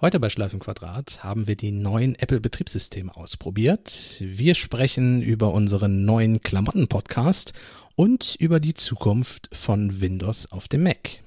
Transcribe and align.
Heute 0.00 0.18
bei 0.18 0.28
Schleifenquadrat 0.28 1.22
haben 1.22 1.46
wir 1.46 1.54
die 1.54 1.70
neuen 1.70 2.16
Apple-Betriebssysteme 2.16 3.16
ausprobiert. 3.16 4.16
Wir 4.18 4.56
sprechen 4.56 5.22
über 5.22 5.52
unseren 5.54 6.04
neuen 6.04 6.40
Klamotten-Podcast 6.42 7.52
und 7.94 8.34
über 8.40 8.58
die 8.58 8.74
Zukunft 8.74 9.48
von 9.52 10.00
Windows 10.00 10.50
auf 10.50 10.66
dem 10.66 10.82
Mac. 10.82 11.22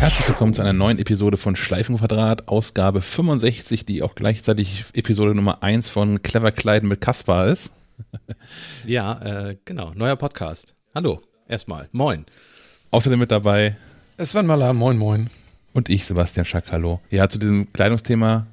Herzlich 0.00 0.28
willkommen 0.28 0.52
zu 0.52 0.60
einer 0.60 0.74
neuen 0.74 0.98
Episode 0.98 1.38
von 1.38 1.56
Schleifenquadrat, 1.56 2.48
Ausgabe 2.48 3.00
65, 3.00 3.86
die 3.86 4.02
auch 4.02 4.14
gleichzeitig 4.14 4.84
Episode 4.92 5.34
Nummer 5.34 5.62
1 5.62 5.88
von 5.88 6.22
Clever 6.22 6.52
Kleiden 6.52 6.90
mit 6.90 7.00
Kaspar 7.00 7.48
ist. 7.48 7.70
Ja, 8.84 9.48
äh, 9.48 9.56
genau, 9.64 9.92
neuer 9.94 10.16
Podcast. 10.16 10.74
Hallo, 10.94 11.20
erstmal, 11.48 11.88
moin. 11.92 12.26
Außerdem 12.90 13.18
mit 13.18 13.30
dabei 13.30 13.76
Sven 14.18 14.46
Maler, 14.46 14.72
moin 14.72 14.98
moin. 14.98 15.30
und 15.72 15.88
ich, 15.88 16.04
Sebastian 16.04 16.44
Schack, 16.44 16.70
hallo. 16.70 17.00
Ja, 17.10 17.28
zu 17.28 17.38
diesem 17.38 17.72
Kleidungsthema, 17.72 18.46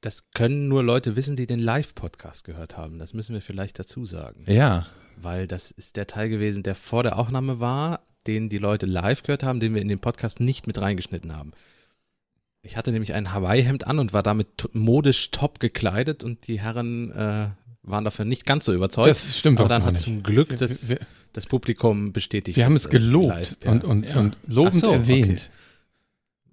Das 0.00 0.30
können 0.32 0.68
nur 0.68 0.82
Leute 0.82 1.16
wissen, 1.16 1.36
die 1.36 1.46
den 1.46 1.60
Live-Podcast 1.60 2.44
gehört 2.44 2.76
haben. 2.76 2.98
Das 2.98 3.12
müssen 3.12 3.34
wir 3.34 3.42
vielleicht 3.42 3.78
dazu 3.78 4.06
sagen. 4.06 4.44
ja, 4.46 4.86
Weil 5.16 5.46
das 5.46 5.70
ist 5.70 5.96
der 5.96 6.06
Teil 6.06 6.28
gewesen, 6.28 6.62
der 6.62 6.74
vor 6.74 7.02
der 7.02 7.18
Aufnahme 7.18 7.60
war, 7.60 8.00
den 8.26 8.48
die 8.48 8.58
Leute 8.58 8.86
live 8.86 9.22
gehört 9.22 9.42
haben, 9.42 9.60
den 9.60 9.74
wir 9.74 9.82
in 9.82 9.88
den 9.88 10.00
Podcast 10.00 10.40
nicht 10.40 10.66
mit 10.66 10.78
reingeschnitten 10.78 11.36
haben. 11.36 11.52
Ich 12.62 12.76
hatte 12.76 12.90
nämlich 12.90 13.12
ein 13.14 13.32
Hawaii-Hemd 13.32 13.86
an 13.86 13.98
und 14.00 14.12
war 14.12 14.22
damit 14.24 14.68
modisch 14.72 15.30
top 15.30 15.60
gekleidet 15.60 16.24
und 16.24 16.48
die 16.48 16.60
Herren 16.60 17.12
äh, 17.12 17.48
waren 17.86 18.04
dafür 18.04 18.24
nicht 18.24 18.44
ganz 18.44 18.64
so 18.64 18.74
überzeugt. 18.74 19.08
Das 19.08 19.38
stimmt 19.38 19.60
Aber 19.60 19.68
dann 19.68 19.84
hat 19.84 19.94
nicht. 19.94 20.04
zum 20.04 20.22
Glück 20.22 20.50
Wir, 20.50 20.56
das, 20.58 20.88
wir, 20.88 20.98
das 21.32 21.46
Publikum 21.46 22.12
bestätigt. 22.12 22.56
wir 22.56 22.64
haben 22.64 22.76
es 22.76 22.88
gelobt 22.90 23.28
live- 23.28 23.56
ja. 23.64 23.70
und, 23.72 23.84
und, 23.84 24.04
Ja. 24.04 24.16
und 24.16 24.36
lobend 24.46 24.74
so, 24.74 24.90
erwähnt. 24.92 25.50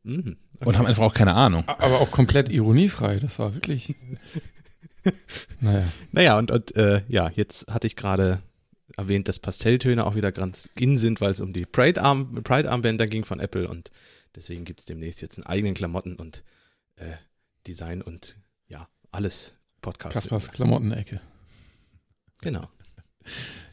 Mhm. 0.04 0.38
und 0.60 0.78
haben 0.78 0.86
einfach 0.86 1.04
auch 1.04 1.14
keine 1.14 1.34
Ahnung. 1.34 1.64
Aber 1.68 2.02
auch 2.02 2.12
komplett 2.12 2.50
ironiefrei. 2.52 3.20
Das 3.20 3.40
war 3.40 3.54
wirklich. 3.54 3.96
Naja. 5.60 5.84
Naja, 6.14 6.38
und, 6.38 6.50
und 6.52 6.76
äh, 6.78 7.02
ja, 7.10 7.30
jetzt 7.36 7.68
hatte 7.68 7.88
ich 7.88 7.98
gerade 7.98 8.42
erwähnt, 8.96 9.28
dass 9.28 9.38
Pastelltöne 9.40 10.06
auch 10.06 10.16
wieder 10.16 10.32
ganz 10.32 10.70
in 10.78 10.98
sind, 10.98 11.20
weil 11.20 11.32
es 11.32 11.42
um 11.42 11.52
die 11.52 11.66
Pride-Arm- 11.66 12.42
Pride-Armbänder 12.44 13.08
ging 13.08 13.26
von 13.26 13.40
Apple 13.42 13.68
und 13.68 13.92
deswegen 14.36 14.64
gibt 14.64 14.80
es 14.80 14.86
demnächst 14.86 15.22
jetzt 15.22 15.38
einen 15.38 15.46
eigenen 15.46 15.74
Klamotten 15.74 16.16
und 16.16 16.44
äh, 16.96 17.12
Design 17.68 18.02
und 18.02 18.38
ja, 18.70 18.88
alles 19.12 19.56
Podcast. 19.84 20.14
Kaspers 20.14 20.52
Klamottenecke. 20.52 21.22
Genau. 22.42 22.68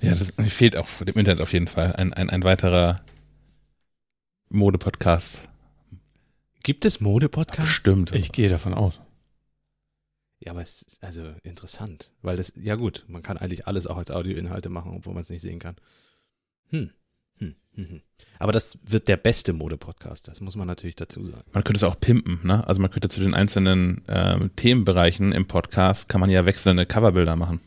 Ja, 0.01 0.15
das 0.15 0.33
fehlt 0.49 0.77
auch 0.77 0.87
dem 0.87 1.17
Internet 1.17 1.41
auf 1.41 1.53
jeden 1.53 1.67
Fall 1.67 1.95
ein, 1.97 2.13
ein, 2.13 2.29
ein 2.29 2.45
weiterer 2.45 3.01
Mode-Podcast. 4.51 5.49
Gibt 6.63 6.85
es 6.85 7.01
Mode-Podcasts? 7.01 7.63
Bestimmt. 7.63 8.13
Ich 8.13 8.33
gehe 8.33 8.49
davon 8.49 8.75
aus. 8.75 9.01
Ja, 10.41 10.53
aber 10.53 10.63
es 10.63 10.83
ist 10.83 11.03
also 11.03 11.35
interessant, 11.43 12.13
weil 12.23 12.37
das, 12.37 12.53
ja 12.57 12.75
gut, 12.75 13.05
man 13.09 13.23
kann 13.23 13.37
eigentlich 13.37 13.67
alles 13.67 13.87
auch 13.87 13.97
als 13.97 14.11
Audioinhalte 14.11 14.69
machen, 14.69 14.93
obwohl 14.97 15.15
man 15.15 15.23
es 15.23 15.31
nicht 15.31 15.43
sehen 15.43 15.59
kann. 15.59 15.77
Hm. 16.71 16.91
Hm. 17.75 17.85
Hm. 17.85 17.91
hm. 17.91 18.01
Aber 18.39 18.53
das 18.53 18.79
wird 18.87 19.07
der 19.09 19.19
beste 19.19 19.53
Mode-Podcast, 19.53 20.27
das 20.29 20.41
muss 20.41 20.57
man 20.57 20.67
natürlich 20.67 20.97
dazu 20.97 21.23
sagen. 21.25 21.43
Man 21.53 21.63
könnte 21.63 21.77
es 21.77 21.85
auch 21.85 22.01
pimpen, 22.01 22.41
ne? 22.43 22.67
Also 22.67 22.81
man 22.81 22.91
könnte 22.91 23.09
zu 23.11 23.21
den 23.21 23.35
einzelnen 23.35 24.03
ähm, 24.09 24.51
Themenbereichen 24.57 25.33
im 25.33 25.47
Podcast 25.47 26.09
kann 26.09 26.21
man 26.23 26.31
ja 26.31 26.47
wechselnde 26.47 26.87
Coverbilder 26.87 27.37
machen. 27.37 27.61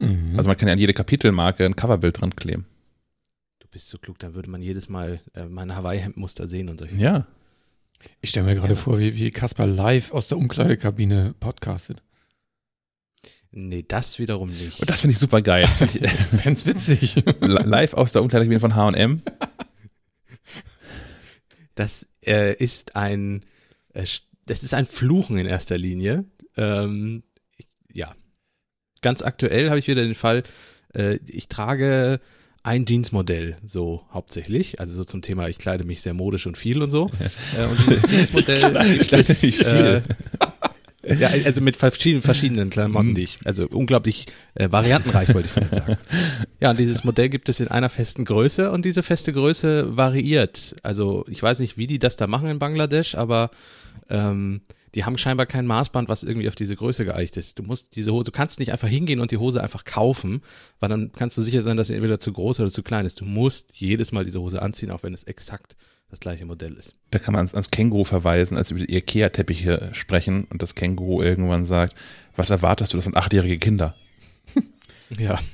Mhm. 0.00 0.34
Also 0.36 0.48
man 0.48 0.56
kann 0.56 0.66
ja 0.66 0.72
an 0.72 0.80
jede 0.80 0.94
Kapitelmarke 0.94 1.64
ein 1.64 1.76
Coverbild 1.76 2.20
dran 2.20 2.34
kleben. 2.34 2.66
Du 3.60 3.68
bist 3.70 3.88
so 3.88 3.98
klug, 3.98 4.18
dann 4.18 4.34
würde 4.34 4.50
man 4.50 4.62
jedes 4.62 4.88
Mal 4.88 5.20
äh, 5.34 5.44
meine 5.44 5.76
Hawaii-Hemd-Muster 5.76 6.48
sehen 6.48 6.68
und 6.68 6.78
solche 6.80 6.96
Ja. 6.96 7.26
ich 8.20 8.30
stelle 8.30 8.46
mir 8.46 8.56
gerade 8.56 8.74
Ja. 8.74 8.80
vor, 8.80 8.98
wie, 8.98 9.14
wie 9.16 9.30
Kaspar 9.30 9.68
live 9.68 10.10
aus 10.12 10.26
der 10.26 10.38
Umkleidekabine 10.38 11.34
podcastet. 11.38 12.02
Nee, 13.56 13.84
das 13.86 14.18
wiederum 14.18 14.48
nicht. 14.50 14.80
Und 14.80 14.90
das 14.90 15.00
finde 15.00 15.12
ich 15.12 15.20
super 15.20 15.40
geil. 15.40 15.62
Das 15.62 15.76
find 15.76 15.94
ich, 15.94 16.10
Fänd's 16.42 16.66
witzig. 16.66 17.22
live 17.40 17.94
aus 17.94 18.10
der 18.10 18.22
Umkleidekabine 18.22 18.58
von 18.58 18.74
H&M. 18.74 19.22
Das 21.76 22.08
äh, 22.26 22.54
ist 22.56 22.96
ein, 22.96 23.44
äh, 23.92 24.06
das 24.46 24.64
ist 24.64 24.74
ein 24.74 24.86
Fluchen 24.86 25.38
in 25.38 25.46
erster 25.46 25.78
Linie. 25.78 26.24
Ähm, 26.56 27.22
ich, 27.56 27.68
ja. 27.92 28.14
Ganz 29.02 29.22
aktuell 29.22 29.70
habe 29.70 29.78
ich 29.78 29.86
wieder 29.86 30.02
den 30.02 30.14
Fall, 30.14 30.42
äh, 30.92 31.18
ich 31.26 31.48
trage 31.48 32.20
ein 32.64 32.86
Jeansmodell, 32.86 33.56
so 33.64 34.02
hauptsächlich, 34.10 34.80
also 34.80 34.96
so 34.96 35.04
zum 35.04 35.20
Thema, 35.20 35.48
ich 35.48 35.58
kleide 35.58 35.84
mich 35.84 36.00
sehr 36.00 36.14
modisch 36.14 36.46
und 36.46 36.56
viel 36.56 36.82
und 36.82 36.90
so. 36.90 37.10
Äh, 37.56 37.66
und 37.66 37.78
dieses 37.86 38.10
Jeansmodell 38.10 38.76
Ich 39.00 39.08
kleide 39.08 39.28
mich 39.28 39.58
viel. 39.58 39.66
Äh, 39.66 40.02
ja, 41.18 41.28
also 41.44 41.60
mit 41.60 41.76
verschiedenen, 41.76 42.22
verschiedenen 42.22 42.70
Klamotten, 42.70 43.14
die 43.14 43.22
ich, 43.22 43.36
also 43.44 43.66
unglaublich 43.68 44.26
äh, 44.54 44.70
variantenreich, 44.70 45.34
wollte 45.34 45.48
ich 45.48 45.54
damit 45.54 45.74
sagen. 45.74 45.96
Ja, 46.60 46.70
und 46.70 46.78
dieses 46.78 47.04
Modell 47.04 47.28
gibt 47.28 47.50
es 47.50 47.60
in 47.60 47.68
einer 47.68 47.90
festen 47.90 48.24
Größe 48.24 48.70
und 48.70 48.86
diese 48.86 49.02
feste 49.02 49.34
Größe 49.34 49.98
variiert. 49.98 50.76
Also 50.82 51.26
ich 51.28 51.42
weiß 51.42 51.58
nicht, 51.58 51.76
wie 51.76 51.86
die 51.86 51.98
das 51.98 52.16
da 52.16 52.26
machen 52.26 52.48
in 52.48 52.58
Bangladesch, 52.58 53.16
aber 53.16 53.50
ähm, 54.08 54.62
die 54.94 55.04
haben 55.04 55.18
scheinbar 55.18 55.46
kein 55.46 55.66
Maßband, 55.66 56.08
was 56.08 56.22
irgendwie 56.22 56.48
auf 56.48 56.54
diese 56.54 56.76
Größe 56.76 57.04
geeicht 57.04 57.36
ist. 57.36 57.58
Du 57.58 57.64
musst 57.64 57.96
diese 57.96 58.12
Hose, 58.12 58.26
du 58.26 58.32
kannst 58.32 58.60
nicht 58.60 58.72
einfach 58.72 58.88
hingehen 58.88 59.20
und 59.20 59.30
die 59.30 59.36
Hose 59.36 59.62
einfach 59.62 59.84
kaufen, 59.84 60.40
weil 60.80 60.88
dann 60.88 61.12
kannst 61.12 61.36
du 61.36 61.42
sicher 61.42 61.62
sein, 61.62 61.76
dass 61.76 61.88
sie 61.88 61.94
entweder 61.94 62.20
zu 62.20 62.32
groß 62.32 62.60
oder 62.60 62.70
zu 62.70 62.82
klein 62.82 63.04
ist. 63.04 63.20
Du 63.20 63.24
musst 63.24 63.78
jedes 63.80 64.12
Mal 64.12 64.24
diese 64.24 64.40
Hose 64.40 64.62
anziehen, 64.62 64.90
auch 64.90 65.02
wenn 65.02 65.12
es 65.12 65.24
exakt 65.24 65.76
das 66.14 66.20
gleiche 66.20 66.46
Modell 66.46 66.74
ist. 66.74 66.94
Da 67.10 67.18
kann 67.18 67.32
man 67.32 67.40
ans, 67.40 67.54
ans 67.54 67.70
Känguru 67.70 68.04
verweisen, 68.04 68.56
als 68.56 68.70
wir 68.70 68.76
über 68.78 68.86
die 68.86 68.94
Ikea-Teppiche 68.96 69.90
sprechen 69.92 70.44
und 70.50 70.62
das 70.62 70.74
Känguru 70.74 71.22
irgendwann 71.22 71.66
sagt, 71.66 71.94
was 72.36 72.50
erwartest 72.50 72.92
du, 72.92 72.98
das 72.98 73.04
sind 73.04 73.16
achtjährige 73.16 73.58
Kinder. 73.58 73.94
Ja. 75.18 75.38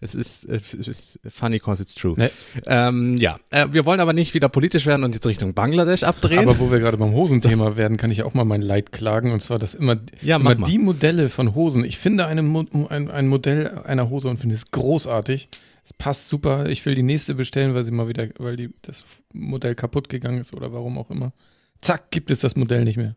Es 0.00 0.14
ist, 0.14 0.46
es 0.46 0.72
ist 0.72 1.20
funny 1.28 1.58
cause 1.58 1.82
it's 1.82 1.94
true. 1.94 2.14
Nee. 2.16 2.30
Ähm, 2.66 3.16
ja, 3.18 3.38
äh, 3.50 3.66
wir 3.70 3.84
wollen 3.84 4.00
aber 4.00 4.14
nicht 4.14 4.32
wieder 4.32 4.48
politisch 4.48 4.86
werden 4.86 5.04
und 5.04 5.14
jetzt 5.14 5.26
Richtung 5.26 5.52
Bangladesch 5.52 6.02
abdrehen. 6.02 6.40
Aber 6.40 6.58
wo 6.58 6.70
wir 6.72 6.78
gerade 6.78 6.96
beim 6.96 7.12
Hosenthema 7.12 7.76
werden, 7.76 7.98
kann 7.98 8.10
ich 8.10 8.22
auch 8.22 8.32
mal 8.32 8.44
mein 8.44 8.62
Leid 8.62 8.90
klagen. 8.92 9.30
Und 9.32 9.42
zwar, 9.42 9.58
dass 9.58 9.74
immer, 9.74 9.98
ja, 10.22 10.36
immer 10.36 10.54
mal. 10.54 10.66
die 10.66 10.78
Modelle 10.78 11.28
von 11.28 11.54
Hosen. 11.54 11.84
Ich 11.84 11.98
finde 11.98 12.26
eine, 12.26 12.42
Mo- 12.42 12.64
ein, 12.88 13.10
ein 13.10 13.28
Modell 13.28 13.68
einer 13.84 14.08
Hose 14.08 14.28
und 14.28 14.38
finde 14.38 14.54
es 14.54 14.70
großartig. 14.70 15.48
Es 15.88 15.94
passt 15.94 16.28
super. 16.28 16.68
Ich 16.68 16.84
will 16.84 16.94
die 16.94 17.02
nächste 17.02 17.34
bestellen, 17.34 17.74
weil 17.74 17.82
sie 17.82 17.92
mal 17.92 18.08
wieder, 18.08 18.28
weil 18.36 18.56
die, 18.56 18.68
das 18.82 19.04
Modell 19.32 19.74
kaputt 19.74 20.10
gegangen 20.10 20.38
ist 20.38 20.52
oder 20.52 20.70
warum 20.70 20.98
auch 20.98 21.10
immer. 21.10 21.32
Zack, 21.80 22.10
gibt 22.10 22.30
es 22.30 22.40
das 22.40 22.56
Modell 22.56 22.84
nicht 22.84 22.98
mehr. 22.98 23.16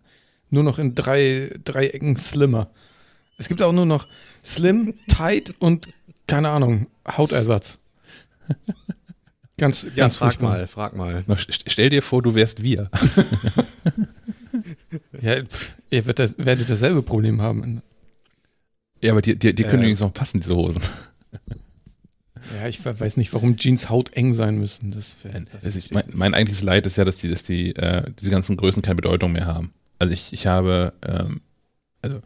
Nur 0.50 0.64
noch 0.64 0.80
in 0.80 0.96
drei, 0.96 1.54
drei 1.66 1.88
Ecken 1.88 2.16
slimmer. 2.16 2.72
Es 3.38 3.50
gibt 3.50 3.62
auch 3.62 3.74
nur 3.74 3.86
noch 3.86 4.08
slim, 4.42 4.94
tight 5.10 5.54
und 5.60 5.90
keine 6.28 6.48
Ahnung, 6.48 6.88
Hautersatz. 7.06 7.78
ganz, 9.58 9.84
ja, 9.84 9.90
ganz 9.96 10.16
frag 10.16 10.36
furchtbar. 10.36 10.50
mal, 10.50 10.68
frag 10.68 10.96
mal. 10.96 11.26
Stell 11.50 11.90
dir 11.90 12.02
vor, 12.02 12.22
du 12.22 12.36
wärst 12.36 12.64
wir. 12.64 12.90
Ja, 15.22 15.44
pff, 15.44 15.76
ihr 15.90 16.06
werdet, 16.06 16.38
werdet 16.38 16.70
dasselbe 16.70 17.04
Problem 17.04 17.42
haben. 17.42 17.82
Ja, 19.02 19.12
aber 19.12 19.22
die, 19.22 19.38
die, 19.38 19.54
die 19.54 19.64
können 19.64 19.76
Ähm. 19.76 19.80
übrigens 19.82 20.00
noch 20.02 20.14
passen, 20.14 20.42
diese 20.42 20.56
Hosen. 20.56 20.82
Ja, 22.60 22.68
ich 22.68 22.84
weiß 22.84 23.18
nicht, 23.18 23.34
warum 23.34 23.56
Jeans 23.58 23.90
hauteng 23.90 24.34
sein 24.34 24.58
müssen. 24.58 24.92
Das 24.92 25.16
das 25.52 25.66
Also 25.66 25.80
ich, 25.80 25.92
mein, 25.92 26.04
mein 26.12 26.34
eigentliches 26.34 26.64
Leid 26.64 26.86
ist 26.88 26.98
ja, 26.98 27.06
dass 27.06 27.18
die, 27.18 27.30
dass 27.30 27.44
die, 27.44 27.76
äh, 27.76 28.04
diese 28.20 28.32
ganzen 28.32 28.58
Größen 28.58 28.82
keine 28.82 28.96
Bedeutung 28.96 29.32
mehr 29.32 29.46
haben. 29.46 29.74
Also 30.00 30.14
ich, 30.14 30.34
ich 30.34 30.48
habe, 30.48 30.94
ähm, 31.08 31.42
also 32.02 32.22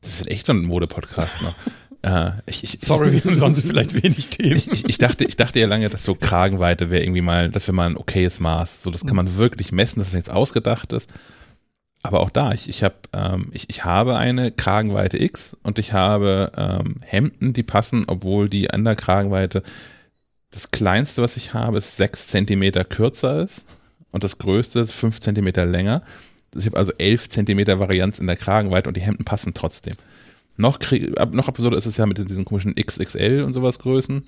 das 0.00 0.20
ist 0.20 0.30
echt 0.30 0.46
so 0.46 0.52
ein 0.52 0.62
Mode-Podcast 0.62 1.42
noch. 1.42 1.54
äh, 2.02 2.32
ich, 2.46 2.62
ich, 2.62 2.78
Sorry, 2.80 3.12
wir 3.12 3.24
haben 3.24 3.36
sonst 3.36 3.62
vielleicht 3.62 3.94
wenig 3.94 4.28
Themen. 4.28 4.56
Ich, 4.56 4.88
ich, 4.88 4.98
dachte, 4.98 5.24
ich 5.24 5.36
dachte 5.36 5.60
ja 5.60 5.66
lange, 5.66 5.88
dass 5.88 6.04
so 6.04 6.14
Kragenweite 6.14 6.90
wäre 6.90 7.02
irgendwie 7.02 7.22
mal, 7.22 7.48
das 7.50 7.66
wäre 7.66 7.74
mal 7.74 7.88
ein 7.88 7.96
okayes 7.96 8.40
Maß. 8.40 8.82
So, 8.82 8.90
das 8.90 9.06
kann 9.06 9.16
man 9.16 9.36
wirklich 9.36 9.72
messen, 9.72 10.00
dass 10.00 10.08
das 10.08 10.16
jetzt 10.16 10.30
ausgedacht 10.30 10.92
ist. 10.92 11.10
Aber 12.04 12.20
auch 12.20 12.28
da, 12.28 12.52
ich, 12.52 12.68
ich, 12.68 12.84
hab, 12.84 13.08
ähm, 13.14 13.48
ich, 13.52 13.70
ich 13.70 13.86
habe 13.86 14.18
eine 14.18 14.52
Kragenweite 14.52 15.16
X 15.16 15.56
und 15.62 15.78
ich 15.78 15.94
habe 15.94 16.52
ähm, 16.54 16.96
Hemden, 17.00 17.54
die 17.54 17.62
passen, 17.62 18.04
obwohl 18.06 18.50
die 18.50 18.70
an 18.70 18.84
der 18.84 18.94
Kragenweite 18.94 19.62
das 20.50 20.70
kleinste, 20.70 21.22
was 21.22 21.38
ich 21.38 21.54
habe, 21.54 21.78
ist 21.78 21.96
sechs 21.96 22.28
Zentimeter 22.28 22.84
kürzer 22.84 23.42
ist 23.42 23.64
und 24.10 24.22
das 24.22 24.36
größte 24.36 24.80
ist 24.80 24.92
fünf 24.92 25.18
Zentimeter 25.18 25.64
länger. 25.64 26.02
Ich 26.54 26.66
habe 26.66 26.76
also 26.76 26.92
elf 26.98 27.30
Zentimeter 27.30 27.80
Varianz 27.80 28.18
in 28.18 28.26
der 28.26 28.36
Kragenweite 28.36 28.90
und 28.90 28.98
die 28.98 29.02
Hemden 29.02 29.24
passen 29.24 29.54
trotzdem. 29.54 29.94
Noch, 30.58 30.80
krieg, 30.80 31.18
ab, 31.18 31.32
noch 31.32 31.48
absurder 31.48 31.78
ist 31.78 31.86
es 31.86 31.96
ja 31.96 32.04
mit 32.04 32.18
diesen 32.18 32.44
komischen 32.44 32.74
XXL 32.74 33.42
und 33.42 33.54
sowas 33.54 33.78
Größen. 33.78 34.26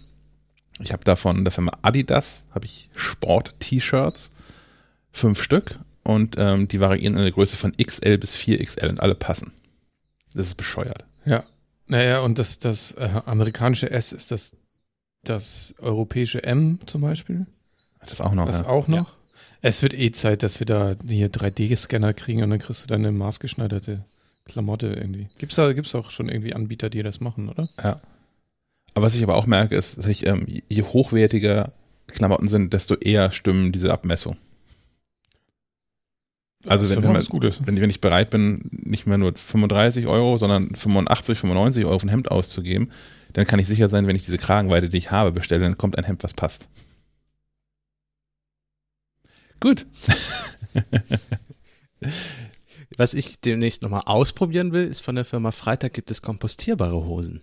Ich 0.81 0.94
habe 0.94 1.05
davon 1.05 1.44
der 1.44 1.52
Firma 1.52 1.73
Adidas, 1.82 2.44
habe 2.52 2.64
ich 2.64 2.88
Sport-T-Shirts, 2.94 4.34
fünf 5.12 5.43
Stück 5.43 5.78
und 6.06 6.36
ähm, 6.38 6.68
die 6.68 6.80
variieren 6.80 7.16
in 7.16 7.22
der 7.22 7.32
Größe 7.32 7.56
von 7.56 7.76
XL 7.76 8.18
bis 8.18 8.36
4XL 8.36 8.88
und 8.88 9.00
alle 9.00 9.14
passen. 9.14 9.52
Das 10.34 10.46
ist 10.46 10.54
bescheuert. 10.54 11.04
Ja. 11.24 11.44
Naja, 11.88 12.20
und 12.20 12.38
das, 12.38 12.58
das 12.58 12.92
äh, 12.92 13.08
amerikanische 13.26 13.90
S 13.90 14.12
ist 14.12 14.30
das 14.30 14.56
das 15.24 15.74
europäische 15.78 16.42
M 16.44 16.78
zum 16.86 17.00
Beispiel. 17.00 17.46
Das 18.00 18.12
ist 18.12 18.20
auch 18.20 18.32
noch. 18.32 18.46
Das 18.46 18.60
ja. 18.60 18.66
auch 18.68 18.86
noch. 18.86 19.12
Es 19.62 19.82
wird 19.82 19.94
eh 19.94 20.12
Zeit, 20.12 20.44
dass 20.44 20.60
wir 20.60 20.66
da 20.66 20.94
hier 21.08 21.28
3D-Scanner 21.28 22.14
kriegen 22.14 22.42
und 22.44 22.50
dann 22.50 22.60
kriegst 22.60 22.84
du 22.84 22.86
deine 22.86 23.10
maßgeschneiderte 23.10 24.04
Klamotte 24.44 24.88
irgendwie. 24.88 25.28
Gibt's 25.38 25.56
da 25.56 25.72
gibt's 25.72 25.94
auch 25.96 26.10
schon 26.10 26.28
irgendwie 26.28 26.54
Anbieter, 26.54 26.88
die 26.88 27.02
das 27.02 27.18
machen, 27.18 27.48
oder? 27.48 27.68
Ja. 27.82 28.00
Aber 28.94 29.06
was 29.06 29.16
ich 29.16 29.24
aber 29.24 29.34
auch 29.34 29.46
merke, 29.46 29.74
ist, 29.74 29.98
dass 29.98 30.06
ich, 30.06 30.24
ähm, 30.26 30.46
je 30.46 30.82
hochwertiger 30.82 31.72
Klamotten 32.06 32.46
sind, 32.46 32.72
desto 32.72 32.94
eher 32.94 33.32
stimmen 33.32 33.72
diese 33.72 33.92
Abmessungen. 33.92 34.38
Also 36.68 36.88
wenn, 36.90 37.02
wenn, 37.02 37.12
man, 37.12 37.16
wenn, 37.26 37.48
ich- 37.48 37.80
wenn 37.80 37.90
ich 37.90 38.00
bereit 38.00 38.30
bin, 38.30 38.62
nicht 38.70 39.06
mehr 39.06 39.18
nur 39.18 39.32
35 39.36 40.06
Euro, 40.06 40.36
sondern 40.38 40.74
85, 40.74 41.38
95 41.38 41.84
Euro 41.84 41.98
für 41.98 42.06
ein 42.06 42.10
Hemd 42.10 42.30
auszugeben, 42.30 42.90
dann 43.32 43.46
kann 43.46 43.58
ich 43.58 43.66
sicher 43.66 43.88
sein, 43.88 44.06
wenn 44.06 44.16
ich 44.16 44.24
diese 44.24 44.38
Kragenweite, 44.38 44.88
die 44.88 44.96
ich 44.98 45.10
habe, 45.10 45.32
bestelle, 45.32 45.62
dann 45.62 45.76
kommt 45.78 45.98
ein 45.98 46.04
Hemd, 46.04 46.22
was 46.24 46.34
passt. 46.34 46.68
Gut. 49.60 49.86
Was 52.96 53.14
ich 53.14 53.40
demnächst 53.40 53.82
nochmal 53.82 54.02
ausprobieren 54.06 54.72
will, 54.72 54.84
ist 54.86 55.00
von 55.00 55.14
der 55.16 55.24
Firma 55.24 55.50
Freitag 55.50 55.92
gibt 55.94 56.10
es 56.10 56.22
kompostierbare 56.22 57.04
Hosen. 57.04 57.40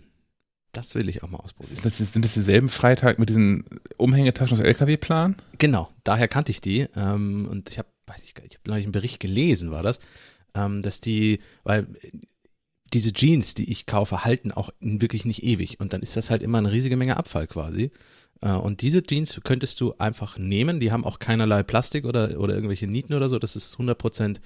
Das 0.72 0.96
will 0.96 1.10
ich 1.10 1.22
auch 1.22 1.30
mal 1.30 1.40
ausprobieren. 1.40 1.78
Das, 1.84 1.98
sind 1.98 2.24
das 2.26 2.34
dieselben 2.34 2.70
Freitag 2.70 3.20
mit 3.20 3.30
diesen 3.30 3.66
Umhängetaschen 3.98 4.58
aus 4.58 4.64
LKW-Plan? 4.64 5.36
Genau, 5.58 5.90
daher 6.04 6.28
kannte 6.28 6.52
ich 6.52 6.62
die. 6.62 6.88
Ähm, 6.96 7.48
und 7.50 7.70
ich 7.70 7.78
habe, 7.78 7.90
weiß 8.14 8.24
ich 8.24 8.34
gar 8.34 8.44
nicht, 8.44 8.54
ich 8.54 8.60
habe 8.60 8.70
neulich 8.70 8.86
einen 8.86 8.92
Bericht 8.92 9.20
gelesen, 9.20 9.72
war 9.72 9.84
das, 9.84 10.00
ähm, 10.54 10.82
dass 10.82 11.02
die, 11.02 11.40
weil 11.64 11.88
diese 12.94 13.12
Jeans, 13.12 13.56
die 13.56 13.72
ich 13.72 13.86
kaufe, 13.86 14.24
halten 14.24 14.52
auch 14.52 14.70
wirklich 14.80 15.26
nicht 15.26 15.44
ewig. 15.44 15.80
Und 15.80 15.94
dann 15.94 16.02
ist 16.02 16.16
das 16.16 16.30
halt 16.30 16.44
immer 16.44 16.60
eine 16.60 16.72
riesige 16.72 16.96
Menge 16.96 17.18
Abfall 17.18 17.48
quasi. 17.48 17.92
Äh, 18.42 18.52
und 18.52 18.82
diese 18.82 19.02
Jeans 19.04 19.40
könntest 19.44 19.82
du 19.82 19.96
einfach 19.98 20.38
nehmen. 20.38 20.80
Die 20.80 20.92
haben 20.92 21.06
auch 21.06 21.20
keinerlei 21.20 21.64
Plastik 21.64 22.06
oder, 22.06 22.40
oder 22.40 22.54
irgendwelche 22.54 22.88
Nieten 22.88 23.14
oder 23.14 23.30
so. 23.30 23.40
Das 23.40 23.56
ist 23.56 23.76
100% 23.76 24.40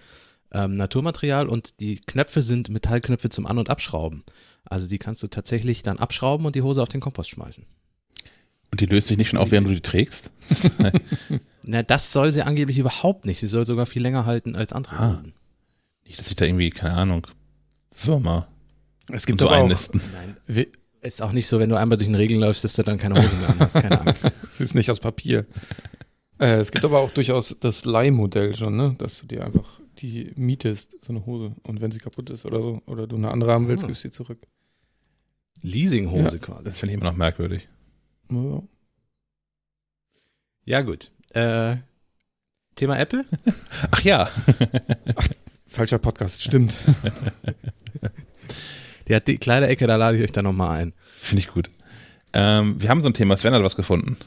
ähm, 0.53 0.77
Naturmaterial 0.77 1.47
und 1.47 1.79
die 1.81 1.97
Knöpfe 1.97 2.41
sind 2.41 2.69
Metallknöpfe 2.69 3.29
zum 3.29 3.45
An- 3.45 3.57
und 3.57 3.69
Abschrauben. 3.69 4.23
Also 4.63 4.87
die 4.87 4.97
kannst 4.97 5.23
du 5.23 5.27
tatsächlich 5.27 5.83
dann 5.83 5.99
abschrauben 5.99 6.45
und 6.45 6.55
die 6.55 6.61
Hose 6.61 6.81
auf 6.81 6.89
den 6.89 7.01
Kompost 7.01 7.29
schmeißen. 7.29 7.65
Und 8.71 8.81
die 8.81 8.85
löst 8.85 9.07
sich 9.07 9.17
nicht 9.17 9.29
schon 9.29 9.39
auf, 9.39 9.51
während 9.51 9.67
du 9.67 9.73
die 9.73 9.81
trägst? 9.81 10.31
Na, 11.63 11.83
das 11.83 12.11
soll 12.13 12.31
sie 12.31 12.41
angeblich 12.43 12.77
überhaupt 12.77 13.25
nicht. 13.25 13.39
Sie 13.39 13.47
soll 13.47 13.65
sogar 13.65 13.85
viel 13.85 14.01
länger 14.01 14.25
halten 14.25 14.55
als 14.55 14.73
andere 14.73 14.95
Ah. 14.95 15.11
Hosen. 15.13 15.33
Nicht, 16.05 16.19
dass 16.19 16.29
ich 16.29 16.35
da 16.35 16.45
irgendwie, 16.45 16.69
keine 16.69 16.93
Ahnung, 16.93 17.27
Firma 17.91 18.47
Es 19.11 19.25
gibt 19.25 19.39
so 19.39 19.49
einnisten. 19.49 19.99
Nein. 20.47 20.67
Ist 21.01 21.21
auch 21.21 21.31
nicht 21.31 21.47
so, 21.47 21.59
wenn 21.59 21.69
du 21.69 21.77
einmal 21.77 21.97
durch 21.97 22.07
den 22.07 22.15
Regen 22.15 22.35
läufst, 22.35 22.63
dass 22.63 22.73
du 22.73 22.83
dann 22.83 22.97
keine 22.97 23.15
Hose 23.21 23.35
mehr 23.37 23.55
hast. 23.59 23.73
Keine 23.73 24.01
Angst. 24.01 24.25
es 24.53 24.59
ist 24.59 24.75
nicht 24.75 24.89
aus 24.91 24.99
Papier. 24.99 25.45
Äh, 26.39 26.55
es 26.55 26.71
gibt 26.71 26.83
aber 26.85 26.99
auch 26.99 27.11
durchaus 27.11 27.55
das 27.59 27.85
Leihmodell 27.85 28.55
schon, 28.55 28.75
ne? 28.75 28.95
Dass 28.97 29.19
du 29.19 29.27
dir 29.27 29.45
einfach 29.45 29.79
die 29.99 30.31
mietest, 30.35 30.95
so 31.03 31.13
eine 31.13 31.25
Hose. 31.25 31.55
Und 31.63 31.81
wenn 31.81 31.91
sie 31.91 31.99
kaputt 31.99 32.29
ist 32.29 32.45
oder 32.45 32.61
so, 32.61 32.81
oder 32.85 33.07
du 33.07 33.15
eine 33.15 33.31
andere 33.31 33.51
haben 33.53 33.67
willst, 33.67 33.83
Ah. 33.83 33.87
gibst 33.87 34.03
du 34.03 34.07
sie 34.09 34.11
zurück. 34.13 34.39
Leasinghose 35.61 36.39
quasi. 36.39 36.63
Das 36.63 36.79
finde 36.79 36.93
ich 36.93 37.01
immer 37.01 37.09
noch 37.11 37.17
merkwürdig. 37.17 37.67
Ja. 38.29 38.63
Ja, 40.65 40.81
gut. 40.81 41.11
Äh, 41.33 41.77
Thema 42.75 42.99
Apple? 42.99 43.25
Ach 43.91 44.01
ja. 44.01 44.29
Falscher 45.67 45.99
Podcast, 45.99 46.43
stimmt. 46.43 46.75
Die 49.07 49.15
hat 49.15 49.27
die 49.27 49.37
kleine 49.37 49.67
Ecke, 49.67 49.87
da 49.87 49.95
lade 49.95 50.17
ich 50.17 50.23
euch 50.23 50.33
dann 50.33 50.43
nochmal 50.43 50.81
ein. 50.81 50.93
Finde 51.17 51.41
ich 51.41 51.47
gut. 51.47 51.69
Ähm, 52.33 52.81
wir 52.81 52.89
haben 52.89 52.99
so 52.99 53.07
ein 53.07 53.13
Thema. 53.13 53.37
Sven 53.37 53.53
hat 53.53 53.63
was 53.63 53.77
gefunden. 53.77 54.17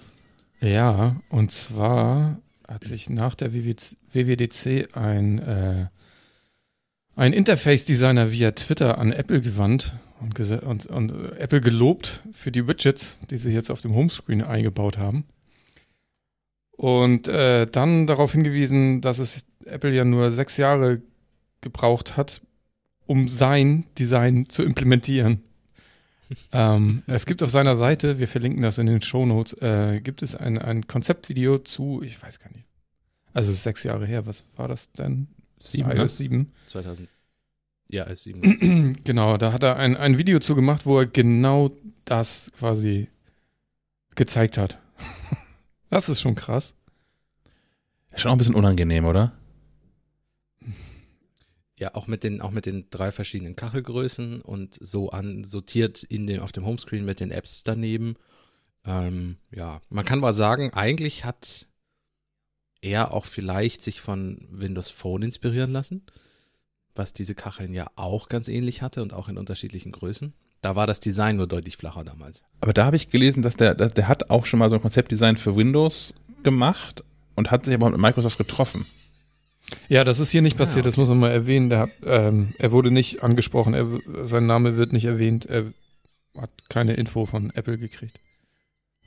Ja, 0.61 1.21
und 1.29 1.53
zwar 1.53 2.41
hat 2.67 2.85
sich 2.85 3.11
nach 3.11 3.35
der 3.35 3.53
WWDC 3.53 4.97
ein, 4.97 5.39
äh, 5.39 5.87
ein 7.17 7.33
Interface-Designer 7.33 8.33
via 8.33 8.53
Twitter 8.53 8.99
an 8.99 9.13
Apple 9.13 9.43
gewandt 9.43 9.95
und, 10.21 10.39
und, 10.63 10.87
und 10.87 11.33
Apple 11.39 11.61
gelobt 11.61 12.23
für 12.33 12.53
die 12.53 12.67
Widgets, 12.67 13.19
die 13.31 13.39
sie 13.39 13.51
jetzt 13.51 13.71
auf 13.71 13.81
dem 13.81 13.95
Homescreen 13.95 14.43
eingebaut 14.43 14.99
haben. 14.99 15.25
Und 16.73 17.29
äh, 17.29 17.67
dann 17.67 18.07
darauf 18.07 18.33
hingewiesen, 18.33 19.01
dass 19.01 19.19
es 19.19 19.47
Apple 19.67 19.95
ja 19.95 20.05
nur 20.05 20.31
sechs 20.31 20.57
Jahre 20.57 21.03
gebraucht 21.61 22.17
hat, 22.17 22.41
um 23.07 23.29
sein 23.29 23.85
Design 23.99 24.49
zu 24.49 24.63
implementieren. 24.63 25.43
ähm, 26.53 27.03
es 27.07 27.27
gibt 27.27 27.43
auf 27.43 27.51
seiner 27.51 27.77
Seite, 27.77 28.19
wir 28.19 28.29
verlinken 28.29 28.63
das 28.63 28.79
in 28.79 28.87
den 28.87 29.03
Shownotes, 29.03 29.55
äh, 29.61 30.01
gibt 30.01 30.23
es 30.23 30.35
ein, 30.35 30.59
ein 30.59 30.87
Konzeptvideo 30.87 31.59
zu, 31.59 32.03
ich 32.03 32.23
weiß 32.23 32.39
gar 32.39 32.51
nicht, 32.53 32.67
also 33.33 33.51
es 33.51 33.59
ist 33.59 33.65
sechs 33.65 33.83
Jahre 33.83 34.07
her, 34.07 34.27
was 34.27 34.45
war 34.57 34.69
das 34.69 34.91
denn? 34.93 35.29
Sieben, 35.61 35.89
ne? 35.89 35.97
iOS 35.97 36.17
7. 36.19 36.53
2000. 36.67 37.09
Ja, 37.91 38.05
ist 38.05 38.23
sieben. 38.23 38.99
genau, 39.05 39.37
da 39.37 39.53
hat 39.53 39.65
er 39.65 39.77
ein, 39.77 39.97
ein 39.97 40.17
Video 40.17 40.39
zu 40.39 40.55
gemacht, 40.55 40.87
wo 40.87 41.01
er 41.01 41.07
genau 41.07 41.73
das 42.05 42.51
quasi 42.57 43.09
gezeigt 44.15 44.59
hat. 44.59 44.79
das 45.91 46.09
ist 46.09 46.21
schon 46.21 46.37
krass. 46.37 46.75
Ist 48.13 48.21
schon 48.21 48.31
auch 48.31 48.35
ein 48.35 48.39
bisschen 48.39 48.55
unangenehm, 48.55 49.05
oder? 49.05 49.33
Ja, 51.77 51.95
auch 51.95 52.07
mit 52.07 52.23
den, 52.23 52.41
auch 52.41 52.51
mit 52.51 52.67
den 52.67 52.91
drei 52.91 53.11
verschiedenen 53.11 53.57
Kachelgrößen 53.57 54.41
und 54.43 54.79
so 54.81 55.11
an, 55.11 55.45
sortiert 55.45 56.03
in 56.05 56.27
dem, 56.27 56.43
auf 56.43 56.53
dem 56.53 56.67
Homescreen 56.67 57.05
mit 57.05 57.21
den 57.21 57.31
Apps 57.31 57.65
daneben. 57.65 58.17
Ähm, 58.85 59.37
ja, 59.51 59.81
man 59.89 60.05
kann 60.05 60.21
mal 60.21 60.35
sagen, 60.35 60.75
eigentlich 60.75 61.25
hat 61.25 61.69
er 62.83 63.13
auch 63.13 63.27
vielleicht 63.27 63.83
sich 63.83 64.01
von 64.01 64.47
Windows 64.51 64.91
Phone 64.91 65.23
inspirieren 65.23 65.73
lassen, 65.73 66.05
was 66.95 67.13
diese 67.13 67.35
Kacheln 67.35 67.73
ja 67.73 67.89
auch 67.97 68.29
ganz 68.29 68.49
ähnlich 68.49 68.83
hatte 68.83 69.03
und 69.03 69.13
auch 69.13 69.29
in 69.29 69.39
unterschiedlichen 69.39 69.93
Größen. 69.93 70.33
Da 70.63 70.77
war 70.77 70.87
das 70.87 71.01
Design 71.01 71.37
nur 71.37 71.47
deutlich 71.47 71.77
flacher 71.77 72.05
damals. 72.05 72.43
Aber 72.61 72.73
da 72.73 72.85
habe 72.85 72.97
ich 72.97 73.09
gelesen, 73.11 73.43
dass 73.43 73.57
der, 73.57 73.75
der 73.75 74.09
hat 74.09 74.29
auch 74.31 74.45
schon 74.45 74.59
mal 74.59 74.69
so 74.69 74.77
ein 74.77 74.83
Konzeptdesign 74.83 75.37
für 75.37 75.57
Windows 75.57 76.15
gemacht 76.43 77.03
und 77.35 77.51
hat 77.51 77.65
sich 77.65 77.75
aber 77.75 77.89
mit 77.91 77.99
Microsoft 78.01 78.37
getroffen. 78.37 78.85
Ja, 79.89 80.05
das 80.05 80.19
ist 80.19 80.31
hier 80.31 80.43
nicht 80.43 80.57
Ah, 80.57 80.59
passiert, 80.59 80.85
das 80.85 80.97
muss 80.97 81.09
man 81.09 81.19
mal 81.21 81.31
erwähnen. 81.31 81.71
Der 81.71 81.79
hat, 81.79 81.91
ähm, 82.05 82.53
er 82.59 82.73
wurde 82.73 82.91
nicht 82.91 83.23
angesprochen, 83.23 83.73
er, 83.73 83.87
sein 84.27 84.47
Name 84.47 84.77
wird 84.77 84.93
nicht 84.93 85.05
erwähnt, 85.05 85.47
er 85.47 85.67
hat 86.37 86.51
keine 86.69 86.95
Info 86.95 87.25
von 87.25 87.51
Apple 87.55 87.79
gekriegt. 87.79 88.19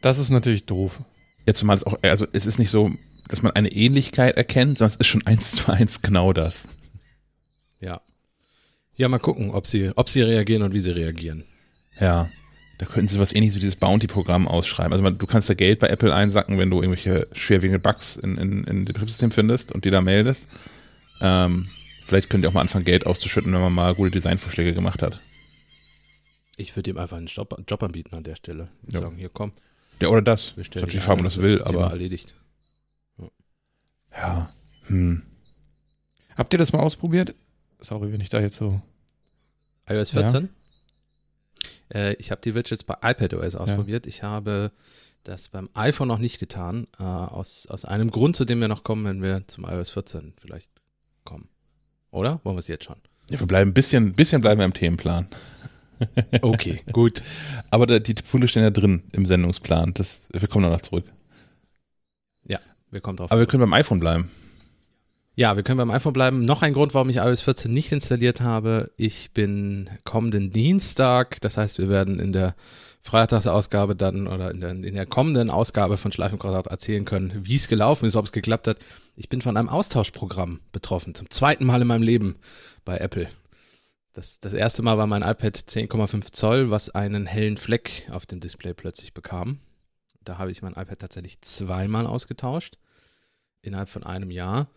Das 0.01 0.18
ist 0.18 0.30
natürlich 0.30 0.65
doof. 0.65 1.01
Jetzt 1.45 1.59
zumal 1.59 1.75
es 1.75 1.83
auch, 1.83 1.97
also 2.02 2.25
es 2.33 2.45
ist 2.45 2.59
nicht 2.59 2.71
so, 2.71 2.92
dass 3.28 3.42
man 3.42 3.52
eine 3.54 3.71
Ähnlichkeit 3.71 4.37
erkennt, 4.37 4.78
sondern 4.78 4.94
es 4.94 4.99
ist 4.99 5.07
schon 5.07 5.25
eins 5.28 5.52
zu 5.52 5.71
eins 5.71 6.02
genau 6.02 6.33
das. 6.33 6.69
Ja. 7.83 8.02
Ja, 8.95 9.09
mal 9.09 9.19
gucken, 9.19 9.52
ob 9.52 9.66
sie, 9.68 9.92
ob 9.95 10.07
sie 10.09 10.21
reagieren 10.21 10.61
und 10.63 10.73
wie 10.73 10.80
sie 10.80 10.92
reagieren. 10.92 11.44
Ja. 11.99 12.30
Da 12.78 12.85
könnten 12.85 13.07
sie 13.07 13.19
was 13.19 13.33
ähnliches 13.33 13.56
wie 13.56 13.59
dieses 13.59 13.75
Bounty-Programm 13.75 14.47
ausschreiben. 14.47 14.92
Also 14.94 15.04
man, 15.04 15.18
du 15.18 15.25
kannst 15.28 15.49
da 15.49 15.54
Geld 15.54 15.80
bei 15.80 15.87
Apple 15.87 16.13
einsacken, 16.13 16.57
wenn 16.59 16.69
du 16.69 16.81
irgendwelche 16.81 17.28
schwerwiegende 17.33 17.80
Bugs 17.81 18.16
in, 18.16 18.37
in, 18.37 18.63
in 18.63 18.75
dem 18.78 18.85
Betriebssystem 18.85 19.31
findest 19.31 19.71
und 19.71 19.85
die 19.85 19.90
da 19.90 20.02
meldest. 20.02 20.47
Ähm, 21.21 21.68
vielleicht 22.06 22.30
könnt 22.30 22.44
ihr 22.44 22.49
auch 22.49 22.54
mal 22.54 22.61
anfangen, 22.61 22.85
Geld 22.85 23.06
auszuschütten, 23.06 23.54
wenn 23.54 23.61
man 23.61 23.73
mal 23.73 23.95
gute 23.95 24.11
Designvorschläge 24.11 24.73
gemacht 24.73 25.02
hat. 25.02 25.19
Ich 26.57 26.75
würde 26.75 26.92
ihm 26.92 26.97
einfach 26.97 27.18
einen 27.18 27.28
Job, 27.28 27.56
Job 27.68 27.81
anbieten 27.83 28.16
an 28.16 28.23
der 28.23 28.35
Stelle. 28.35 28.69
Und 28.83 28.94
Ja. 28.94 29.02
sagen, 29.02 29.18
hier 29.18 29.30
komm, 29.30 29.54
Ja, 30.02 30.09
oder 30.09 30.21
das. 30.21 30.56
wir 30.56 30.63
Das 30.63 30.68
stellen 30.68 30.81
natürlich 30.83 30.94
die 30.94 30.97
dich 30.97 31.04
Frage, 31.06 31.13
ob 31.13 31.19
ein, 31.19 31.23
man 31.23 31.31
das 31.31 31.42
will, 31.42 31.61
aber 31.63 31.90
erledigt. 31.90 32.35
ja. 34.11 34.49
Hm. 34.87 35.21
Habt 36.35 36.54
ihr 36.54 36.59
das 36.59 36.73
mal 36.73 36.80
ausprobiert? 36.80 37.33
Sorry, 37.83 38.11
wenn 38.11 38.21
ich 38.21 38.30
da 38.30 38.40
jetzt 38.40 38.56
so. 38.56 38.81
iOS 39.87 40.11
Ja. 40.13 40.21
14? 40.21 40.49
Äh, 41.94 42.13
ich 42.16 42.31
habe 42.31 42.42
die 42.42 42.56
Widgets 42.56 42.83
bei 42.83 42.95
iPadOS 43.02 43.56
ausprobiert. 43.56 44.07
Ich 44.07 44.23
habe 44.23 44.71
das 45.23 45.49
beim 45.49 45.69
iPhone 45.73 46.07
noch 46.07 46.18
nicht 46.19 46.40
getan. 46.40 46.87
Äh, 46.99 47.04
aus, 47.04 47.68
aus 47.68 47.85
einem 47.85 48.11
Grund, 48.11 48.35
zu 48.35 48.45
dem 48.45 48.59
wir 48.61 48.68
noch 48.68 48.83
kommen, 48.83 49.06
wenn 49.06 49.21
wir 49.21 49.47
zum 49.47 49.66
iOS 49.66 49.90
14 49.92 50.33
vielleicht 50.40 50.69
kommen. 51.25 51.49
Oder? 52.11 52.40
Wollen 52.44 52.56
wir 52.56 52.59
es 52.61 52.68
jetzt 52.68 52.85
schon? 52.85 52.97
Ja, 53.30 53.40
wir 53.40 53.47
bleiben 53.47 53.71
ein 53.71 53.73
bisschen, 53.73 54.16
bisschen 54.16 54.42
bleiben 54.42 54.59
wir 54.59 54.66
im 54.66 54.73
Themenplan. 54.73 55.30
Okay, 56.42 56.81
gut. 56.92 57.21
Aber 57.69 57.85
da, 57.85 57.97
die 57.97 58.16
Punkte 58.16 58.49
stehen 58.49 58.63
ja 58.63 58.71
drin 58.71 59.04
im 59.13 59.25
Sendungsplan. 59.25 59.94
Das, 59.94 60.28
wir 60.33 60.49
kommen 60.49 60.69
noch 60.69 60.81
zurück. 60.81 61.06
Wir 62.94 63.02
kommen 63.02 63.18
drauf 63.18 63.31
Aber 63.31 63.40
wir 63.40 63.47
zurück. 63.47 63.52
können 63.52 63.61
beim 63.71 63.73
iPhone 63.73 63.99
bleiben. 63.99 64.30
Ja, 65.35 65.56
wir 65.56 65.63
können 65.63 65.80
beim 65.80 65.90
iPhone 65.90 66.13
bleiben. 66.13 66.45
Noch 66.45 66.61
ein 66.61 66.73
Grund, 66.73 66.94
warum 66.94 67.09
ich 67.09 67.18
iOS 67.18 67.42
14 67.42 67.73
nicht 67.73 67.92
installiert 67.92 68.42
habe. 68.42 68.92
Ich 68.97 69.31
bin 69.31 69.90
kommenden 70.04 70.52
Dienstag, 70.52 71.42
das 71.42 71.57
heißt, 71.57 71.80
wir 71.80 71.90
werden 71.90 72.19
in 72.19 72.33
der 72.33 72.56
Freitagsausgabe 73.02 73.95
dann 73.95 74.28
oder 74.28 74.52
in 74.52 74.61
der, 74.61 74.71
in 74.71 74.94
der 74.94 75.07
kommenden 75.07 75.49
Ausgabe 75.49 75.97
von 75.97 76.11
Schleifenquadrat 76.11 76.68
erzählen 76.68 77.04
können, 77.04 77.47
wie 77.47 77.56
es 77.56 77.68
gelaufen 77.68 78.06
ist, 78.06 78.16
ob 78.16 78.25
es 78.25 78.31
geklappt 78.31 78.68
hat. 78.68 78.78
Ich 79.16 79.28
bin 79.28 79.42
von 79.42 79.57
einem 79.57 79.69
Austauschprogramm 79.69 80.59
betroffen, 80.71 81.16
zum 81.16 81.30
zweiten 81.31 81.66
Mal 81.66 81.81
in 81.81 81.87
meinem 81.87 82.04
Leben 82.04 82.35
bei 82.85 82.99
Apple. 82.99 83.28
Das, 84.13 84.40
das 84.40 84.54
erste 84.54 84.83
Mal 84.83 84.99
war 84.99 85.07
mein 85.07 85.23
iPad 85.23 85.57
10,5 85.57 86.31
Zoll, 86.31 86.69
was 86.69 86.92
einen 86.92 87.25
hellen 87.25 87.57
Fleck 87.57 88.07
auf 88.11 88.28
dem 88.28 88.40
Display 88.40 88.75
plötzlich 88.75 89.16
bekam. 89.16 89.57
Da 90.23 90.37
habe 90.37 90.52
ich 90.52 90.61
mein 90.61 90.73
iPad 90.73 90.99
tatsächlich 90.99 91.42
zweimal 91.42 92.06
ausgetauscht 92.06 92.78
innerhalb 93.63 93.90
von 93.90 94.04
einem 94.04 94.30
Jahr. 94.30 94.68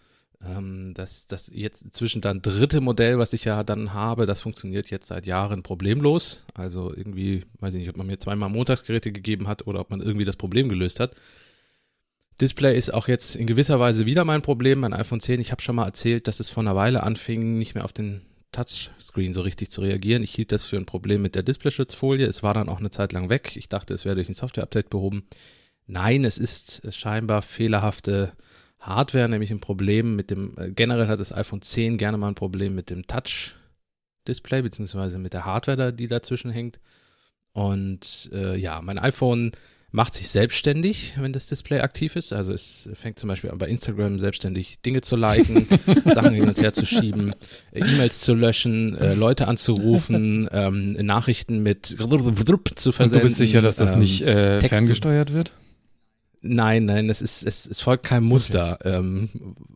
Ähm, 0.45 0.93
das, 0.95 1.27
das 1.27 1.51
jetzt 1.53 1.83
inzwischen 1.83 2.21
dann 2.21 2.43
dritte 2.43 2.81
Modell, 2.81 3.19
was 3.19 3.33
ich 3.33 3.45
ja 3.45 3.63
dann 3.65 3.95
habe, 3.95 4.27
das 4.27 4.41
funktioniert 4.41 4.91
jetzt 4.91 5.09
seit 5.09 5.27
Jahren 5.27 5.63
problemlos. 5.63 6.45
Also 6.55 6.95
irgendwie, 6.95 7.45
weiß 7.61 7.75
ich 7.75 7.81
nicht, 7.81 7.89
ob 7.89 7.97
man 7.97 8.07
mir 8.07 8.19
zweimal 8.19 8.49
Montagsgeräte 8.49 9.13
gegeben 9.13 9.49
hat 9.49 9.67
oder 9.67 9.81
ob 9.81 9.91
man 9.91 10.01
irgendwie 10.01 10.25
das 10.25 10.37
Problem 10.37 10.69
gelöst 10.69 11.01
hat. 11.01 11.13
Display 12.41 12.77
ist 12.77 12.93
auch 12.93 13.09
jetzt 13.09 13.35
in 13.35 13.47
gewisser 13.47 13.81
Weise 13.81 14.05
wieder 14.05 14.25
mein 14.25 14.43
Problem. 14.43 14.81
Mein 14.81 14.93
iPhone 14.93 15.21
10, 15.21 15.41
ich 15.41 15.53
habe 15.53 15.63
schon 15.63 15.77
mal 15.77 15.87
erzählt, 15.87 16.29
dass 16.29 16.39
es 16.39 16.51
vor 16.51 16.63
einer 16.63 16.77
Weile 16.77 17.03
anfing, 17.03 17.57
nicht 17.57 17.75
mehr 17.75 17.85
auf 17.85 17.95
den 17.95 18.21
Touchscreen 18.53 19.33
so 19.33 19.41
richtig 19.41 19.71
zu 19.71 19.81
reagieren. 19.81 20.23
Ich 20.23 20.35
hielt 20.35 20.53
das 20.53 20.67
für 20.67 20.77
ein 20.77 20.87
Problem 20.87 21.23
mit 21.23 21.35
der 21.35 21.43
Displayschutzfolie. 21.43 22.27
Es 22.27 22.43
war 22.43 22.53
dann 22.53 22.69
auch 22.69 22.79
eine 22.79 22.91
Zeit 22.91 23.13
lang 23.13 23.31
weg. 23.31 23.57
Ich 23.57 23.71
dachte, 23.71 23.95
es 23.95 24.05
wäre 24.05 24.17
durch 24.17 24.29
ein 24.29 24.35
Software-Update 24.35 24.91
behoben. 24.91 25.27
Nein, 25.87 26.25
es 26.25 26.37
ist 26.37 26.83
scheinbar 26.95 27.43
fehlerhafte 27.43 28.33
Hardware, 28.87 29.29
nämlich 29.29 29.51
ein 29.51 29.61
Problem 29.61 30.17
mit 30.17 30.31
dem, 30.31 30.55
äh, 30.57 30.71
generell 30.71 31.09
hat 31.09 31.21
das 31.21 31.33
iPhone 31.33 31.63
10 31.63 31.99
gerne 31.99 32.19
mal 32.19 32.29
ein 32.29 32.35
Problem 32.35 32.75
mit 32.75 32.91
dem 32.91 33.07
Touch-Display, 33.07 34.63
beziehungsweise 34.63 35.19
mit 35.19 35.33
der 35.33 35.45
Hardware, 35.45 35.93
die 35.93 36.07
dazwischen 36.07 36.51
hängt. 36.51 36.81
Und 37.53 38.31
äh, 38.33 38.57
ja, 38.57 38.81
mein 38.83 38.99
iPhone 38.99 39.53
macht 39.91 40.15
sich 40.15 40.29
selbstständig, 40.29 41.15
wenn 41.19 41.33
das 41.33 41.47
Display 41.47 41.81
aktiv 41.81 42.17
ist. 42.17 42.33
Also 42.33 42.53
es 42.53 42.89
fängt 42.95 43.19
zum 43.19 43.29
Beispiel 43.29 43.51
an 43.51 43.59
bei 43.59 43.67
Instagram 43.67 44.19
selbstständig 44.19 44.81
Dinge 44.83 45.01
zu 45.01 45.17
liken, 45.17 45.67
Sachen 46.05 46.35
hin 46.35 46.47
und 46.47 46.59
her 46.59 46.73
zu 46.75 46.85
schieben, 46.85 47.33
äh, 47.73 47.81
E-Mails 47.81 48.21
zu 48.21 48.35
löschen, 48.35 48.97
äh, 48.97 49.15
Leute 49.15 49.49
anzurufen, 49.49 50.49
ähm, 50.53 50.93
Nachrichten 50.93 51.63
mit 51.63 51.87
zu 51.87 52.93
versenden. 52.93 53.17
Und 53.17 53.23
du 53.23 53.27
bist 53.27 53.37
sicher, 53.37 53.63
dass 53.63 53.77
das 53.77 53.95
ähm, 53.95 54.01
nicht 54.01 54.23
äh, 54.23 54.61
ferngesteuert 54.61 55.33
wird? 55.33 55.53
Nein, 56.49 56.87
nein, 56.87 57.11
es 57.11 57.23
ist, 57.23 57.43
es, 57.43 57.67
es 57.67 57.81
folgt 57.81 58.05
keinem 58.05 58.25
Muster, 58.25 58.79
okay. 58.81 58.97
ähm, 58.97 59.29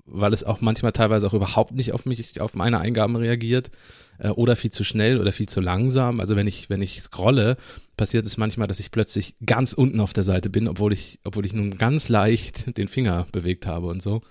weil 0.07 0.33
es 0.33 0.45
auch 0.45 0.61
manchmal 0.61 0.93
teilweise 0.93 1.27
auch 1.27 1.35
überhaupt 1.35 1.73
nicht 1.73 1.93
auf 1.93 2.07
mich, 2.07 2.41
auf 2.41 2.55
meine 2.55 2.79
Eingaben 2.79 3.17
reagiert 3.17 3.71
äh, 4.19 4.29
oder 4.29 4.57
viel 4.57 4.71
zu 4.71 4.85
schnell 4.85 5.21
oder 5.21 5.33
viel 5.33 5.49
zu 5.49 5.61
langsam. 5.61 6.21
Also 6.21 6.37
wenn 6.37 6.47
ich, 6.47 6.71
wenn 6.71 6.83
ich 6.83 7.01
scrolle, 7.03 7.57
passiert 7.97 8.27
es 8.27 8.37
manchmal, 8.37 8.69
dass 8.69 8.81
ich 8.81 8.91
plötzlich 8.91 9.35
ganz 9.45 9.73
unten 9.73 10.01
auf 10.01 10.13
der 10.13 10.25
Seite 10.25 10.51
bin, 10.51 10.69
obwohl 10.69 10.93
ich, 10.93 11.19
obwohl 11.25 11.47
ich 11.47 11.53
nun 11.53 11.79
ganz 11.79 12.09
leicht 12.09 12.77
den 12.77 12.89
Finger 12.89 13.27
bewegt 13.33 13.67
habe 13.67 13.87
und 13.87 14.03
so. 14.03 14.23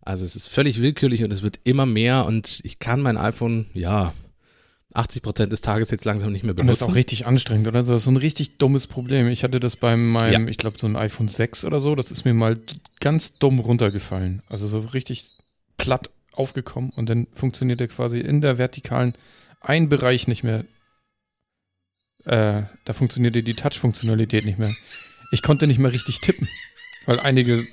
Also 0.00 0.24
es 0.24 0.36
ist 0.36 0.48
völlig 0.48 0.80
willkürlich 0.80 1.24
und 1.24 1.32
es 1.32 1.42
wird 1.42 1.58
immer 1.64 1.86
mehr 1.86 2.26
und 2.26 2.60
ich 2.62 2.78
kann 2.78 3.00
mein 3.00 3.16
iPhone, 3.16 3.66
ja, 3.74 4.14
80 4.96 5.22
Prozent 5.22 5.52
des 5.52 5.60
Tages 5.60 5.90
jetzt 5.90 6.04
langsam 6.04 6.32
nicht 6.32 6.44
mehr 6.44 6.54
benutzen. 6.54 6.68
Und 6.68 6.80
das 6.80 6.80
ist 6.80 6.88
auch 6.88 6.94
richtig 6.94 7.26
anstrengend, 7.26 7.68
oder? 7.68 7.80
Das 7.80 7.88
ist 7.88 8.04
so 8.04 8.10
ein 8.10 8.16
richtig 8.16 8.58
dummes 8.58 8.86
Problem. 8.86 9.28
Ich 9.28 9.44
hatte 9.44 9.60
das 9.60 9.76
bei 9.76 9.96
meinem, 9.96 10.44
ja. 10.44 10.50
ich 10.50 10.56
glaube, 10.56 10.78
so 10.78 10.86
ein 10.86 10.96
iPhone 10.96 11.28
6 11.28 11.64
oder 11.64 11.80
so, 11.80 11.94
das 11.94 12.10
ist 12.10 12.24
mir 12.24 12.34
mal 12.34 12.58
ganz 13.00 13.38
dumm 13.38 13.58
runtergefallen. 13.58 14.42
Also 14.48 14.66
so 14.66 14.78
richtig 14.78 15.30
platt 15.76 16.10
aufgekommen 16.32 16.90
und 16.90 17.08
dann 17.08 17.26
funktioniert 17.32 17.80
der 17.80 17.88
quasi 17.88 18.20
in 18.20 18.40
der 18.40 18.58
vertikalen 18.58 19.14
ein 19.60 19.88
Bereich 19.88 20.28
nicht 20.28 20.44
mehr. 20.44 20.64
Äh, 22.24 22.62
da 22.84 22.92
funktionierte 22.92 23.42
die 23.42 23.54
Touch-Funktionalität 23.54 24.44
nicht 24.44 24.58
mehr. 24.58 24.74
Ich 25.32 25.42
konnte 25.42 25.66
nicht 25.66 25.78
mehr 25.78 25.92
richtig 25.92 26.20
tippen, 26.20 26.48
weil 27.06 27.20
einige 27.20 27.66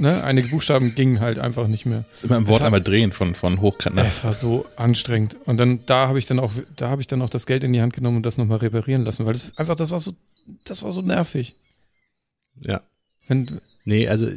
ne, 0.00 0.24
einige 0.24 0.48
Buchstaben 0.48 0.94
gingen 0.94 1.20
halt 1.20 1.38
einfach 1.38 1.66
nicht 1.66 1.86
mehr. 1.86 2.04
Das 2.10 2.20
ist 2.20 2.24
immer 2.24 2.36
im 2.36 2.48
Wort 2.48 2.62
einmal 2.62 2.82
drehen 2.82 3.12
von, 3.12 3.34
von 3.34 3.60
hochkant 3.60 3.96
nach. 3.96 4.04
Es 4.04 4.24
war 4.24 4.32
so 4.32 4.66
anstrengend. 4.76 5.36
Und 5.46 5.58
dann, 5.58 5.86
da 5.86 6.08
habe 6.08 6.18
ich 6.18 6.26
dann 6.26 6.38
auch, 6.38 6.52
da 6.76 6.88
habe 6.90 7.00
ich 7.00 7.06
dann 7.06 7.22
auch 7.22 7.30
das 7.30 7.46
Geld 7.46 7.64
in 7.64 7.72
die 7.72 7.80
Hand 7.80 7.92
genommen 7.92 8.18
und 8.18 8.26
das 8.26 8.38
nochmal 8.38 8.58
reparieren 8.58 9.04
lassen, 9.04 9.26
weil 9.26 9.32
das 9.34 9.56
einfach, 9.56 9.76
das 9.76 9.90
war 9.90 10.00
so, 10.00 10.12
das 10.64 10.82
war 10.82 10.92
so 10.92 11.02
nervig. 11.02 11.54
Ja. 12.64 12.82
Wenn, 13.26 13.60
nee, 13.84 14.08
also, 14.08 14.28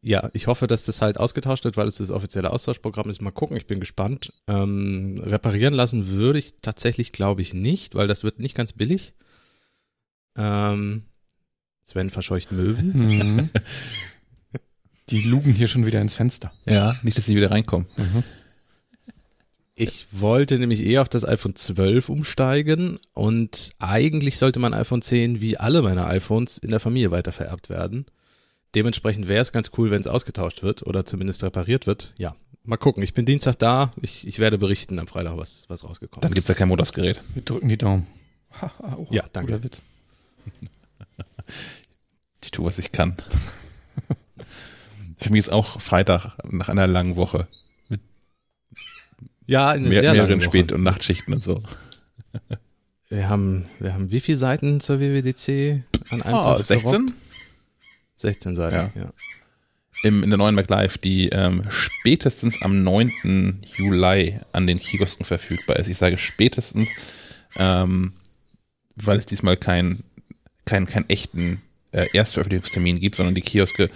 ja, 0.00 0.30
ich 0.32 0.46
hoffe, 0.46 0.66
dass 0.66 0.84
das 0.86 1.02
halt 1.02 1.18
ausgetauscht 1.18 1.64
wird, 1.64 1.76
weil 1.76 1.86
es 1.86 1.96
das 1.96 2.10
offizielle 2.10 2.50
Austauschprogramm 2.50 3.10
ist. 3.10 3.20
Mal 3.20 3.30
gucken, 3.30 3.56
ich 3.56 3.66
bin 3.66 3.80
gespannt. 3.80 4.32
Ähm, 4.46 5.20
reparieren 5.22 5.74
lassen 5.74 6.08
würde 6.08 6.38
ich 6.38 6.54
tatsächlich, 6.62 7.12
glaube 7.12 7.42
ich, 7.42 7.52
nicht, 7.52 7.94
weil 7.94 8.08
das 8.08 8.24
wird 8.24 8.38
nicht 8.38 8.54
ganz 8.54 8.72
billig. 8.72 9.12
Ähm, 10.36 11.02
Sven 11.84 12.10
verscheucht 12.10 12.52
Möwen. 12.52 13.08
Mhm. 13.08 13.50
Die 15.10 15.22
lugen 15.22 15.52
hier 15.52 15.68
schon 15.68 15.86
wieder 15.86 16.00
ins 16.00 16.14
Fenster. 16.14 16.52
Ja, 16.66 16.96
nicht, 17.02 17.18
dass 17.18 17.26
sie 17.26 17.36
wieder 17.36 17.50
reinkommen. 17.50 17.86
Mhm. 17.96 18.24
Ich 19.74 20.06
wollte 20.12 20.58
nämlich 20.58 20.84
eher 20.84 21.00
auf 21.00 21.08
das 21.08 21.24
iPhone 21.24 21.56
12 21.56 22.10
umsteigen 22.10 22.98
und 23.14 23.70
eigentlich 23.78 24.36
sollte 24.38 24.60
mein 24.60 24.74
iPhone 24.74 25.00
10 25.00 25.40
wie 25.40 25.56
alle 25.56 25.80
meine 25.80 26.06
iPhones 26.06 26.58
in 26.58 26.68
der 26.68 26.80
Familie 26.80 27.10
weitervererbt 27.10 27.70
werden. 27.70 28.04
Dementsprechend 28.74 29.26
wäre 29.26 29.40
es 29.40 29.52
ganz 29.52 29.70
cool, 29.78 29.90
wenn 29.90 30.00
es 30.00 30.06
ausgetauscht 30.06 30.62
wird 30.62 30.86
oder 30.86 31.06
zumindest 31.06 31.42
repariert 31.42 31.86
wird. 31.86 32.12
Ja, 32.18 32.36
mal 32.62 32.76
gucken. 32.76 33.02
Ich 33.02 33.14
bin 33.14 33.24
Dienstag 33.24 33.58
da. 33.58 33.92
Ich, 34.02 34.26
ich 34.26 34.38
werde 34.38 34.58
berichten 34.58 34.98
am 34.98 35.06
Freitag, 35.06 35.38
was, 35.38 35.64
was 35.68 35.82
rausgekommen 35.82 36.20
ist. 36.20 36.24
Dann 36.24 36.34
gibt 36.34 36.44
es 36.44 36.48
ja 36.48 36.54
kein 36.54 36.68
Motorsgerät. 36.68 37.20
Wir 37.34 37.42
drücken 37.42 37.68
die 37.68 37.78
Daumen. 37.78 38.06
oh, 38.82 39.06
ja, 39.10 39.24
danke. 39.32 39.62
Witz. 39.64 39.82
Ich 42.42 42.50
tue, 42.52 42.64
was 42.64 42.78
ich 42.78 42.90
kann. 42.90 43.16
Für 45.20 45.30
mich 45.30 45.40
ist 45.40 45.48
auch 45.50 45.80
Freitag 45.80 46.38
nach 46.50 46.68
einer 46.68 46.86
langen 46.86 47.16
Woche. 47.16 47.46
Mit 47.88 48.00
ja, 49.46 49.70
eine 49.70 49.88
mehr, 49.88 50.12
mehreren 50.12 50.40
Spät- 50.40 50.72
und 50.72 50.82
Nachtschichten 50.82 51.34
und 51.34 51.42
so. 51.42 51.62
Wir 53.08 53.28
haben, 53.28 53.66
wir 53.80 53.92
haben 53.92 54.12
wie 54.12 54.20
viele 54.20 54.38
Seiten 54.38 54.80
zur 54.80 55.00
WWDC 55.00 55.82
an 56.10 56.22
einem 56.22 56.38
oh, 56.38 56.42
Tag? 56.44 56.64
16? 56.64 56.90
Gerockt? 56.90 57.14
16 58.16 58.56
Seiten, 58.56 58.92
ja. 58.94 59.02
ja. 59.02 59.12
Im, 60.04 60.22
in 60.22 60.30
der 60.30 60.38
neuen 60.38 60.54
MacLive, 60.54 60.96
die 60.98 61.28
ähm, 61.30 61.64
spätestens 61.70 62.62
am 62.62 62.84
9. 62.84 63.62
Juli 63.74 64.38
an 64.52 64.66
den 64.66 64.78
Kiosken 64.78 65.26
verfügbar 65.26 65.76
ist. 65.76 65.88
Ich 65.88 65.98
sage 65.98 66.16
spätestens, 66.16 66.88
ähm, 67.56 68.12
weil 68.94 69.18
es 69.18 69.26
diesmal 69.26 69.56
keinen 69.56 70.04
kein, 70.64 70.86
kein 70.86 71.08
echten 71.08 71.60
äh, 71.90 72.06
Erstveröffentlichungstermin 72.12 73.00
gibt, 73.00 73.16
sondern 73.16 73.34
die 73.34 73.40
Kioske 73.40 73.90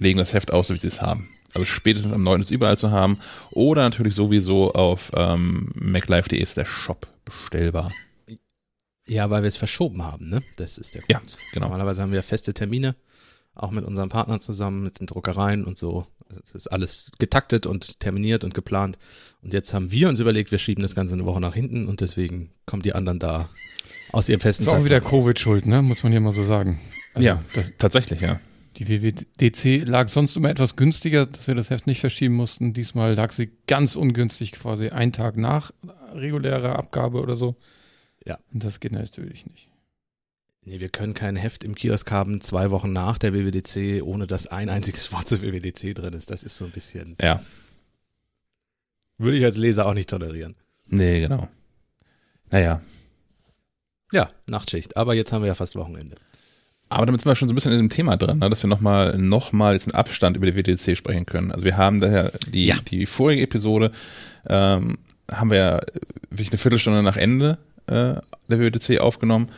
legen 0.00 0.18
das 0.18 0.34
Heft 0.34 0.52
aus, 0.52 0.66
so 0.66 0.74
wie 0.74 0.78
sie 0.78 0.88
es 0.88 1.00
haben. 1.00 1.28
Also 1.54 1.64
spätestens 1.64 2.12
am 2.12 2.22
9. 2.22 2.40
ist 2.40 2.50
überall 2.50 2.78
zu 2.78 2.90
haben. 2.90 3.18
Oder 3.52 3.82
natürlich 3.82 4.14
sowieso 4.14 4.72
auf 4.72 5.12
ähm, 5.14 5.70
maclife.de 5.74 6.40
ist 6.40 6.56
der 6.56 6.64
Shop 6.64 7.06
bestellbar. 7.24 7.92
Ja, 9.06 9.30
weil 9.30 9.42
wir 9.42 9.48
es 9.48 9.56
verschoben 9.56 10.04
haben, 10.04 10.28
ne? 10.28 10.42
Das 10.56 10.78
ist 10.78 10.94
der 10.94 11.02
Grund. 11.02 11.32
Ja, 11.32 11.38
genau. 11.52 11.66
Normalerweise 11.66 12.02
haben 12.02 12.12
wir 12.12 12.22
feste 12.22 12.54
Termine, 12.54 12.94
auch 13.54 13.72
mit 13.72 13.84
unseren 13.84 14.08
Partnern 14.08 14.40
zusammen, 14.40 14.84
mit 14.84 15.00
den 15.00 15.06
Druckereien 15.06 15.64
und 15.64 15.76
so. 15.76 16.06
Das 16.28 16.54
ist 16.54 16.68
alles 16.68 17.10
getaktet 17.18 17.66
und 17.66 17.98
terminiert 17.98 18.44
und 18.44 18.54
geplant. 18.54 18.98
Und 19.42 19.52
jetzt 19.52 19.74
haben 19.74 19.90
wir 19.90 20.08
uns 20.08 20.20
überlegt, 20.20 20.52
wir 20.52 20.58
schieben 20.58 20.82
das 20.82 20.94
Ganze 20.94 21.14
eine 21.14 21.24
Woche 21.26 21.40
nach 21.40 21.54
hinten 21.54 21.88
und 21.88 22.00
deswegen 22.00 22.52
kommen 22.66 22.82
die 22.82 22.94
anderen 22.94 23.18
da 23.18 23.48
aus 24.12 24.28
ihrem 24.28 24.40
festen 24.40 24.62
Ist 24.62 24.68
auch 24.68 24.84
wieder 24.84 25.00
Covid 25.00 25.38
schuld, 25.40 25.66
ne? 25.66 25.82
Muss 25.82 26.04
man 26.04 26.12
hier 26.12 26.20
mal 26.20 26.30
so 26.30 26.44
sagen. 26.44 26.80
Also, 27.14 27.26
ja, 27.26 27.42
das, 27.54 27.72
tatsächlich, 27.78 28.20
ja. 28.20 28.38
Die 28.80 28.88
WWDC 28.88 29.86
lag 29.86 30.08
sonst 30.08 30.36
immer 30.36 30.48
etwas 30.48 30.74
günstiger, 30.74 31.26
dass 31.26 31.46
wir 31.46 31.54
das 31.54 31.68
Heft 31.68 31.86
nicht 31.86 32.00
verschieben 32.00 32.34
mussten. 32.34 32.72
Diesmal 32.72 33.12
lag 33.12 33.30
sie 33.32 33.50
ganz 33.66 33.94
ungünstig, 33.94 34.52
quasi 34.52 34.88
einen 34.88 35.12
Tag 35.12 35.36
nach 35.36 35.70
regulärer 36.14 36.78
Abgabe 36.78 37.20
oder 37.20 37.36
so. 37.36 37.56
Ja. 38.24 38.38
Und 38.54 38.64
das 38.64 38.80
geht 38.80 38.92
natürlich 38.92 39.44
nicht. 39.44 39.68
Nee, 40.62 40.80
wir 40.80 40.88
können 40.88 41.12
kein 41.12 41.36
Heft 41.36 41.62
im 41.62 41.74
Kiosk 41.74 42.10
haben, 42.10 42.40
zwei 42.40 42.70
Wochen 42.70 42.90
nach 42.90 43.18
der 43.18 43.34
WWDC, 43.34 44.02
ohne 44.02 44.26
dass 44.26 44.46
ein 44.46 44.70
einziges 44.70 45.12
Wort 45.12 45.28
zur 45.28 45.42
WWDC 45.42 45.94
drin 45.94 46.14
ist. 46.14 46.30
Das 46.30 46.42
ist 46.42 46.56
so 46.56 46.64
ein 46.64 46.70
bisschen. 46.70 47.16
Ja. 47.20 47.44
Würde 49.18 49.36
ich 49.36 49.44
als 49.44 49.58
Leser 49.58 49.84
auch 49.84 49.94
nicht 49.94 50.08
tolerieren. 50.08 50.56
Nee, 50.86 51.20
genau. 51.20 51.50
Naja. 52.50 52.80
Ja, 54.10 54.30
Nachtschicht. 54.46 54.96
Aber 54.96 55.12
jetzt 55.12 55.32
haben 55.32 55.42
wir 55.42 55.48
ja 55.48 55.54
fast 55.54 55.76
Wochenende. 55.76 56.16
Aber 56.90 57.06
damit 57.06 57.20
sind 57.20 57.30
wir 57.30 57.36
schon 57.36 57.46
so 57.46 57.52
ein 57.52 57.54
bisschen 57.54 57.70
in 57.72 57.78
dem 57.78 57.88
Thema 57.88 58.16
dran, 58.16 58.40
ne? 58.40 58.50
dass 58.50 58.62
wir 58.64 58.68
nochmal 58.68 59.16
noch 59.16 59.52
mal 59.52 59.74
jetzt 59.74 59.86
mit 59.86 59.94
Abstand 59.94 60.36
über 60.36 60.50
die 60.50 60.56
WDC 60.56 60.96
sprechen 60.96 61.24
können. 61.24 61.52
Also 61.52 61.64
wir 61.64 61.76
haben 61.76 62.00
daher 62.00 62.32
die, 62.48 62.66
ja. 62.66 62.76
die 62.90 63.06
vorige 63.06 63.42
Episode, 63.42 63.92
ähm, 64.48 64.98
haben 65.30 65.50
wir 65.50 65.58
ja 65.58 65.80
wirklich 66.30 66.50
eine 66.50 66.58
Viertelstunde 66.58 67.04
nach 67.04 67.16
Ende 67.16 67.58
äh, 67.86 68.14
der 68.48 68.58
WDC 68.58 68.98
aufgenommen. 68.98 69.50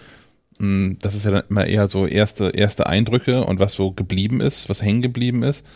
Mm, 0.58 0.92
das 1.00 1.14
ist 1.14 1.24
ja 1.24 1.30
dann 1.30 1.44
immer 1.48 1.66
eher 1.66 1.88
so 1.88 2.06
erste, 2.06 2.50
erste 2.50 2.86
Eindrücke 2.86 3.44
und 3.44 3.58
was 3.58 3.72
so 3.72 3.92
geblieben 3.92 4.42
ist, 4.42 4.68
was 4.68 4.82
hängen 4.82 5.00
geblieben 5.00 5.42
ist. 5.42 5.66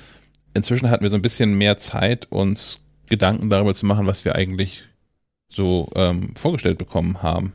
Inzwischen 0.53 0.91
hatten 0.91 1.05
wir 1.05 1.11
so 1.11 1.17
ein 1.17 1.23
bisschen 1.23 1.55
mehr 1.55 1.79
Zeit, 1.79 2.31
uns 2.31 2.81
Gedanken 3.09 3.49
darüber 3.49 3.73
zu 3.73 3.87
machen, 3.87 4.07
was 4.07 4.27
wir 4.27 4.35
eigentlich 4.35 4.85
so 5.49 5.89
ähm, 5.95 6.35
vorgestellt 6.37 6.77
bekommen 6.77 7.23
haben. 7.23 7.55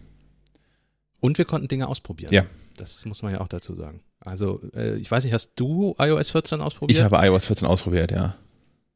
Und 1.20 1.38
wir 1.38 1.46
konnten 1.46 1.68
Dinge 1.68 1.88
ausprobieren. 1.88 2.34
Ja. 2.34 2.46
Das 2.82 3.06
muss 3.06 3.22
man 3.22 3.32
ja 3.34 3.42
auch 3.42 3.48
dazu 3.48 3.74
sagen. 3.76 4.02
Also, 4.20 4.62
äh, 4.76 4.96
ich 4.98 5.10
weiß 5.10 5.24
nicht, 5.24 5.34
hast 5.34 5.54
du 5.56 5.96
iOS 6.00 6.30
14 6.32 6.62
ausprobiert? 6.62 6.98
Ich 6.98 7.04
habe 7.04 7.18
iOS 7.26 7.46
14 7.46 7.68
ausprobiert, 7.68 8.12
ja. 8.12 8.36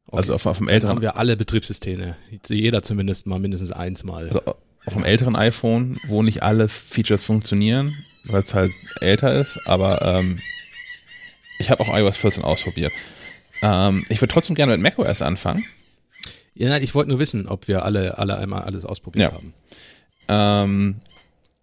Okay. 0.07 0.17
Also 0.17 0.33
auf, 0.35 0.45
auf 0.45 0.57
dem 0.57 0.67
älteren. 0.67 0.89
Dann 0.89 0.95
haben 0.97 1.01
wir 1.01 1.17
alle 1.17 1.35
Betriebssysteme. 1.37 2.15
Jeder 2.47 2.83
zumindest 2.83 3.25
mal 3.27 3.39
mindestens 3.39 3.71
eins 3.71 4.03
mal. 4.03 4.27
Also 4.27 4.41
auf 4.85 4.93
dem 4.93 5.03
älteren 5.03 5.35
iPhone, 5.35 5.97
wo 6.07 6.21
nicht 6.21 6.43
alle 6.43 6.67
Features 6.67 7.23
funktionieren, 7.23 7.93
weil 8.25 8.43
es 8.43 8.53
halt 8.53 8.71
älter 9.01 9.33
ist, 9.33 9.59
aber 9.67 10.01
ähm, 10.03 10.39
ich 11.59 11.71
habe 11.71 11.81
auch 11.81 11.95
iOS 11.97 12.17
14 12.17 12.43
ausprobiert. 12.43 12.91
Ähm, 13.63 14.05
ich 14.09 14.21
würde 14.21 14.31
trotzdem 14.33 14.55
gerne 14.55 14.77
mit 14.77 14.81
macOS 14.81 15.21
anfangen. 15.23 15.63
Ja, 16.53 16.69
nein, 16.69 16.83
ich 16.83 16.93
wollte 16.93 17.09
nur 17.09 17.19
wissen, 17.19 17.47
ob 17.47 17.67
wir 17.67 17.83
alle, 17.83 18.17
alle 18.19 18.37
einmal 18.37 18.61
alles 18.61 18.85
ausprobiert 18.85 19.31
Ja. 19.31 19.35
haben. 19.35 19.53
Ähm, 20.27 20.95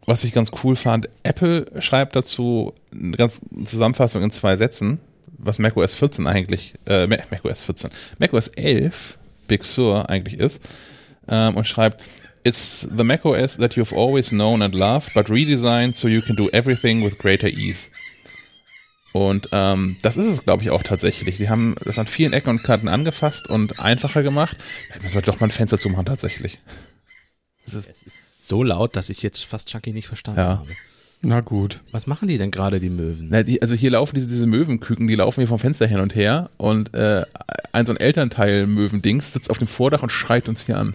was 0.06 0.24
ich 0.24 0.32
ganz 0.32 0.50
cool 0.64 0.76
fand, 0.76 1.08
Apple 1.22 1.66
schreibt 1.80 2.16
dazu 2.16 2.74
eine 2.92 3.16
ganz 3.16 3.40
Zusammenfassung 3.64 4.22
in 4.22 4.30
zwei 4.30 4.56
Sätzen, 4.56 5.00
was 5.38 5.58
macOS 5.58 5.92
14 5.94 6.26
eigentlich, 6.26 6.74
äh, 6.86 7.06
Ma- 7.06 7.16
macOS 7.30 7.62
14, 7.62 7.90
macOS 8.18 8.48
11 8.48 9.18
Big 9.48 9.64
Sur 9.64 10.08
eigentlich 10.10 10.38
ist, 10.38 10.68
ähm, 11.28 11.56
und 11.56 11.66
schreibt, 11.66 12.02
It's 12.44 12.80
the 12.96 13.04
macOS 13.04 13.56
that 13.58 13.74
you've 13.76 13.94
always 13.96 14.30
known 14.30 14.62
and 14.62 14.74
loved, 14.74 15.14
but 15.14 15.28
redesigned 15.30 15.94
so 15.94 16.08
you 16.08 16.20
can 16.20 16.34
do 16.34 16.48
everything 16.50 17.04
with 17.04 17.16
greater 17.16 17.46
ease. 17.48 17.88
Und 19.12 19.48
ähm, 19.52 19.96
das 20.02 20.16
ist 20.16 20.26
es, 20.26 20.44
glaube 20.44 20.62
ich, 20.64 20.70
auch 20.70 20.82
tatsächlich. 20.82 21.36
Sie 21.38 21.48
haben 21.50 21.76
das 21.84 21.98
an 22.00 22.06
vielen 22.08 22.32
Ecken 22.32 22.48
und 22.50 22.64
Kanten 22.64 22.88
angefasst 22.88 23.48
und 23.48 23.78
einfacher 23.78 24.22
gemacht. 24.24 24.56
Vielleicht 24.86 25.02
müssen 25.02 25.14
wir 25.16 25.22
doch 25.22 25.38
mal 25.38 25.46
ein 25.48 25.50
Fenster 25.52 25.78
zumachen, 25.78 26.06
tatsächlich. 26.06 26.58
Das 27.66 27.74
ist, 27.74 27.90
Es 27.90 28.02
ist 28.06 28.16
so 28.48 28.62
laut, 28.62 28.96
dass 28.96 29.08
ich 29.10 29.22
jetzt 29.22 29.44
fast 29.44 29.68
Chucky 29.68 29.92
nicht 29.92 30.08
verstanden 30.08 30.40
Ja. 30.40 30.58
habe. 30.58 30.68
Na 31.24 31.40
gut. 31.40 31.80
Was 31.92 32.08
machen 32.08 32.26
die 32.26 32.36
denn 32.36 32.50
gerade, 32.50 32.80
die 32.80 32.90
Möwen? 32.90 33.28
Na, 33.30 33.44
die, 33.44 33.62
also 33.62 33.76
hier 33.76 33.92
laufen 33.92 34.16
diese, 34.16 34.26
diese 34.26 34.46
Möwenküken, 34.46 35.06
die 35.06 35.14
laufen 35.14 35.40
hier 35.40 35.46
vom 35.48 35.60
Fenster 35.60 35.86
hin 35.86 36.00
und 36.00 36.16
her 36.16 36.50
und 36.56 36.96
äh, 36.96 37.22
ein 37.72 37.86
so 37.86 37.92
ein 37.92 37.96
Elternteil 37.98 38.66
Möwendings 38.66 39.32
sitzt 39.32 39.48
auf 39.50 39.58
dem 39.58 39.68
Vordach 39.68 40.02
und 40.02 40.10
schreit 40.10 40.48
uns 40.48 40.66
hier 40.66 40.78
an. 40.78 40.94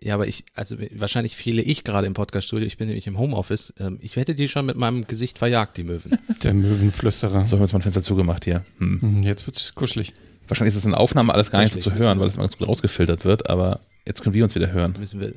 Ja, 0.00 0.14
aber 0.14 0.28
ich, 0.28 0.44
also 0.54 0.76
wahrscheinlich 0.94 1.34
fehle 1.36 1.60
ich 1.60 1.82
gerade 1.82 2.06
im 2.06 2.14
Podcaststudio, 2.14 2.64
ich 2.68 2.76
bin 2.76 2.86
nämlich 2.86 3.08
im 3.08 3.18
Homeoffice. 3.18 3.74
Ähm, 3.80 3.98
ich 4.00 4.14
hätte 4.14 4.36
die 4.36 4.48
schon 4.48 4.64
mit 4.64 4.76
meinem 4.76 5.08
Gesicht 5.08 5.38
verjagt, 5.38 5.76
die 5.76 5.82
Möwen. 5.82 6.16
Der 6.44 6.54
Möwenflüsterer. 6.54 7.48
So 7.48 7.56
haben 7.56 7.60
wir 7.60 7.64
jetzt 7.64 7.72
mal 7.72 7.80
ein 7.80 7.82
Fenster 7.82 8.02
zugemacht 8.02 8.44
hier. 8.44 8.64
Hm. 8.78 9.00
Hm, 9.02 9.22
Jetzt 9.24 9.44
wird's 9.48 9.74
kuschelig. 9.74 10.14
Wahrscheinlich 10.46 10.72
ist 10.74 10.78
es 10.78 10.84
in 10.86 10.94
Aufnahme 10.94 11.34
alles 11.34 11.50
gar 11.50 11.64
nicht 11.64 11.72
so 11.72 11.80
zu 11.80 11.94
hören, 11.94 12.20
weil 12.20 12.28
es 12.28 12.36
mal 12.36 12.44
ganz 12.44 12.56
gut 12.56 12.68
rausgefiltert 12.68 13.24
wird, 13.24 13.50
aber 13.50 13.80
jetzt 14.06 14.22
können 14.22 14.34
wir 14.34 14.44
uns 14.44 14.54
wieder 14.54 14.70
hören. 14.70 14.94
müssen 15.00 15.18
wir, 15.20 15.34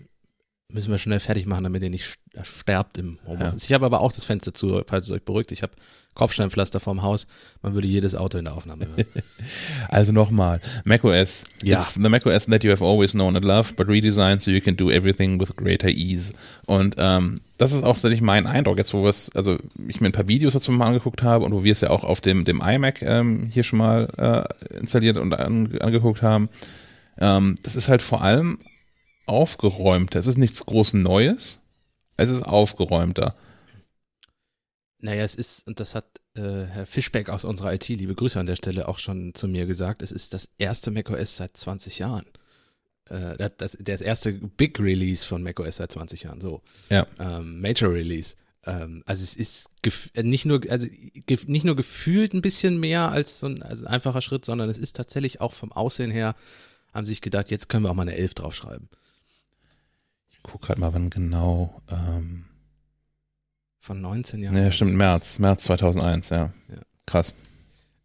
müssen 0.73 0.91
wir 0.91 0.97
schnell 0.97 1.19
fertig 1.19 1.45
machen, 1.45 1.63
damit 1.63 1.83
ihr 1.83 1.89
nicht 1.89 2.05
st- 2.05 2.43
sterbt 2.43 2.97
im 2.97 3.19
Homeoffice. 3.25 3.63
Ich 3.65 3.73
habe 3.73 3.85
aber 3.85 4.01
auch 4.01 4.11
das 4.11 4.23
Fenster 4.25 4.53
zu, 4.53 4.81
falls 4.87 5.05
es 5.05 5.11
euch 5.11 5.23
beruhigt. 5.23 5.51
Ich 5.51 5.61
habe 5.63 5.73
Kopfsteinpflaster 6.13 6.81
vorm 6.81 7.01
Haus. 7.03 7.25
Man 7.61 7.73
würde 7.73 7.87
jedes 7.87 8.15
Auto 8.15 8.37
in 8.37 8.43
der 8.45 8.53
Aufnahme 8.53 8.85
hören. 8.87 9.05
Also 9.89 10.11
nochmal, 10.11 10.59
macOS. 10.83 11.43
Ja. 11.63 11.79
It's 11.79 11.93
the 11.95 12.09
macOS 12.09 12.45
that 12.47 12.63
you 12.63 12.71
have 12.71 12.83
always 12.83 13.11
known 13.13 13.35
and 13.35 13.45
loved, 13.45 13.75
but 13.77 13.87
redesigned 13.87 14.39
so 14.41 14.51
you 14.51 14.61
can 14.61 14.75
do 14.75 14.89
everything 14.91 15.39
with 15.39 15.55
greater 15.55 15.87
ease. 15.89 16.33
Und 16.65 16.95
ähm, 16.97 17.35
das 17.57 17.71
ist 17.73 17.83
auch 17.83 17.93
tatsächlich 17.93 18.21
mein 18.21 18.45
Eindruck, 18.47 18.77
jetzt 18.77 18.93
wo 18.93 19.03
wir 19.03 19.09
es, 19.09 19.33
also 19.35 19.57
ich 19.87 20.01
mir 20.01 20.07
ein 20.07 20.11
paar 20.13 20.27
Videos 20.27 20.53
dazu 20.53 20.71
mal 20.71 20.87
angeguckt 20.87 21.23
habe 21.23 21.45
und 21.45 21.53
wo 21.53 21.63
wir 21.63 21.71
es 21.71 21.81
ja 21.81 21.89
auch 21.89 22.03
auf 22.03 22.19
dem, 22.21 22.43
dem 22.45 22.61
iMac 22.61 23.01
ähm, 23.01 23.49
hier 23.51 23.63
schon 23.63 23.79
mal 23.79 24.47
äh, 24.69 24.77
installiert 24.79 25.17
und 25.17 25.33
an, 25.33 25.77
angeguckt 25.79 26.21
haben. 26.21 26.49
Ähm, 27.17 27.55
das 27.63 27.75
ist 27.75 27.87
halt 27.89 28.01
vor 28.01 28.21
allem 28.21 28.57
aufgeräumter. 29.25 30.19
Es 30.19 30.27
ist 30.27 30.37
nichts 30.37 30.65
groß 30.65 30.93
Neues, 30.93 31.61
es 32.17 32.29
ist 32.29 32.43
aufgeräumter. 32.43 33.35
Naja, 34.99 35.23
es 35.23 35.35
ist, 35.35 35.65
und 35.67 35.79
das 35.79 35.95
hat 35.95 36.05
äh, 36.35 36.65
Herr 36.65 36.85
Fischbeck 36.85 37.29
aus 37.29 37.43
unserer 37.43 37.73
IT, 37.73 37.87
liebe 37.87 38.13
Grüße 38.13 38.39
an 38.39 38.45
der 38.45 38.55
Stelle, 38.55 38.87
auch 38.87 38.99
schon 38.99 39.33
zu 39.33 39.47
mir 39.47 39.65
gesagt, 39.65 40.03
es 40.03 40.11
ist 40.11 40.33
das 40.33 40.49
erste 40.57 40.91
macOS 40.91 41.37
seit 41.37 41.57
20 41.57 41.99
Jahren. 41.99 42.25
Äh, 43.09 43.35
das, 43.37 43.51
das, 43.57 43.77
das 43.79 44.01
erste 44.01 44.33
Big 44.33 44.79
Release 44.79 45.25
von 45.25 45.41
macOS 45.41 45.77
seit 45.77 45.91
20 45.91 46.23
Jahren, 46.23 46.39
so. 46.39 46.61
Ja. 46.89 47.07
Ähm, 47.19 47.61
Major 47.61 47.91
Release. 47.91 48.35
Ähm, 48.65 49.01
also 49.07 49.23
es 49.23 49.35
ist 49.35 49.69
äh, 50.13 50.23
nicht 50.23 50.45
nur, 50.45 50.61
also 50.69 50.85
nicht 51.47 51.65
nur 51.65 51.75
gefühlt 51.75 52.33
ein 52.33 52.41
bisschen 52.41 52.79
mehr 52.79 53.09
als 53.09 53.39
so 53.39 53.47
ein, 53.47 53.63
also 53.63 53.85
ein 53.85 53.93
einfacher 53.93 54.21
Schritt, 54.21 54.45
sondern 54.45 54.69
es 54.69 54.77
ist 54.77 54.95
tatsächlich 54.95 55.41
auch 55.41 55.53
vom 55.53 55.71
Aussehen 55.71 56.11
her, 56.11 56.35
haben 56.93 57.05
sich 57.05 57.21
gedacht, 57.21 57.49
jetzt 57.49 57.69
können 57.69 57.83
wir 57.83 57.89
auch 57.89 57.95
mal 57.95 58.03
eine 58.03 58.15
11 58.15 58.35
draufschreiben. 58.35 58.89
Ich 60.43 60.51
gucke 60.51 60.67
gerade 60.67 60.79
mal, 60.81 60.93
wann 60.93 61.09
genau. 61.09 61.81
Ähm, 61.89 62.45
Von 63.79 64.01
19 64.01 64.41
Jahren. 64.41 64.55
ne, 64.55 64.71
stimmt, 64.71 64.95
März, 64.95 65.39
März 65.39 65.65
2001, 65.65 66.29
ja. 66.29 66.37
Ja. 66.37 66.51
Krass. 67.05 67.33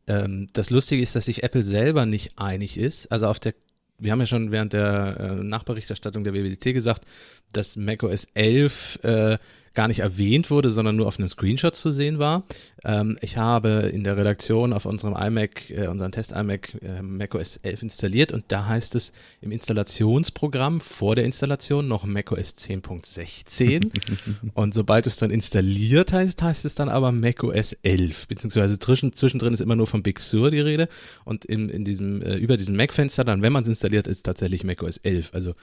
Ähm, 0.07 0.49
das 0.53 0.71
Lustige 0.71 1.03
ist, 1.03 1.17
dass 1.17 1.25
sich 1.25 1.43
Apple 1.43 1.63
selber 1.63 2.07
nicht 2.07 2.39
einig 2.39 2.77
ist. 2.79 3.11
Also 3.11 3.27
auf 3.27 3.41
der, 3.41 3.55
wir 3.99 4.13
haben 4.13 4.21
ja 4.21 4.27
schon 4.27 4.53
während 4.53 4.73
der 4.73 5.17
äh, 5.19 5.35
Nachberichterstattung 5.43 6.25
der 6.25 6.35
WWDC 6.35 6.73
gesagt, 6.73 7.05
dass 7.53 7.77
macOS 7.77 8.27
11 8.35 9.01
äh, 9.03 9.39
gar 9.77 9.87
nicht 9.87 10.01
erwähnt 10.01 10.51
wurde, 10.51 10.71
sondern 10.71 10.97
nur 10.97 11.07
auf 11.07 11.19
einem 11.19 11.29
Screenshot 11.29 11.77
zu 11.77 11.93
sehen 11.93 12.19
war. 12.19 12.45
Ähm, 12.85 13.19
ich 13.21 13.37
habe 13.37 13.91
in 13.93 14.03
der 14.03 14.17
Redaktion 14.17 14.73
auf 14.73 14.87
unserem 14.87 15.15
iMac, 15.15 15.71
äh, 15.71 15.87
unseren 15.87 16.11
Test-iMac, 16.11 16.83
äh, 16.83 17.03
macOS 17.03 17.59
11 17.59 17.83
installiert 17.83 18.33
und 18.33 18.47
da 18.49 18.67
heißt 18.67 18.95
es 18.97 19.13
im 19.41 19.53
Installationsprogramm 19.53 20.81
vor 20.81 21.15
der 21.15 21.25
Installation 21.25 21.87
noch 21.87 22.05
macOS 22.05 22.57
10.16 22.57 23.91
und 24.55 24.75
sobald 24.75 25.05
du 25.05 25.11
es 25.11 25.19
dann 25.19 25.31
installiert 25.31 26.13
heißt, 26.13 26.43
heißt 26.43 26.65
es 26.65 26.75
dann 26.75 26.89
aber 26.89 27.13
macOS 27.13 27.75
11, 27.83 28.29
beziehungsweise 28.29 28.79
zwischen, 28.79 29.13
zwischendrin 29.13 29.53
ist 29.53 29.61
immer 29.61 29.77
nur 29.77 29.87
von 29.87 30.03
Big 30.03 30.21
Sur 30.21 30.51
die 30.51 30.61
Rede 30.61 30.89
und 31.25 31.45
in, 31.45 31.69
in 31.69 31.85
diesem, 31.85 32.23
äh, 32.23 32.35
über 32.37 32.57
diesem 32.57 32.77
Mac-Fenster 32.77 33.25
dann, 33.25 33.43
wenn 33.43 33.53
man 33.53 33.63
es 33.63 33.69
installiert, 33.69 34.07
ist 34.07 34.23
tatsächlich 34.23 34.65
macOS 34.65 34.97
11. 34.97 35.31
Also 35.35 35.55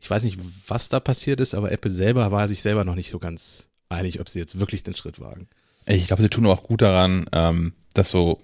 ich 0.00 0.10
weiß 0.10 0.22
nicht, 0.22 0.38
was 0.66 0.88
da 0.88 0.98
passiert 0.98 1.40
ist, 1.40 1.54
aber 1.54 1.70
Apple 1.72 1.90
selber 1.90 2.30
war 2.32 2.48
sich 2.48 2.62
selber 2.62 2.84
noch 2.84 2.94
nicht 2.94 3.10
so 3.10 3.18
ganz 3.18 3.68
einig, 3.88 4.20
ob 4.20 4.28
sie 4.28 4.38
jetzt 4.38 4.58
wirklich 4.58 4.82
den 4.82 4.94
Schritt 4.94 5.20
wagen. 5.20 5.48
Ich 5.86 6.06
glaube, 6.06 6.22
sie 6.22 6.28
tun 6.28 6.46
auch 6.46 6.62
gut 6.62 6.82
daran, 6.82 7.26
ähm, 7.32 7.72
das 7.94 8.10
so 8.10 8.38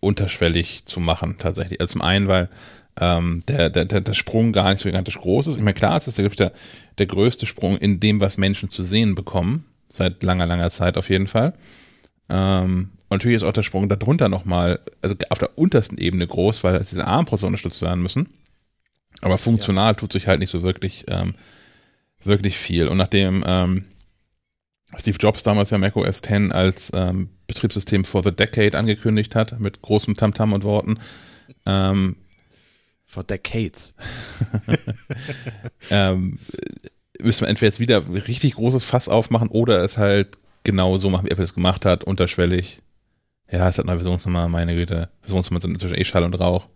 unterschwellig 0.00 0.84
zu 0.84 1.00
machen, 1.00 1.36
tatsächlich. 1.38 1.80
Also 1.80 1.92
zum 1.92 2.02
einen, 2.02 2.28
weil 2.28 2.48
ähm, 3.00 3.42
der, 3.48 3.70
der, 3.70 3.84
der, 3.84 4.00
der 4.00 4.14
Sprung 4.14 4.52
gar 4.52 4.70
nicht 4.70 4.80
so 4.80 4.88
gigantisch 4.88 5.18
groß 5.18 5.46
ist. 5.46 5.56
Ich 5.56 5.62
meine, 5.62 5.74
klar, 5.74 5.96
es 5.96 6.08
ist 6.08 6.18
der, 6.18 6.52
der, 6.98 7.06
größte 7.06 7.46
Sprung 7.46 7.78
in 7.78 8.00
dem, 8.00 8.20
was 8.20 8.38
Menschen 8.38 8.68
zu 8.68 8.82
sehen 8.82 9.14
bekommen, 9.14 9.64
seit 9.92 10.22
langer, 10.22 10.46
langer 10.46 10.70
Zeit 10.70 10.96
auf 10.98 11.08
jeden 11.08 11.26
Fall. 11.26 11.54
Ähm, 12.28 12.90
und 13.08 13.18
natürlich 13.18 13.36
ist 13.36 13.42
auch 13.42 13.52
der 13.52 13.62
Sprung 13.62 13.88
darunter 13.88 14.28
nochmal, 14.28 14.80
also 15.02 15.14
auf 15.30 15.38
der 15.38 15.56
untersten 15.58 15.98
Ebene 15.98 16.26
groß, 16.26 16.64
weil 16.64 16.78
diese 16.80 17.06
ARM-Prozessoren 17.06 17.52
unterstützt 17.52 17.82
werden 17.82 18.02
müssen. 18.02 18.28
Aber 19.22 19.38
funktional 19.38 19.94
tut 19.94 20.12
sich 20.12 20.26
halt 20.26 20.40
nicht 20.40 20.50
so 20.50 20.62
wirklich, 20.62 21.06
ähm, 21.08 21.34
wirklich 22.22 22.58
viel. 22.58 22.88
Und 22.88 22.98
nachdem 22.98 23.42
ähm, 23.46 23.84
Steve 24.98 25.16
Jobs 25.18 25.42
damals 25.42 25.70
ja 25.70 25.78
macOS 25.78 26.20
10 26.22 26.52
als 26.52 26.90
ähm, 26.94 27.30
Betriebssystem 27.46 28.04
for 28.04 28.22
the 28.22 28.32
Decade 28.32 28.76
angekündigt 28.76 29.34
hat, 29.34 29.58
mit 29.58 29.80
großem 29.80 30.14
Tamtam 30.14 30.52
und 30.52 30.64
Worten, 30.64 30.98
ähm, 31.64 32.16
For 33.12 33.22
decades. 33.24 33.94
ähm, 35.90 36.38
müssen 37.20 37.42
wir 37.42 37.48
entweder 37.48 37.66
jetzt 37.66 37.78
wieder 37.78 37.98
ein 37.98 38.16
richtig 38.16 38.54
großes 38.54 38.84
Fass 38.84 39.06
aufmachen 39.06 39.48
oder 39.48 39.84
es 39.84 39.98
halt 39.98 40.38
genau 40.64 40.96
so 40.96 41.10
machen, 41.10 41.26
wie 41.26 41.30
Apple 41.30 41.44
es 41.44 41.52
gemacht 41.52 41.84
hat, 41.84 42.04
unterschwellig. 42.04 42.80
Ja, 43.50 43.68
es 43.68 43.76
hat 43.76 43.86
eine 43.86 43.98
Versionsnummer, 43.98 44.48
meine 44.48 44.74
Güte. 44.74 45.10
Versionsnummer 45.20 45.60
sind 45.60 45.72
inzwischen 45.72 45.98
eh 45.98 46.04
Schall 46.04 46.24
und 46.24 46.40
Rauch. 46.40 46.68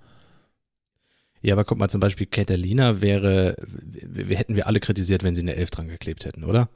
Ja, 1.43 1.55
aber 1.55 1.65
guck 1.65 1.79
mal, 1.79 1.89
zum 1.89 2.01
Beispiel 2.01 2.27
Catalina 2.27 3.01
wäre, 3.01 3.57
wir, 3.67 4.37
hätten 4.37 4.57
wir 4.57 4.67
alle 4.67 4.81
kritisiert, 4.81 5.23
wenn 5.23 5.35
sie 5.35 5.43
eine 5.43 5.57
11 5.57 5.71
dran 5.71 5.89
geklebt 5.89 6.25
hätten, 6.25 6.45
oder? 6.45 6.69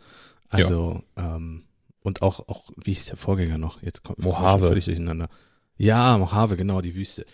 Also, 0.49 1.03
ähm, 1.17 1.65
und 2.03 2.23
auch, 2.23 2.49
auch, 2.49 2.71
wie 2.77 2.93
hieß 2.93 3.07
der 3.07 3.17
Vorgänger 3.17 3.59
noch? 3.59 3.83
Jetzt 3.83 4.03
kommt 4.03 4.19
Mojave. 4.19 4.69
völlig 4.69 4.85
durcheinander. 4.85 5.29
Ja, 5.77 6.17
Mojave, 6.19 6.57
genau, 6.57 6.81
die 6.81 6.95
Wüste. 6.95 7.25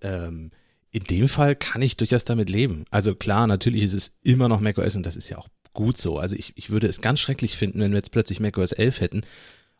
Ähm, 0.00 0.50
in 0.90 1.04
dem 1.04 1.28
Fall 1.28 1.56
kann 1.56 1.82
ich 1.82 1.96
durchaus 1.96 2.24
damit 2.24 2.50
leben. 2.50 2.84
Also 2.90 3.14
klar, 3.14 3.46
natürlich 3.46 3.82
ist 3.84 3.94
es 3.94 4.12
immer 4.22 4.48
noch 4.48 4.60
macOS 4.60 4.96
und 4.96 5.06
das 5.06 5.16
ist 5.16 5.28
ja 5.28 5.38
auch 5.38 5.48
gut 5.72 5.96
so. 5.96 6.18
Also 6.18 6.36
ich, 6.36 6.52
ich 6.56 6.70
würde 6.70 6.86
es 6.86 7.00
ganz 7.00 7.20
schrecklich 7.20 7.56
finden, 7.56 7.80
wenn 7.80 7.92
wir 7.92 7.98
jetzt 7.98 8.12
plötzlich 8.12 8.40
macOS 8.40 8.72
11 8.72 9.00
hätten 9.00 9.22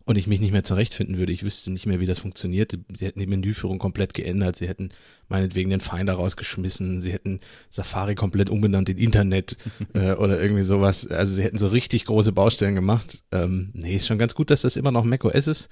und 0.05 0.19
ich 0.19 0.27
mich 0.27 0.41
nicht 0.41 0.53
mehr 0.53 0.65
zurechtfinden 0.65 1.17
würde. 1.17 1.33
Ich 1.33 1.45
wüsste 1.45 1.71
nicht 1.71 1.87
mehr, 1.87 2.01
wie 2.01 2.07
das 2.07 2.19
funktioniert. 2.19 2.77
Sie 2.93 3.07
hätten 3.07 3.21
die 3.21 3.27
Menüführung 3.27 3.79
komplett 3.79 4.15
geändert. 4.15 4.57
Sie 4.57 4.69
hätten 4.69 4.91
meinetwegen 5.29 5.71
den 5.71 5.81
Finder 5.81 6.15
rausgeschmissen. 6.15 7.01
Sie 7.01 7.13
hätten 7.13 7.41
Safari 7.71 8.15
komplett 8.15 8.51
umbenannt 8.51 8.89
in 8.89 8.99
Internet 8.99 9.57
äh, 9.95 10.15
oder 10.15 10.41
irgendwie 10.41 10.63
sowas. 10.63 11.07
Also 11.07 11.35
sie 11.35 11.43
hätten 11.43 11.59
so 11.59 11.69
richtig 11.69 12.07
große 12.07 12.33
Baustellen 12.33 12.75
gemacht. 12.75 13.23
Ähm, 13.31 13.71
nee, 13.75 13.95
ist 13.95 14.07
schon 14.07 14.19
ganz 14.19 14.35
gut, 14.35 14.51
dass 14.51 14.63
das 14.63 14.77
immer 14.77 14.91
noch 14.91 15.05
macOS 15.05 15.47
ist. 15.47 15.69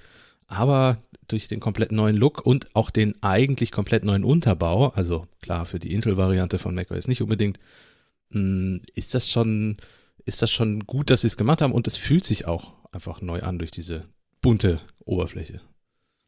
Aber 0.47 0.97
durch 1.27 1.47
den 1.47 1.59
komplett 1.59 1.91
neuen 1.91 2.17
Look 2.17 2.45
und 2.45 2.75
auch 2.75 2.89
den 2.89 3.21
eigentlich 3.21 3.71
komplett 3.71 4.03
neuen 4.03 4.25
Unterbau, 4.25 4.89
also 4.89 5.27
klar, 5.41 5.65
für 5.65 5.79
die 5.79 5.93
Intel-Variante 5.93 6.57
von 6.57 6.75
macOS 6.75 7.07
nicht 7.07 7.21
unbedingt, 7.21 7.57
mh, 8.31 8.81
ist 8.93 9.13
das 9.13 9.29
schon, 9.29 9.77
ist 10.25 10.41
das 10.41 10.51
schon 10.51 10.81
gut, 10.81 11.09
dass 11.09 11.21
sie 11.21 11.27
es 11.27 11.37
gemacht 11.37 11.61
haben 11.61 11.71
und 11.71 11.87
es 11.87 11.95
fühlt 11.95 12.25
sich 12.25 12.47
auch 12.47 12.73
einfach 12.91 13.21
neu 13.21 13.41
an 13.41 13.59
durch 13.59 13.71
diese 13.71 14.05
bunte 14.41 14.81
Oberfläche. 15.05 15.61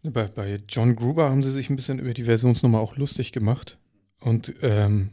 Bei, 0.04 0.26
bei 0.28 0.60
John 0.68 0.96
Gruber 0.96 1.30
haben 1.30 1.44
sie 1.44 1.52
sich 1.52 1.70
ein 1.70 1.76
bisschen 1.76 2.00
über 2.00 2.14
die 2.14 2.26
Versionsnummer 2.26 2.80
auch 2.80 2.98
lustig 2.98 3.32
gemacht 3.32 3.78
und 4.20 4.54
ähm, 4.62 5.12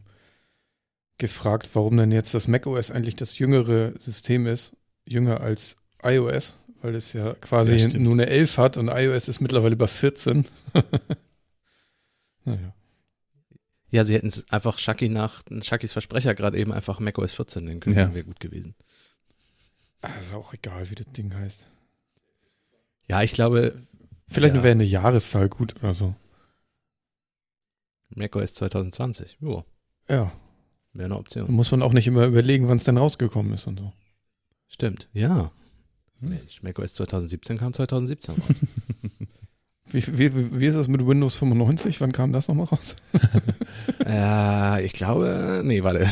gefragt, 1.18 1.68
warum 1.74 1.96
denn 1.96 2.12
jetzt 2.12 2.34
das 2.34 2.48
macOS 2.48 2.90
eigentlich 2.90 3.16
das 3.16 3.38
jüngere 3.38 3.92
System 4.00 4.46
ist, 4.46 4.76
jünger 5.06 5.40
als 5.40 5.76
iOS, 6.02 6.56
weil 6.82 6.94
es 6.94 7.12
ja 7.12 7.34
quasi 7.34 7.76
Ja, 7.76 7.88
nur 7.98 8.14
eine 8.14 8.26
11 8.26 8.58
hat 8.58 8.76
und 8.76 8.88
iOS 8.88 9.28
ist 9.28 9.40
mittlerweile 9.40 9.76
bei 9.76 9.86
14. 9.86 10.46
naja. 12.44 12.74
Ja, 13.92 14.04
sie 14.04 14.14
hätten 14.14 14.28
es 14.28 14.48
einfach 14.50 14.76
Chucky 14.76 15.08
nach 15.08 15.42
Chuckys 15.60 15.92
Versprecher 15.92 16.34
gerade 16.34 16.58
eben 16.58 16.72
einfach 16.72 17.00
macOS 17.00 17.32
14 17.34 17.64
nennen 17.64 17.80
können, 17.80 17.96
Ja. 17.96 18.14
wäre 18.14 18.24
gut 18.24 18.40
gewesen. 18.40 18.74
Ah, 20.02 20.08
Ist 20.18 20.32
auch 20.32 20.54
egal, 20.54 20.88
wie 20.90 20.94
das 20.94 21.08
Ding 21.12 21.34
heißt. 21.34 21.66
Ja, 23.10 23.22
ich 23.22 23.32
glaube, 23.32 23.74
Vielleicht 24.32 24.54
Ja. 24.54 24.62
wäre 24.62 24.72
eine 24.72 24.84
Jahreszahl 24.84 25.48
gut 25.48 25.74
oder 25.82 25.92
so. 25.92 26.14
macOS 28.14 28.54
2020, 28.54 29.38
jo, 29.40 29.64
Ja. 30.08 30.30
wäre 30.92 31.06
eine 31.06 31.14
Da 31.14 31.16
Option. 31.16 31.50
muss 31.52 31.70
man 31.72 31.82
auch 31.82 31.92
nicht 31.92 32.06
immer 32.06 32.24
überlegen, 32.26 32.68
wann 32.68 32.76
es 32.76 32.84
denn 32.84 32.96
rausgekommen 32.96 33.52
ist 33.52 33.66
und 33.66 33.80
so. 33.80 33.92
Stimmt, 34.68 35.08
ja. 35.12 35.50
Hm. 36.20 36.28
Mensch, 36.28 36.62
macOS 36.62 36.94
2017 36.94 37.58
kam 37.58 37.72
2017 37.72 38.34
raus. 38.36 38.44
Wie, 39.92 40.06
wie, 40.20 40.60
wie 40.60 40.66
ist 40.66 40.76
das 40.76 40.86
mit 40.86 41.04
Windows 41.04 41.34
95? 41.34 42.00
Wann 42.00 42.12
kam 42.12 42.32
das 42.32 42.46
nochmal 42.46 42.66
raus? 42.66 42.94
äh, 44.06 44.84
ich 44.84 44.92
glaube, 44.92 45.62
nee, 45.64 45.82
warte. 45.82 46.08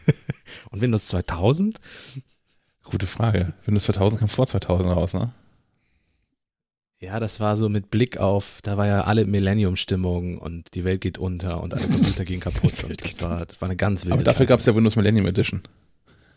Und 0.70 0.82
Windows 0.82 1.06
2000? 1.06 1.80
Gute 2.84 3.06
Frage. 3.06 3.54
Windows 3.64 3.84
2000 3.84 4.20
kam 4.20 4.28
vor 4.28 4.46
2000 4.46 4.92
raus, 4.92 5.14
ne? 5.14 5.32
Ja, 6.98 7.20
das 7.20 7.40
war 7.40 7.56
so 7.56 7.68
mit 7.68 7.90
Blick 7.90 8.16
auf, 8.16 8.60
da 8.62 8.78
war 8.78 8.86
ja 8.86 9.02
alle 9.02 9.26
Millennium-Stimmung 9.26 10.38
und 10.38 10.74
die 10.74 10.84
Welt 10.84 11.02
geht 11.02 11.18
unter 11.18 11.62
und 11.62 11.74
alle 11.74 11.86
Computer 11.86 12.24
gehen 12.24 12.40
kaputt. 12.40 12.84
und 12.84 13.04
das 13.04 13.20
war, 13.20 13.44
das 13.44 13.60
war 13.60 13.68
eine 13.68 13.76
ganz 13.76 14.04
wilde 14.04 14.14
Aber 14.14 14.24
dafür 14.24 14.46
gab 14.46 14.60
es 14.60 14.66
ja 14.66 14.74
Windows 14.74 14.96
Millennium 14.96 15.26
Edition. 15.26 15.60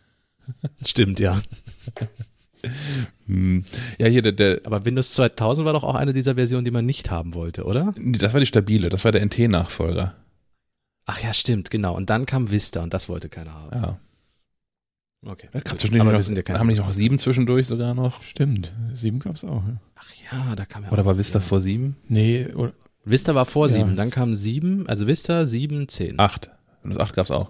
Stimmt, 0.86 1.20
ja. 1.22 1.42
Hm. 3.28 3.64
Ja, 4.00 4.08
hier, 4.08 4.22
der, 4.22 4.34
der, 4.34 4.62
Aber 4.66 4.84
Windows 4.84 5.12
2000 5.12 5.66
war 5.66 5.72
doch 5.72 5.84
auch 5.84 5.96
eine 5.96 6.12
dieser 6.12 6.36
Versionen, 6.36 6.66
die 6.66 6.72
man 6.72 6.86
nicht 6.86 7.10
haben 7.10 7.34
wollte, 7.36 7.64
oder? 7.64 7.94
das 7.98 8.34
war 8.34 8.42
die 8.42 8.46
stabile, 8.46 8.90
das 8.90 9.06
war 9.06 9.14
der 9.14 9.22
NT-Nachfolger. 9.26 10.14
Ach 11.06 11.20
ja, 11.22 11.34
stimmt, 11.34 11.72
genau. 11.72 11.96
Und 11.96 12.10
dann 12.10 12.26
kam 12.26 12.52
Vista 12.52 12.84
und 12.84 12.94
das 12.94 13.08
wollte 13.08 13.30
keiner 13.30 13.54
haben. 13.54 13.82
Ja. 13.82 14.00
Okay. 15.26 15.50
Da 15.52 15.60
gab 15.60 15.78
zwischendurch 15.78 16.02
Aber 16.02 16.12
noch, 16.18 16.30
ja 16.54 16.60
haben 16.60 16.68
nicht 16.68 16.78
noch 16.80 16.92
sieben 16.92 17.20
zwischendurch 17.20 17.68
sogar 17.68 17.94
noch? 17.94 18.24
Stimmt. 18.24 18.74
Sieben 18.94 19.20
gab 19.20 19.36
es 19.36 19.44
auch. 19.44 19.64
Ja. 19.68 19.78
Ach 19.96 20.12
ja, 20.32 20.56
da 20.56 20.66
kam 20.66 20.84
ja 20.86 20.92
Oder 20.92 21.06
war 21.06 21.18
Vista 21.18 21.40
ja. 21.40 21.46
vor 21.46 21.60
sieben? 21.60 21.98
Nee, 22.08 22.48
oder, 22.54 22.72
Vista 23.04 23.36
war 23.36 23.46
vor 23.46 23.68
Ja. 23.68 23.74
sieben, 23.74 23.96
dann 23.96 24.12
kam 24.12 24.34
sieben, 24.34 24.88
also 24.88 25.08
Vista, 25.08 25.46
sieben, 25.46 25.88
zehn. 25.90 26.18
Acht. 26.20 26.50
Windows 26.84 27.02
8 27.02 27.16
gab 27.16 27.26
es 27.26 27.32
auch. 27.32 27.50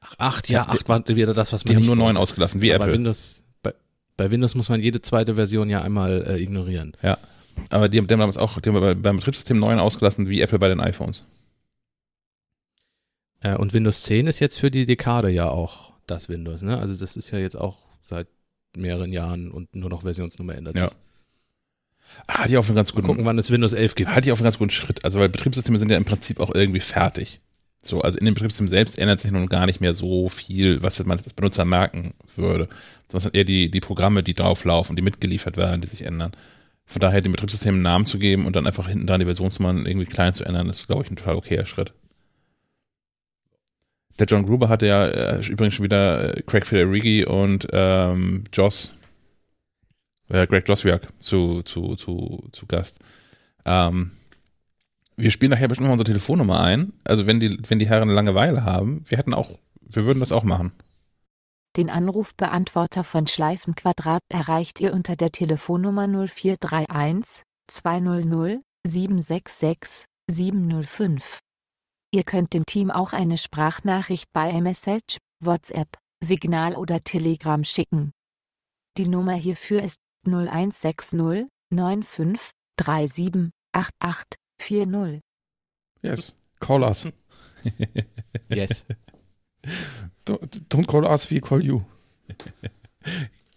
Ach, 0.00 0.14
acht, 0.18 0.48
ja, 0.48 0.62
Ja, 0.62 0.68
acht 0.68 0.88
war 0.88 1.06
wieder 1.08 1.34
das, 1.34 1.52
was 1.52 1.64
man 1.64 1.70
Die 1.72 1.76
haben 1.76 1.86
nur 1.86 1.96
neun 1.96 2.16
ausgelassen, 2.16 2.62
wie 2.62 2.72
Aber 2.72 2.84
Apple. 2.84 2.94
Windows, 2.94 3.42
bei, 3.62 3.74
bei 4.16 4.30
Windows 4.30 4.54
muss 4.54 4.70
man 4.70 4.80
jede 4.80 5.02
zweite 5.02 5.34
Version 5.34 5.68
ja 5.68 5.82
einmal 5.82 6.24
äh, 6.26 6.42
ignorieren. 6.42 6.92
Aber 7.68 7.90
die 7.90 7.98
haben, 7.98 8.06
die 8.06 8.14
haben 8.14 8.20
damals 8.20 8.38
auch 8.38 8.58
die 8.60 8.70
haben 8.70 8.80
bei- 8.80 8.94
beim 8.94 9.16
Betriebssystem 9.16 9.58
neun 9.58 9.78
ausgelassen, 9.78 10.28
wie 10.28 10.40
Apple 10.40 10.58
bei 10.58 10.68
den 10.68 10.80
iPhones. 10.80 11.24
Äh, 13.40 13.56
und 13.56 13.74
Windows 13.74 14.02
10 14.04 14.26
ist 14.26 14.40
jetzt 14.40 14.58
für 14.58 14.70
die 14.70 14.86
Dekade 14.86 15.28
ja 15.30 15.50
auch 15.50 15.89
das 16.10 16.28
Windows, 16.28 16.62
ne? 16.62 16.78
Also 16.78 16.94
das 16.94 17.16
ist 17.16 17.30
ja 17.30 17.38
jetzt 17.38 17.56
auch 17.56 17.78
seit 18.02 18.26
mehreren 18.76 19.12
Jahren 19.12 19.50
und 19.50 19.74
nur 19.74 19.90
noch 19.90 20.02
Versionsnummer 20.02 20.54
ändert 20.54 20.76
Ja. 20.76 20.88
sich. 20.88 20.96
Ah, 22.26 22.46
die 22.48 22.56
auf 22.56 22.66
einen 22.68 22.76
ganz 22.76 22.92
Mal 22.92 22.96
guten, 22.96 23.06
gucken, 23.06 23.24
wann 23.24 23.38
es 23.38 23.50
Windows 23.50 23.72
11 23.72 23.94
gibt. 23.94 24.10
halte 24.10 24.28
ich 24.28 24.32
auf 24.32 24.40
einen 24.40 24.44
ganz 24.44 24.58
guten 24.58 24.70
Schritt. 24.70 25.04
Also, 25.04 25.20
weil 25.20 25.28
Betriebssysteme 25.28 25.78
sind 25.78 25.90
ja 25.90 25.96
im 25.96 26.04
Prinzip 26.04 26.40
auch 26.40 26.52
irgendwie 26.54 26.80
fertig. 26.80 27.40
So, 27.82 28.00
also 28.02 28.18
in 28.18 28.24
dem 28.24 28.34
Betriebssystem 28.34 28.68
selbst 28.68 28.98
ändert 28.98 29.20
sich 29.20 29.30
nun 29.30 29.46
gar 29.46 29.66
nicht 29.66 29.80
mehr 29.80 29.94
so 29.94 30.28
viel, 30.28 30.82
was 30.82 30.98
man 31.04 31.18
als 31.18 31.32
Benutzer 31.32 31.64
merken 31.64 32.12
würde. 32.36 32.68
Sondern 33.08 33.18
es 33.18 33.22
sind 33.24 33.36
eher 33.36 33.44
die, 33.44 33.70
die 33.70 33.80
Programme, 33.80 34.22
die 34.22 34.34
drauflaufen, 34.34 34.96
die 34.96 35.02
mitgeliefert 35.02 35.56
werden, 35.56 35.80
die 35.80 35.86
sich 35.88 36.02
ändern. 36.04 36.32
Von 36.84 37.00
daher 37.00 37.20
dem 37.20 37.32
Betriebssystem 37.32 37.74
einen 37.74 37.82
Namen 37.82 38.04
zu 38.06 38.18
geben 38.18 38.44
und 38.46 38.56
dann 38.56 38.66
einfach 38.66 38.88
hinten 38.88 39.06
dran 39.06 39.20
die 39.20 39.26
Versionsnummern 39.26 39.86
irgendwie 39.86 40.06
klein 40.06 40.34
zu 40.34 40.44
ändern, 40.44 40.68
ist, 40.68 40.88
glaube 40.88 41.04
ich, 41.04 41.10
ein 41.10 41.16
total 41.16 41.36
okayer 41.36 41.64
Schritt. 41.64 41.92
Der 44.20 44.26
John 44.26 44.44
Gruber 44.44 44.68
hatte 44.68 44.86
ja 44.86 45.06
äh, 45.06 45.46
übrigens 45.46 45.74
schon 45.74 45.84
wieder 45.84 46.36
äh, 46.36 46.42
Craig 46.42 46.66
Federighi 46.66 47.24
und 47.24 47.66
ähm, 47.72 48.44
Joss, 48.52 48.92
äh, 50.28 50.46
Greg 50.46 50.68
Joswiak 50.68 51.08
zu, 51.20 51.62
zu, 51.62 51.96
zu, 51.96 52.46
zu 52.52 52.66
Gast. 52.66 52.98
Ähm, 53.64 54.10
wir 55.16 55.30
spielen 55.30 55.50
nachher 55.50 55.68
bestimmt 55.68 55.88
mal 55.88 55.92
unsere 55.92 56.06
Telefonnummer 56.06 56.60
ein. 56.60 56.92
Also 57.04 57.26
wenn 57.26 57.40
die, 57.40 57.58
wenn 57.68 57.78
die 57.78 57.88
Herren 57.88 58.10
Langeweile 58.10 58.64
haben, 58.64 59.04
wir 59.08 59.16
hätten 59.16 59.32
auch, 59.32 59.50
wir 59.80 60.04
würden 60.04 60.20
das 60.20 60.32
auch 60.32 60.44
machen. 60.44 60.72
Den 61.76 61.88
Anrufbeantworter 61.88 63.04
von 63.04 63.26
Schleifenquadrat 63.26 64.20
erreicht 64.28 64.80
ihr 64.80 64.92
unter 64.92 65.16
der 65.16 65.30
Telefonnummer 65.30 66.06
0431 66.06 67.42
200 67.68 68.60
766 68.86 70.04
705. 70.28 71.38
Ihr 72.12 72.24
könnt 72.24 72.52
dem 72.54 72.66
Team 72.66 72.90
auch 72.90 73.12
eine 73.12 73.38
Sprachnachricht 73.38 74.32
bei 74.32 74.50
iMessage, 74.50 75.18
WhatsApp, 75.40 75.98
Signal 76.22 76.74
oder 76.74 77.00
Telegram 77.00 77.62
schicken. 77.62 78.12
Die 78.96 79.06
Nummer 79.06 79.34
hierfür 79.34 79.82
ist 79.82 80.00
0160 80.26 81.46
95 81.72 82.50
37 82.80 83.50
88 83.72 84.38
40. 84.60 85.20
yes. 86.02 86.34
Call 86.58 86.82
us. 86.82 87.06
Yes. 88.48 88.86
Don't, 90.24 90.62
don't 90.68 90.86
call 90.86 91.04
us, 91.04 91.30
we 91.30 91.40
call 91.40 91.62
you. 91.62 91.82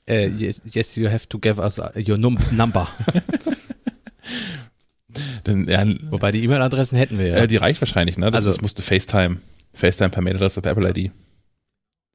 äh, 0.08 0.28
yes, 0.38 0.62
yes, 0.66 0.96
you 0.96 1.10
have 1.10 1.28
to 1.30 1.38
give 1.40 1.60
us 1.60 1.80
uh, 1.80 1.92
your 1.96 2.18
num 2.18 2.38
number. 2.52 2.88
Denn, 5.46 5.68
ja, 5.68 5.86
Wobei 6.10 6.32
die 6.32 6.44
E-Mail-Adressen 6.44 6.98
hätten 6.98 7.18
wir 7.20 7.28
ja. 7.28 7.36
äh, 7.38 7.48
die 7.48 7.58
reicht 7.58 7.82
wahrscheinlich, 7.82 8.18
ne? 8.18 8.28
Das, 8.32 8.40
Also- 8.46 8.50
das 8.52 8.62
musste 8.62 8.82
FaceTime. 8.82 9.38
FaceTime 9.74 10.10
per 10.12 10.22
Mailadresse 10.22 10.62
per 10.62 10.72
Apple 10.72 10.90
ID. 10.90 11.12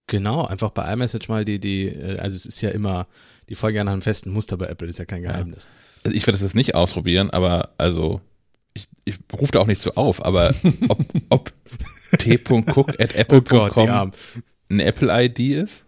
Genau, 0.07 0.45
einfach 0.47 0.71
bei 0.71 0.91
iMessage 0.93 1.29
mal 1.29 1.45
die, 1.45 1.59
die, 1.59 1.87
äh, 1.89 2.19
also 2.19 2.35
es 2.37 2.47
ist 2.47 2.61
ja 2.63 2.71
immer, 2.71 3.07
die 3.49 3.55
folgen 3.57 3.77
ja 3.77 3.85
nach 3.85 3.93
einem 3.93 4.03
festen 4.03 4.31
Muster 4.31 4.57
bei 4.57 4.67
Apple, 4.67 4.89
ist 4.89 4.99
ja 4.99 5.05
kein 5.05 5.23
Ja. 5.23 5.33
Geheimnis. 5.33 5.69
Also 6.05 6.17
ich 6.17 6.23
werde 6.27 6.33
das 6.39 6.43
jetzt 6.43 6.55
nicht 6.55 6.75
ausprobieren, 6.75 7.31
aber 7.31 7.71
also 7.77 8.21
ich, 8.75 8.87
ich 9.05 9.19
rufe 9.33 9.53
da 9.53 9.59
auch 9.61 9.67
nicht 9.67 9.81
so 9.81 9.95
auf, 9.95 10.25
aber 10.25 10.55
ob, 10.89 11.01
ob 11.29 11.53
t.cook 12.19 13.01
at 13.01 13.15
Oh 13.15 13.19
apple.com 13.19 13.89
Armen. 13.91 14.13
eine 14.71 14.85
Apple-ID 14.85 15.39
ist? 15.41 15.85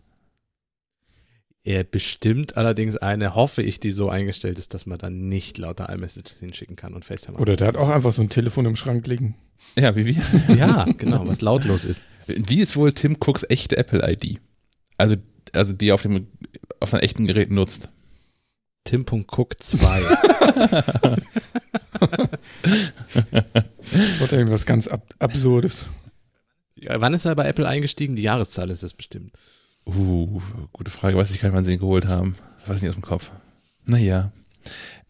Er 1.62 1.84
bestimmt 1.84 2.56
allerdings 2.56 2.96
eine, 2.96 3.34
hoffe 3.34 3.62
ich, 3.62 3.80
die 3.80 3.92
so 3.92 4.08
eingestellt 4.08 4.58
ist, 4.58 4.72
dass 4.72 4.86
man 4.86 4.98
dann 4.98 5.28
nicht 5.28 5.58
lauter 5.58 5.90
iMessages 5.90 6.38
hinschicken 6.38 6.74
kann 6.74 6.94
und 6.94 7.04
FaceTime. 7.04 7.36
Oder 7.36 7.54
der 7.56 7.68
hat 7.68 7.76
auch 7.76 7.90
einfach 7.90 8.12
so 8.12 8.22
ein 8.22 8.30
Telefon 8.30 8.64
im 8.64 8.76
Schrank 8.76 9.06
liegen. 9.06 9.34
Ja, 9.76 9.94
wie 9.94 10.06
wir. 10.06 10.56
Ja, 10.56 10.84
genau, 10.96 11.26
was 11.26 11.42
lautlos 11.42 11.84
ist. 11.84 12.06
Wie 12.26 12.60
ist 12.60 12.76
wohl 12.76 12.92
Tim 12.92 13.18
Cooks 13.20 13.44
echte 13.48 13.76
Apple-ID? 13.76 14.40
Also, 14.96 15.16
also 15.52 15.74
die 15.74 15.92
auf 15.92 16.00
dem 16.02 16.28
auf 16.80 16.94
einem 16.94 17.02
echten 17.02 17.26
Gerät 17.26 17.50
nutzt. 17.50 17.90
Tim.cook 18.84 19.62
2. 19.62 20.00
Oder 24.22 24.32
irgendwas 24.32 24.64
ganz 24.64 24.88
ab 24.88 25.14
Absurdes. 25.18 25.90
ja, 26.74 26.98
wann 27.00 27.12
ist 27.12 27.26
er 27.26 27.34
bei 27.34 27.46
Apple 27.46 27.68
eingestiegen? 27.68 28.16
Die 28.16 28.22
Jahreszahl 28.22 28.70
ist 28.70 28.82
das 28.82 28.94
bestimmt. 28.94 29.36
Uh, 29.86 30.40
gute 30.72 30.90
Frage. 30.90 31.16
Weiß 31.16 31.30
ich 31.30 31.40
gar 31.40 31.48
nicht, 31.48 31.56
wann 31.56 31.64
sie 31.64 31.72
ihn 31.72 31.80
geholt 31.80 32.06
haben. 32.06 32.36
Weiß 32.66 32.80
nicht 32.80 32.90
aus 32.90 32.96
dem 32.96 33.02
Kopf. 33.02 33.30
Naja. 33.86 34.32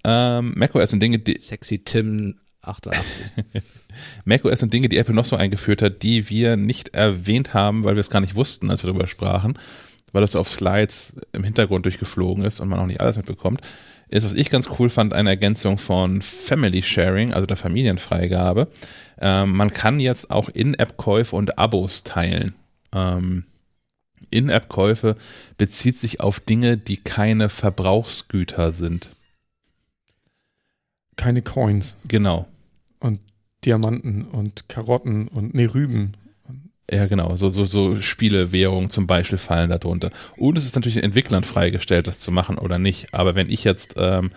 Ähm, 0.04 0.54
macOS 0.56 0.92
und 0.92 1.00
Dinge, 1.00 1.18
die, 1.18 1.38
Sexy 1.38 1.80
Tim 1.80 2.36
88. 2.62 3.04
macOS 4.24 4.62
und 4.62 4.72
Dinge, 4.72 4.88
die 4.88 4.98
Apple 4.98 5.14
noch 5.14 5.24
so 5.24 5.36
eingeführt 5.36 5.82
hat, 5.82 6.02
die 6.02 6.28
wir 6.30 6.56
nicht 6.56 6.94
erwähnt 6.94 7.54
haben, 7.54 7.84
weil 7.84 7.96
wir 7.96 8.00
es 8.00 8.10
gar 8.10 8.20
nicht 8.20 8.34
wussten, 8.34 8.70
als 8.70 8.82
wir 8.82 8.88
darüber 8.88 9.06
sprachen, 9.06 9.58
weil 10.12 10.22
das 10.22 10.32
so 10.32 10.40
auf 10.40 10.48
Slides 10.48 11.14
im 11.32 11.44
Hintergrund 11.44 11.84
durchgeflogen 11.84 12.44
ist 12.44 12.60
und 12.60 12.68
man 12.68 12.78
auch 12.78 12.86
nicht 12.86 13.00
alles 13.00 13.16
mitbekommt, 13.16 13.60
ist, 14.08 14.24
was 14.24 14.34
ich 14.34 14.50
ganz 14.50 14.68
cool 14.78 14.90
fand, 14.90 15.12
eine 15.12 15.30
Ergänzung 15.30 15.78
von 15.78 16.20
Family 16.20 16.82
Sharing, 16.82 17.32
also 17.32 17.46
der 17.46 17.56
Familienfreigabe. 17.56 18.68
Ähm, 19.20 19.52
man 19.52 19.72
kann 19.72 20.00
jetzt 20.00 20.30
auch 20.30 20.48
In-App-Käufe 20.48 21.36
und 21.36 21.58
Abos 21.58 22.02
teilen. 22.02 22.54
Ähm, 22.92 23.44
In-App-Käufe 24.30 25.16
bezieht 25.56 25.98
sich 25.98 26.20
auf 26.20 26.40
Dinge, 26.40 26.76
die 26.76 26.98
keine 26.98 27.48
Verbrauchsgüter 27.48 28.72
sind. 28.72 29.10
Keine 31.16 31.42
Coins 31.42 31.96
Genau. 32.08 32.46
und 33.00 33.20
Diamanten 33.64 34.24
und 34.24 34.68
Karotten 34.68 35.28
und 35.28 35.54
nee, 35.54 35.66
Rüben. 35.66 36.12
Ja, 36.90 37.06
genau. 37.06 37.36
So, 37.36 37.50
so, 37.50 37.64
so 37.64 38.00
Spielewährungen 38.00 38.90
zum 38.90 39.06
Beispiel 39.06 39.38
fallen 39.38 39.70
darunter. 39.70 40.10
Und 40.36 40.58
es 40.58 40.64
ist 40.64 40.74
natürlich 40.74 40.94
den 40.94 41.04
Entwicklern 41.04 41.44
freigestellt, 41.44 42.06
das 42.06 42.18
zu 42.18 42.32
machen 42.32 42.58
oder 42.58 42.78
nicht. 42.78 43.14
Aber 43.14 43.34
wenn 43.34 43.48
ich 43.48 43.62
jetzt 43.64 43.94
ähm, 43.96 44.30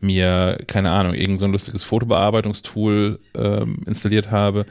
mir, 0.00 0.58
keine 0.66 0.90
Ahnung, 0.90 1.14
irgend 1.14 1.38
so 1.38 1.46
ein 1.46 1.52
lustiges 1.52 1.82
Fotobearbeitungstool 1.84 3.20
ähm, 3.34 3.80
installiert 3.86 4.30
habe 4.30 4.66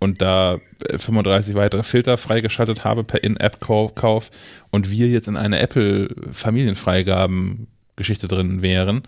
und 0.00 0.22
da 0.22 0.58
äh, 0.88 0.98
35 0.98 1.54
weitere 1.54 1.82
Filter 1.82 2.16
freigeschaltet 2.18 2.84
habe 2.84 3.04
per 3.04 3.22
In-App-Kauf 3.24 4.30
und 4.70 4.90
wir 4.90 5.08
jetzt 5.08 5.28
in 5.28 5.36
eine 5.36 5.58
Apple-Familienfreigaben 5.60 7.68
Geschichte 7.96 8.28
drin 8.28 8.62
wären, 8.62 9.02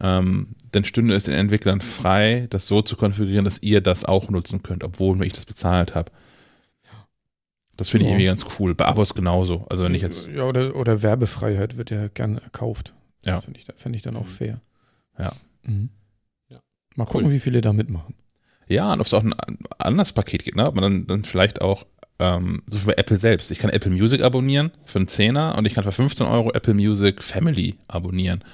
ähm, 0.00 0.48
dann 0.72 0.84
stünde 0.84 1.14
es 1.14 1.24
den 1.24 1.34
Entwicklern 1.34 1.80
frei, 1.82 2.46
das 2.50 2.66
so 2.66 2.80
zu 2.82 2.96
konfigurieren, 2.96 3.44
dass 3.44 3.62
ihr 3.62 3.80
das 3.82 4.04
auch 4.06 4.30
nutzen 4.30 4.62
könnt, 4.62 4.84
obwohl 4.84 5.16
nur 5.16 5.26
ich 5.26 5.34
das 5.34 5.44
bezahlt 5.44 5.94
habe. 5.94 6.10
Das 7.76 7.88
finde 7.90 8.04
ich 8.04 8.08
Ja. 8.08 8.12
irgendwie 8.12 8.26
ganz 8.26 8.46
cool. 8.58 8.74
Bei 8.74 8.86
Abos 8.86 9.14
genauso. 9.14 9.66
Also 9.68 9.84
wenn 9.84 9.94
ich 9.94 10.02
jetzt, 10.02 10.28
Ja, 10.28 10.44
oder, 10.44 10.74
oder 10.76 11.02
Werbefreiheit 11.02 11.76
wird 11.76 11.90
ja 11.90 12.08
gerne 12.08 12.40
erkauft. 12.42 12.94
Ja. 13.24 13.40
Finde 13.40 13.60
ich, 13.60 13.66
fänd 13.76 13.96
ich 13.96 14.02
dann 14.02 14.16
auch 14.16 14.26
fair. 14.26 14.60
Ja. 15.18 15.32
Mhm. 15.64 15.90
Ja. 16.48 16.60
Mal 16.96 17.06
gucken, 17.06 17.30
wie 17.30 17.40
viele 17.40 17.60
da 17.60 17.72
mitmachen. 17.72 18.14
Ja, 18.68 18.92
und 18.92 19.00
ob 19.00 19.06
es 19.06 19.14
auch 19.14 19.22
ein 19.22 19.34
anderes 19.78 20.12
Paket 20.12 20.44
gibt, 20.44 20.56
ne? 20.56 20.66
Ob 20.66 20.74
man 20.74 20.82
dann, 20.82 21.06
dann 21.06 21.24
vielleicht 21.24 21.60
auch, 21.60 21.86
ähm, 22.18 22.62
so 22.66 22.82
wie 22.82 22.86
bei 22.86 22.94
Apple 22.94 23.16
selbst. 23.16 23.50
Ich 23.50 23.58
kann 23.58 23.70
Apple 23.70 23.90
Music 23.90 24.22
abonnieren 24.22 24.70
für 24.84 24.98
einen 24.98 25.08
Zehner 25.08 25.56
und 25.56 25.66
ich 25.66 25.74
kann 25.74 25.84
für 25.84 25.92
15 25.92 26.26
Euro 26.26 26.52
Apple 26.52 26.74
Music 26.74 27.22
Family 27.22 27.76
abonnieren. 27.88 28.44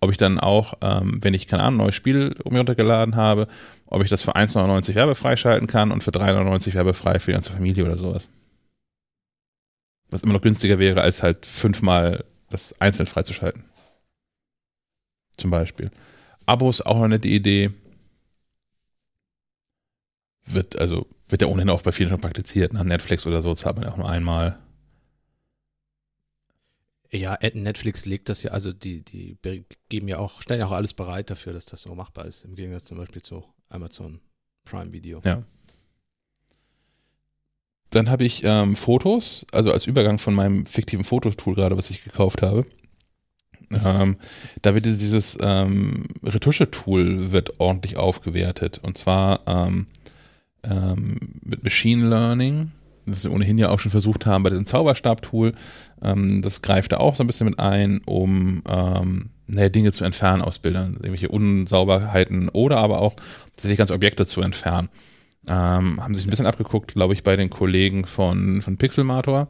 Ob 0.00 0.10
ich 0.10 0.16
dann 0.16 0.40
auch, 0.40 0.74
ähm, 0.80 1.22
wenn 1.22 1.34
ich, 1.34 1.46
keine 1.46 1.62
Ahnung, 1.62 1.80
ein 1.80 1.84
neues 1.84 1.94
Spiel 1.94 2.34
mir 2.48 2.58
runtergeladen 2.58 3.16
habe, 3.16 3.48
ob 3.86 4.02
ich 4.02 4.08
das 4.08 4.22
für 4.22 4.34
1,99 4.34 4.94
werbefrei 4.94 5.36
schalten 5.36 5.66
kann 5.66 5.92
und 5.92 6.02
für 6.02 6.10
3,99 6.10 6.74
werbefrei 6.74 7.18
für 7.18 7.32
die 7.32 7.34
ganze 7.34 7.52
Familie 7.52 7.84
oder 7.84 7.98
sowas. 7.98 8.28
Was 10.10 10.22
immer 10.22 10.32
noch 10.32 10.42
günstiger 10.42 10.78
wäre, 10.78 11.02
als 11.02 11.22
halt 11.22 11.44
fünfmal 11.44 12.24
das 12.48 12.80
einzeln 12.80 13.06
freizuschalten. 13.06 13.64
Zum 15.36 15.50
Beispiel. 15.50 15.90
Abos 16.46 16.80
auch 16.80 16.96
eine 16.96 17.10
nette 17.10 17.28
Idee. 17.28 17.70
Wird, 20.52 20.78
also, 20.78 21.06
wird 21.28 21.42
ja 21.42 21.48
ohnehin 21.48 21.70
auch 21.70 21.82
bei 21.82 21.92
vielen 21.92 22.10
schon 22.10 22.20
praktiziert. 22.20 22.72
Nach 22.72 22.84
Netflix 22.84 23.26
oder 23.26 23.42
so 23.42 23.54
zahlt 23.54 23.76
man 23.76 23.84
ja 23.86 23.92
auch 23.92 23.96
nur 23.96 24.10
einmal. 24.10 24.58
Ja, 27.12 27.38
Netflix 27.54 28.04
legt 28.06 28.28
das 28.28 28.42
ja, 28.42 28.52
also 28.52 28.72
die, 28.72 29.02
die 29.02 29.36
be- 29.42 29.64
geben 29.88 30.06
ja 30.06 30.18
auch, 30.18 30.40
stellen 30.42 30.60
ja 30.60 30.66
auch 30.66 30.72
alles 30.72 30.94
bereit 30.94 31.28
dafür, 31.28 31.52
dass 31.52 31.66
das 31.66 31.82
so 31.82 31.94
machbar 31.94 32.24
ist, 32.26 32.44
im 32.44 32.54
Gegensatz 32.54 32.84
zum 32.84 32.98
Beispiel 32.98 33.22
zu 33.22 33.44
Amazon 33.68 34.20
Prime 34.64 34.92
Video. 34.92 35.20
Ja. 35.24 35.42
Dann 37.90 38.08
habe 38.08 38.24
ich 38.24 38.42
ähm, 38.44 38.76
Fotos, 38.76 39.44
also 39.52 39.72
als 39.72 39.88
Übergang 39.88 40.20
von 40.20 40.34
meinem 40.34 40.66
fiktiven 40.66 41.04
Fototool 41.04 41.56
gerade, 41.56 41.76
was 41.76 41.90
ich 41.90 42.04
gekauft 42.04 42.42
habe. 42.42 42.64
Ähm, 43.72 44.16
da 44.62 44.74
wird 44.74 44.84
dieses 44.84 45.36
ähm, 45.40 46.04
Retusche-Tool 46.22 47.32
wird 47.32 47.58
ordentlich 47.58 47.96
aufgewertet. 47.96 48.78
Und 48.78 48.98
zwar 48.98 49.40
ähm, 49.48 49.88
ähm, 50.62 51.18
mit 51.42 51.64
Machine 51.64 52.08
Learning, 52.08 52.72
das 53.06 53.24
wir 53.24 53.32
ohnehin 53.32 53.58
ja 53.58 53.70
auch 53.70 53.80
schon 53.80 53.90
versucht 53.90 54.26
haben 54.26 54.42
bei 54.42 54.50
diesem 54.50 54.66
Zauberstab-Tool. 54.66 55.54
Ähm, 56.02 56.42
das 56.42 56.62
greift 56.62 56.92
da 56.92 56.98
auch 56.98 57.16
so 57.16 57.24
ein 57.24 57.26
bisschen 57.26 57.48
mit 57.48 57.58
ein, 57.58 58.00
um 58.04 58.62
ähm, 58.68 59.30
naja, 59.46 59.68
Dinge 59.68 59.92
zu 59.92 60.04
entfernen 60.04 60.42
aus 60.42 60.58
Bildern, 60.58 60.94
irgendwelche 60.94 61.28
Unsauberheiten 61.28 62.48
oder 62.50 62.78
aber 62.78 63.00
auch 63.00 63.14
tatsächlich 63.54 63.78
ganze 63.78 63.94
Objekte 63.94 64.26
zu 64.26 64.42
entfernen. 64.42 64.88
Ähm, 65.48 66.02
haben 66.02 66.14
sich 66.14 66.26
ein 66.26 66.30
bisschen 66.30 66.46
abgeguckt, 66.46 66.94
glaube 66.94 67.14
ich, 67.14 67.24
bei 67.24 67.34
den 67.36 67.50
Kollegen 67.50 68.04
von, 68.04 68.62
von 68.62 68.76
Pixelmator, 68.76 69.48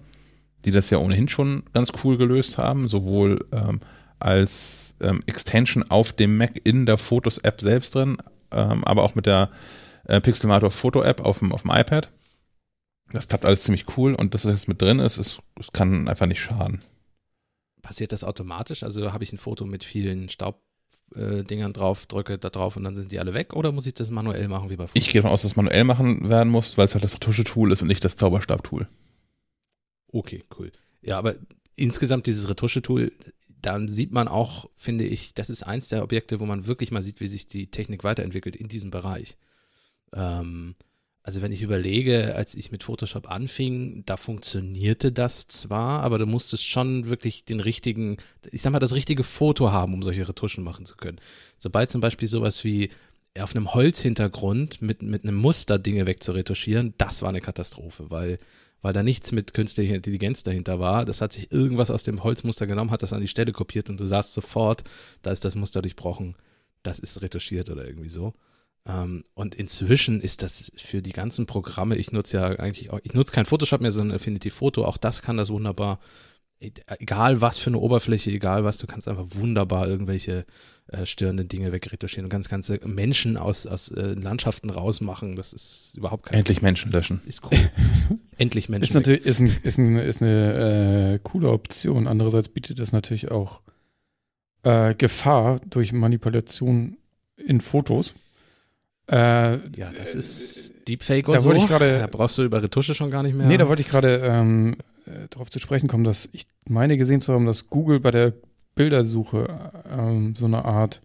die 0.64 0.70
das 0.70 0.90
ja 0.90 0.98
ohnehin 0.98 1.28
schon 1.28 1.64
ganz 1.72 1.92
cool 2.04 2.16
gelöst 2.16 2.58
haben, 2.58 2.88
sowohl 2.88 3.44
ähm, 3.52 3.80
als 4.20 4.94
ähm, 5.00 5.20
Extension 5.26 5.84
auf 5.88 6.12
dem 6.12 6.36
Mac 6.36 6.52
in 6.64 6.86
der 6.86 6.96
Fotos-App 6.98 7.60
selbst 7.60 7.94
drin, 7.94 8.18
ähm, 8.52 8.84
aber 8.84 9.02
auch 9.02 9.14
mit 9.14 9.26
der 9.26 9.50
äh, 10.10 10.20
Pixelmator 10.20 10.70
Foto-App 10.70 11.20
auf 11.20 11.38
dem, 11.38 11.52
auf 11.52 11.62
dem 11.62 11.70
iPad. 11.70 12.10
Das 13.12 13.28
klappt 13.28 13.44
alles 13.44 13.64
ziemlich 13.64 13.96
cool 13.96 14.14
und 14.14 14.34
dass 14.34 14.42
das 14.42 14.52
jetzt 14.52 14.68
mit 14.68 14.80
drin 14.80 14.98
ist, 14.98 15.18
es, 15.18 15.40
es 15.58 15.72
kann 15.72 16.08
einfach 16.08 16.26
nicht 16.26 16.40
schaden. 16.40 16.78
Passiert 17.82 18.12
das 18.12 18.24
automatisch? 18.24 18.82
Also 18.82 19.12
habe 19.12 19.24
ich 19.24 19.32
ein 19.32 19.38
Foto 19.38 19.64
mit 19.64 19.84
vielen 19.84 20.28
Staubdingern 20.28 20.70
äh, 21.14 21.42
Dingern 21.42 21.72
drauf, 21.72 22.06
drücke 22.06 22.38
da 22.38 22.50
drauf 22.50 22.76
und 22.76 22.84
dann 22.84 22.94
sind 22.94 23.10
die 23.10 23.18
alle 23.18 23.34
weg 23.34 23.54
oder 23.54 23.72
muss 23.72 23.86
ich 23.86 23.94
das 23.94 24.10
manuell 24.10 24.46
machen 24.46 24.70
wie 24.70 24.76
bei 24.76 24.86
Fotos? 24.86 25.02
Ich 25.02 25.08
gehe 25.08 25.20
davon 25.20 25.32
aus, 25.32 25.42
dass 25.42 25.52
es 25.52 25.56
manuell 25.56 25.82
machen 25.84 26.28
werden 26.28 26.50
muss, 26.50 26.78
weil 26.78 26.84
es 26.84 26.94
halt 26.94 27.02
das 27.02 27.14
Retusche-Tool 27.14 27.72
ist 27.72 27.82
und 27.82 27.88
nicht 27.88 28.04
das 28.04 28.16
Zauberstab-Tool. 28.16 28.86
Okay, 30.12 30.44
cool. 30.58 30.70
Ja, 31.02 31.18
aber 31.18 31.34
insgesamt 31.74 32.26
dieses 32.26 32.48
Retusche-Tool, 32.48 33.12
dann 33.60 33.88
sieht 33.88 34.12
man 34.12 34.28
auch, 34.28 34.70
finde 34.76 35.04
ich, 35.04 35.34
das 35.34 35.50
ist 35.50 35.64
eins 35.64 35.88
der 35.88 36.04
Objekte, 36.04 36.38
wo 36.38 36.46
man 36.46 36.66
wirklich 36.66 36.92
mal 36.92 37.02
sieht, 37.02 37.20
wie 37.20 37.28
sich 37.28 37.46
die 37.46 37.70
Technik 37.70 38.04
weiterentwickelt 38.04 38.54
in 38.54 38.68
diesem 38.68 38.90
Bereich. 38.90 39.36
Ähm, 40.14 40.74
also 41.22 41.42
wenn 41.42 41.52
ich 41.52 41.62
überlege, 41.62 42.34
als 42.34 42.54
ich 42.54 42.72
mit 42.72 42.82
Photoshop 42.82 43.30
anfing, 43.30 44.04
da 44.06 44.16
funktionierte 44.16 45.12
das 45.12 45.46
zwar, 45.46 46.02
aber 46.02 46.18
du 46.18 46.26
musstest 46.26 46.66
schon 46.66 47.08
wirklich 47.08 47.44
den 47.44 47.60
richtigen, 47.60 48.16
ich 48.50 48.62
sag 48.62 48.72
mal, 48.72 48.78
das 48.78 48.94
richtige 48.94 49.22
Foto 49.22 49.70
haben, 49.70 49.94
um 49.94 50.02
solche 50.02 50.26
Retuschen 50.26 50.64
machen 50.64 50.86
zu 50.86 50.96
können. 50.96 51.20
Sobald 51.58 51.90
zum 51.90 52.00
Beispiel 52.00 52.26
sowas 52.26 52.64
wie 52.64 52.90
auf 53.38 53.54
einem 53.54 53.74
Holzhintergrund 53.74 54.82
mit, 54.82 55.02
mit 55.02 55.24
einem 55.24 55.36
Muster 55.36 55.78
Dinge 55.78 56.06
wegzuretuschieren, 56.06 56.94
das 56.98 57.22
war 57.22 57.28
eine 57.28 57.40
Katastrophe, 57.40 58.10
weil 58.10 58.38
weil 58.82 58.92
da 58.92 59.02
nichts 59.02 59.32
mit 59.32 59.54
künstlicher 59.54 59.94
Intelligenz 59.94 60.42
dahinter 60.42 60.80
war. 60.80 61.04
Das 61.04 61.20
hat 61.20 61.32
sich 61.32 61.52
irgendwas 61.52 61.90
aus 61.90 62.02
dem 62.02 62.24
Holzmuster 62.24 62.66
genommen, 62.66 62.90
hat 62.90 63.02
das 63.02 63.12
an 63.12 63.20
die 63.20 63.28
Stelle 63.28 63.52
kopiert 63.52 63.90
und 63.90 63.98
du 63.98 64.06
sahst 64.06 64.32
sofort, 64.32 64.84
da 65.22 65.30
ist 65.30 65.44
das 65.44 65.54
Muster 65.54 65.82
durchbrochen, 65.82 66.36
das 66.82 66.98
ist 66.98 67.20
retuschiert 67.20 67.68
oder 67.68 67.86
irgendwie 67.86 68.08
so. 68.08 68.32
Ähm, 68.86 69.24
und 69.34 69.54
inzwischen 69.54 70.20
ist 70.20 70.42
das 70.42 70.72
für 70.76 71.02
die 71.02 71.12
ganzen 71.12 71.46
Programme, 71.46 71.96
ich 71.96 72.12
nutze 72.12 72.38
ja 72.38 72.44
eigentlich 72.46 72.90
auch, 72.90 73.00
ich 73.02 73.12
nutze 73.14 73.32
kein 73.32 73.46
Photoshop 73.46 73.80
mehr, 73.80 73.90
sondern 73.90 74.16
Affinity 74.16 74.50
Photo, 74.50 74.84
auch 74.84 74.96
das 74.96 75.22
kann 75.22 75.36
das 75.36 75.50
wunderbar. 75.50 76.00
E- 76.60 76.70
Egal 76.98 77.40
was 77.40 77.58
für 77.58 77.68
eine 77.70 77.78
Oberfläche, 77.78 78.30
egal 78.30 78.64
was, 78.64 78.78
du 78.78 78.86
kannst 78.86 79.06
einfach 79.08 79.26
wunderbar 79.30 79.86
irgendwelche 79.88 80.46
äh, 80.88 81.04
störenden 81.06 81.46
Dinge 81.48 81.72
wegretuschieren 81.72 82.24
und 82.24 82.30
ganz 82.30 82.48
ganze 82.48 82.80
Menschen 82.86 83.36
aus, 83.36 83.66
aus 83.66 83.90
äh, 83.90 84.14
Landschaften 84.14 84.70
rausmachen. 84.70 85.36
Das 85.36 85.52
ist 85.52 85.94
überhaupt 85.96 86.26
kein 86.26 86.38
Endlich 86.38 86.62
Menschen 86.62 86.90
löschen. 86.90 87.22
ist 87.26 87.42
cool. 87.44 87.58
Endlich 88.38 88.68
Menschen. 88.68 88.88
Ist 88.88 88.94
natürlich 88.94 89.24
ist, 89.24 89.40
ein, 89.40 89.56
ist, 89.62 89.78
ein, 89.78 89.96
ist 89.96 90.22
eine 90.22 91.14
äh, 91.14 91.18
coole 91.22 91.50
Option. 91.50 92.06
Andererseits 92.08 92.48
bietet 92.48 92.78
das 92.78 92.92
natürlich 92.92 93.30
auch 93.30 93.60
äh, 94.62 94.94
Gefahr 94.94 95.60
durch 95.68 95.92
Manipulation 95.92 96.96
in 97.36 97.60
Fotos. 97.60 98.14
Äh, 99.10 99.56
Ja, 99.76 99.92
das 99.96 100.14
ist 100.14 100.74
Deepfake 100.88 101.26
und 101.28 101.34
da 101.34 101.40
so. 101.40 101.52
ich 101.52 101.66
gerade- 101.66 101.98
da 101.98 102.06
brauchst 102.06 102.38
du 102.38 102.42
über 102.44 102.62
Retusche 102.62 102.94
schon 102.94 103.10
gar 103.10 103.22
nicht 103.22 103.34
mehr. 103.34 103.46
Nee, 103.46 103.56
da 103.56 103.68
wollte 103.68 103.82
ich 103.82 103.88
gerade 103.88 104.20
ähm, 104.24 104.76
äh, 105.06 105.26
darauf 105.30 105.50
zu 105.50 105.58
sprechen 105.58 105.88
kommen, 105.88 106.04
dass 106.04 106.28
ich 106.32 106.46
meine 106.68 106.96
gesehen 106.96 107.20
zu 107.20 107.32
haben, 107.32 107.46
dass 107.46 107.68
Google 107.68 107.98
bei 108.00 108.10
der 108.12 108.32
Bildersuche 108.76 109.72
ähm, 109.90 110.34
so 110.36 110.46
eine 110.46 110.64
Art 110.64 111.00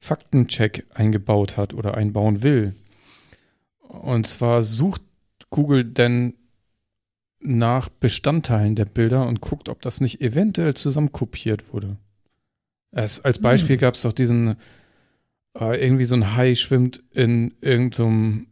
Faktencheck 0.00 0.86
eingebaut 0.94 1.56
hat 1.56 1.74
oder 1.74 1.96
einbauen 1.96 2.42
will. 2.42 2.74
Und 3.80 4.26
zwar 4.26 4.62
sucht 4.62 5.02
Google 5.50 5.84
denn 5.84 6.34
nach 7.40 7.88
Bestandteilen 7.88 8.74
der 8.74 8.84
Bilder 8.84 9.26
und 9.26 9.40
guckt, 9.40 9.68
ob 9.68 9.82
das 9.82 10.00
nicht 10.00 10.20
eventuell 10.20 10.74
zusammenkopiert 10.74 11.72
wurde. 11.72 11.96
Es, 12.90 13.20
als 13.20 13.38
Beispiel 13.38 13.76
Hm. 13.76 13.80
gab 13.80 13.94
es 13.94 14.02
doch 14.02 14.12
diesen, 14.12 14.56
äh, 15.54 15.82
irgendwie 15.82 16.04
so 16.04 16.14
ein 16.14 16.34
Hai 16.36 16.54
schwimmt 16.54 17.02
in 17.12 17.54
irgendeinem 17.60 18.46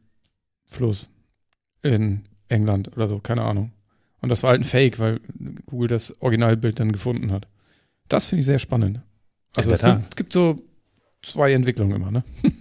Fluss 0.67 1.11
in 1.83 2.25
England 2.49 2.97
oder 2.97 3.09
so, 3.09 3.19
keine 3.19 3.43
Ahnung. 3.43 3.73
Und 4.21 4.29
das 4.29 4.43
war 4.43 4.51
halt 4.51 4.63
ein 4.63 4.65
Fake, 4.65 4.99
weil 4.99 5.21
Google 5.67 5.89
das 5.89 6.21
Originalbild 6.21 6.81
dann 6.81 6.93
gefunden 6.93 7.33
hat. 7.33 7.47
Das 8.09 8.27
finde 8.27 8.41
ich 8.41 8.47
sehr 8.47 8.59
spannend. 8.59 9.03
Also 9.55 9.71
es 9.71 9.81
sind, 9.81 10.17
gibt 10.17 10.33
so 10.33 10.57
zwei 11.23 11.53
Entwicklungen 11.53 11.97
immer, 11.97 12.11
ne? 12.11 12.25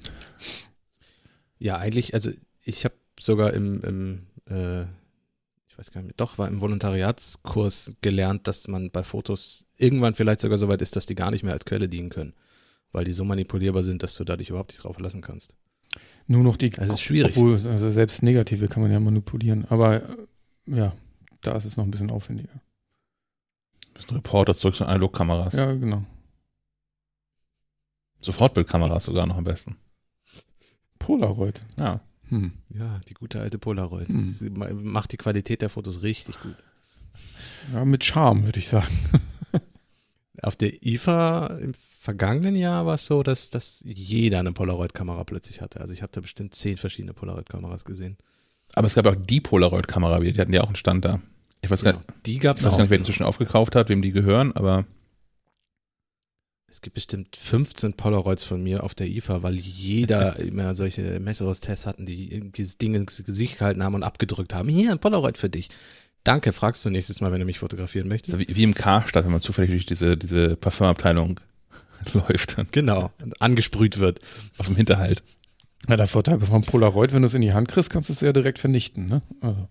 Ja, 1.58 1.78
eigentlich, 1.78 2.14
also 2.14 2.32
ich 2.62 2.84
habe 2.86 2.96
sogar 3.20 3.54
im, 3.54 3.82
im 3.82 4.28
äh, 4.54 4.84
ich 5.76 5.78
weiß 5.78 5.92
gar 5.92 6.02
nicht, 6.02 6.08
mehr, 6.08 6.14
doch, 6.18 6.38
war 6.38 6.48
im 6.48 6.62
Volontariatskurs 6.62 7.94
gelernt, 8.02 8.48
dass 8.48 8.68
man 8.68 8.92
bei 8.92 9.04
Fotos 9.04 9.66
irgendwann 9.78 10.16
vielleicht 10.16 10.42
sogar 10.42 10.58
so 10.58 10.68
weit 10.68 10.82
ist, 10.82 10.96
dass 10.96 11.06
die 11.06 11.16
gar 11.16 11.32
nicht 11.32 11.44
mehr 11.44 11.54
als 11.54 11.66
Quelle 11.66 11.90
dienen 11.90 12.10
können. 12.10 12.34
Weil 12.96 13.04
die 13.04 13.12
so 13.12 13.26
manipulierbar 13.26 13.84
sind, 13.84 14.04
dass 14.04 14.16
du 14.16 14.24
da 14.24 14.38
dich 14.38 14.52
überhaupt 14.52 14.72
nicht 14.72 14.82
drauf 14.82 14.96
verlassen 14.96 15.20
kannst. 15.20 15.54
Nur 16.28 16.44
noch 16.44 16.56
die, 16.56 16.70
Das 16.70 16.90
ist 16.90 17.02
schwierig. 17.02 17.36
obwohl, 17.36 17.60
also 17.68 17.90
selbst 17.90 18.24
negative 18.24 18.70
kann 18.70 18.82
man 18.82 18.90
ja 18.90 19.02
manipulieren. 19.02 19.66
Aber 19.68 20.02
äh, 20.02 20.18
ja, 20.68 20.94
da 21.42 21.58
ist 21.58 21.66
es 21.66 21.76
noch 21.76 21.84
ein 21.84 21.92
bisschen 21.92 22.10
aufwendiger. 22.10 22.62
Das 23.96 24.06
sind 24.06 24.16
Reporter 24.16 24.54
zurück 24.56 24.76
zu 24.76 24.86
Analogkameras. 24.86 25.56
Ja, 25.56 25.74
genau. 25.74 26.06
Sofortbildkameras 28.22 29.04
sogar 29.04 29.28
noch 29.28 29.36
am 29.36 29.44
besten. 29.44 29.76
Polaroid. 30.98 31.66
Ja. 31.78 32.00
Hm. 32.30 32.54
Ja, 32.70 33.02
die 33.10 33.14
gute 33.14 33.42
alte 33.42 33.58
Polaroid. 33.58 34.08
Hm. 34.08 34.34
Macht 34.84 35.12
die 35.12 35.18
Qualität 35.18 35.62
der 35.62 35.70
Fotos 35.70 36.02
richtig 36.02 36.40
gut. 36.40 36.56
Ja, 37.74 37.84
mit 37.84 38.06
Charme, 38.06 38.46
würde 38.46 38.60
ich 38.60 38.70
sagen. 38.70 38.88
Auf 40.42 40.56
der 40.56 40.84
IFA 40.86 41.48
im 41.62 41.74
vergangenen 42.00 42.56
Jahr 42.56 42.86
war 42.86 42.96
es 42.96 43.06
so, 43.08 43.24
dass, 43.24 43.50
dass 43.50 43.82
jeder 43.86 44.40
eine 44.40 44.52
Polaroid-Kamera 44.54 45.24
plötzlich 45.24 45.62
hatte. 45.62 45.82
Also 45.82 45.94
ich 45.94 46.02
habe 46.02 46.12
da 46.14 46.22
bestimmt 46.22 46.54
zehn 46.56 46.78
verschiedene 46.78 47.14
Polaroid-Kameras 47.14 47.84
gesehen. 47.86 48.18
Aber 48.76 48.88
es 48.88 48.96
gab 48.96 49.08
auch 49.08 49.16
die 49.16 49.42
Polaroid-Kamera, 49.42 50.20
die 50.20 50.40
hatten 50.40 50.54
ja 50.54 50.62
auch 50.62 50.68
einen 50.68 50.76
Stand 50.76 51.06
da. 51.06 51.20
Ich 51.62 51.70
weiß, 51.72 51.84
gar, 51.84 51.94
Genau. 51.94 52.06
Die 52.26 52.38
gab 52.40 52.58
ich 52.58 52.62
es 52.62 52.66
weiß 52.66 52.74
auch. 52.74 52.78
gar 52.78 52.84
nicht, 52.84 52.92
wer 52.92 52.98
die 52.98 53.02
inzwischen 53.02 53.24
aufgekauft 53.24 53.76
hat, 53.76 53.90
wem 53.90 54.02
die 54.02 54.12
gehören, 54.12 54.52
aber 54.56 54.86
Es 56.68 56.82
gibt 56.82 56.96
bestimmt 56.96 57.38
15 57.38 57.94
Polaroids 57.94 58.44
von 58.44 58.62
mir 58.62 58.84
auf 58.84 58.94
der 58.94 59.08
IFA, 59.08 59.44
weil 59.44 59.56
jeder 59.56 60.38
immer 60.40 60.76
solche 60.76 61.20
Messeros-Tests 61.20 61.86
hatten, 61.86 62.06
die 62.06 62.52
dieses 62.52 62.78
Ding 62.78 62.96
ins 62.96 63.24
Gesicht 63.24 63.60
gehalten 63.60 63.84
haben 63.84 63.96
und 63.96 64.04
abgedrückt 64.04 64.54
haben. 64.54 64.68
Hier, 64.70 64.92
ein 64.92 65.00
Polaroid 65.00 65.38
für 65.38 65.50
dich. 65.50 65.70
Danke, 66.26 66.52
fragst 66.52 66.84
du 66.84 66.90
nächstes 66.90 67.22
Mal, 67.22 67.32
wenn 67.32 67.40
du 67.40 67.46
mich 67.46 67.60
fotografieren 67.60 68.08
möchtest. 68.10 68.34
Also 68.36 68.46
wie, 68.48 68.56
wie 68.56 68.64
im 68.64 68.74
Karstadt, 68.74 69.24
wenn 69.24 69.32
man 69.32 69.40
zufällig 69.42 69.70
durch 69.72 69.86
diese, 69.86 70.18
diese 70.18 70.58
Parfumabteilung 70.58 71.40
läuft 72.14 72.58
und 72.58 72.72
Genau, 72.74 73.12
und 73.22 73.42
angesprüht 73.42 74.00
wird. 74.00 74.20
auf 74.58 74.66
dem 74.66 74.76
Hinterhalt. 74.76 75.24
Ja, 75.88 75.96
der 75.98 76.08
Vorteil 76.08 76.40
vom 76.40 76.64
Polaroid, 76.64 77.14
wenn 77.14 77.22
du 77.22 77.28
es 77.28 77.36
in 77.36 77.42
die 77.42 77.54
Hand 77.54 77.68
kriegst, 77.68 77.90
kannst 77.92 78.10
du 78.10 78.14
es 78.14 78.22
ja 78.22 78.34
direkt 78.34 78.60
vernichten, 78.60 79.06
ne? 79.06 79.22
Also. 79.40 79.70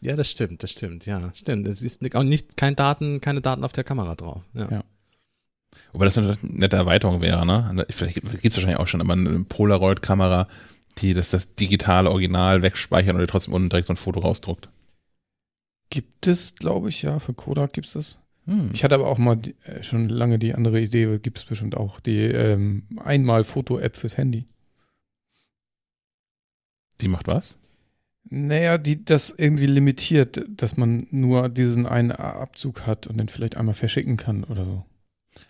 Ja, 0.00 0.14
das 0.14 0.30
stimmt, 0.30 0.62
das 0.62 0.70
stimmt, 0.70 1.04
ja, 1.06 1.32
stimmt. 1.34 1.66
Es 1.66 1.82
ist 1.82 2.00
auch 2.14 2.22
nicht 2.22 2.56
kein 2.56 2.76
Daten, 2.76 3.20
keine 3.20 3.40
Daten 3.40 3.64
auf 3.64 3.72
der 3.72 3.82
Kamera 3.82 4.14
drauf. 4.14 4.42
Ja. 4.54 4.70
Ja. 4.70 4.84
Wobei 5.92 6.04
das 6.04 6.16
eine 6.16 6.38
nette 6.42 6.76
Erweiterung 6.76 7.20
wäre, 7.20 7.44
ne? 7.44 7.84
Vielleicht 7.90 8.14
gibt 8.22 8.44
es 8.44 8.54
wahrscheinlich 8.56 8.78
auch 8.78 8.86
schon, 8.86 9.00
aber 9.00 9.14
eine 9.14 9.44
Polaroid-Kamera, 9.44 10.46
die 10.98 11.12
das, 11.14 11.30
das 11.30 11.56
digitale 11.56 12.10
Original 12.10 12.62
wegspeichert 12.62 13.14
und 13.14 13.20
dir 13.20 13.26
trotzdem 13.26 13.54
unten 13.54 13.68
direkt 13.68 13.88
so 13.88 13.92
ein 13.94 13.96
Foto 13.96 14.20
rausdruckt. 14.20 14.68
Gibt 15.90 16.26
es, 16.26 16.54
glaube 16.54 16.88
ich, 16.90 17.02
ja, 17.02 17.18
für 17.18 17.34
Kodak 17.34 17.72
gibt 17.72 17.86
es 17.86 17.92
das. 17.94 18.18
Hm. 18.46 18.70
Ich 18.72 18.84
hatte 18.84 18.94
aber 18.94 19.08
auch 19.08 19.18
mal 19.18 19.36
die, 19.36 19.54
äh, 19.64 19.82
schon 19.82 20.08
lange 20.08 20.38
die 20.38 20.54
andere 20.54 20.80
Idee, 20.80 21.18
gibt 21.18 21.38
es 21.38 21.44
bestimmt 21.44 21.76
auch, 21.76 22.00
die 22.00 22.18
ähm, 22.24 22.84
Einmal-Foto-App 22.98 23.96
fürs 23.96 24.16
Handy. 24.16 24.46
Die 27.00 27.08
macht 27.08 27.26
was? 27.26 27.56
Naja, 28.30 28.76
die 28.76 29.04
das 29.04 29.34
irgendwie 29.36 29.66
limitiert, 29.66 30.44
dass 30.48 30.76
man 30.76 31.06
nur 31.10 31.48
diesen 31.48 31.86
einen 31.86 32.12
Abzug 32.12 32.86
hat 32.86 33.06
und 33.06 33.18
den 33.18 33.28
vielleicht 33.28 33.56
einmal 33.56 33.74
verschicken 33.74 34.16
kann 34.16 34.44
oder 34.44 34.64
so. 34.64 34.84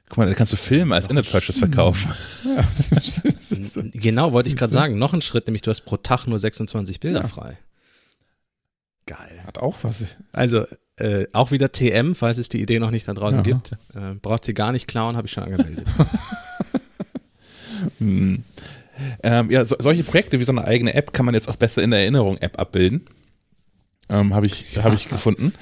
Guck 0.09 0.19
mal, 0.19 0.27
da 0.29 0.35
kannst 0.35 0.53
du 0.53 0.57
Filme 0.57 0.95
als 0.95 1.09
In-App-Purchase 1.09 1.59
verkaufen. 1.59 2.13
Ja, 2.45 2.65
Genau, 3.93 4.33
wollte 4.33 4.49
ich 4.49 4.57
gerade 4.57 4.73
sagen. 4.73 4.99
Noch 4.99 5.13
ein 5.15 5.23
Schritt, 5.23 5.47
nämlich 5.47 5.63
du 5.63 5.71
hast 5.71 5.81
pro 5.83 5.97
Tag 5.97 6.27
nur 6.27 6.39
26 6.39 7.01
Bilder 7.01 7.23
Ja. 7.23 7.29
frei. 7.29 7.59
Geil. 9.09 9.41
hat 9.47 9.59
auch 9.59 9.77
was. 9.83 10.17
Also, 10.33 10.65
äh, 10.97 11.27
auch 11.33 11.51
wieder 11.51 11.73
TM, 11.73 12.15
falls 12.15 12.39
es 12.39 12.49
die 12.49 12.61
Idee 12.63 12.79
noch 12.79 12.91
nicht 12.91 13.07
da 13.09 13.15
draußen 13.15 13.39
Ja. 13.39 13.43
gibt. 13.43 13.73
Äh, 13.95 14.15
braucht 14.21 14.45
sie 14.45 14.55
gar 14.55 14.73
nicht 14.73 14.87
klauen, 14.89 15.17
habe 15.17 15.27
ich 15.27 15.33
schon 15.33 15.45
angemeldet. 15.45 15.87
Hm. 17.99 18.43
Ähm, 19.23 19.51
ja, 19.51 19.65
so, 19.65 19.77
solche 19.79 20.03
Projekte 20.03 20.41
wie 20.41 20.45
so 20.45 20.51
eine 20.53 20.65
eigene 20.65 20.95
App 20.95 21.13
kann 21.13 21.25
man 21.27 21.35
jetzt 21.35 21.49
auch 21.49 21.57
besser 21.57 21.83
in 21.83 21.91
der 21.93 22.01
Erinnerung-App 22.01 22.59
abbilden. 22.59 23.03
Ähm, 24.09 24.35
Habe 24.35 24.47
ich, 24.47 24.77
hab 24.83 24.93
ich 24.93 25.09
gefunden. 25.11 25.53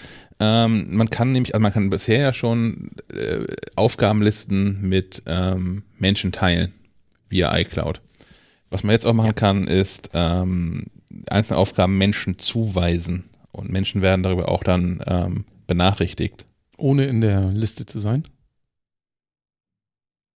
Ähm, 0.41 0.97
man 0.97 1.11
kann 1.11 1.33
nämlich, 1.33 1.55
also 1.55 1.63
man 1.63 1.73
kann 1.73 1.91
bisher 1.91 2.21
ja 2.21 2.33
schon 2.33 2.93
äh, 3.13 3.45
Aufgabenlisten 3.75 4.81
mit 4.89 5.23
ähm, 5.27 5.83
Menschen 5.99 6.33
teilen 6.33 6.73
via 7.29 7.55
iCloud. 7.59 8.01
Was 8.71 8.83
man 8.83 8.93
jetzt 8.93 9.07
auch 9.07 9.15
machen 9.15 9.35
kann, 9.35 9.67
ist 9.67 10.11
ähm, 10.15 10.85
einzelne 11.29 11.59
Aufgaben 11.59 11.99
Menschen 11.99 12.39
zuweisen. 12.39 13.25
Und 13.57 13.71
Menschen 13.71 14.03
werden 14.03 14.23
darüber 14.23 14.49
auch 14.51 14.63
dann 14.63 15.01
ähm, 15.07 15.45
benachrichtigt. 15.67 16.45
Ohne 16.77 17.07
in 17.07 17.23
der 17.23 17.51
Liste 17.53 17.87
zu 17.87 17.99
sein. 17.99 18.25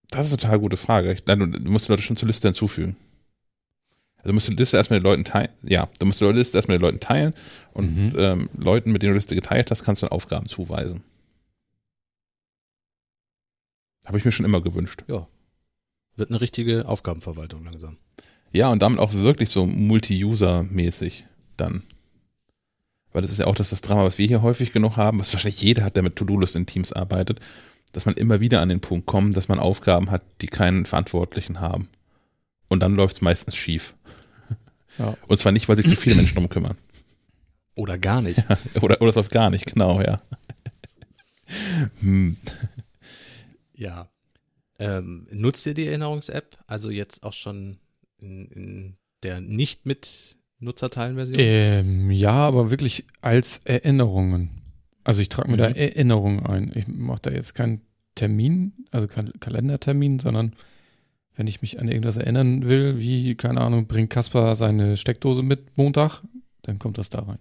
Das 0.08 0.26
ist 0.26 0.32
eine 0.32 0.40
total 0.40 0.58
gute 0.58 0.78
Frage. 0.78 1.12
Ich, 1.12 1.26
nein, 1.26 1.52
du, 1.52 1.70
musst 1.70 1.86
die 1.86 1.92
Leute 1.92 2.02
schon 2.02 2.16
zur 2.16 2.28
Liste 2.28 2.48
hinzufügen. 2.48 2.96
Also 4.16 4.32
musst 4.32 4.48
du 4.48 4.52
die 4.52 4.58
Liste 4.58 4.78
erstmal 4.78 5.00
den 5.00 5.04
Leuten 5.04 5.24
teilen. 5.24 5.50
Ja, 5.62 5.88
du 5.98 6.06
musst 6.06 6.20
die 6.20 6.24
Liste 6.24 6.56
erstmal 6.56 6.78
den 6.78 6.82
Leuten 6.82 7.00
teilen 7.00 7.34
und 7.74 7.94
Mhm. 7.94 8.12
ähm, 8.18 8.48
Leuten, 8.56 8.90
mit 8.90 9.02
denen 9.02 9.10
du 9.10 9.14
die 9.14 9.18
Liste 9.18 9.34
geteilt 9.34 9.70
hast, 9.70 9.84
kannst 9.84 10.00
du 10.00 10.06
dann 10.06 10.12
Aufgaben 10.12 10.46
zuweisen. 10.46 11.02
Habe 14.06 14.16
ich 14.16 14.24
mir 14.24 14.32
schon 14.32 14.46
immer 14.46 14.62
gewünscht. 14.62 15.04
Wird 15.06 16.30
eine 16.30 16.40
richtige 16.40 16.88
Aufgabenverwaltung 16.88 17.64
langsam. 17.64 17.98
Ja, 18.50 18.70
und 18.70 18.80
damit 18.82 18.98
auch 18.98 19.12
wirklich 19.12 19.50
so 19.50 19.66
Multi-User-mäßig 19.66 21.26
dann. 21.58 21.82
Weil 23.12 23.22
das 23.22 23.30
ist 23.30 23.38
ja 23.38 23.46
auch 23.46 23.56
das, 23.56 23.70
das 23.70 23.80
Drama, 23.80 24.04
was 24.04 24.18
wir 24.18 24.26
hier 24.26 24.42
häufig 24.42 24.72
genug 24.72 24.96
haben, 24.96 25.18
was 25.18 25.32
wahrscheinlich 25.32 25.60
jeder 25.60 25.84
hat, 25.84 25.96
der 25.96 26.02
mit 26.02 26.16
To-Do-List 26.16 26.56
in 26.56 26.66
Teams 26.66 26.92
arbeitet, 26.92 27.40
dass 27.92 28.06
man 28.06 28.14
immer 28.14 28.40
wieder 28.40 28.60
an 28.60 28.68
den 28.68 28.80
Punkt 28.80 29.06
kommt, 29.06 29.36
dass 29.36 29.48
man 29.48 29.58
Aufgaben 29.58 30.10
hat, 30.10 30.22
die 30.40 30.46
keinen 30.46 30.86
Verantwortlichen 30.86 31.60
haben. 31.60 31.88
Und 32.68 32.80
dann 32.80 32.94
läuft 32.94 33.16
es 33.16 33.20
meistens 33.20 33.56
schief. 33.56 33.94
Ja. 34.98 35.16
Und 35.26 35.38
zwar 35.38 35.52
nicht, 35.52 35.68
weil 35.68 35.76
sich 35.76 35.88
zu 35.88 35.96
viele 35.96 36.16
Menschen 36.16 36.34
drum 36.34 36.48
kümmern. 36.48 36.76
Oder 37.74 37.98
gar 37.98 38.20
nicht. 38.22 38.44
Oder, 38.80 39.00
oder 39.00 39.10
es 39.10 39.14
läuft 39.16 39.30
gar 39.30 39.50
nicht, 39.50 39.66
genau, 39.66 40.00
ja. 40.00 40.20
Hm. 42.00 42.36
Ja. 43.74 44.08
Ähm, 44.78 45.26
nutzt 45.30 45.66
ihr 45.66 45.74
die 45.74 45.86
Erinnerungs-App? 45.86 46.58
Also 46.66 46.90
jetzt 46.90 47.22
auch 47.22 47.32
schon 47.32 47.78
in, 48.18 48.46
in 48.50 48.96
der 49.22 49.40
nicht 49.40 49.86
mit 49.86 50.36
Nutzerteilen-Version? 50.60 51.38
Ähm, 51.40 52.10
ja, 52.10 52.32
aber 52.32 52.70
wirklich 52.70 53.04
als 53.20 53.58
Erinnerungen. 53.64 54.50
Also 55.04 55.22
ich 55.22 55.28
trage 55.28 55.50
mir 55.50 55.56
da 55.56 55.70
Mhm. 55.70 55.76
Erinnerungen 55.76 56.46
ein. 56.46 56.72
Ich 56.74 56.86
mache 56.88 57.20
da 57.22 57.30
jetzt 57.30 57.54
keinen 57.54 57.80
Termin, 58.14 58.72
also 58.90 59.08
keinen 59.08 59.32
Kalendertermin, 59.40 60.18
sondern 60.18 60.54
wenn 61.36 61.46
ich 61.46 61.62
mich 61.62 61.80
an 61.80 61.88
irgendwas 61.88 62.18
erinnern 62.18 62.66
will, 62.68 62.98
wie, 62.98 63.34
keine 63.34 63.60
Ahnung, 63.62 63.86
bringt 63.86 64.10
Kaspar 64.10 64.54
seine 64.54 64.96
Steckdose 64.96 65.42
mit 65.42 65.76
Montag, 65.78 66.22
dann 66.62 66.78
kommt 66.78 66.98
das 66.98 67.08
da 67.08 67.20
rein. 67.20 67.38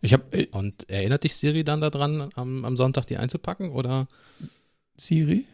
Ich 0.00 0.12
habe 0.14 0.24
äh, 0.36 0.46
Und 0.52 0.88
erinnert 0.88 1.24
dich 1.24 1.36
Siri 1.36 1.64
dann 1.64 1.80
daran, 1.80 2.30
am, 2.34 2.64
am 2.64 2.76
Sonntag 2.76 3.04
die 3.06 3.18
einzupacken? 3.18 3.70
Oder? 3.70 4.08
Siri? 4.96 5.44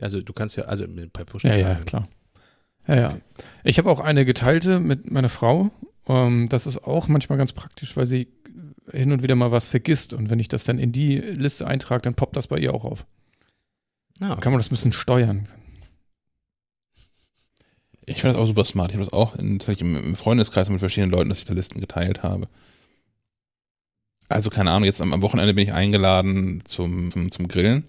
Also 0.00 0.20
du 0.20 0.32
kannst 0.32 0.56
ja, 0.56 0.64
also 0.64 0.86
mit- 0.86 1.12
bei 1.12 1.24
Push 1.24 1.44
Ja, 1.44 1.56
ja, 1.56 1.74
klar. 1.76 2.08
Ja, 2.86 2.94
ja. 2.94 3.18
Ich 3.62 3.78
habe 3.78 3.90
auch 3.90 4.00
eine 4.00 4.24
geteilte 4.24 4.80
mit 4.80 5.10
meiner 5.10 5.28
Frau. 5.28 5.70
Ähm, 6.06 6.48
das 6.48 6.66
ist 6.66 6.84
auch 6.84 7.08
manchmal 7.08 7.38
ganz 7.38 7.52
praktisch, 7.52 7.96
weil 7.96 8.06
sie 8.06 8.28
hin 8.92 9.12
und 9.12 9.22
wieder 9.22 9.34
mal 9.34 9.50
was 9.52 9.66
vergisst. 9.66 10.12
Und 10.12 10.30
wenn 10.30 10.38
ich 10.38 10.48
das 10.48 10.64
dann 10.64 10.78
in 10.78 10.92
die 10.92 11.18
Liste 11.18 11.66
eintrage, 11.66 12.02
dann 12.02 12.14
poppt 12.14 12.36
das 12.36 12.48
bei 12.48 12.58
ihr 12.58 12.74
auch 12.74 12.84
auf. 12.84 13.06
Ah, 14.20 14.36
Kann 14.36 14.52
man 14.52 14.58
das 14.58 14.68
ein 14.68 14.74
bisschen 14.74 14.92
steuern. 14.92 15.48
Ich 18.06 18.20
finde 18.20 18.34
das 18.34 18.42
auch 18.42 18.46
super 18.46 18.64
smart. 18.64 18.90
Ich 18.90 18.96
habe 18.96 19.04
das 19.04 19.14
auch 19.14 19.34
in, 19.36 19.58
im 19.60 20.14
Freundeskreis 20.14 20.68
mit 20.68 20.78
verschiedenen 20.78 21.10
Leuten, 21.10 21.30
dass 21.30 21.38
ich 21.38 21.46
da 21.46 21.54
Listen 21.54 21.80
geteilt 21.80 22.22
habe. 22.22 22.48
Also 24.28 24.50
keine 24.50 24.70
Ahnung, 24.70 24.84
jetzt 24.84 25.00
am, 25.00 25.12
am 25.12 25.22
Wochenende 25.22 25.54
bin 25.54 25.64
ich 25.64 25.74
eingeladen 25.74 26.62
zum, 26.64 27.10
zum, 27.10 27.30
zum 27.30 27.48
Grillen. 27.48 27.84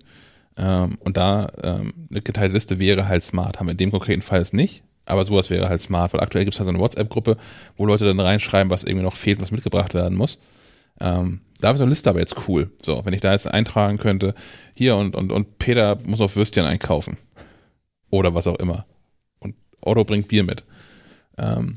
Ähm, 0.58 0.98
und 1.02 1.18
da 1.18 1.52
ähm, 1.64 1.94
eine 2.10 2.22
geteilte 2.22 2.54
Liste 2.54 2.80
wäre 2.80 3.08
halt 3.08 3.24
smart. 3.24 3.60
Haben 3.60 3.68
wir 3.68 3.72
in 3.72 3.78
dem 3.78 3.92
konkreten 3.92 4.22
Fall 4.22 4.42
es 4.42 4.54
nicht. 4.54 4.84
Aber 5.06 5.24
sowas 5.26 5.50
wäre 5.50 5.70
halt 5.70 5.82
smart, 5.82 6.14
weil 6.14 6.22
aktuell 6.22 6.46
gibt 6.46 6.56
es 6.56 6.60
halt 6.60 6.66
so 6.66 6.72
eine 6.72 6.80
WhatsApp-Gruppe, 6.80 7.38
wo 7.78 7.86
Leute 7.86 8.06
dann 8.06 8.20
reinschreiben, 8.20 8.72
was 8.72 8.84
irgendwie 8.84 9.04
noch 9.04 9.16
fehlt, 9.16 9.40
was 9.42 9.52
mitgebracht 9.52 9.94
werden 9.94 10.18
muss. 10.18 10.40
Ähm, 11.00 11.42
da 11.60 11.72
ist 11.72 11.78
so 11.78 11.84
eine 11.84 11.92
Liste 11.92 12.10
aber 12.10 12.20
jetzt 12.20 12.48
cool. 12.48 12.72
So, 12.82 13.06
wenn 13.06 13.14
ich 13.14 13.22
da 13.22 13.32
jetzt 13.32 13.48
eintragen 13.48 13.98
könnte, 13.98 14.34
hier 14.74 14.96
und, 14.96 15.16
und, 15.16 15.32
und 15.32 15.58
Peter 15.60 15.98
muss 16.06 16.22
auf 16.22 16.36
Würstchen 16.36 16.66
einkaufen. 16.66 17.18
Oder 18.10 18.34
was 18.34 18.48
auch 18.48 18.60
immer. 18.60 18.86
Und 19.40 19.56
Otto 19.82 20.04
bringt 20.04 20.28
Bier 20.28 20.44
mit. 20.44 20.64
Ähm, 21.38 21.76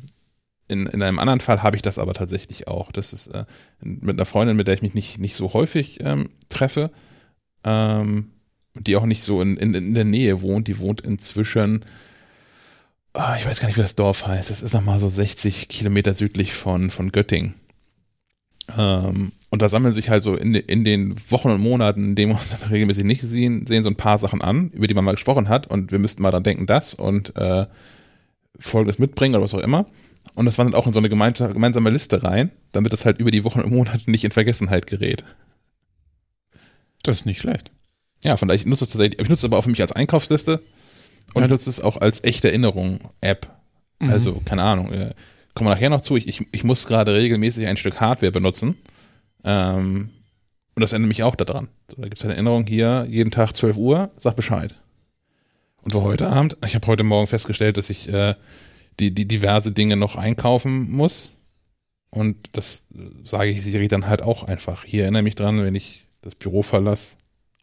in, 0.69 0.87
in 0.87 1.03
einem 1.03 1.19
anderen 1.19 1.41
Fall 1.41 1.63
habe 1.63 1.77
ich 1.77 1.83
das 1.83 1.99
aber 1.99 2.15
tatsächlich 2.15 2.69
auch. 2.69 2.93
Das 2.93 3.13
ist 3.13 3.29
äh, 3.29 3.45
mit 3.81 4.17
einer 4.17 4.27
Freundin, 4.27 4.57
mit 4.57 4.67
der 4.67 4.75
ich 4.75 4.83
mich 4.83 4.95
nicht, 4.95 5.19
nicht 5.19 5.35
so 5.35 5.53
häufig 5.55 5.99
ähm, 6.03 6.29
treffe, 6.49 6.91
ähm, 7.65 8.31
die 8.75 8.97
auch 8.97 9.07
nicht 9.07 9.23
so 9.23 9.41
in, 9.41 9.57
in, 9.57 9.75
in 9.75 9.95
der 9.95 10.05
Nähe 10.05 10.43
wohnt. 10.43 10.69
Die 10.69 10.79
wohnt 10.79 11.01
inzwischen, 11.01 11.85
ah, 13.19 13.37
ich 13.37 13.47
weiß 13.47 13.61
gar 13.61 13.69
nicht, 13.69 13.77
wie 13.77 13.83
das 13.83 13.97
Dorf 13.97 14.27
heißt. 14.27 14.51
Das 14.51 14.63
ist 14.63 14.75
nochmal 14.75 15.01
so 15.01 15.09
60 15.09 15.69
Kilometer 15.69 16.15
südlich 16.15 16.53
von, 16.55 16.91
von 16.91 17.13
Göttingen. 17.13 17.55
Ähm, 18.77 19.33
und 19.51 19.63
da 19.63 19.69
sammeln 19.69 19.95
sich 19.95 20.11
halt 20.11 20.23
so 20.23 20.35
in, 20.35 20.55
in 20.55 20.85
den 20.85 21.17
Wochen 21.31 21.51
und 21.51 21.61
Monaten, 21.61 22.05
in 22.05 22.15
denen 22.17 22.33
wir 22.33 22.39
uns 22.39 22.51
dann 22.51 22.71
regelmäßig 22.71 23.05
nicht 23.05 23.23
sehen, 23.23 23.67
sehen 23.67 23.83
so 23.83 23.91
ein 23.91 23.97
paar 23.97 24.19
Sachen 24.19 24.43
an, 24.43 24.71
über 24.71 24.87
die 24.87 24.95
man 24.95 25.05
mal 25.05 25.13
gesprochen 25.13 25.49
hat 25.49 25.67
und 25.67 25.91
wir 25.91 25.99
müssten 25.99 26.23
mal 26.23 26.31
dran 26.31 26.43
denken, 26.43 26.67
das 26.67 26.95
und 26.95 27.37
äh, 27.37 27.67
Folgendes 28.59 28.99
mitbringen 28.99 29.35
oder 29.35 29.45
was 29.45 29.55
auch 29.55 29.61
immer. 29.61 29.87
Und 30.35 30.45
das 30.45 30.59
wandert 30.59 30.77
auch 30.77 30.87
in 30.87 30.93
so 30.93 30.99
eine 30.99 31.09
gemeinsame 31.09 31.91
Liste 31.91 32.23
rein, 32.23 32.51
damit 32.73 32.93
das 32.93 33.05
halt 33.05 33.19
über 33.19 33.31
die 33.31 33.45
Wochen 33.45 33.61
und 33.61 33.73
Monate 33.73 34.11
nicht 34.11 34.25
in 34.25 34.31
Vergessenheit 34.31 34.87
gerät. 34.87 35.25
Das 37.03 37.17
ist 37.17 37.27
nicht 37.27 37.41
schlecht. 37.41 37.71
Ja, 38.25 38.37
von 38.37 38.49
daher, 38.49 38.61
ich 38.61 38.67
nutze 38.67 38.85
es 38.85 38.91
tatsächlich, 38.91 39.21
ich 39.21 39.29
nutze 39.29 39.41
es 39.41 39.45
aber 39.45 39.59
auch 39.59 39.63
für 39.63 39.71
mich 39.71 39.81
als 39.81 39.93
Einkaufsliste 39.93 40.61
und 41.35 41.43
Ja. 41.43 41.49
nutze 41.49 41.71
es 41.71 41.81
auch 41.81 41.97
als 41.97 42.25
echte 42.25 42.49
Erinnerung-App. 42.49 43.49
Mhm. 44.01 44.11
Also, 44.11 44.41
keine 44.45 44.63
Ahnung, 44.63 44.93
äh, 44.93 45.13
kommen 45.55 45.69
wir 45.69 45.75
nachher 45.75 45.91
noch 45.91 46.01
zu. 46.01 46.17
Ich, 46.17 46.29
ich, 46.29 46.47
ich 46.53 46.65
muss 46.65 46.87
gerade 46.87 47.15
regelmäßig 47.15 47.67
ein 47.67 47.77
Stück 47.77 48.01
Hardware 48.01 48.33
benutzen. 48.33 48.77
Ähm, 49.45 50.11
und 50.75 50.81
das 50.81 50.93
erinnert 50.93 51.09
mich 51.09 51.23
auch 51.25 51.35
daran. 51.35 51.69
So, 51.91 51.97
da 51.97 52.05
gibt 52.05 52.19
es 52.19 52.25
eine 52.25 52.35
Erinnerung 52.35 52.67
hier, 52.67 53.07
jeden 53.11 53.31
Tag 53.31 53.55
12 53.57 53.77
Uhr, 53.77 54.11
sag 54.17 54.37
Bescheid. 54.37 54.75
Und 55.83 55.93
für 55.93 56.03
heute 56.03 56.29
Abend, 56.31 56.57
ich 56.65 56.75
habe 56.75 56.87
heute 56.87 57.03
Morgen 57.03 57.27
festgestellt, 57.27 57.77
dass 57.77 57.91
ich 57.91 58.09
äh, 58.13 58.35
die, 59.01 59.13
die 59.13 59.27
diverse 59.27 59.73
Dinge 59.73 59.97
noch 59.97 60.17
einkaufen 60.17 60.91
muss. 60.91 61.31
Und 62.11 62.37
das 62.53 62.87
äh, 62.95 63.01
sage 63.25 63.51
ich 63.51 63.63
Siri 63.63 63.89
dann 63.89 64.07
halt 64.07 64.23
auch 64.23 64.45
einfach. 64.45 64.85
Hier 64.85 65.03
erinnere 65.03 65.23
mich 65.23 65.35
dran, 65.35 65.63
wenn 65.63 65.75
ich 65.75 66.07
das 66.21 66.35
Büro 66.35 66.63
verlasse, 66.63 67.17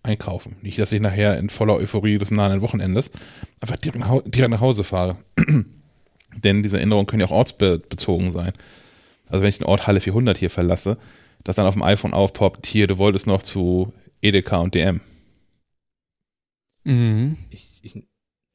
einkaufen. 0.05 0.55
Nicht, 0.61 0.79
dass 0.79 0.91
ich 0.91 1.01
nachher 1.01 1.37
in 1.37 1.49
voller 1.49 1.75
Euphorie 1.75 2.17
des 2.17 2.31
nahen 2.31 2.61
Wochenendes 2.61 3.11
einfach 3.59 3.77
direkt 3.77 3.99
nach, 3.99 4.21
direkt 4.25 4.51
nach 4.51 4.61
Hause 4.61 4.83
fahre. 4.83 5.17
Denn 6.43 6.63
diese 6.63 6.77
Erinnerungen 6.77 7.07
können 7.07 7.21
ja 7.21 7.27
auch 7.27 7.31
ortsbezogen 7.31 8.31
sein. 8.31 8.53
Also 9.27 9.41
wenn 9.41 9.49
ich 9.49 9.57
den 9.57 9.67
Ort 9.67 9.87
Halle 9.87 10.01
400 10.01 10.37
hier 10.37 10.49
verlasse, 10.49 10.97
dass 11.43 11.55
dann 11.55 11.65
auf 11.65 11.75
dem 11.75 11.83
iPhone 11.83 12.13
aufpoppt, 12.13 12.65
hier, 12.65 12.87
du 12.87 12.97
wolltest 12.97 13.27
noch 13.27 13.43
zu 13.43 13.93
Edeka 14.21 14.57
und 14.57 14.75
DM. 14.75 15.01
Mhm. 16.83 17.37
Ich, 17.49 17.79
ich 17.83 18.03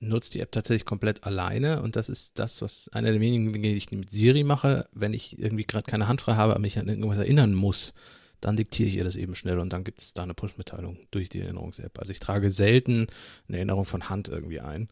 nutze 0.00 0.32
die 0.32 0.40
App 0.40 0.52
tatsächlich 0.52 0.84
komplett 0.84 1.24
alleine 1.24 1.82
und 1.82 1.96
das 1.96 2.08
ist 2.08 2.38
das, 2.38 2.62
was 2.62 2.88
einer 2.92 3.10
der 3.10 3.20
wenigen 3.20 3.52
Dinge, 3.52 3.68
die 3.68 3.76
ich 3.76 3.90
mit 3.90 4.10
Siri 4.10 4.44
mache, 4.44 4.88
wenn 4.92 5.14
ich 5.14 5.38
irgendwie 5.38 5.64
gerade 5.64 5.84
keine 5.84 6.08
Hand 6.08 6.22
frei 6.22 6.34
habe, 6.34 6.52
aber 6.52 6.60
mich 6.60 6.78
an 6.78 6.88
irgendwas 6.88 7.18
erinnern 7.18 7.54
muss, 7.54 7.94
dann 8.40 8.56
diktiere 8.56 8.88
ich 8.88 8.96
ihr 8.96 9.04
das 9.04 9.16
eben 9.16 9.34
schnell 9.34 9.58
und 9.58 9.72
dann 9.72 9.84
gibt 9.84 10.00
es 10.00 10.14
da 10.14 10.22
eine 10.22 10.34
Push-Mitteilung 10.34 10.98
durch 11.10 11.28
die 11.28 11.40
Erinnerungs-App. 11.40 11.98
Also 11.98 12.12
ich 12.12 12.20
trage 12.20 12.50
selten 12.50 13.06
eine 13.48 13.58
Erinnerung 13.58 13.84
von 13.84 14.08
Hand 14.08 14.28
irgendwie 14.28 14.60
ein. 14.60 14.88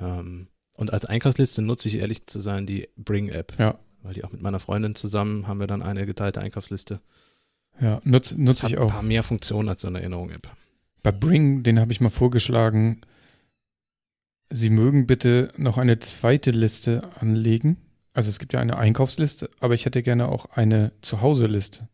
Ähm, 0.00 0.48
und 0.74 0.92
als 0.92 1.04
Einkaufsliste 1.04 1.62
nutze 1.62 1.88
ich 1.88 1.96
ehrlich 1.96 2.26
zu 2.26 2.40
sein 2.40 2.66
die 2.66 2.88
Bring-App. 2.96 3.54
Ja. 3.58 3.78
Weil 4.02 4.14
die 4.14 4.24
auch 4.24 4.32
mit 4.32 4.42
meiner 4.42 4.60
Freundin 4.60 4.94
zusammen 4.94 5.46
haben 5.46 5.60
wir 5.60 5.66
dann 5.66 5.82
eine 5.82 6.06
geteilte 6.06 6.40
Einkaufsliste. 6.40 7.00
Ja, 7.80 8.00
nutze 8.04 8.40
nutz 8.40 8.62
ich 8.64 8.76
ein 8.76 8.82
auch. 8.82 8.90
paar 8.90 9.02
mehr 9.02 9.22
Funktionen 9.22 9.68
als 9.68 9.82
so 9.82 9.88
eine 9.88 10.00
Erinnerung-App. 10.00 10.48
Bei 11.02 11.12
Bring, 11.12 11.62
den 11.62 11.80
habe 11.80 11.92
ich 11.92 12.00
mal 12.00 12.10
vorgeschlagen, 12.10 13.00
Sie 14.54 14.68
mögen 14.68 15.06
bitte 15.06 15.50
noch 15.56 15.78
eine 15.78 15.98
zweite 15.98 16.50
Liste 16.50 17.00
anlegen. 17.18 17.78
Also 18.12 18.28
es 18.28 18.38
gibt 18.38 18.52
ja 18.52 18.60
eine 18.60 18.76
Einkaufsliste, 18.76 19.48
aber 19.60 19.72
ich 19.72 19.86
hätte 19.86 20.02
gerne 20.02 20.28
auch 20.28 20.44
eine 20.50 20.92
Zuhause-Liste. 21.00 21.88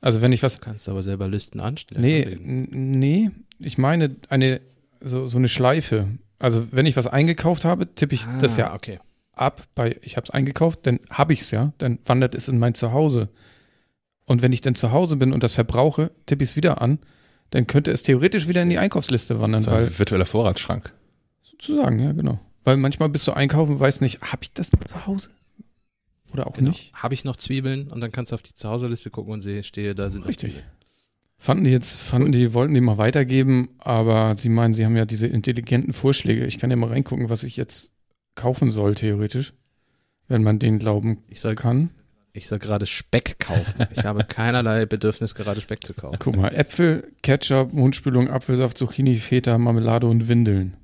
Also 0.00 0.22
wenn 0.22 0.32
ich 0.32 0.42
was. 0.42 0.54
Du 0.56 0.60
kannst 0.60 0.88
aber 0.88 1.02
selber 1.02 1.28
Listen 1.28 1.60
anstellen. 1.60 2.00
Nee, 2.00 2.38
nee, 2.40 3.30
ich 3.58 3.76
meine 3.78 4.16
eine 4.28 4.60
so, 5.02 5.26
so 5.26 5.38
eine 5.38 5.48
Schleife. 5.48 6.06
Also 6.38 6.72
wenn 6.72 6.86
ich 6.86 6.96
was 6.96 7.06
eingekauft 7.06 7.64
habe, 7.64 7.94
tippe 7.94 8.14
ich 8.14 8.24
das 8.40 8.56
ja 8.56 8.70
Ah, 8.70 8.74
okay. 8.74 8.98
ab 9.34 9.62
bei 9.74 9.96
ich 10.02 10.16
habe 10.16 10.24
es 10.24 10.30
eingekauft, 10.30 10.80
dann 10.86 11.00
habe 11.10 11.32
ich 11.34 11.42
es 11.42 11.50
ja, 11.50 11.72
dann 11.78 11.98
wandert 12.04 12.34
es 12.34 12.48
in 12.48 12.58
mein 12.58 12.74
Zuhause. 12.74 13.28
Und 14.24 14.42
wenn 14.42 14.52
ich 14.52 14.60
dann 14.60 14.74
zu 14.74 14.92
Hause 14.92 15.16
bin 15.16 15.32
und 15.32 15.42
das 15.42 15.52
verbrauche, 15.54 16.10
tippe 16.26 16.44
ich 16.44 16.50
es 16.50 16.56
wieder 16.56 16.80
an, 16.80 16.98
dann 17.50 17.66
könnte 17.66 17.90
es 17.90 18.02
theoretisch 18.02 18.46
wieder 18.48 18.62
in 18.62 18.70
die 18.70 18.78
Einkaufsliste 18.78 19.40
wandern, 19.40 19.60
So 19.62 19.70
weil 19.72 19.84
ein 19.84 19.98
virtueller 19.98 20.24
Vorratsschrank. 20.26 20.92
sozusagen, 21.42 21.98
ja, 21.98 22.12
genau. 22.12 22.38
Weil 22.64 22.76
manchmal 22.76 23.08
bist 23.08 23.26
du 23.26 23.32
einkaufen, 23.32 23.80
weißt 23.80 24.02
nicht, 24.02 24.20
habe 24.22 24.42
ich 24.42 24.52
das 24.52 24.72
noch 24.72 24.84
zu 24.84 25.06
Hause? 25.06 25.30
Oder 26.32 26.46
auch 26.46 26.54
Genau. 26.54 26.68
nicht? 26.70 26.92
Habe 26.94 27.14
ich 27.14 27.24
noch 27.24 27.36
Zwiebeln 27.36 27.88
und 27.88 28.00
dann 28.00 28.12
kannst 28.12 28.32
du 28.32 28.34
auf 28.34 28.42
die 28.42 28.54
Zuhause-Liste 28.54 29.10
gucken 29.10 29.32
und 29.32 29.40
sehe, 29.40 29.62
stehe, 29.62 29.94
da 29.94 30.10
sind 30.10 30.26
Richtig. 30.26 30.52
Zwiebeln. 30.52 30.70
Fanden 31.36 31.64
die 31.64 31.70
jetzt, 31.70 31.98
fanden 31.98 32.32
die, 32.32 32.52
wollten 32.52 32.74
die 32.74 32.82
mal 32.82 32.98
weitergeben, 32.98 33.70
aber 33.78 34.34
sie 34.34 34.50
meinen, 34.50 34.74
sie 34.74 34.84
haben 34.84 34.96
ja 34.96 35.06
diese 35.06 35.26
intelligenten 35.26 35.94
Vorschläge. 35.94 36.44
Ich 36.44 36.58
kann 36.58 36.68
ja 36.70 36.76
mal 36.76 36.90
reingucken, 36.90 37.30
was 37.30 37.44
ich 37.44 37.56
jetzt 37.56 37.92
kaufen 38.34 38.70
soll, 38.70 38.94
theoretisch. 38.94 39.54
Wenn 40.28 40.42
man 40.42 40.58
denen 40.58 40.78
glauben 40.78 41.18
Ich 41.28 41.40
soll, 41.40 41.54
kann. 41.54 41.90
ich 42.34 42.46
soll 42.46 42.58
gerade 42.58 42.84
Speck 42.84 43.38
kaufen. 43.40 43.86
Ich 43.96 44.04
habe 44.04 44.22
keinerlei 44.24 44.84
Bedürfnis, 44.84 45.34
gerade 45.34 45.60
Speck 45.62 45.82
zu 45.84 45.94
kaufen. 45.94 46.16
Guck 46.18 46.36
mal, 46.36 46.54
Äpfel, 46.54 47.10
Ketchup, 47.22 47.72
Mundspülung, 47.72 48.28
Apfelsaft, 48.28 48.76
Zucchini, 48.76 49.16
Feta, 49.16 49.56
Marmelade 49.56 50.06
und 50.08 50.28
Windeln. 50.28 50.76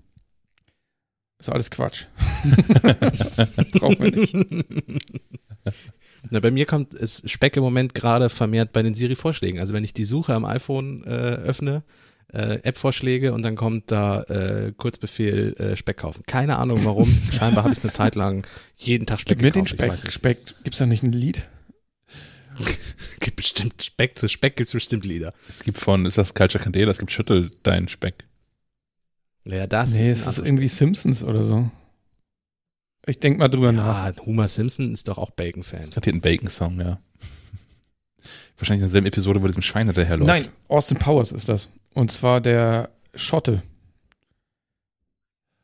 Ist 1.46 1.52
alles 1.52 1.70
Quatsch. 1.70 2.06
Brauchen 3.72 4.00
wir 4.00 4.10
nicht. 4.10 4.34
Na, 6.30 6.40
bei 6.40 6.50
mir 6.50 6.66
kommt 6.66 6.92
es 6.92 7.22
Speck 7.24 7.56
im 7.56 7.62
Moment 7.62 7.94
gerade 7.94 8.30
vermehrt 8.30 8.72
bei 8.72 8.82
den 8.82 8.94
Siri-Vorschlägen. 8.94 9.60
Also 9.60 9.72
wenn 9.72 9.84
ich 9.84 9.92
die 9.92 10.04
Suche 10.04 10.34
am 10.34 10.44
iPhone 10.44 11.04
äh, 11.04 11.08
öffne, 11.08 11.84
äh, 12.32 12.58
App-Vorschläge 12.64 13.32
und 13.32 13.44
dann 13.44 13.54
kommt 13.54 13.92
da 13.92 14.22
äh, 14.22 14.72
Kurzbefehl 14.76 15.54
äh, 15.58 15.76
Speck 15.76 15.98
kaufen. 15.98 16.24
Keine 16.26 16.58
Ahnung 16.58 16.84
warum. 16.84 17.16
Scheinbar 17.32 17.62
habe 17.62 17.74
ich 17.74 17.82
eine 17.84 17.92
Zeit 17.92 18.16
lang 18.16 18.44
jeden 18.76 19.06
Tag 19.06 19.20
Speck 19.20 19.38
Gib 19.38 19.44
mir 19.44 19.52
den 19.52 19.66
gekauft. 19.66 20.00
Speck. 20.00 20.08
es 20.08 20.14
Speck. 20.14 20.38
nicht. 20.38 20.64
Gibt's 20.64 20.78
da 20.78 20.86
nicht 20.86 21.04
ein 21.04 21.12
Lied? 21.12 21.46
Gibt 23.20 23.36
bestimmt 23.36 23.80
Speck. 23.84 24.18
Zu 24.18 24.28
Speck 24.28 24.56
gibt 24.56 24.66
es 24.66 24.72
bestimmt 24.72 25.04
Lieder. 25.04 25.32
Es 25.48 25.62
gibt 25.62 25.78
von, 25.78 26.06
ist 26.06 26.18
das 26.18 26.34
Culture 26.34 26.64
Candela, 26.64 26.90
es 26.90 26.98
gibt 26.98 27.12
Schüttel 27.12 27.50
deinen 27.62 27.86
Speck. 27.86 28.24
Ja, 29.46 29.66
das 29.66 29.90
nee, 29.90 30.10
ist 30.10 30.26
es 30.26 30.38
ist 30.38 30.46
irgendwie 30.46 30.68
Simpsons 30.68 31.22
oder 31.22 31.42
so. 31.44 31.70
Ich 33.06 33.20
denk 33.20 33.38
mal 33.38 33.48
drüber 33.48 33.70
nach. 33.70 34.06
Ja, 34.06 34.26
Homer 34.26 34.48
Simpson 34.48 34.92
ist 34.92 35.06
doch 35.06 35.18
auch 35.18 35.30
Bacon-Fan. 35.30 35.86
Das 35.86 35.96
hat 35.96 36.04
hier 36.04 36.12
einen 36.12 36.20
Bacon-Song, 36.20 36.80
ja. 36.80 36.98
Wahrscheinlich 38.58 38.82
in 38.82 38.88
derselben 38.88 39.06
Episode, 39.06 39.40
wo 39.40 39.46
diesem 39.46 39.62
Schwein 39.62 39.86
hinterherläuft. 39.86 40.26
Nein, 40.26 40.48
Austin 40.68 40.98
Powers 40.98 41.30
ist 41.30 41.48
das. 41.48 41.70
Und 41.94 42.10
zwar 42.10 42.40
der 42.40 42.90
Schotte. 43.14 43.62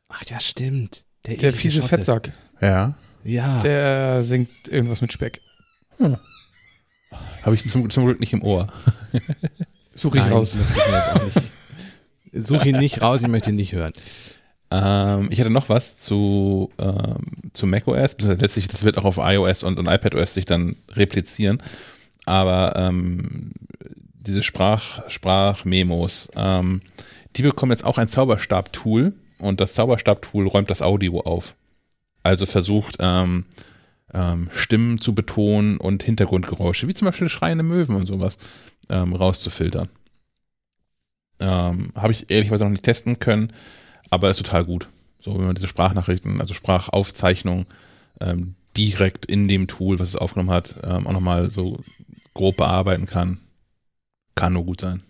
Ach 0.07 0.23
ja, 0.27 0.39
stimmt. 0.39 1.03
Der 1.25 1.33
eklige 1.33 1.53
fiese 1.53 1.81
Schotte. 1.81 1.89
Fettsack. 1.89 2.31
Ja. 2.61 2.95
Ja. 3.25 3.59
Der 3.61 4.23
singt 4.23 4.49
irgendwas 4.69 5.01
mit 5.01 5.11
Speck. 5.11 5.41
Habe 7.41 7.55
ich 7.55 7.69
zum, 7.69 7.89
zum 7.89 8.05
Glück 8.05 8.19
nicht 8.19 8.33
im 8.33 8.43
Ohr. 8.43 8.71
Suche 9.93 10.19
ich 10.19 10.23
Nein, 10.23 10.33
raus. 10.33 10.55
ich 10.55 11.43
mir 12.33 12.39
jetzt 12.39 12.49
auch 12.49 12.51
nicht. 12.51 12.61
Such 12.63 12.65
ihn 12.65 12.77
nicht 12.77 13.01
raus, 13.01 13.21
ich 13.21 13.27
möchte 13.27 13.49
ihn 13.49 13.55
nicht 13.55 13.73
hören. 13.73 13.93
Ähm, 14.71 15.27
ich 15.29 15.39
hatte 15.39 15.51
noch 15.51 15.69
was 15.69 15.97
zu, 15.97 16.71
ähm, 16.79 17.51
zu 17.53 17.67
macOS, 17.67 18.17
letztlich, 18.19 18.67
das 18.67 18.83
wird 18.83 18.97
auch 18.97 19.05
auf 19.05 19.17
iOS 19.17 19.63
und, 19.63 19.79
und 19.79 19.87
iPadOS 19.87 20.33
sich 20.33 20.45
dann 20.45 20.75
replizieren. 20.91 21.61
Aber 22.25 22.73
ähm, 22.75 23.51
diese 24.13 24.41
Sprach, 24.41 25.07
Sprachmemos, 25.09 26.31
ähm, 26.35 26.81
die 27.35 27.43
bekommen 27.43 27.71
jetzt 27.71 27.85
auch 27.85 27.97
ein 27.97 28.07
Zauberstab-Tool 28.07 29.13
und 29.37 29.59
das 29.61 29.73
Zauberstab-Tool 29.73 30.47
räumt 30.47 30.69
das 30.69 30.81
Audio 30.81 31.19
auf. 31.21 31.53
Also 32.23 32.45
versucht, 32.45 32.97
ähm, 32.99 33.45
ähm, 34.13 34.49
Stimmen 34.53 34.99
zu 34.99 35.13
betonen 35.13 35.77
und 35.77 36.03
Hintergrundgeräusche, 36.03 36.87
wie 36.87 36.93
zum 36.93 37.07
Beispiel 37.07 37.29
schreiende 37.29 37.63
Möwen 37.63 37.95
und 37.95 38.05
sowas, 38.05 38.37
ähm, 38.89 39.13
rauszufiltern. 39.13 39.89
Ähm, 41.39 41.91
Habe 41.95 42.13
ich 42.13 42.29
ehrlicherweise 42.29 42.63
noch 42.63 42.71
nicht 42.71 42.85
testen 42.85 43.19
können, 43.19 43.51
aber 44.09 44.29
ist 44.29 44.37
total 44.37 44.65
gut. 44.65 44.89
So, 45.19 45.37
wenn 45.37 45.45
man 45.45 45.55
diese 45.55 45.67
Sprachnachrichten, 45.67 46.41
also 46.41 46.53
Sprachaufzeichnung 46.53 47.65
ähm, 48.19 48.55
direkt 48.75 49.25
in 49.25 49.47
dem 49.47 49.67
Tool, 49.67 49.99
was 49.99 50.09
es 50.09 50.15
aufgenommen 50.15 50.51
hat, 50.51 50.75
ähm, 50.83 51.07
auch 51.07 51.13
nochmal 51.13 51.49
so 51.49 51.79
grob 52.33 52.57
bearbeiten 52.57 53.05
kann, 53.05 53.39
kann 54.35 54.53
nur 54.53 54.65
gut 54.65 54.81
sein. 54.81 55.03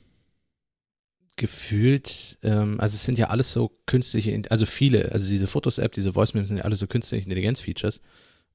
Gefühlt, 1.36 2.38
ähm, 2.44 2.80
also 2.80 2.96
es 2.96 3.04
sind 3.06 3.18
ja 3.18 3.30
alles 3.30 3.52
so 3.54 3.72
künstliche, 3.88 4.40
also 4.50 4.66
viele, 4.66 5.12
also 5.12 5.28
diese 5.28 5.48
Fotos-App, 5.48 5.94
diese 5.94 6.14
Voice-Memes 6.14 6.50
sind 6.50 6.58
ja 6.58 6.64
alle 6.64 6.76
so 6.76 6.86
künstliche 6.86 7.24
Intelligenz-Features, 7.24 8.02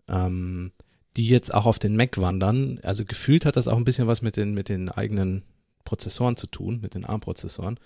ähm, 0.08 0.72
die 1.16 1.28
jetzt 1.28 1.52
auch 1.52 1.66
auf 1.66 1.80
den 1.80 1.96
Mac 1.96 2.18
wandern. 2.18 2.78
Also 2.82 3.04
gefühlt 3.04 3.44
hat 3.44 3.56
das 3.56 3.66
auch 3.66 3.76
ein 3.76 3.84
bisschen 3.84 4.06
was 4.06 4.22
mit 4.22 4.36
den, 4.36 4.54
mit 4.54 4.68
den 4.68 4.88
eigenen 4.88 5.42
Prozessoren 5.88 6.36
zu 6.36 6.46
tun, 6.46 6.80
mit 6.82 6.94
den 6.94 7.06
ARM-Prozessoren, 7.06 7.80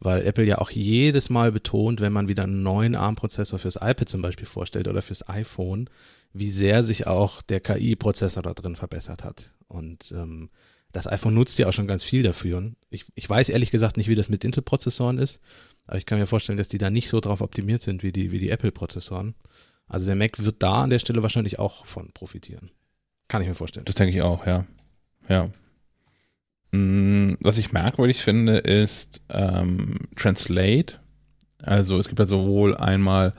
weil 0.00 0.26
Apple 0.26 0.44
ja 0.44 0.58
auch 0.58 0.70
jedes 0.70 1.28
Mal 1.28 1.52
betont, 1.52 2.00
wenn 2.00 2.12
man 2.12 2.26
wieder 2.26 2.44
einen 2.44 2.62
neuen 2.62 2.94
ARM-Prozessor 2.94 3.58
fürs 3.58 3.76
iPad 3.76 4.08
zum 4.08 4.22
Beispiel 4.22 4.46
vorstellt 4.46 4.88
oder 4.88 5.02
fürs 5.02 5.28
iPhone, 5.28 5.90
wie 6.32 6.50
sehr 6.50 6.82
sich 6.82 7.06
auch 7.06 7.42
der 7.42 7.60
KI-Prozessor 7.60 8.42
da 8.42 8.54
drin 8.54 8.76
verbessert 8.76 9.24
hat. 9.24 9.54
Und 9.68 10.10
ähm, 10.16 10.48
das 10.92 11.06
iPhone 11.06 11.34
nutzt 11.34 11.58
ja 11.58 11.68
auch 11.68 11.72
schon 11.72 11.86
ganz 11.86 12.02
viel 12.02 12.22
dafür. 12.22 12.72
Ich, 12.88 13.04
ich 13.14 13.28
weiß 13.28 13.50
ehrlich 13.50 13.70
gesagt 13.70 13.98
nicht, 13.98 14.08
wie 14.08 14.14
das 14.14 14.30
mit 14.30 14.42
Intel-Prozessoren 14.42 15.18
ist, 15.18 15.40
aber 15.86 15.98
ich 15.98 16.06
kann 16.06 16.18
mir 16.18 16.26
vorstellen, 16.26 16.56
dass 16.56 16.68
die 16.68 16.78
da 16.78 16.88
nicht 16.88 17.10
so 17.10 17.20
drauf 17.20 17.42
optimiert 17.42 17.82
sind 17.82 18.02
wie 18.02 18.12
die, 18.12 18.32
wie 18.32 18.38
die 18.38 18.50
Apple-Prozessoren. 18.50 19.34
Also 19.86 20.06
der 20.06 20.16
Mac 20.16 20.42
wird 20.42 20.62
da 20.62 20.84
an 20.84 20.90
der 20.90 20.98
Stelle 20.98 21.22
wahrscheinlich 21.22 21.58
auch 21.58 21.84
von 21.84 22.10
profitieren. 22.12 22.70
Kann 23.28 23.42
ich 23.42 23.48
mir 23.48 23.54
vorstellen. 23.54 23.84
Das 23.84 23.96
denke 23.96 24.14
ich 24.14 24.22
auch, 24.22 24.46
ja. 24.46 24.64
Ja. 25.28 25.50
Mm, 26.74 27.34
Was 27.40 27.58
ich 27.58 27.72
merkwürdig 27.72 28.22
finde, 28.22 28.58
ist 28.58 29.20
ähm, 29.30 29.94
Translate. 30.16 30.96
Also 31.62 31.98
es 31.98 32.08
gibt 32.08 32.18
ja 32.18 32.26
sowohl 32.26 32.76
einmal 32.76 33.32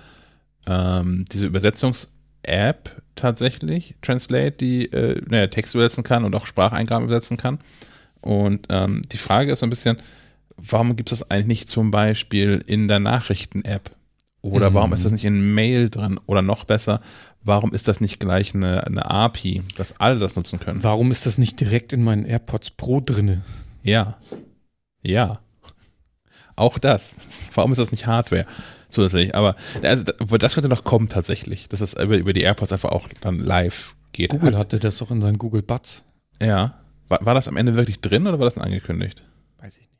ähm, 0.67 1.25
diese 1.31 1.45
Übersetzungs-App 1.45 3.01
tatsächlich, 3.15 3.95
Translate, 4.01 4.51
die 4.53 4.85
äh, 4.91 5.21
naja, 5.29 5.47
Text 5.47 5.75
übersetzen 5.75 6.03
kann 6.03 6.23
und 6.25 6.35
auch 6.35 6.45
Spracheingaben 6.47 7.05
übersetzen 7.07 7.37
kann. 7.37 7.59
Und 8.21 8.67
ähm, 8.69 9.01
die 9.11 9.17
Frage 9.17 9.51
ist 9.51 9.59
so 9.59 9.65
ein 9.65 9.69
bisschen, 9.69 9.97
warum 10.57 10.95
gibt 10.95 11.11
es 11.11 11.19
das 11.19 11.29
eigentlich 11.29 11.47
nicht 11.47 11.69
zum 11.69 11.91
Beispiel 11.91 12.63
in 12.65 12.87
der 12.87 12.99
Nachrichten-App? 12.99 13.91
Oder 14.41 14.69
Mhm. 14.69 14.73
warum 14.75 14.93
ist 14.93 15.05
das 15.05 15.11
nicht 15.11 15.25
in 15.25 15.53
Mail 15.53 15.89
drin? 15.89 16.19
Oder 16.25 16.41
noch 16.41 16.65
besser, 16.65 17.01
warum 17.45 17.73
ist 17.73 17.87
das 17.87 18.01
nicht 18.01 18.19
gleich 18.19 18.53
eine, 18.53 18.85
eine 18.85 19.09
API, 19.09 19.63
dass 19.77 19.99
alle 19.99 20.19
das 20.19 20.35
nutzen 20.35 20.59
können? 20.59 20.83
Warum 20.83 21.11
ist 21.11 21.25
das 21.25 21.37
nicht 21.37 21.59
direkt 21.59 21.93
in 21.93 22.03
meinen 22.03 22.25
AirPods 22.25 22.71
Pro 22.71 22.99
drinne? 22.99 23.43
Ja. 23.83 24.17
Ja. 25.01 25.39
Auch 26.55 26.79
das. 26.79 27.15
Warum 27.53 27.71
ist 27.71 27.77
das 27.77 27.91
nicht 27.91 28.07
Hardware 28.07 28.45
zusätzlich? 28.89 29.35
Aber 29.35 29.55
also, 29.83 30.03
das 30.03 30.55
könnte 30.55 30.69
noch 30.69 30.83
kommen 30.83 31.07
tatsächlich, 31.07 31.69
dass 31.69 31.79
das 31.79 31.93
über, 31.93 32.17
über 32.17 32.33
die 32.33 32.41
AirPods 32.41 32.71
einfach 32.73 32.91
auch 32.91 33.07
dann 33.21 33.39
live 33.39 33.95
geht. 34.11 34.31
Google 34.31 34.57
hatte 34.57 34.79
das 34.79 34.97
doch 34.97 35.11
in 35.11 35.21
seinen 35.21 35.37
Google 35.37 35.61
Buds. 35.61 36.03
Ja. 36.41 36.79
War, 37.07 37.23
war 37.23 37.35
das 37.35 37.47
am 37.47 37.57
Ende 37.57 37.75
wirklich 37.75 38.01
drin 38.01 38.25
oder 38.25 38.39
war 38.39 38.45
das 38.45 38.57
angekündigt? 38.57 39.21
Weiß 39.59 39.77
ich 39.77 39.81
nicht. 39.81 39.94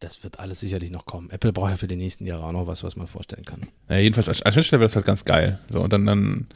Das 0.00 0.22
wird 0.22 0.38
alles 0.38 0.60
sicherlich 0.60 0.90
noch 0.90 1.06
kommen. 1.06 1.30
Apple 1.30 1.52
braucht 1.52 1.70
ja 1.70 1.76
für 1.76 1.88
die 1.88 1.96
nächsten 1.96 2.26
Jahre 2.26 2.44
auch 2.44 2.52
noch 2.52 2.66
was, 2.66 2.82
was 2.82 2.96
man 2.96 3.06
vorstellen 3.06 3.44
kann. 3.44 3.60
Ja, 3.88 3.96
jedenfalls 3.96 4.28
als, 4.28 4.42
als 4.42 4.54
Schnittstelle 4.54 4.80
wäre 4.80 4.86
das 4.86 4.96
halt 4.96 5.06
ganz 5.06 5.24
geil. 5.24 5.58
So, 5.70 5.80
und 5.80 5.92
dann, 5.92 6.04
dann, 6.04 6.46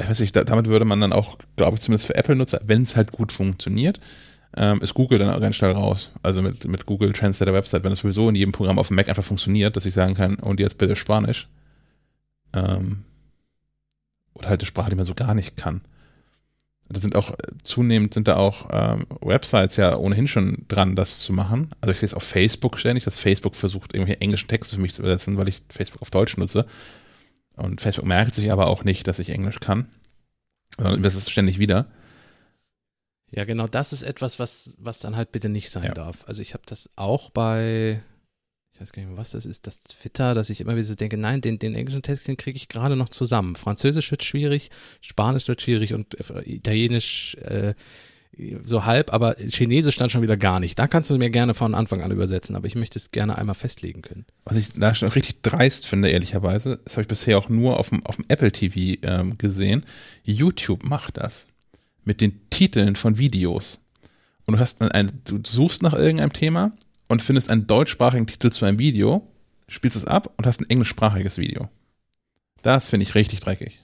ich 0.00 0.08
weiß 0.08 0.20
nicht, 0.20 0.34
da, 0.34 0.44
damit 0.44 0.66
würde 0.66 0.84
man 0.84 1.00
dann 1.00 1.12
auch, 1.12 1.38
glaube 1.56 1.76
ich, 1.76 1.80
zumindest 1.80 2.06
für 2.06 2.16
Apple-Nutzer, 2.16 2.60
wenn 2.64 2.82
es 2.82 2.96
halt 2.96 3.12
gut 3.12 3.30
funktioniert, 3.30 4.00
ähm, 4.56 4.80
ist 4.80 4.94
Google 4.94 5.18
dann 5.18 5.30
auch 5.30 5.40
ganz 5.40 5.56
schnell 5.56 5.72
raus. 5.72 6.10
Also 6.22 6.42
mit, 6.42 6.66
mit 6.66 6.86
Google 6.86 7.12
Translator 7.12 7.54
Website, 7.54 7.84
wenn 7.84 7.90
das 7.90 8.00
sowieso 8.00 8.28
in 8.28 8.34
jedem 8.34 8.52
Programm 8.52 8.78
auf 8.78 8.88
dem 8.88 8.96
Mac 8.96 9.08
einfach 9.08 9.24
funktioniert, 9.24 9.76
dass 9.76 9.86
ich 9.86 9.94
sagen 9.94 10.14
kann, 10.14 10.36
und 10.36 10.58
jetzt 10.58 10.78
bitte 10.78 10.96
Spanisch. 10.96 11.48
Ähm, 12.52 13.04
oder 14.34 14.48
halt 14.48 14.60
eine 14.60 14.66
Sprache, 14.66 14.90
die 14.90 14.96
man 14.96 15.04
so 15.04 15.14
gar 15.14 15.34
nicht 15.34 15.56
kann. 15.56 15.82
Da 16.90 17.00
sind 17.00 17.16
auch 17.16 17.34
zunehmend 17.62 18.14
sind 18.14 18.28
da 18.28 18.36
auch 18.36 18.68
ähm, 18.72 19.04
Websites 19.20 19.76
ja 19.76 19.96
ohnehin 19.96 20.26
schon 20.26 20.64
dran, 20.68 20.96
das 20.96 21.18
zu 21.18 21.34
machen. 21.34 21.68
Also 21.82 21.92
ich 21.92 21.98
sehe 21.98 22.06
es 22.06 22.14
auf 22.14 22.22
Facebook 22.22 22.78
ständig, 22.78 23.04
dass 23.04 23.18
Facebook 23.18 23.54
versucht, 23.54 23.94
irgendwelche 23.94 24.20
englischen 24.22 24.48
Texte 24.48 24.76
für 24.76 24.80
mich 24.82 24.94
zu 24.94 25.02
übersetzen, 25.02 25.36
weil 25.36 25.48
ich 25.48 25.62
Facebook 25.68 26.00
auf 26.00 26.10
Deutsch 26.10 26.36
nutze. 26.38 26.66
Und 27.56 27.80
Facebook 27.80 28.06
merkt 28.06 28.34
sich 28.34 28.50
aber 28.50 28.68
auch 28.68 28.84
nicht, 28.84 29.06
dass 29.06 29.18
ich 29.18 29.28
Englisch 29.30 29.60
kann. 29.60 29.88
Sondern 30.78 31.02
das 31.02 31.14
ist 31.14 31.30
ständig 31.30 31.58
wieder. 31.58 31.86
Ja, 33.30 33.44
genau, 33.44 33.66
das 33.66 33.92
ist 33.92 34.02
etwas, 34.02 34.38
was, 34.38 34.76
was 34.78 34.98
dann 34.98 35.16
halt 35.16 35.32
bitte 35.32 35.50
nicht 35.50 35.70
sein 35.70 35.82
Ja. 35.82 35.92
darf. 35.92 36.24
Also 36.26 36.40
ich 36.40 36.54
habe 36.54 36.62
das 36.66 36.88
auch 36.96 37.28
bei, 37.30 38.00
ich 38.78 38.82
weiß 38.82 38.92
gar 38.92 39.02
nicht 39.02 39.08
mehr, 39.08 39.18
was 39.18 39.32
das 39.32 39.44
ist, 39.44 39.66
das 39.66 39.80
Twitter, 39.80 40.34
dass 40.34 40.50
ich 40.50 40.60
immer 40.60 40.76
wieder 40.76 40.84
so 40.84 40.94
denke, 40.94 41.16
nein, 41.16 41.40
den, 41.40 41.58
den 41.58 41.74
englischen 41.74 42.02
Text, 42.02 42.28
den 42.28 42.36
kriege 42.36 42.56
ich 42.56 42.68
gerade 42.68 42.94
noch 42.94 43.08
zusammen. 43.08 43.56
Französisch 43.56 44.12
wird 44.12 44.22
schwierig, 44.22 44.70
Spanisch 45.00 45.48
wird 45.48 45.60
schwierig 45.60 45.94
und 45.94 46.14
äh, 46.30 46.42
Italienisch 46.44 47.34
äh, 47.40 47.74
so 48.62 48.84
halb, 48.84 49.12
aber 49.12 49.34
Chinesisch 49.36 49.96
dann 49.96 50.10
schon 50.10 50.22
wieder 50.22 50.36
gar 50.36 50.60
nicht. 50.60 50.78
Da 50.78 50.86
kannst 50.86 51.10
du 51.10 51.18
mir 51.18 51.28
gerne 51.28 51.54
von 51.54 51.74
Anfang 51.74 52.02
an 52.02 52.12
übersetzen, 52.12 52.54
aber 52.54 52.68
ich 52.68 52.76
möchte 52.76 53.00
es 53.00 53.10
gerne 53.10 53.36
einmal 53.36 53.56
festlegen 53.56 54.00
können. 54.00 54.26
Was 54.44 54.56
ich 54.56 54.68
da 54.74 54.94
schon 54.94 55.08
richtig 55.08 55.42
dreist 55.42 55.84
finde, 55.84 56.10
ehrlicherweise, 56.10 56.78
das 56.84 56.92
habe 56.92 57.02
ich 57.02 57.08
bisher 57.08 57.36
auch 57.36 57.48
nur 57.48 57.80
auf 57.80 57.88
dem, 57.88 58.06
auf 58.06 58.14
dem 58.14 58.26
Apple 58.28 58.52
TV 58.52 59.00
ähm, 59.02 59.38
gesehen. 59.38 59.84
YouTube 60.22 60.84
macht 60.84 61.16
das 61.16 61.48
mit 62.04 62.20
den 62.20 62.48
Titeln 62.50 62.94
von 62.94 63.18
Videos. 63.18 63.80
Und 64.46 64.54
du 64.54 64.60
hast 64.60 64.80
dann 64.80 64.92
ein, 64.92 65.10
du 65.24 65.40
suchst 65.44 65.82
nach 65.82 65.94
irgendeinem 65.94 66.32
Thema 66.32 66.72
und 67.08 67.22
findest 67.22 67.50
einen 67.50 67.66
deutschsprachigen 67.66 68.26
Titel 68.26 68.50
zu 68.50 68.64
einem 68.64 68.78
Video, 68.78 69.26
spielst 69.66 69.96
es 69.96 70.04
ab 70.04 70.32
und 70.36 70.46
hast 70.46 70.60
ein 70.60 70.70
englischsprachiges 70.70 71.38
Video. 71.38 71.68
Das 72.62 72.88
finde 72.88 73.04
ich 73.04 73.14
richtig 73.14 73.40
dreckig. 73.40 73.80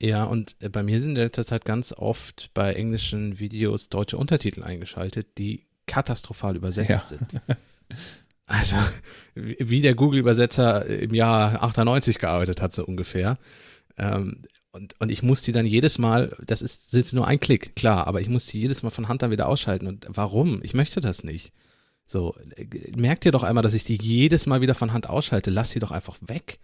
Ja, 0.00 0.24
und 0.24 0.56
äh, 0.60 0.68
bei 0.68 0.82
mir 0.82 1.00
sind 1.00 1.12
in 1.12 1.22
letzter 1.22 1.46
Zeit 1.46 1.64
ganz 1.64 1.92
oft 1.92 2.50
bei 2.52 2.74
englischen 2.74 3.38
Videos 3.38 3.88
deutsche 3.88 4.18
Untertitel 4.18 4.62
eingeschaltet, 4.62 5.38
die 5.38 5.66
katastrophal 5.86 6.56
übersetzt 6.56 6.88
Ja. 6.90 6.98
sind. 7.04 7.40
Also, 8.46 8.76
wie 9.34 9.80
der 9.80 9.94
Google-Übersetzer 9.94 10.84
im 10.84 11.14
Jahr 11.14 11.62
98 11.62 12.18
gearbeitet 12.18 12.60
hat, 12.60 12.74
so 12.74 12.84
ungefähr. 12.84 13.38
Ähm, 13.96 14.42
und, 14.70 15.00
und 15.00 15.10
ich 15.10 15.22
muss 15.22 15.40
die 15.40 15.52
dann 15.52 15.64
jedes 15.64 15.96
Mal, 15.96 16.36
das 16.44 16.60
ist, 16.60 16.88
das 16.92 17.06
ist 17.06 17.12
nur 17.14 17.26
ein 17.26 17.40
Klick, 17.40 17.74
klar, 17.74 18.06
aber 18.06 18.20
ich 18.20 18.28
muss 18.28 18.44
die 18.46 18.60
jedes 18.60 18.82
Mal 18.82 18.90
von 18.90 19.08
Hand 19.08 19.22
dann 19.22 19.30
wieder 19.30 19.48
ausschalten. 19.48 19.86
Und 19.86 20.06
warum? 20.10 20.60
Ich 20.62 20.74
möchte 20.74 21.00
das 21.00 21.24
nicht. 21.24 21.52
So, 22.06 22.34
äh, 22.56 22.66
merkt 22.96 23.24
ihr 23.24 23.32
doch 23.32 23.42
einmal, 23.42 23.62
dass 23.62 23.74
ich 23.74 23.84
die 23.84 23.96
jedes 24.00 24.46
Mal 24.46 24.60
wieder 24.60 24.74
von 24.74 24.92
Hand 24.92 25.08
ausschalte. 25.08 25.50
Lass 25.50 25.70
sie 25.70 25.80
doch 25.80 25.90
einfach 25.90 26.16
weg. 26.20 26.58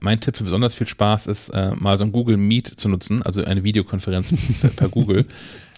Mein 0.00 0.20
Tipp 0.20 0.36
für 0.36 0.44
besonders 0.44 0.74
viel 0.74 0.86
Spaß 0.86 1.26
ist, 1.28 1.48
äh, 1.48 1.74
mal 1.74 1.96
so 1.96 2.04
ein 2.04 2.12
Google 2.12 2.36
Meet 2.36 2.78
zu 2.78 2.88
nutzen, 2.88 3.22
also 3.22 3.42
eine 3.42 3.64
Videokonferenz 3.64 4.34
per, 4.76 4.88
Google. 4.88 5.26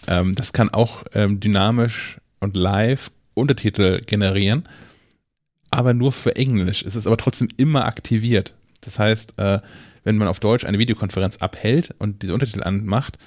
Ähm, 0.07 0.35
das 0.35 0.51
kann 0.51 0.69
auch 0.69 1.05
ähm, 1.13 1.39
dynamisch 1.39 2.17
und 2.41 2.57
live 2.57 3.11
Untertitel 3.33 4.01
generieren, 4.01 4.63
aber 5.69 5.93
nur 5.93 6.11
für 6.11 6.35
Englisch. 6.35 6.83
Es 6.83 6.97
ist 6.97 7.07
aber 7.07 7.15
trotzdem 7.15 7.47
immer 7.55 7.85
aktiviert. 7.85 8.53
Das 8.81 8.99
heißt, 8.99 9.39
äh, 9.39 9.61
wenn 10.03 10.17
man 10.17 10.27
auf 10.27 10.41
Deutsch 10.41 10.65
eine 10.65 10.79
Videokonferenz 10.79 11.37
abhält 11.37 11.95
und 11.99 12.21
diese 12.21 12.33
Untertitel 12.33 12.63
anmacht, 12.63 13.17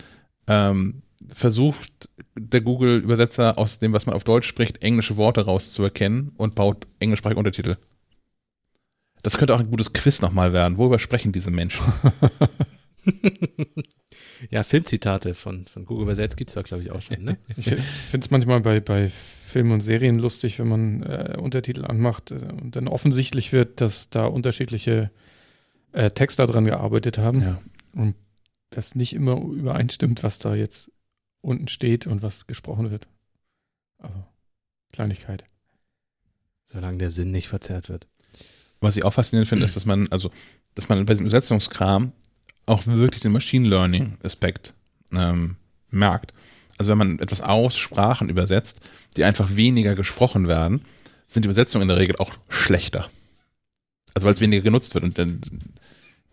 ähm, 0.47 1.03
versucht 1.33 2.09
der 2.39 2.61
Google-Übersetzer 2.61 3.59
aus 3.59 3.79
dem, 3.79 3.93
was 3.93 4.07
man 4.07 4.15
auf 4.15 4.25
Deutsch 4.25 4.47
spricht, 4.47 4.83
englische 4.83 5.17
Worte 5.17 5.45
rauszuerkennen 5.45 6.33
und 6.37 6.55
baut 6.55 6.87
englischsprachige 6.99 7.39
Untertitel. 7.39 7.77
Das 9.23 9.39
könnte 9.39 9.55
auch 9.55 9.61
ein 9.61 9.71
gutes 9.71 9.93
Quiz 9.93 10.21
nochmal 10.21 10.53
werden. 10.53 10.77
Worüber 10.77 10.99
sprechen 10.99 11.33
diese 11.33 11.51
Menschen? 11.51 11.83
ja, 14.51 14.63
Filmzitate 14.63 15.35
von, 15.35 15.67
von 15.67 15.85
Google 15.87 16.05
übersetzt 16.05 16.37
gibt's 16.37 16.55
da, 16.55 16.63
glaube 16.63 16.83
ich, 16.83 16.91
auch 16.91 17.01
schon, 17.01 17.23
ne? 17.23 17.39
Ich 17.57 17.65
finde 17.65 18.25
es 18.25 18.31
manchmal 18.31 18.61
bei, 18.61 18.81
bei 18.81 19.09
Filmen 19.09 19.73
und 19.73 19.81
Serien 19.81 20.19
lustig, 20.19 20.59
wenn 20.59 20.69
man 20.69 21.03
äh, 21.03 21.37
Untertitel 21.39 21.85
anmacht 21.85 22.31
äh, 22.33 22.35
und 22.35 22.77
dann 22.77 22.89
offensichtlich 22.89 23.53
wird, 23.53 23.81
dass 23.81 24.11
da 24.11 24.27
unterschiedliche 24.27 25.11
äh, 25.93 26.11
Texter 26.11 26.47
dran 26.47 26.65
gearbeitet 26.65 27.19
haben 27.19 27.41
Ja. 27.41 27.63
und 27.93 28.17
das 28.71 28.95
nicht 28.95 29.15
immer 29.15 29.41
übereinstimmt, 29.41 30.23
was 30.23 30.39
da 30.39 30.55
jetzt 30.55 30.91
unten 31.45 31.69
steht 31.69 32.07
und 32.07 32.23
was 32.23 32.47
gesprochen 32.47 32.91
wird. 32.91 33.07
Aber 33.99 34.29
Kleinigkeit. 34.93 35.45
Solange 36.65 36.99
der 36.99 37.11
Sinn 37.11 37.31
nicht 37.31 37.49
verzerrt 37.49 37.89
wird. 37.89 38.07
Was 38.81 38.97
ich 38.97 39.05
auch 39.05 39.13
faszinierend 39.13 39.49
finde, 39.49 39.65
ist, 39.65 39.77
dass 39.77 39.87
man, 39.87 40.09
also, 40.11 40.31
dass 40.75 40.89
man 40.89 41.05
bei 41.07 41.15
diesem 41.15 41.27
Übersetzungskram 41.27 42.13
auch 42.67 42.87
wirklich 42.87 43.23
den 43.23 43.33
Machine 43.33 43.69
Learning 43.69 44.17
Aspekt 44.23 44.75
ähm, 45.13 45.57
merkt. 45.91 46.33
Also 46.79 46.91
wenn 46.91 46.99
man 46.99 47.19
etwas 47.19 47.41
aus 47.41 47.77
Sprachen 47.77 48.29
übersetzt, 48.29 48.81
die 49.17 49.25
einfach 49.25 49.55
weniger 49.55 49.95
gesprochen 49.95 50.49
werden, 50.49 50.85
sind 51.29 51.45
die 51.45 51.47
Übersetzungen 51.47 51.83
in 51.83 51.89
der 51.89 51.99
Regel 51.99 52.17
auch 52.17 52.33
schlechter. 52.49 53.09
Also 54.15 54.27
weil 54.27 54.35
es 54.35 54.41
weniger 54.41 54.63
genutzt 54.63 54.95
wird 54.95 55.05
und 55.05 55.19
dann 55.19 55.41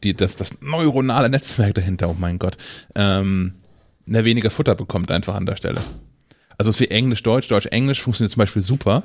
die, 0.03 0.15
das, 0.15 0.35
das 0.35 0.61
neuronale 0.61 1.29
Netzwerk 1.29 1.75
dahinter, 1.75 2.09
oh 2.09 2.15
mein 2.17 2.39
Gott, 2.39 2.57
ähm, 2.95 3.55
der 4.05 4.25
weniger 4.25 4.49
Futter 4.49 4.75
bekommt 4.75 5.11
einfach 5.11 5.35
an 5.35 5.45
der 5.45 5.55
Stelle. 5.55 5.81
Also 6.57 6.69
es 6.69 6.75
ist 6.75 6.79
wie 6.81 6.91
Englisch, 6.91 7.23
Deutsch, 7.23 7.47
Deutsch, 7.47 7.67
Englisch 7.67 8.01
funktioniert 8.01 8.31
zum 8.31 8.39
Beispiel 8.39 8.61
super, 8.61 9.03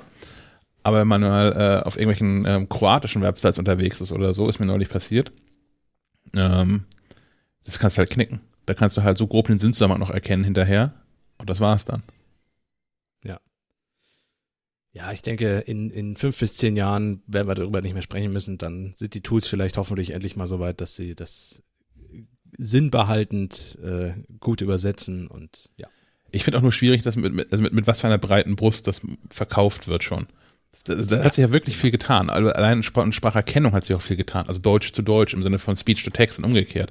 aber 0.83 1.01
wenn 1.01 1.09
man 1.09 1.21
mal 1.23 1.53
äh, 1.53 1.87
auf 1.87 1.97
irgendwelchen 1.97 2.45
ähm, 2.47 2.69
kroatischen 2.69 3.23
Websites 3.23 3.59
unterwegs 3.59 4.01
ist 4.01 4.13
oder 4.13 4.35
so, 4.35 4.49
ist 4.49 4.59
mir 4.59 4.67
neulich 4.67 4.89
passiert, 4.89 5.33
ähm, 6.37 6.85
das 7.65 7.79
kannst 7.79 7.97
du 7.97 8.01
halt 8.01 8.11
knicken. 8.11 8.41
Da 8.67 8.75
kannst 8.75 8.97
du 8.97 9.03
halt 9.03 9.17
so 9.17 9.27
grob 9.27 9.47
den 9.47 9.59
Sinnzusammenhang 9.59 10.01
noch 10.01 10.11
erkennen 10.11 10.45
hinterher 10.45 10.93
und 11.39 11.49
das 11.49 11.61
war's 11.61 11.85
dann. 11.85 12.03
Ja, 14.97 15.13
ich 15.13 15.21
denke, 15.21 15.59
in, 15.59 15.91
in 15.91 16.17
fünf 16.17 16.41
bis 16.41 16.57
zehn 16.57 16.75
Jahren 16.75 17.23
werden 17.27 17.49
wir 17.49 17.55
darüber 17.55 17.83
nicht 17.83 17.93
mehr 17.93 18.01
sprechen 18.01 18.33
müssen. 18.33 18.57
Dann 18.57 18.95
sind 18.97 19.13
die 19.13 19.21
Tools 19.21 19.47
vielleicht 19.47 19.77
hoffentlich 19.77 20.13
endlich 20.13 20.37
mal 20.37 20.47
so 20.47 20.59
weit, 20.59 20.81
dass 20.81 20.97
sie 20.97 21.15
das 21.15 21.63
sinnbehaltend 22.59 23.79
äh, 23.85 24.13
gut 24.41 24.61
übersetzen 24.61 25.27
und 25.27 25.71
ja. 25.77 25.89
Ich 26.33 26.45
finde 26.45 26.59
auch 26.59 26.63
nur 26.63 26.73
schwierig, 26.73 27.03
dass 27.03 27.17
mit, 27.17 27.33
mit, 27.33 27.53
also 27.53 27.63
mit, 27.63 27.73
mit 27.73 27.87
was 27.87 28.01
für 28.01 28.09
einer 28.09 28.19
breiten 28.19 28.57
Brust 28.57 28.87
das 28.87 29.01
verkauft 29.31 29.89
wird 29.89 30.03
schon. 30.03 30.27
Da, 30.85 30.95
da 30.95 31.25
hat 31.25 31.35
sich 31.35 31.43
ja 31.43 31.53
wirklich 31.53 31.77
viel 31.77 31.91
getan. 31.91 32.31
Also 32.31 32.51
allein 32.51 32.79
in 32.79 32.83
Sprach- 32.83 33.05
in 33.05 33.13
Spracherkennung 33.13 33.73
hat 33.73 33.85
sich 33.85 33.97
auch 33.97 34.03
viel 34.03 34.17
getan. 34.17 34.47
Also 34.47 34.61
Deutsch 34.61 34.93
zu 34.93 35.03
Deutsch 35.03 35.35
im 35.35 35.43
Sinne 35.43 35.59
von 35.59 35.77
Speech 35.77 36.03
to 36.05 36.11
Text 36.11 36.39
und 36.39 36.45
umgekehrt. 36.45 36.91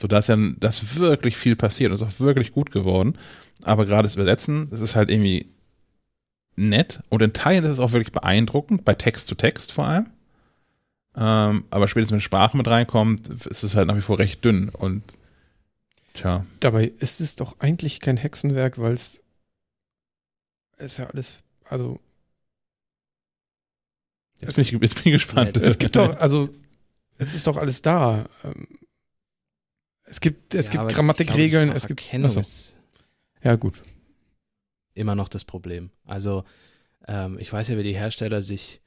So 0.00 0.08
da 0.08 0.18
ist 0.18 0.28
ja 0.28 0.36
das 0.58 0.98
wirklich 0.98 1.36
viel 1.36 1.56
passiert 1.56 1.90
und 1.90 1.96
ist 1.96 2.02
auch 2.02 2.20
wirklich 2.20 2.52
gut 2.52 2.70
geworden. 2.70 3.16
Aber 3.62 3.86
gerade 3.86 4.02
das 4.02 4.16
Übersetzen, 4.16 4.68
das 4.70 4.80
ist 4.80 4.96
halt 4.96 5.10
irgendwie 5.10 5.46
nett 6.56 7.00
und 7.08 7.22
in 7.22 7.32
Teilen 7.32 7.64
ist 7.64 7.72
es 7.72 7.78
auch 7.78 7.92
wirklich 7.92 8.12
beeindruckend, 8.12 8.84
bei 8.84 8.94
Text 8.94 9.28
zu 9.28 9.34
Text 9.36 9.72
vor 9.72 9.86
allem. 9.86 10.10
Ähm, 11.14 11.64
aber 11.70 11.88
spätestens 11.88 12.14
wenn 12.14 12.20
Sprache 12.22 12.56
mit 12.56 12.66
reinkommt, 12.68 13.28
ist 13.46 13.62
es 13.62 13.76
halt 13.76 13.88
nach 13.88 13.96
wie 13.96 14.00
vor 14.00 14.18
recht 14.18 14.44
dünn 14.44 14.70
und 14.70 15.02
tja. 16.14 16.46
Dabei 16.60 16.86
ist 16.98 17.20
es 17.20 17.36
doch 17.36 17.58
eigentlich 17.60 18.00
kein 18.00 18.16
Hexenwerk, 18.16 18.78
weil 18.78 18.94
es 18.94 19.22
ist 20.78 20.98
ja 20.98 21.06
alles, 21.06 21.40
also 21.64 22.00
Jetzt 24.40 24.56
bin 24.56 24.62
ich, 24.64 24.72
jetzt 24.72 24.94
bin 24.96 25.02
ich 25.06 25.12
gespannt. 25.12 25.56
es 25.58 25.78
gibt 25.78 25.94
doch, 25.96 26.16
also 26.18 26.48
es 27.18 27.34
ist 27.34 27.46
doch 27.46 27.56
alles 27.56 27.82
da. 27.82 28.26
Ähm, 28.42 28.66
Es 30.04 30.20
gibt, 30.20 30.54
es 30.54 30.66
Ja, 30.66 30.82
gibt 30.84 30.94
Grammatikregeln, 30.94 31.70
es 31.70 31.86
gibt. 31.86 32.02
Achso. 32.12 32.40
ist 32.40 32.76
Ja, 33.42 33.54
gut. 33.56 33.82
immer 34.94 35.14
noch 35.14 35.28
das 35.28 35.44
Problem. 35.44 35.90
Also 36.04 36.44
ähm, 37.06 37.38
ich 37.38 37.52
weiß 37.52 37.68
ja, 37.68 37.78
wie 37.78 37.82
die 37.84 37.94
Hersteller 37.94 38.42
sich 38.42 38.80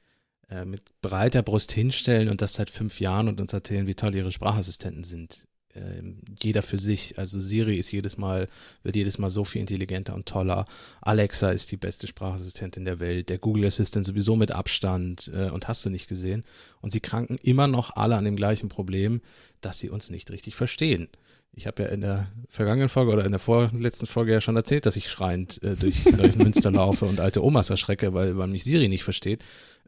äh, 0.50 0.64
mit 0.64 0.82
breiter 1.02 1.42
Brust 1.42 1.72
hinstellen 1.72 2.28
und 2.28 2.40
das 2.42 2.54
seit 2.54 2.70
fünf 2.70 3.00
Jahren 3.00 3.28
und 3.28 3.40
uns 3.40 3.52
erzählen, 3.52 3.86
wie 3.86 3.94
toll 3.94 4.14
ihre 4.14 4.32
Sprachassistenten 4.32 5.04
sind. 5.04 5.46
ähm, 5.76 6.20
jeder 6.42 6.62
für 6.62 6.78
sich. 6.78 7.18
Also 7.18 7.40
Siri 7.40 7.76
ist 7.76 7.92
jedes 7.92 8.16
Mal, 8.16 8.48
wird 8.82 8.96
jedes 8.96 9.18
Mal 9.18 9.30
so 9.30 9.44
viel 9.44 9.60
intelligenter 9.60 10.14
und 10.14 10.26
toller. 10.26 10.64
Alexa 11.00 11.50
ist 11.50 11.70
die 11.70 11.76
beste 11.76 12.06
Sprachassistentin 12.06 12.84
der 12.84 13.00
Welt. 13.00 13.28
Der 13.28 13.38
Google 13.38 13.66
Assistant 13.66 14.06
sowieso 14.06 14.36
mit 14.36 14.52
Abstand 14.52 15.30
äh, 15.34 15.50
und 15.50 15.68
hast 15.68 15.84
du 15.84 15.90
nicht 15.90 16.08
gesehen. 16.08 16.44
Und 16.80 16.92
sie 16.92 17.00
kranken 17.00 17.38
immer 17.42 17.66
noch 17.66 17.94
alle 17.96 18.16
an 18.16 18.24
dem 18.24 18.36
gleichen 18.36 18.68
Problem, 18.68 19.20
dass 19.60 19.78
sie 19.78 19.90
uns 19.90 20.10
nicht 20.10 20.30
richtig 20.30 20.54
verstehen. 20.54 21.08
Ich 21.52 21.66
habe 21.66 21.84
ja 21.84 21.88
in 21.88 22.02
der 22.02 22.28
vergangenen 22.48 22.90
Folge 22.90 23.12
oder 23.12 23.24
in 23.24 23.32
der 23.32 23.38
vorletzten 23.38 24.06
Folge 24.06 24.32
ja 24.32 24.40
schon 24.42 24.56
erzählt, 24.56 24.84
dass 24.84 24.96
ich 24.96 25.08
schreiend 25.08 25.62
äh, 25.62 25.74
durch, 25.74 26.04
durch 26.16 26.36
Münster 26.36 26.70
laufe 26.70 27.06
und 27.06 27.20
alte 27.20 27.42
Omas 27.42 27.70
erschrecke, 27.70 28.12
weil 28.12 28.34
man 28.34 28.50
mich 28.50 28.64
Siri 28.64 28.88
nicht 28.88 29.04
versteht. 29.04 29.42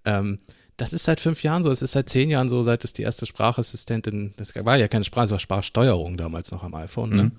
Ähm, 0.05 0.39
das 0.77 0.93
ist 0.93 1.05
seit 1.05 1.21
fünf 1.21 1.43
Jahren 1.43 1.63
so, 1.63 1.71
es 1.71 1.83
ist 1.83 1.93
seit 1.93 2.09
zehn 2.09 2.31
Jahren 2.31 2.49
so, 2.49 2.63
seit 2.63 2.85
es 2.85 2.93
die 2.93 3.03
erste 3.03 3.27
Sprachassistentin, 3.27 4.35
das 4.37 4.55
war 4.55 4.77
ja 4.77 4.87
keine 4.89 5.05
Sprache, 5.05 5.27
es 5.27 5.31
war 5.33 5.41
Sprachsteuerung 5.41 6.17
damals 6.17 6.53
noch 6.53 6.63
am 6.63 6.75
iPhone, 6.75 7.11
ne? 7.11 7.23
Mhm. 7.25 7.33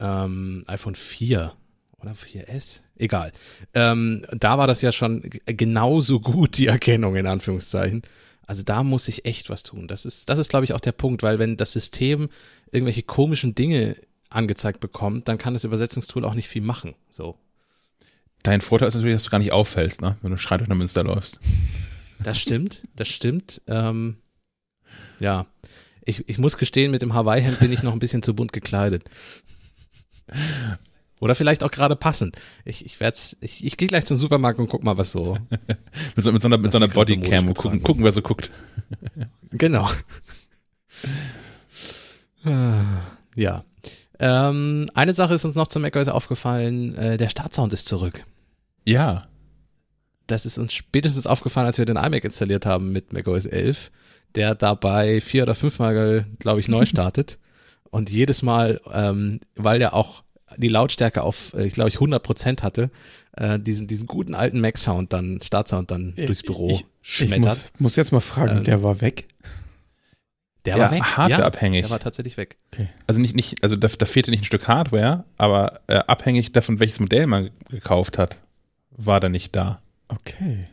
Ähm, 0.00 0.64
iPhone 0.66 0.96
4 0.96 1.52
oder 2.00 2.12
4S, 2.12 2.80
egal. 2.96 3.32
Ähm, 3.74 4.26
da 4.32 4.58
war 4.58 4.66
das 4.66 4.82
ja 4.82 4.90
schon 4.90 5.22
genauso 5.46 6.18
gut, 6.20 6.58
die 6.58 6.66
Erkennung 6.66 7.14
in 7.14 7.28
Anführungszeichen. 7.28 8.02
Also 8.46 8.62
da 8.62 8.82
muss 8.82 9.08
ich 9.08 9.24
echt 9.24 9.50
was 9.50 9.62
tun. 9.62 9.88
Das 9.88 10.04
ist, 10.04 10.28
das 10.28 10.38
ist, 10.38 10.48
glaube 10.48 10.64
ich, 10.64 10.74
auch 10.74 10.80
der 10.80 10.92
Punkt, 10.92 11.22
weil 11.22 11.38
wenn 11.38 11.56
das 11.56 11.72
System 11.72 12.28
irgendwelche 12.72 13.04
komischen 13.04 13.54
Dinge 13.54 13.96
angezeigt 14.28 14.80
bekommt, 14.80 15.28
dann 15.28 15.38
kann 15.38 15.54
das 15.54 15.64
Übersetzungstool 15.64 16.24
auch 16.24 16.34
nicht 16.34 16.48
viel 16.48 16.62
machen. 16.62 16.94
So. 17.08 17.38
Dein 18.44 18.60
Vorteil 18.60 18.88
ist 18.88 18.94
natürlich, 18.94 19.16
dass 19.16 19.24
du 19.24 19.30
gar 19.30 19.38
nicht 19.38 19.52
auffällst, 19.52 20.02
ne? 20.02 20.16
wenn 20.22 20.30
du 20.30 20.36
schreiend 20.36 20.60
durch 20.60 20.68
nach 20.68 20.76
Münster 20.76 21.02
läufst. 21.02 21.40
Das 22.22 22.38
stimmt, 22.38 22.86
das 22.94 23.08
stimmt. 23.08 23.62
Ähm, 23.66 24.18
ja, 25.18 25.46
ich, 26.04 26.28
ich 26.28 26.38
muss 26.38 26.58
gestehen, 26.58 26.90
mit 26.90 27.02
dem 27.02 27.14
Hawaii-Hemd 27.14 27.58
bin 27.58 27.72
ich 27.72 27.82
noch 27.82 27.94
ein 27.94 27.98
bisschen 27.98 28.22
zu 28.22 28.34
bunt 28.34 28.52
gekleidet. 28.52 29.08
Oder 31.20 31.34
vielleicht 31.34 31.64
auch 31.64 31.70
gerade 31.70 31.96
passend. 31.96 32.36
Ich, 32.66 32.84
ich 32.84 33.00
werde 33.00 33.18
ich, 33.40 33.64
ich 33.64 33.78
gehe 33.78 33.88
gleich 33.88 34.04
zum 34.04 34.18
Supermarkt 34.18 34.58
und 34.58 34.68
guck 34.68 34.84
mal, 34.84 34.98
was 34.98 35.10
so. 35.10 35.38
Mit 36.16 36.24
so, 36.24 36.30
mit 36.30 36.42
so 36.42 36.48
einer, 36.48 36.58
mit 36.58 36.70
so 36.70 36.76
einer 36.76 36.88
Bodycam 36.88 37.48
und 37.48 37.56
gucken, 37.56 37.82
gucken, 37.82 38.04
wer 38.04 38.12
so 38.12 38.22
guckt. 38.22 38.50
Genau. 39.50 39.88
Ja. 43.36 43.64
Ähm, 44.18 44.90
eine 44.94 45.14
Sache 45.14 45.32
ist 45.32 45.46
uns 45.46 45.56
noch 45.56 45.66
zum 45.66 45.80
macOS 45.80 46.08
aufgefallen, 46.08 46.94
äh, 46.94 47.16
der 47.16 47.30
Startsound 47.30 47.72
ist 47.72 47.88
zurück. 47.88 48.24
Ja, 48.84 49.26
Das 50.26 50.46
ist 50.46 50.56
uns 50.58 50.72
spätestens 50.72 51.26
aufgefallen, 51.26 51.66
als 51.66 51.76
wir 51.78 51.84
den 51.84 51.96
iMac 51.96 52.24
installiert 52.24 52.64
haben 52.64 52.92
mit 52.92 53.12
macOS 53.12 53.44
11, 53.46 53.90
der 54.34 54.54
dabei 54.54 55.20
vier 55.20 55.42
oder 55.42 55.54
fünfmal, 55.54 56.24
glaube 56.38 56.60
ich, 56.60 56.68
neu 56.68 56.86
startet. 56.86 57.38
Und 57.90 58.10
jedes 58.10 58.42
Mal, 58.42 58.80
ähm, 58.92 59.40
weil 59.54 59.78
der 59.78 59.92
auch 59.94 60.24
die 60.56 60.68
Lautstärke 60.68 61.22
auf, 61.22 61.52
äh, 61.54 61.66
ich 61.66 61.74
glaube 61.74 61.88
ich, 61.90 61.96
100 61.96 62.22
Prozent 62.22 62.62
hatte, 62.62 62.90
äh, 63.36 63.58
diesen, 63.58 63.86
diesen 63.86 64.06
guten 64.06 64.34
alten 64.34 64.60
Mac-Sound 64.60 65.12
dann, 65.12 65.40
Startsound 65.42 65.90
dann 65.90 66.14
durchs 66.16 66.42
Büro 66.42 66.70
Ich- 66.70 66.84
Ich 67.02 67.16
schmettert. 67.28 67.42
muss, 67.42 67.72
muss 67.78 67.96
jetzt 67.96 68.12
mal 68.12 68.20
fragen, 68.20 68.58
Ähm, 68.58 68.64
der 68.64 68.82
war 68.82 69.00
weg? 69.02 69.26
der 70.64 70.76
Ja, 70.78 70.84
war 70.84 70.90
weg. 70.92 71.02
hardwareabhängig. 71.02 71.82
Ja, 71.82 71.88
der 71.88 71.90
war 71.90 72.00
tatsächlich 72.00 72.36
weg. 72.38 72.56
also 73.06 73.20
nicht, 73.20 73.36
nicht, 73.36 73.62
also 73.62 73.76
da, 73.76 73.88
da 73.88 74.06
fehlte 74.06 74.30
nicht 74.30 74.40
ein 74.42 74.46
Stück 74.46 74.66
Hardware, 74.68 75.24
aber 75.36 75.80
äh, 75.88 75.96
abhängig 75.96 76.52
davon, 76.52 76.80
welches 76.80 76.98
Modell 77.00 77.26
man 77.26 77.50
gekauft 77.68 78.16
hat, 78.16 78.38
war 78.96 79.20
da 79.20 79.28
nicht 79.28 79.54
da. 79.54 79.80
Okay. 80.08 80.68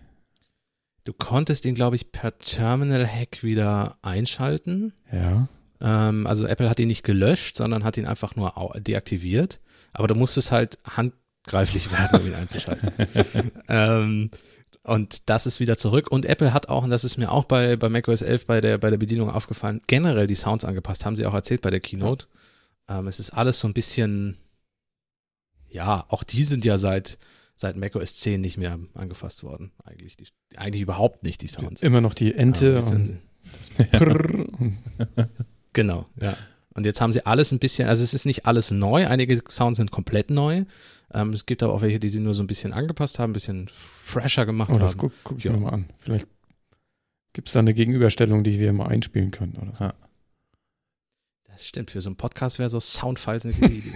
Du 1.03 1.13
konntest 1.13 1.65
ihn, 1.65 1.76
glaube 1.76 1.95
ich, 1.95 2.11
per 2.11 2.38
Terminal-Hack 2.38 3.43
wieder 3.43 3.97
einschalten. 4.01 4.93
Ja. 5.11 5.47
Ähm, 5.82 6.28
also 6.28 6.45
Apple 6.45 6.69
hat 6.69 6.80
ihn 6.80 6.88
nicht 6.88 7.03
gelöscht, 7.03 7.57
sondern 7.57 7.84
hat 7.84 7.97
ihn 7.97 8.05
einfach 8.05 8.36
nur 8.36 8.53
deaktiviert. 8.78 9.59
Aber 9.93 10.07
du 10.07 10.15
musstest 10.15 10.51
halt 10.51 10.78
handgreiflich 10.86 11.91
werden, 11.97 12.22
um 12.22 12.28
ihn 12.28 12.36
einzuschalten. 12.36 12.91
ähm, 13.67 14.32
und 14.84 15.30
das 15.30 15.45
ist 15.45 15.59
wieder 15.59 15.78
zurück. 15.78 16.11
Und 16.11 16.26
Apple 16.26 16.53
hat 16.53 16.69
auch, 16.69 16.84
und 16.84 16.89
das 16.89 17.03
ist 17.03 17.17
mir 17.17 17.32
auch 17.32 17.45
bei, 17.45 17.76
bei 17.76 17.89
macOS 17.89 18.22
11 18.22 18.45
bei 18.45 18.61
der, 18.61 18.78
bei 18.78 18.89
der 18.89 18.97
Bedienung 18.97 19.30
aufgefallen, 19.30 19.82
generell 19.88 20.28
die 20.28 20.36
Sounds 20.36 20.65
angepasst. 20.65 21.05
Haben 21.05 21.15
sie 21.15 21.26
auch 21.26 21.34
erzählt 21.34 21.61
bei 21.61 21.69
der 21.69 21.80
Keynote. 21.80 22.28
Ähm, 22.88 23.07
es 23.07 23.19
ist 23.19 23.32
alles 23.32 23.59
so 23.59 23.67
ein 23.67 23.74
bisschen, 23.74 24.38
ja, 25.67 26.05
auch 26.09 26.24
die 26.24 26.43
sind 26.43 26.65
ja 26.65 26.78
seit, 26.78 27.17
seit 27.62 27.78
macOS 27.78 28.16
10 28.16 28.41
nicht 28.41 28.57
mehr 28.57 28.78
angefasst 28.95 29.43
worden. 29.43 29.72
Eigentlich, 29.86 30.18
die, 30.18 30.28
eigentlich 30.57 30.82
überhaupt 30.82 31.24
nicht, 31.24 31.41
die 31.41 31.47
Sounds. 31.47 31.82
Immer 31.84 32.01
noch 32.01 32.14
die 32.14 32.34
Ente 32.34 32.78
Ähm, 32.78 32.84
und 32.84 32.88
sind- 32.88 33.20
das 33.91 34.01
und 34.01 34.78
Genau, 35.74 36.05
ja. 36.20 36.36
Und 36.74 36.86
jetzt 36.86 37.01
haben 37.01 37.12
sie 37.12 37.26
alles 37.26 37.51
ein 37.51 37.59
bisschen, 37.59 37.88
also 37.88 38.03
es 38.03 38.14
ist 38.14 38.26
nicht 38.26 38.45
alles 38.45 38.72
neu, 38.72 39.05
einige 39.07 39.41
Sounds 39.49 39.78
sind 39.78 39.91
komplett 39.91 40.30
neu. 40.30 40.66
Ähm, 41.14 41.32
es 41.34 41.45
gibt 41.45 41.62
aber 41.64 41.74
auch 41.74 41.82
welche, 41.82 41.99
die 41.99 42.09
sie 42.09 42.20
nur 42.20 42.34
so 42.34 42.41
ein 42.43 42.47
bisschen 42.47 42.72
angepasst 42.74 43.20
haben, 43.20 43.32
ein 43.32 43.34
bisschen 43.34 43.70
fresher 44.01 44.45
gemacht 44.45 44.72
Oh, 44.74 44.80
das 44.80 44.91
haben. 44.91 44.97
gucke 44.99 45.16
guck 45.24 45.38
ich 45.38 45.43
Ja. 45.43 45.51
mir 45.51 45.59
mal 45.59 45.70
an. 45.70 45.86
Vielleicht 45.99 46.28
gibt 47.34 47.47
es 47.49 47.53
da 47.53 47.59
eine 47.59 47.74
Gegenüberstellung, 47.74 48.43
die 48.43 48.59
wir 48.59 48.74
mal 48.74 48.88
einspielen 48.88 49.32
können 49.32 49.55
oder 49.62 49.74
so. 49.76 49.84
Ja. 49.86 49.93
Das 51.45 51.68
stimmt, 51.68 51.91
für 51.91 52.01
so 52.01 52.09
einen 52.09 52.16
Podcast 52.16 52.59
wäre 52.59 52.70
so 52.70 52.80
Soundfiles 52.80 53.45
eine 53.45 53.53
gute 53.53 53.66
Idee. 53.74 53.93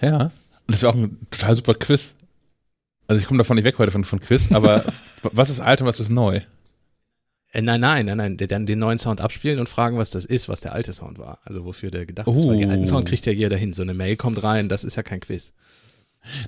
Ja. 0.00 0.24
Und 0.24 0.32
das 0.74 0.82
wäre 0.82 0.92
auch 0.92 0.96
ein 0.96 1.18
total 1.30 1.54
super 1.56 1.74
Quiz. 1.74 2.14
Also 3.08 3.20
ich 3.20 3.26
komme 3.26 3.38
davon 3.38 3.56
nicht 3.56 3.64
weg 3.64 3.78
heute 3.78 3.90
von, 3.90 4.04
von 4.04 4.20
Quiz, 4.20 4.52
aber 4.52 4.84
was 5.22 5.50
ist 5.50 5.60
alt 5.60 5.80
und 5.80 5.86
was 5.88 5.98
ist 5.98 6.10
neu? 6.10 6.40
äh, 7.52 7.62
nein, 7.62 7.80
nein, 7.80 8.04
nein, 8.06 8.16
nein, 8.18 8.36
dann 8.36 8.66
den 8.66 8.78
neuen 8.78 8.98
Sound 8.98 9.20
abspielen 9.22 9.58
und 9.58 9.68
fragen, 9.68 9.96
was 9.96 10.10
das 10.10 10.24
ist, 10.26 10.48
was 10.50 10.60
der 10.60 10.72
alte 10.74 10.92
Sound 10.92 11.18
war. 11.18 11.38
Also 11.44 11.64
wofür 11.64 11.90
der 11.90 12.04
gedacht 12.06 12.28
ist. 12.28 12.46
Weil 12.46 12.58
den 12.58 12.70
alten 12.70 12.84
Oh. 12.84 12.86
Sound 12.86 13.08
kriegt 13.08 13.24
ja 13.26 13.32
jeder 13.32 13.56
hin. 13.56 13.72
So 13.72 13.82
eine 13.82 13.94
Mail 13.94 14.16
kommt 14.16 14.42
rein, 14.42 14.68
das 14.68 14.84
ist 14.84 14.96
ja 14.96 15.02
kein 15.02 15.20
Quiz. 15.20 15.52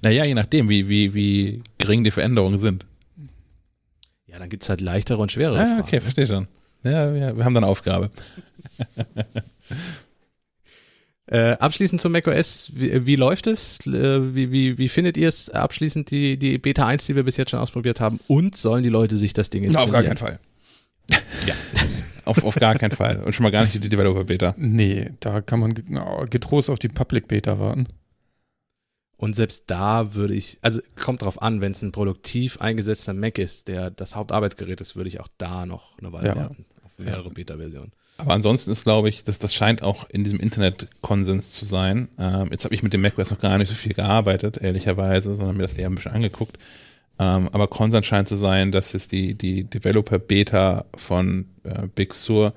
Naja, 0.03 0.25
je 0.27 0.35
nachdem, 0.35 0.69
wie, 0.69 0.89
wie, 0.89 1.15
wie 1.15 1.63
gering 1.79 2.05
die 2.05 2.11
Veränderungen 2.11 2.59
sind. 2.59 2.85
Ja, 4.27 4.39
dann 4.39 4.51
gibt's 4.51 4.69
halt 4.69 4.81
leichtere 4.83 5.19
und 5.19 5.33
schwerere 5.33 5.61
Ah, 5.61 5.65
Fragen. 5.65 5.81
okay, 5.81 6.01
verstehe 6.01 6.27
schon. 6.27 6.47
Ja, 6.85 7.13
wir, 7.15 7.37
wir 7.37 7.45
haben 7.45 7.55
da 7.55 7.61
eine 7.61 7.67
Aufgabe. 7.67 8.11
Äh, 11.33 11.53
abschließend 11.53 12.01
zum 12.01 12.11
macOS, 12.11 12.73
wie, 12.75 13.07
wie 13.07 13.15
läuft 13.15 13.47
es? 13.47 13.79
Äh, 13.87 14.35
wie, 14.35 14.51
wie, 14.51 14.79
wie 14.79 14.89
findet 14.89 15.17
ihr 15.17 15.29
es 15.29 15.49
abschließend, 15.49 16.11
die, 16.11 16.37
die 16.37 16.59
Beta 16.59 16.85
1, 16.87 17.07
die 17.07 17.15
wir 17.15 17.23
bis 17.23 17.37
jetzt 17.37 17.51
schon 17.53 17.61
ausprobiert 17.61 18.01
haben? 18.01 18.19
Und 18.27 18.57
sollen 18.57 18.83
die 18.83 18.89
Leute 18.89 19.17
sich 19.17 19.33
das 19.33 19.49
Ding 19.49 19.63
installieren? 19.63 20.17
Fall. 20.17 20.41
ja. 21.47 21.55
auf, 22.25 22.43
auf 22.43 22.57
gar 22.57 22.75
keinen 22.75 22.91
Fall. 22.91 23.23
Und 23.23 23.33
schon 23.33 23.45
mal 23.45 23.51
gar 23.53 23.61
nicht 23.61 23.83
die 23.83 23.89
Developer-Beta. 23.89 24.55
Nee, 24.59 25.11
da 25.21 25.41
kann 25.41 25.61
man 25.61 25.75
ge- 25.75 25.85
na, 25.87 26.25
getrost 26.25 26.69
auf 26.69 26.81
die 26.81 26.89
Public 26.89 27.29
Beta 27.29 27.61
warten. 27.61 27.87
Und 29.17 29.37
selbst 29.37 29.65
da 29.69 30.15
würde 30.15 30.35
ich, 30.35 30.59
also 30.63 30.81
kommt 30.97 31.23
drauf 31.23 31.41
an, 31.43 31.61
wenn 31.61 31.73
es 31.73 31.83
ein 31.83 31.93
produktiv 31.93 32.59
eingesetzter 32.61 33.13
Mac 33.13 33.39
ist, 33.39 33.69
der 33.69 33.91
das 33.91 34.17
Hauptarbeitsgerät 34.17 34.81
ist, 34.81 34.97
würde 34.97 35.09
ich 35.09 35.21
auch 35.21 35.29
da 35.39 35.65
noch 35.67 35.97
eine 35.99 36.13
Weile 36.13 36.29
Ja. 36.29 36.37
warten. 36.37 36.65
Auf 36.85 36.99
mehrere 36.99 37.31
Beta-Versionen. 37.31 37.93
Aber 38.21 38.35
ansonsten 38.35 38.71
ist, 38.71 38.85
glaube 38.85 39.09
ich, 39.09 39.25
das, 39.25 39.39
das 39.39 39.55
scheint 39.55 39.83
auch 39.83 40.09
in 40.11 40.25
diesem 40.25 40.41
Internet 40.41 40.87
Konsens 41.01 41.53
zu 41.53 41.65
sein. 41.65 42.09
Ähm, 42.19 42.49
jetzt 42.51 42.65
habe 42.65 42.75
ich 42.75 42.83
mit 42.83 42.93
dem 42.93 43.01
macOS 43.03 43.31
noch 43.31 43.41
gar 43.41 43.59
nicht 43.59 43.69
so 43.69 43.75
viel 43.75 43.95
gearbeitet, 43.95 44.59
ehrlicherweise, 44.59 45.35
sondern 45.35 45.57
mir 45.57 45.63
das 45.65 45.75
eher 45.75 45.89
ein 45.89 45.95
bisschen 45.95 46.13
angeguckt. 46.13 46.59
Ähm, 47.19 47.49
aber 47.53 47.69
Konsens 47.69 48.07
scheint 48.07 48.29
zu 48.29 48.37
sein, 48.37 48.73
dass 48.73 48.93
jetzt 48.93 49.13
die, 49.13 49.35
die 49.35 49.65
Developer-Beta 49.65 50.85
von 50.97 51.47
äh, 51.65 51.87
Big 51.95 52.15
Sur 52.15 52.55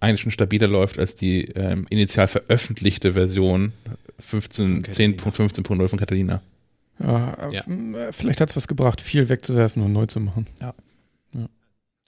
eigentlich 0.00 0.20
schon 0.20 0.30
stabiler 0.32 0.68
läuft 0.68 0.98
als 0.98 1.14
die 1.14 1.46
ähm, 1.56 1.86
initial 1.90 2.28
veröffentlichte 2.28 3.14
Version 3.14 3.72
15 4.18 4.66
Von 4.66 4.82
Catalina. 4.82 5.16
10.15.0 5.16 5.88
von 5.88 5.98
Catalina. 5.98 6.42
Ja, 7.00 7.50
Ja. 7.50 7.60
äh, 7.62 8.12
Vielleicht 8.12 8.40
hat 8.40 8.50
es 8.50 8.56
was 8.56 8.68
gebracht, 8.68 9.00
viel 9.00 9.28
wegzuwerfen 9.28 9.82
und 9.82 9.92
neu 9.92 10.06
zu 10.06 10.20
machen. 10.20 10.46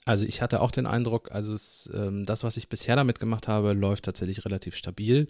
Also 0.09 0.25
ich 0.25 0.41
hatte 0.41 0.61
auch 0.61 0.71
den 0.71 0.87
Eindruck, 0.87 1.31
also 1.31 1.53
es, 1.53 1.87
ähm, 1.93 2.25
das, 2.25 2.43
was 2.43 2.57
ich 2.57 2.67
bisher 2.67 2.95
damit 2.95 3.19
gemacht 3.19 3.47
habe, 3.47 3.73
läuft 3.73 4.05
tatsächlich 4.05 4.43
relativ 4.43 4.75
stabil. 4.75 5.27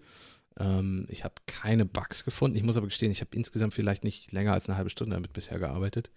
Ähm, 0.57 1.05
ich 1.09 1.25
habe 1.25 1.33
keine 1.47 1.83
Bugs 1.83 2.23
gefunden. 2.23 2.55
Ich 2.55 2.63
muss 2.63 2.77
aber 2.77 2.87
gestehen, 2.87 3.11
ich 3.11 3.19
habe 3.19 3.35
insgesamt 3.35 3.73
vielleicht 3.73 4.05
nicht 4.05 4.31
länger 4.31 4.53
als 4.53 4.69
eine 4.69 4.77
halbe 4.77 4.89
Stunde 4.89 5.17
damit 5.17 5.33
bisher 5.33 5.59
gearbeitet. 5.59 6.11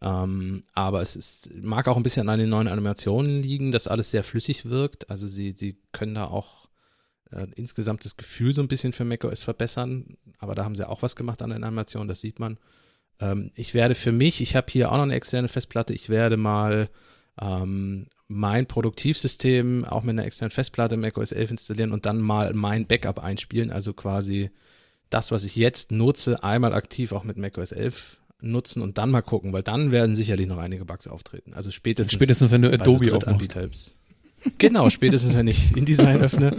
Ähm, 0.00 0.62
aber 0.72 1.02
es 1.02 1.16
ist, 1.16 1.50
mag 1.54 1.86
auch 1.86 1.98
ein 1.98 2.02
bisschen 2.02 2.30
an 2.30 2.38
den 2.38 2.48
neuen 2.48 2.68
Animationen 2.68 3.42
liegen, 3.42 3.72
dass 3.72 3.86
alles 3.86 4.10
sehr 4.10 4.24
flüssig 4.24 4.64
wirkt. 4.64 5.10
Also 5.10 5.26
sie, 5.26 5.52
sie 5.52 5.76
können 5.92 6.14
da 6.14 6.28
auch 6.28 6.70
äh, 7.30 7.46
insgesamt 7.56 8.06
das 8.06 8.16
Gefühl 8.16 8.54
so 8.54 8.62
ein 8.62 8.68
bisschen 8.68 8.94
für 8.94 9.04
macOS 9.04 9.42
verbessern. 9.42 10.16
Aber 10.38 10.54
da 10.54 10.64
haben 10.64 10.76
sie 10.76 10.88
auch 10.88 11.02
was 11.02 11.14
gemacht 11.14 11.42
an 11.42 11.50
den 11.50 11.62
Animationen, 11.62 12.08
das 12.08 12.22
sieht 12.22 12.38
man. 12.38 12.56
Ähm, 13.20 13.50
ich 13.54 13.74
werde 13.74 13.94
für 13.94 14.12
mich, 14.12 14.40
ich 14.40 14.56
habe 14.56 14.68
hier 14.70 14.90
auch 14.90 14.96
noch 14.96 15.02
eine 15.02 15.14
externe 15.14 15.48
Festplatte, 15.48 15.92
ich 15.92 16.08
werde 16.08 16.38
mal 16.38 16.88
ähm, 17.40 18.06
mein 18.28 18.66
Produktivsystem 18.66 19.84
auch 19.84 20.02
mit 20.02 20.12
einer 20.12 20.26
externen 20.26 20.50
Festplatte 20.50 20.96
macOS 20.96 21.32
11 21.32 21.52
installieren 21.52 21.92
und 21.92 22.06
dann 22.06 22.20
mal 22.20 22.52
mein 22.52 22.86
Backup 22.86 23.18
einspielen, 23.18 23.70
also 23.70 23.94
quasi 23.94 24.50
das, 25.10 25.30
was 25.32 25.44
ich 25.44 25.56
jetzt 25.56 25.90
nutze, 25.90 26.42
einmal 26.44 26.74
aktiv 26.74 27.12
auch 27.12 27.24
mit 27.24 27.38
macOS 27.38 27.72
11 27.72 28.18
nutzen 28.40 28.82
und 28.82 28.98
dann 28.98 29.10
mal 29.10 29.22
gucken, 29.22 29.52
weil 29.52 29.62
dann 29.62 29.90
werden 29.90 30.14
sicherlich 30.14 30.46
noch 30.46 30.58
einige 30.58 30.84
Bugs 30.84 31.08
auftreten. 31.08 31.54
Also 31.54 31.70
spätestens, 31.70 32.14
Spätestens, 32.14 32.50
wenn 32.50 32.62
du 32.62 32.70
bei 32.70 32.76
so 32.76 32.82
Adobe 32.82 33.14
aufmachst. 33.14 33.94
Genau, 34.58 34.88
spätestens 34.88 35.36
wenn 35.36 35.48
ich 35.48 35.76
InDesign 35.76 36.20
öffne 36.20 36.56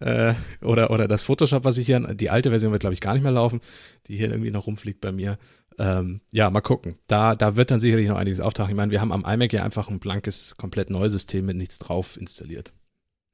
äh, 0.00 0.34
oder, 0.60 0.90
oder 0.90 1.08
das 1.08 1.22
Photoshop, 1.22 1.64
was 1.64 1.78
ich 1.78 1.86
hier, 1.86 1.98
die 2.14 2.28
alte 2.28 2.50
Version 2.50 2.72
wird 2.72 2.80
glaube 2.80 2.92
ich 2.92 3.00
gar 3.00 3.14
nicht 3.14 3.22
mehr 3.22 3.32
laufen, 3.32 3.62
die 4.06 4.18
hier 4.18 4.30
irgendwie 4.30 4.50
noch 4.50 4.66
rumfliegt 4.66 5.00
bei 5.00 5.12
mir. 5.12 5.38
Ähm, 5.82 6.20
ja, 6.30 6.48
mal 6.48 6.60
gucken. 6.60 6.94
Da, 7.08 7.34
da 7.34 7.56
wird 7.56 7.72
dann 7.72 7.80
sicherlich 7.80 8.08
noch 8.08 8.16
einiges 8.16 8.38
auftauchen. 8.38 8.70
Ich 8.70 8.76
meine, 8.76 8.92
wir 8.92 9.00
haben 9.00 9.10
am 9.10 9.24
iMac 9.24 9.52
ja 9.52 9.64
einfach 9.64 9.88
ein 9.88 9.98
blankes, 9.98 10.56
komplett 10.56 10.90
neues 10.90 11.12
System 11.12 11.44
mit 11.44 11.56
nichts 11.56 11.80
drauf 11.80 12.16
installiert. 12.16 12.72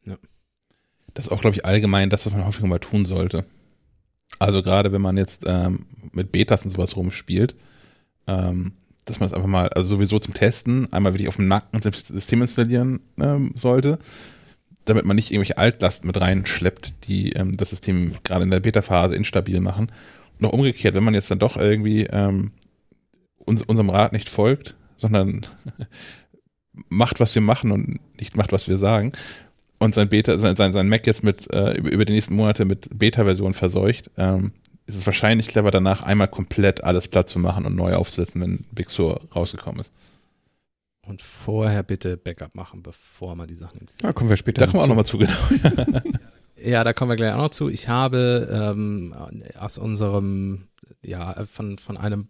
Ja. 0.07 0.17
Das 1.13 1.27
ist 1.27 1.31
auch, 1.31 1.43
glaube 1.43 1.57
ich, 1.57 1.67
allgemein 1.67 2.09
das, 2.09 2.25
was 2.25 2.33
man 2.33 2.47
häufiger 2.47 2.67
mal 2.67 2.79
tun 2.79 3.05
sollte. 3.05 3.45
Also 4.39 4.63
gerade 4.63 4.93
wenn 4.93 5.03
man 5.03 5.19
jetzt 5.19 5.45
ähm, 5.47 5.85
mit 6.13 6.33
Betas 6.33 6.65
und 6.65 6.71
sowas 6.71 6.97
rumspielt, 6.97 7.55
ähm, 8.27 8.73
dass 9.05 9.21
man 9.21 9.27
es 9.27 9.35
einfach 9.35 9.49
mal, 9.49 9.69
also 9.69 9.97
sowieso 9.97 10.19
zum 10.19 10.33
Testen, 10.33 10.91
einmal 10.91 11.13
wirklich 11.13 11.29
auf 11.29 11.37
dem 11.37 11.49
Nacken 11.49 11.83
ein 11.83 11.93
System 11.93 12.41
installieren 12.41 13.01
ähm, 13.21 13.53
sollte, 13.57 13.99
damit 14.87 15.05
man 15.05 15.17
nicht 15.17 15.31
irgendwelche 15.31 15.59
Altlasten 15.59 16.07
mit 16.07 16.19
reinschleppt, 16.19 17.09
die 17.09 17.33
ähm, 17.33 17.59
das 17.59 17.71
System 17.71 18.15
gerade 18.25 18.45
in 18.45 18.51
der 18.51 18.61
Beta-Phase 18.61 19.15
instabil 19.15 19.61
machen. 19.61 19.93
Auch 20.43 20.53
umgekehrt, 20.53 20.95
wenn 20.95 21.05
man 21.05 21.15
jetzt 21.15 21.31
dann 21.31 21.39
doch 21.39 21.57
irgendwie 21.57 22.05
ähm, 22.05 22.53
uns, 23.39 23.63
unserem 23.63 23.91
Rat 23.91 24.13
nicht 24.13 24.29
folgt, 24.29 24.77
sondern 24.97 25.47
macht, 26.89 27.21
was 27.21 27.35
wir 27.35 27.43
machen 27.43 27.73
und 27.73 28.01
nicht 28.19 28.37
macht, 28.37 28.53
was 28.53 28.69
wir 28.69 28.79
sagen, 28.79 29.13
und 29.79 29.95
sein 29.95 30.09
Beta, 30.09 30.39
sein, 30.39 30.57
sein, 30.57 30.73
sein 30.73 30.89
Mac 30.89 31.07
jetzt 31.07 31.23
mit 31.23 31.53
äh, 31.53 31.73
über, 31.73 31.91
über 31.91 32.05
die 32.05 32.13
nächsten 32.13 32.35
Monate 32.35 32.65
mit 32.65 32.89
Beta-Version 32.93 33.55
verseucht, 33.55 34.11
ähm, 34.17 34.53
ist 34.87 34.97
es 34.97 35.07
wahrscheinlich 35.07 35.49
clever, 35.49 35.71
danach 35.71 36.03
einmal 36.03 36.29
komplett 36.29 36.83
alles 36.83 37.09
platt 37.09 37.29
zu 37.29 37.39
machen 37.39 37.67
und 37.67 37.77
neu 37.77 37.95
aufzusetzen, 37.95 38.41
wenn 38.41 38.65
Big 38.73 38.91
Sur 38.91 39.21
rausgekommen 39.35 39.81
ist. 39.81 39.93
Und 41.07 41.23
vorher 41.23 41.83
bitte 41.83 42.17
Backup 42.17 42.55
machen, 42.55 42.83
bevor 42.83 43.35
man 43.35 43.49
die 43.49 43.55
Sachen 43.55 43.81
installiert. 43.81 44.05
Da 44.05 44.13
kommen 44.13 44.31
wir 44.31 44.37
später 44.37 44.67
Da 44.67 44.67
kommen 44.67 44.81
wir 44.81 44.85
auch 44.85 44.89
nochmal 44.89 45.07
zu, 45.07 45.19
genau. 45.19 45.33
Ja, 46.69 46.85
da 46.85 46.93
kommen 46.93 47.11
wir 47.11 47.17
gleich 47.17 47.33
auch 47.33 47.39
noch 47.39 47.49
zu. 47.49 47.71
Ich 47.71 47.89
habe 47.89 48.47
ähm, 48.53 49.15
aus 49.59 49.79
unserem, 49.79 50.69
ja, 51.03 51.47
von, 51.47 51.79
von 51.79 51.97
einem 51.97 52.29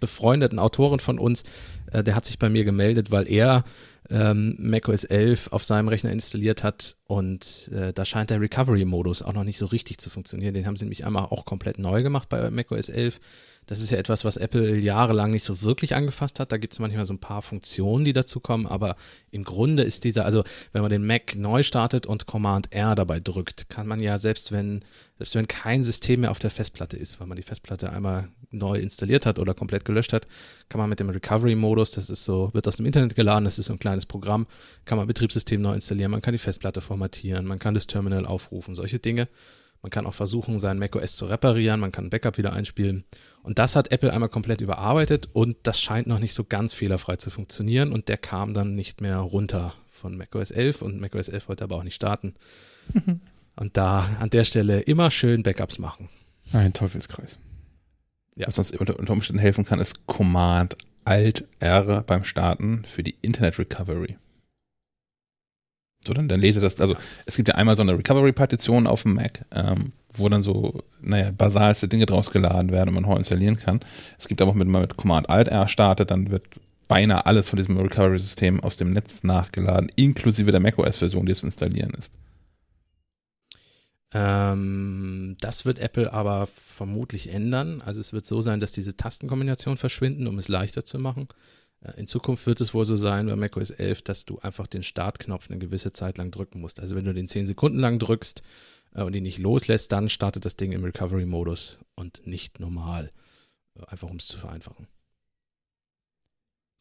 befreundeten 0.00 0.58
Autoren 0.58 1.00
von 1.00 1.18
uns, 1.18 1.44
äh, 1.92 2.02
der 2.02 2.16
hat 2.16 2.24
sich 2.24 2.38
bei 2.38 2.48
mir 2.48 2.64
gemeldet, 2.64 3.10
weil 3.10 3.30
er 3.30 3.64
ähm, 4.08 4.56
macOS 4.58 5.04
11 5.04 5.52
auf 5.52 5.64
seinem 5.64 5.88
Rechner 5.88 6.12
installiert 6.12 6.64
hat 6.64 6.96
und 7.06 7.70
äh, 7.74 7.92
da 7.92 8.06
scheint 8.06 8.30
der 8.30 8.40
Recovery-Modus 8.40 9.20
auch 9.20 9.34
noch 9.34 9.44
nicht 9.44 9.58
so 9.58 9.66
richtig 9.66 9.98
zu 9.98 10.08
funktionieren. 10.08 10.54
Den 10.54 10.66
haben 10.66 10.76
sie 10.76 10.86
nämlich 10.86 11.04
einmal 11.04 11.24
auch 11.26 11.44
komplett 11.44 11.78
neu 11.78 12.02
gemacht 12.02 12.30
bei 12.30 12.50
macOS 12.50 12.88
11. 12.88 13.20
Das 13.72 13.80
ist 13.80 13.88
ja 13.88 13.96
etwas, 13.96 14.22
was 14.26 14.36
Apple 14.36 14.76
jahrelang 14.76 15.30
nicht 15.30 15.44
so 15.44 15.62
wirklich 15.62 15.94
angefasst 15.94 16.38
hat. 16.40 16.52
Da 16.52 16.58
gibt 16.58 16.74
es 16.74 16.78
manchmal 16.78 17.06
so 17.06 17.14
ein 17.14 17.20
paar 17.20 17.40
Funktionen, 17.40 18.04
die 18.04 18.12
dazu 18.12 18.38
kommen, 18.38 18.66
aber 18.66 18.96
im 19.30 19.44
Grunde 19.44 19.82
ist 19.82 20.04
dieser, 20.04 20.26
also 20.26 20.44
wenn 20.72 20.82
man 20.82 20.90
den 20.90 21.06
Mac 21.06 21.36
neu 21.36 21.62
startet 21.62 22.04
und 22.04 22.26
Command 22.26 22.70
R 22.70 22.94
dabei 22.94 23.18
drückt, 23.18 23.70
kann 23.70 23.86
man 23.86 23.98
ja 24.00 24.18
selbst 24.18 24.52
wenn, 24.52 24.80
selbst 25.16 25.34
wenn 25.36 25.48
kein 25.48 25.82
System 25.82 26.20
mehr 26.20 26.32
auf 26.32 26.38
der 26.38 26.50
Festplatte 26.50 26.98
ist, 26.98 27.18
weil 27.18 27.26
man 27.26 27.36
die 27.36 27.42
Festplatte 27.42 27.90
einmal 27.90 28.28
neu 28.50 28.78
installiert 28.78 29.24
hat 29.24 29.38
oder 29.38 29.54
komplett 29.54 29.86
gelöscht 29.86 30.12
hat, 30.12 30.28
kann 30.68 30.78
man 30.78 30.90
mit 30.90 31.00
dem 31.00 31.08
Recovery-Modus, 31.08 31.92
das 31.92 32.10
ist 32.10 32.26
so, 32.26 32.50
wird 32.52 32.68
aus 32.68 32.76
dem 32.76 32.84
Internet 32.84 33.14
geladen, 33.14 33.46
das 33.46 33.58
ist 33.58 33.64
so 33.64 33.72
ein 33.72 33.78
kleines 33.78 34.04
Programm, 34.04 34.46
kann 34.84 34.98
man 34.98 35.06
Betriebssystem 35.06 35.62
neu 35.62 35.72
installieren, 35.72 36.10
man 36.10 36.20
kann 36.20 36.32
die 36.32 36.38
Festplatte 36.38 36.82
formatieren, 36.82 37.46
man 37.46 37.58
kann 37.58 37.72
das 37.72 37.86
Terminal 37.86 38.26
aufrufen, 38.26 38.74
solche 38.74 38.98
Dinge. 38.98 39.28
Man 39.82 39.90
kann 39.90 40.06
auch 40.06 40.14
versuchen, 40.14 40.58
sein 40.58 40.78
macOS 40.78 41.16
zu 41.16 41.26
reparieren, 41.26 41.80
man 41.80 41.90
kann 41.90 42.06
ein 42.06 42.10
Backup 42.10 42.38
wieder 42.38 42.52
einspielen. 42.52 43.04
Und 43.42 43.58
das 43.58 43.74
hat 43.74 43.90
Apple 43.90 44.12
einmal 44.12 44.28
komplett 44.28 44.60
überarbeitet 44.60 45.28
und 45.32 45.56
das 45.64 45.80
scheint 45.80 46.06
noch 46.06 46.20
nicht 46.20 46.34
so 46.34 46.44
ganz 46.44 46.72
fehlerfrei 46.72 47.16
zu 47.16 47.30
funktionieren 47.30 47.92
und 47.92 48.08
der 48.08 48.16
kam 48.16 48.54
dann 48.54 48.76
nicht 48.76 49.00
mehr 49.00 49.18
runter 49.18 49.74
von 49.88 50.16
macOS 50.16 50.50
11 50.50 50.82
und 50.82 51.00
macOS 51.00 51.28
11 51.28 51.48
wollte 51.48 51.64
aber 51.64 51.76
auch 51.76 51.84
nicht 51.84 51.94
starten. 51.94 52.34
Und 53.54 53.76
da 53.76 54.08
an 54.18 54.30
der 54.30 54.44
Stelle 54.44 54.80
immer 54.80 55.10
schön 55.10 55.42
Backups 55.42 55.78
machen. 55.78 56.08
Ein 56.52 56.72
Teufelskreis. 56.72 57.38
Ja. 58.34 58.46
Was 58.46 58.58
uns 58.58 58.72
unter, 58.72 58.98
unter 58.98 59.12
Umständen 59.12 59.40
helfen 59.40 59.64
kann, 59.64 59.78
ist 59.78 60.06
Command 60.06 60.76
Alt 61.04 61.46
R 61.60 62.02
beim 62.02 62.24
Starten 62.24 62.84
für 62.84 63.02
die 63.02 63.16
Internet 63.20 63.58
Recovery. 63.58 64.16
So, 66.04 66.14
dann, 66.14 66.28
dann 66.28 66.40
lese 66.40 66.60
das, 66.60 66.80
also 66.80 66.96
es 67.26 67.36
gibt 67.36 67.48
ja 67.48 67.54
einmal 67.54 67.76
so 67.76 67.82
eine 67.82 67.96
Recovery-Partition 67.96 68.86
auf 68.86 69.02
dem 69.02 69.14
Mac, 69.14 69.44
ähm, 69.52 69.92
wo 70.14 70.28
dann 70.28 70.42
so, 70.42 70.82
naja, 71.00 71.30
basalste 71.30 71.88
Dinge 71.88 72.06
draus 72.06 72.30
geladen 72.30 72.72
werden 72.72 72.88
und 72.88 72.94
man 72.94 73.04
neu 73.04 73.16
installieren 73.16 73.56
kann. 73.56 73.80
Es 74.18 74.28
gibt 74.28 74.42
aber 74.42 74.50
auch, 74.50 74.58
wenn 74.58 74.68
man 74.68 74.82
mit 74.82 74.96
Command 74.96 75.30
Alt 75.30 75.48
R 75.48 75.68
startet, 75.68 76.10
dann 76.10 76.30
wird 76.30 76.44
beinahe 76.88 77.24
alles 77.24 77.48
von 77.48 77.56
diesem 77.56 77.78
Recovery-System 77.78 78.60
aus 78.60 78.76
dem 78.76 78.90
Netz 78.90 79.22
nachgeladen, 79.22 79.88
inklusive 79.96 80.50
der 80.50 80.60
macOS-Version, 80.60 81.24
die 81.24 81.32
es 81.32 81.42
installieren 81.42 81.92
ist. 81.98 82.12
Ähm, 84.14 85.36
das 85.40 85.64
wird 85.64 85.78
Apple 85.78 86.12
aber 86.12 86.46
vermutlich 86.46 87.30
ändern. 87.30 87.80
Also 87.80 88.00
es 88.00 88.12
wird 88.12 88.26
so 88.26 88.40
sein, 88.40 88.60
dass 88.60 88.72
diese 88.72 88.96
Tastenkombinationen 88.96 89.78
verschwinden, 89.78 90.26
um 90.26 90.38
es 90.38 90.48
leichter 90.48 90.84
zu 90.84 90.98
machen. 90.98 91.28
In 91.96 92.06
Zukunft 92.06 92.46
wird 92.46 92.60
es 92.60 92.74
wohl 92.74 92.84
so 92.84 92.94
sein 92.94 93.26
bei 93.26 93.34
macOS 93.34 93.70
11, 93.70 94.02
dass 94.02 94.24
du 94.24 94.38
einfach 94.38 94.68
den 94.68 94.84
Startknopf 94.84 95.50
eine 95.50 95.58
gewisse 95.58 95.92
Zeit 95.92 96.16
lang 96.16 96.30
drücken 96.30 96.60
musst. 96.60 96.78
Also 96.78 96.94
wenn 96.94 97.04
du 97.04 97.12
den 97.12 97.26
10 97.26 97.46
Sekunden 97.46 97.80
lang 97.80 97.98
drückst 97.98 98.42
äh, 98.94 99.02
und 99.02 99.14
ihn 99.14 99.24
nicht 99.24 99.38
loslässt, 99.38 99.90
dann 99.90 100.08
startet 100.08 100.44
das 100.44 100.56
Ding 100.56 100.72
im 100.72 100.84
Recovery-Modus 100.84 101.78
und 101.96 102.24
nicht 102.24 102.60
normal. 102.60 103.10
Äh, 103.76 103.84
einfach 103.86 104.10
um 104.10 104.16
es 104.16 104.28
zu 104.28 104.38
vereinfachen. 104.38 104.86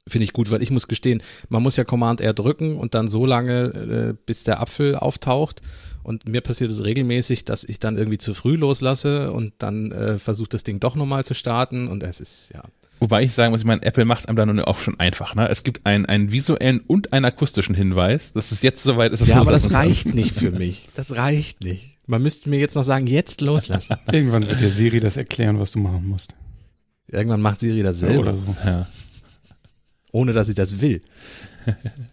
Finde 0.08 0.24
ich 0.24 0.34
gut, 0.34 0.50
weil 0.50 0.64
ich 0.64 0.72
muss 0.72 0.88
gestehen, 0.88 1.22
man 1.50 1.62
muss 1.62 1.78
ja 1.78 1.84
Command 1.84 2.22
R 2.22 2.34
drücken 2.34 2.76
und 2.76 2.96
dann 2.96 3.08
so 3.08 3.26
lange, 3.26 3.64
äh, 3.66 4.14
bis 4.26 4.44
der 4.44 4.60
Apfel 4.60 4.96
auftaucht. 4.96 5.62
Und 6.04 6.28
mir 6.28 6.42
passiert 6.42 6.72
es 6.72 6.84
regelmäßig, 6.84 7.46
dass 7.46 7.64
ich 7.64 7.80
dann 7.80 7.98
irgendwie 7.98 8.18
zu 8.18 8.34
früh 8.34 8.56
loslasse 8.56 9.32
und 9.32 9.54
dann 9.60 9.92
äh, 9.92 10.20
versucht 10.20 10.54
das 10.54 10.64
Ding 10.64 10.80
doch 10.80 10.96
nochmal 10.96 11.24
zu 11.24 11.36
starten 11.36 11.88
und 11.88 12.02
es 12.04 12.20
ist, 12.20 12.50
ja, 12.54 12.64
Wobei 13.02 13.24
ich 13.24 13.34
sagen 13.34 13.50
muss, 13.50 13.62
ich 13.62 13.66
meine, 13.66 13.82
Apple 13.82 14.06
macht 14.06 14.22
es 14.22 14.26
einem 14.28 14.36
dann 14.36 14.60
auch 14.60 14.78
schon 14.78 15.00
einfach. 15.00 15.34
Ne? 15.34 15.50
Es 15.50 15.64
gibt 15.64 15.88
einen, 15.88 16.06
einen 16.06 16.32
visuellen 16.32 16.82
und 16.82 17.14
einen 17.14 17.26
akustischen 17.26 17.74
Hinweis, 17.74 18.32
dass 18.34 18.52
es 18.52 18.62
jetzt 18.62 18.84
soweit 18.84 19.12
ist. 19.12 19.26
Ja, 19.26 19.42
aber 19.42 19.52
das 19.52 19.72
reicht 19.72 20.04
kann. 20.04 20.14
nicht 20.14 20.36
für 20.36 20.52
mich. 20.52 20.88
Das 20.94 21.16
reicht 21.16 21.62
nicht. 21.62 21.98
Man 22.06 22.22
müsste 22.22 22.48
mir 22.48 22.60
jetzt 22.60 22.76
noch 22.76 22.84
sagen, 22.84 23.08
jetzt 23.08 23.42
loslassen. 23.42 23.96
Irgendwann 24.12 24.48
wird 24.48 24.62
dir 24.62 24.70
Siri 24.70 25.00
das 25.00 25.18
erklären, 25.18 25.60
was 25.60 25.72
du 25.72 25.80
machen 25.80 26.08
musst. 26.08 26.36
Irgendwann 27.08 27.42
macht 27.42 27.60
Siri 27.62 27.82
das 27.82 28.02
selber. 28.02 28.20
Oder 28.20 28.36
so. 28.36 28.56
Ja. 28.64 28.88
Ohne, 30.12 30.34
dass 30.34 30.48
ich 30.48 30.56
das 30.56 30.80
will. 30.80 31.02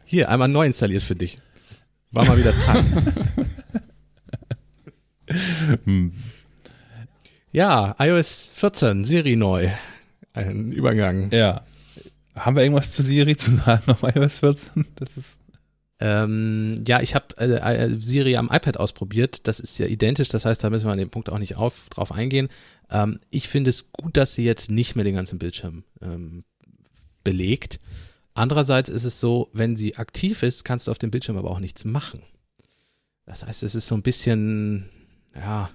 Hier, 0.07 0.31
einmal 0.31 0.49
neu 0.49 0.65
installiert 0.65 1.03
für 1.03 1.17
dich. 1.17 1.37
War 2.13 2.25
mal 2.25 2.39
wieder 2.39 2.57
Zeit. 2.57 2.87
hm. 5.85 6.15
Ja, 7.53 7.95
iOS 7.99 8.55
14, 8.57 9.05
Siri 9.05 9.37
neu 9.37 9.69
ein 10.47 10.73
Übergang. 10.73 11.31
Ja. 11.33 11.63
Haben 12.35 12.57
wir 12.57 12.63
irgendwas 12.63 12.93
zu 12.93 13.03
Siri 13.03 13.37
zu 13.37 13.51
sagen 13.53 13.83
auf 13.91 14.03
iOS 14.03 14.39
14? 14.39 14.87
Das 14.97 15.17
ist. 15.17 15.39
Ähm, 16.01 16.85
ja, 16.87 17.01
ich 17.01 17.17
habe 17.17 17.37
äh, 17.39 17.57
äh, 17.57 18.01
Siri 18.01 18.37
am 18.37 18.51
iPad 18.53 18.77
ausprobiert. 18.77 19.49
Das 19.49 19.59
ist 19.59 19.79
ja 19.79 19.87
identisch, 19.87 20.29
das 20.29 20.45
heißt, 20.45 20.63
da 20.63 20.71
müssen 20.71 20.87
wir 20.87 20.93
an 20.93 20.99
dem 20.99 21.11
Punkt 21.11 21.29
auch 21.29 21.39
nicht 21.39 21.57
auf, 21.57 21.89
drauf 21.91 22.13
eingehen. 22.13 22.49
Ähm, 22.89 23.19
ich 23.31 23.49
finde 23.49 23.71
es 23.71 23.91
gut, 23.91 24.17
dass 24.17 24.35
sie 24.35 24.45
jetzt 24.45 24.71
nicht 24.71 24.95
mehr 24.95 25.05
den 25.05 25.17
ganzen 25.17 25.41
Bildschirm 25.41 25.83
ähm, 26.01 26.45
belegt. 27.25 27.79
Andererseits 28.35 28.89
ist 28.89 29.05
es 29.05 29.21
so, 29.21 29.51
wenn 29.53 29.75
sie 29.75 29.97
aktiv 29.97 30.45
ist, 30.45 30.65
kannst 30.65 30.87
du 30.87 30.93
auf 30.93 30.99
dem 30.99 31.11
Bildschirm 31.11 31.37
aber 31.37 31.51
auch 31.51 31.59
nichts 31.59 31.85
machen. 31.85 32.23
Das 33.27 33.45
heißt, 33.45 33.65
es 33.65 33.75
ist 33.75 33.89
so 33.89 33.97
ein 33.97 34.03
bisschen, 34.03 34.89
ja, 35.35 35.71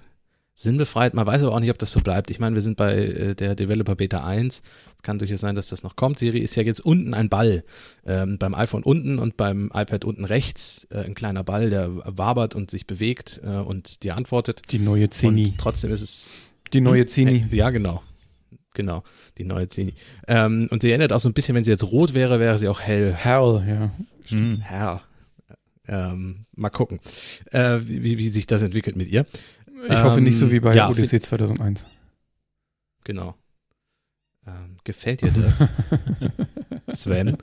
sinnbefreit. 0.54 1.14
Man 1.14 1.26
weiß 1.26 1.42
aber 1.42 1.52
auch 1.52 1.60
nicht, 1.60 1.70
ob 1.70 1.78
das 1.78 1.92
so 1.92 2.00
bleibt. 2.00 2.30
Ich 2.30 2.38
meine, 2.38 2.54
wir 2.54 2.62
sind 2.62 2.76
bei 2.76 2.94
äh, 2.94 3.34
der 3.34 3.54
Developer 3.54 3.96
Beta 3.96 4.24
1. 4.24 4.62
Es 4.96 5.02
kann 5.02 5.18
durchaus 5.18 5.40
sein, 5.40 5.54
dass 5.54 5.68
das 5.68 5.82
noch 5.82 5.96
kommt. 5.96 6.18
Siri 6.18 6.38
ist 6.38 6.54
ja 6.54 6.62
jetzt 6.62 6.80
unten 6.80 7.12
ein 7.12 7.28
Ball. 7.28 7.64
Ähm, 8.06 8.38
beim 8.38 8.54
iPhone 8.54 8.84
unten 8.84 9.18
und 9.18 9.36
beim 9.36 9.70
iPad 9.74 10.04
unten 10.04 10.24
rechts 10.24 10.86
äh, 10.90 10.98
ein 10.98 11.14
kleiner 11.14 11.44
Ball, 11.44 11.70
der 11.70 11.90
wabert 11.94 12.54
und 12.54 12.70
sich 12.70 12.86
bewegt 12.86 13.40
äh, 13.44 13.48
und 13.48 14.02
dir 14.02 14.16
antwortet. 14.16 14.62
Die 14.70 14.78
neue 14.78 15.10
Zini. 15.10 15.46
Und 15.46 15.58
trotzdem 15.58 15.90
ist 15.90 16.02
es. 16.02 16.30
Die 16.72 16.80
neue 16.80 17.02
hm? 17.02 17.08
Zini. 17.08 17.46
Ja, 17.50 17.70
genau. 17.70 18.02
Genau, 18.74 19.04
die 19.38 19.44
neue 19.44 19.68
Zini. 19.68 19.94
Ähm, 20.26 20.66
und 20.70 20.82
sie 20.82 20.90
ändert 20.90 21.12
auch 21.12 21.20
so 21.20 21.28
ein 21.28 21.32
bisschen, 21.32 21.54
wenn 21.54 21.62
sie 21.62 21.70
jetzt 21.70 21.84
rot 21.84 22.12
wäre, 22.12 22.40
wäre 22.40 22.58
sie 22.58 22.68
auch 22.68 22.80
hell. 22.80 23.14
Hell, 23.14 23.64
ja. 23.68 23.90
Hm. 24.28 24.60
Hell. 24.60 25.00
Ähm, 25.86 26.46
mal 26.56 26.70
gucken, 26.70 26.98
äh, 27.52 27.78
wie, 27.84 28.18
wie 28.18 28.28
sich 28.30 28.46
das 28.46 28.62
entwickelt 28.62 28.96
mit 28.96 29.08
ihr. 29.08 29.26
Ich 29.88 30.02
hoffe 30.02 30.20
nicht 30.20 30.38
so 30.38 30.50
wie 30.50 30.60
bei 30.60 30.74
ja, 30.74 30.88
Odyssey 30.88 31.20
2001. 31.20 31.86
Genau. 33.04 33.34
Ähm, 34.46 34.76
gefällt 34.84 35.22
dir 35.22 35.32
das, 35.32 36.98
Sven? 37.00 37.38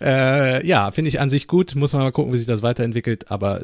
äh, 0.00 0.66
ja, 0.66 0.90
finde 0.90 1.08
ich 1.08 1.20
an 1.20 1.30
sich 1.30 1.48
gut. 1.48 1.74
Muss 1.74 1.92
man 1.92 2.02
mal 2.02 2.12
gucken, 2.12 2.32
wie 2.32 2.38
sich 2.38 2.46
das 2.46 2.62
weiterentwickelt. 2.62 3.30
Aber 3.30 3.62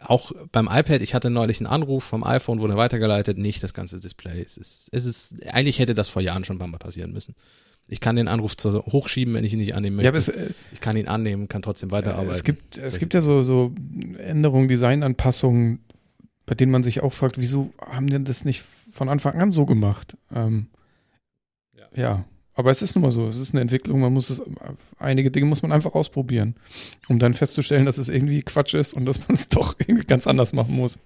auch 0.00 0.32
beim 0.52 0.68
iPad, 0.70 1.02
ich 1.02 1.14
hatte 1.14 1.30
neulich 1.30 1.60
einen 1.60 1.66
Anruf 1.66 2.04
vom 2.04 2.24
iPhone, 2.24 2.60
wurde 2.60 2.76
weitergeleitet, 2.76 3.36
nicht 3.36 3.62
das 3.62 3.74
ganze 3.74 3.98
Display. 3.98 4.42
Es 4.42 4.56
ist, 4.56 4.88
es 4.92 5.04
ist, 5.04 5.34
eigentlich 5.48 5.78
hätte 5.78 5.94
das 5.94 6.08
vor 6.08 6.22
Jahren 6.22 6.44
schon 6.44 6.58
Mal 6.58 6.70
passieren 6.78 7.12
müssen. 7.12 7.34
Ich 7.90 8.00
kann 8.00 8.16
den 8.16 8.28
Anruf 8.28 8.56
zu 8.56 8.82
hochschieben, 8.84 9.32
wenn 9.34 9.44
ich 9.44 9.52
ihn 9.54 9.58
nicht 9.58 9.74
annehmen 9.74 9.96
möchte. 9.96 10.12
Ja, 10.12 10.16
es, 10.16 10.28
äh, 10.28 10.50
ich 10.72 10.80
kann 10.80 10.96
ihn 10.96 11.08
annehmen, 11.08 11.48
kann 11.48 11.62
trotzdem 11.62 11.90
weiterarbeiten. 11.90 12.30
es 12.30 12.44
gibt, 12.44 12.76
es 12.76 12.98
gibt 12.98 13.14
ja 13.14 13.22
so, 13.22 13.42
so 13.42 13.72
Änderungen, 14.18 14.68
Designanpassungen, 14.68 15.80
bei 16.44 16.54
denen 16.54 16.70
man 16.72 16.82
sich 16.82 17.02
auch 17.02 17.12
fragt, 17.12 17.38
wieso 17.40 17.72
haben 17.80 18.08
denn 18.08 18.24
das 18.24 18.44
nicht 18.44 18.62
von 18.92 19.08
Anfang 19.08 19.34
an 19.40 19.50
so 19.50 19.64
gemacht? 19.66 20.16
Ähm, 20.34 20.66
Ja. 21.74 21.86
ja. 21.94 22.24
Aber 22.54 22.72
es 22.72 22.82
ist 22.82 22.96
nun 22.96 23.02
mal 23.02 23.12
so, 23.12 23.26
es 23.28 23.38
ist 23.38 23.54
eine 23.54 23.60
Entwicklung, 23.60 24.00
man 24.00 24.12
muss 24.12 24.30
es, 24.30 24.42
einige 24.98 25.30
Dinge 25.30 25.46
muss 25.46 25.62
man 25.62 25.70
einfach 25.70 25.94
ausprobieren, 25.94 26.56
um 27.08 27.20
dann 27.20 27.32
festzustellen, 27.32 27.86
dass 27.86 27.98
es 27.98 28.08
irgendwie 28.08 28.42
Quatsch 28.42 28.74
ist 28.74 28.94
und 28.94 29.04
dass 29.06 29.20
man 29.20 29.34
es 29.34 29.48
doch 29.48 29.76
irgendwie 29.78 30.04
ganz 30.06 30.26
anders 30.26 30.52
machen 30.52 30.74
muss. 30.74 30.98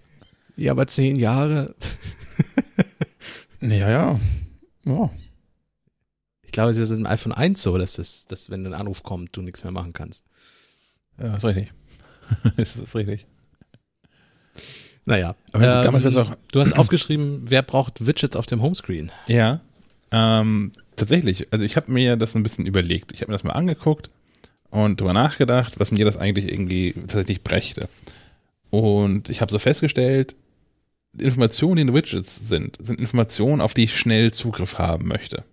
ja, 0.57 0.73
aber 0.73 0.87
zehn 0.87 1.17
Jahre. 1.17 1.67
Ja, 3.61 3.89
ja. 3.89 4.21
Ja. 4.85 5.11
Ich 6.53 6.55
glaube, 6.55 6.71
es 6.73 6.77
ist 6.77 6.91
im 6.91 7.07
iPhone 7.07 7.33
1 7.33 7.63
so, 7.63 7.79
dass, 7.79 7.95
das, 7.95 8.27
dass 8.27 8.51
wenn 8.51 8.67
ein 8.67 8.75
Anruf 8.75 9.03
kommt, 9.03 9.35
du 9.35 9.41
nichts 9.41 9.65
mehr 9.65 9.73
machen 9.73 9.95
kannst. 9.95 10.23
Ja, 11.19 11.35
ist 11.35 11.47
richtig. 11.47 11.73
das 12.59 12.77
ist 12.77 12.95
richtig. 12.95 13.25
Naja. 15.07 15.35
Aber 15.53 15.83
damals 15.83 16.05
wär's 16.05 16.17
auch- 16.19 16.37
du 16.53 16.61
hast 16.61 16.79
aufgeschrieben, 16.79 17.45
wer 17.47 17.63
braucht 17.63 18.07
Widgets 18.07 18.37
auf 18.37 18.45
dem 18.45 18.61
Homescreen? 18.61 19.11
Ja, 19.29 19.63
ähm, 20.11 20.73
tatsächlich. 20.95 21.51
Also 21.55 21.65
ich 21.65 21.77
habe 21.77 21.91
mir 21.91 22.17
das 22.17 22.35
ein 22.37 22.43
bisschen 22.43 22.67
überlegt. 22.67 23.13
Ich 23.13 23.23
habe 23.23 23.31
mir 23.33 23.37
das 23.37 23.45
mal 23.45 23.55
angeguckt 23.55 24.11
und 24.69 25.01
drüber 25.01 25.15
nachgedacht, 25.15 25.81
was 25.81 25.91
mir 25.91 26.05
das 26.05 26.19
eigentlich 26.19 26.53
irgendwie 26.53 26.93
tatsächlich 26.93 27.43
brächte. 27.43 27.89
Und 28.69 29.31
ich 29.31 29.41
habe 29.41 29.51
so 29.51 29.59
festgestellt, 29.59 30.35
Informationen, 31.19 31.77
die 31.77 31.83
in 31.83 31.95
Widgets 31.95 32.47
sind, 32.47 32.77
sind 32.79 33.01
Informationen, 33.01 33.63
auf 33.63 33.73
die 33.73 33.85
ich 33.85 33.97
schnell 33.99 34.35
Zugriff 34.35 34.77
haben 34.79 35.09
möchte. 35.09 35.45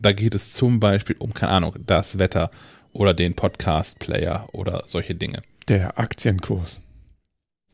Da 0.00 0.12
geht 0.12 0.34
es 0.34 0.52
zum 0.52 0.80
Beispiel 0.80 1.16
um, 1.18 1.34
keine 1.34 1.52
Ahnung, 1.52 1.74
das 1.86 2.18
Wetter 2.18 2.50
oder 2.92 3.14
den 3.14 3.34
Podcast-Player 3.34 4.48
oder 4.52 4.84
solche 4.86 5.14
Dinge. 5.14 5.42
Der 5.68 5.98
Aktienkurs. 5.98 6.80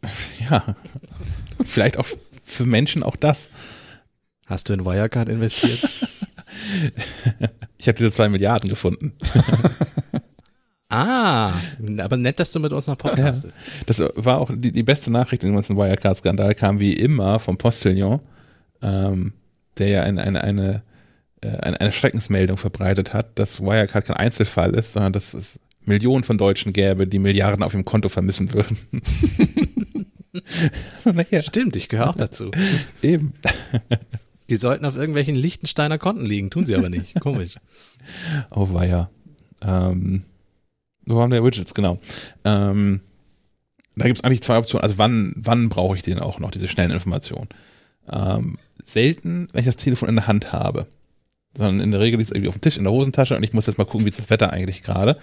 Ja, 0.51 0.77
vielleicht 1.65 1.97
auch 1.97 2.07
für 2.45 2.67
Menschen 2.67 3.03
auch 3.03 3.17
das. 3.17 3.49
Hast 4.45 4.69
du 4.69 4.75
in 4.75 4.85
Wirecard 4.85 5.31
investiert? 5.31 5.89
Ich 7.79 7.89
habe 7.89 7.99
diese 7.99 8.13
zwei 8.13 8.29
Milliarden 8.29 8.71
gefunden. 8.71 9.13
ah, 10.89 11.53
aber 11.99 12.17
nett, 12.17 12.41
dass 12.41 12.51
du 12.51 12.61
mit 12.61 12.73
uns 12.73 12.87
noch 12.87 12.97
podcastest. 12.97 13.53
Das 13.87 14.03
war 14.15 14.39
auch 14.39 14.51
die, 14.55 14.73
die 14.73 14.83
beste 14.83 15.11
Nachricht 15.11 15.43
in 15.43 15.51
dem 15.51 15.57
ganzen 15.57 15.77
Wirecard-Skandal, 15.77 16.55
kam 16.55 16.81
wie 16.81 16.95
immer 16.95 17.39
vom 17.41 17.59
Postillon, 17.59 18.21
ähm, 18.81 19.35
der 19.77 19.89
ja 19.89 20.03
eine, 20.05 20.23
eine, 20.23 20.45
eine, 20.45 20.83
eine, 21.45 21.81
eine 21.81 21.93
Schreckensmeldung 21.93 22.57
verbreitet 22.57 23.13
hat, 23.13 23.39
dass 23.39 23.61
Wirecard 23.61 24.07
kein 24.07 24.17
Einzelfall 24.17 24.75
ist, 24.75 24.93
sondern 24.93 25.13
dass 25.13 25.35
es 25.35 25.61
Millionen 25.85 26.25
von 26.25 26.39
Deutschen 26.39 26.73
gäbe, 26.73 27.07
die 27.07 27.19
Milliarden 27.19 27.63
auf 27.63 27.75
ihrem 27.75 27.85
Konto 27.85 28.09
vermissen 28.09 28.53
würden. 28.53 28.79
naja, 31.05 31.43
Stimmt, 31.43 31.77
ich 31.77 31.89
gehöre 31.89 32.11
auch 32.11 32.17
dazu. 32.17 32.51
eben. 33.03 33.35
Die 34.49 34.57
sollten 34.57 34.85
auf 34.85 34.97
irgendwelchen 34.97 35.35
Liechtensteiner 35.35 35.99
Konten 35.99 36.27
liegen, 36.27 36.51
tun 36.51 36.67
sie 36.67 36.75
aber 36.75 36.89
nicht. 36.89 37.15
Komisch. 37.21 37.57
Oh 38.51 38.73
weia. 38.73 39.11
Ähm, 39.63 40.25
wo 41.07 41.17
waren 41.17 41.31
wir? 41.31 41.45
Widgets, 41.45 41.75
genau. 41.75 41.99
Ähm, 42.45 43.01
da 43.97 44.07
gibt 44.07 44.19
es 44.19 44.25
eigentlich 44.25 44.43
zwei 44.43 44.59
Optionen. 44.59 44.83
Also 44.83 44.99
wann, 44.99 45.35
wann 45.37 45.69
brauche 45.69 45.97
ich 45.97 46.03
den 46.03 46.19
auch 46.19 46.39
noch, 46.39 46.51
diese 46.51 46.69
schnellen 46.69 46.91
Informationen? 46.91 47.49
Ähm, 48.11 48.59
selten, 48.85 49.49
wenn 49.53 49.61
ich 49.61 49.67
das 49.67 49.77
Telefon 49.77 50.09
in 50.09 50.17
der 50.17 50.27
Hand 50.27 50.53
habe. 50.53 50.87
Sondern 51.57 51.81
in 51.81 51.91
der 51.91 52.01
Regel 52.01 52.19
liegt 52.19 52.31
es 52.31 52.35
irgendwie 52.35 52.49
auf 52.49 52.57
dem 52.57 52.63
Tisch, 52.63 52.77
in 52.77 52.85
der 52.85 52.93
Hosentasche 52.93 53.37
und 53.37 53.43
ich 53.43 53.53
muss 53.53 53.67
jetzt 53.67 53.79
mal 53.79 53.85
gucken, 53.85 54.05
wie 54.05 54.11
ist 54.11 54.19
das 54.19 54.31
Wetter 54.31 54.53
eigentlich 54.53 54.83
gerade. 54.83 55.17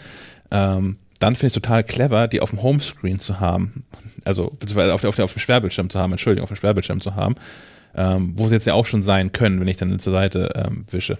Ähm, 0.49 0.97
dann 1.19 1.35
finde 1.35 1.47
ich 1.47 1.55
es 1.55 1.61
total 1.61 1.83
clever, 1.83 2.27
die 2.27 2.41
auf 2.41 2.49
dem 2.49 2.63
Homescreen 2.63 3.19
zu 3.19 3.39
haben. 3.39 3.83
Also, 4.25 4.51
beziehungsweise 4.59 4.93
auf, 4.93 5.03
auf, 5.03 5.19
auf 5.19 5.33
dem 5.33 5.39
Sperrbildschirm 5.39 5.89
zu 5.89 5.99
haben, 5.99 6.11
Entschuldigung, 6.11 6.43
auf 6.43 6.49
dem 6.49 6.57
Sperrbildschirm 6.57 6.99
zu 6.99 7.15
haben. 7.15 7.35
Ähm, 7.93 8.33
wo 8.35 8.47
sie 8.47 8.55
jetzt 8.55 8.65
ja 8.65 8.73
auch 8.73 8.85
schon 8.85 9.03
sein 9.03 9.33
können, 9.33 9.59
wenn 9.59 9.67
ich 9.67 9.77
dann 9.77 9.99
zur 9.99 10.13
Seite 10.13 10.49
ähm, 10.55 10.85
wische. 10.89 11.17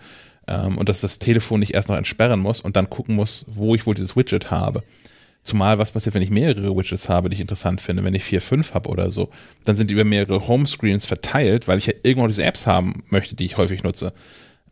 Ähm, 0.48 0.78
und 0.78 0.90
dass 0.90 1.02
das 1.02 1.20
Telefon 1.20 1.60
nicht 1.60 1.74
erst 1.74 1.90
noch 1.90 1.98
entsperren 1.98 2.40
muss 2.40 2.62
und 2.62 2.76
dann 2.76 2.90
gucken 2.90 3.16
muss, 3.16 3.46
wo 3.48 3.76
ich 3.76 3.86
wohl 3.86 3.96
dieses 3.96 4.16
Widget 4.16 4.52
habe. 4.52 4.84
Zumal 5.44 5.80
was 5.80 5.92
passiert, 5.92 6.14
wenn 6.16 6.22
ich 6.22 6.30
mehrere 6.30 6.76
Widgets 6.76 7.10
habe, 7.10 7.30
die 7.30 7.36
ich 7.36 7.42
interessant 7.42 7.82
finde, 7.82 8.04
wenn 8.04 8.14
ich 8.14 8.24
vier, 8.24 8.42
fünf 8.42 8.74
habe 8.74 8.90
oder 8.90 9.10
so, 9.10 9.30
dann 9.66 9.76
sind 9.76 9.90
die 9.90 9.96
über 9.96 10.04
mehrere 10.04 10.48
Homescreens 10.48 11.06
verteilt, 11.06 11.68
weil 11.68 11.80
ich 11.80 11.88
ja 11.88 11.94
irgendwo 12.04 12.28
diese 12.28 12.44
Apps 12.44 12.68
haben 12.68 13.04
möchte, 13.10 13.36
die 13.36 13.46
ich 13.46 13.58
häufig 13.58 13.84
nutze. 13.84 14.14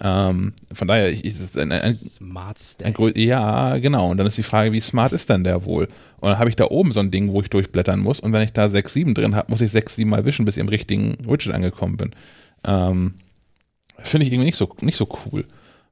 Ähm, 0.01 0.53
von 0.73 0.87
daher 0.87 1.09
ich, 1.09 1.25
ist 1.25 1.41
es 1.41 1.57
ein, 1.57 1.71
ein, 1.73 1.93
Smart 1.93 2.57
ein 2.57 2.63
Stack. 2.63 2.97
grö- 2.97 3.19
ja, 3.19 3.77
genau. 3.79 4.09
Und 4.11 4.17
dann 4.17 4.27
ist 4.27 4.37
die 4.37 4.43
Frage, 4.43 4.71
wie 4.71 4.79
smart 4.79 5.11
ist 5.11 5.29
denn 5.29 5.43
der 5.43 5.65
wohl? 5.65 5.89
Und 6.21 6.29
dann 6.29 6.39
habe 6.39 6.49
ich 6.49 6.55
da 6.55 6.65
oben 6.65 6.93
so 6.93 7.01
ein 7.01 7.11
Ding, 7.11 7.33
wo 7.33 7.41
ich 7.41 7.49
durchblättern 7.49 7.99
muss. 7.99 8.19
Und 8.21 8.31
wenn 8.31 8.43
ich 8.43 8.53
da 8.53 8.69
sechs, 8.69 8.93
sieben 8.93 9.13
drin 9.13 9.35
habe, 9.35 9.51
muss 9.51 9.61
ich 9.61 9.71
sechs, 9.71 9.95
sieben 9.95 10.09
Mal 10.09 10.23
wischen, 10.23 10.45
bis 10.45 10.55
ich 10.55 10.61
im 10.61 10.69
richtigen 10.69 11.17
Widget 11.27 11.53
angekommen 11.53 11.97
bin. 11.97 12.11
Ähm, 12.65 13.15
Finde 14.01 14.25
ich 14.25 14.31
irgendwie 14.31 14.45
nicht 14.45 14.57
so, 14.57 14.73
nicht 14.79 14.97
so 14.97 15.09
cool. 15.25 15.45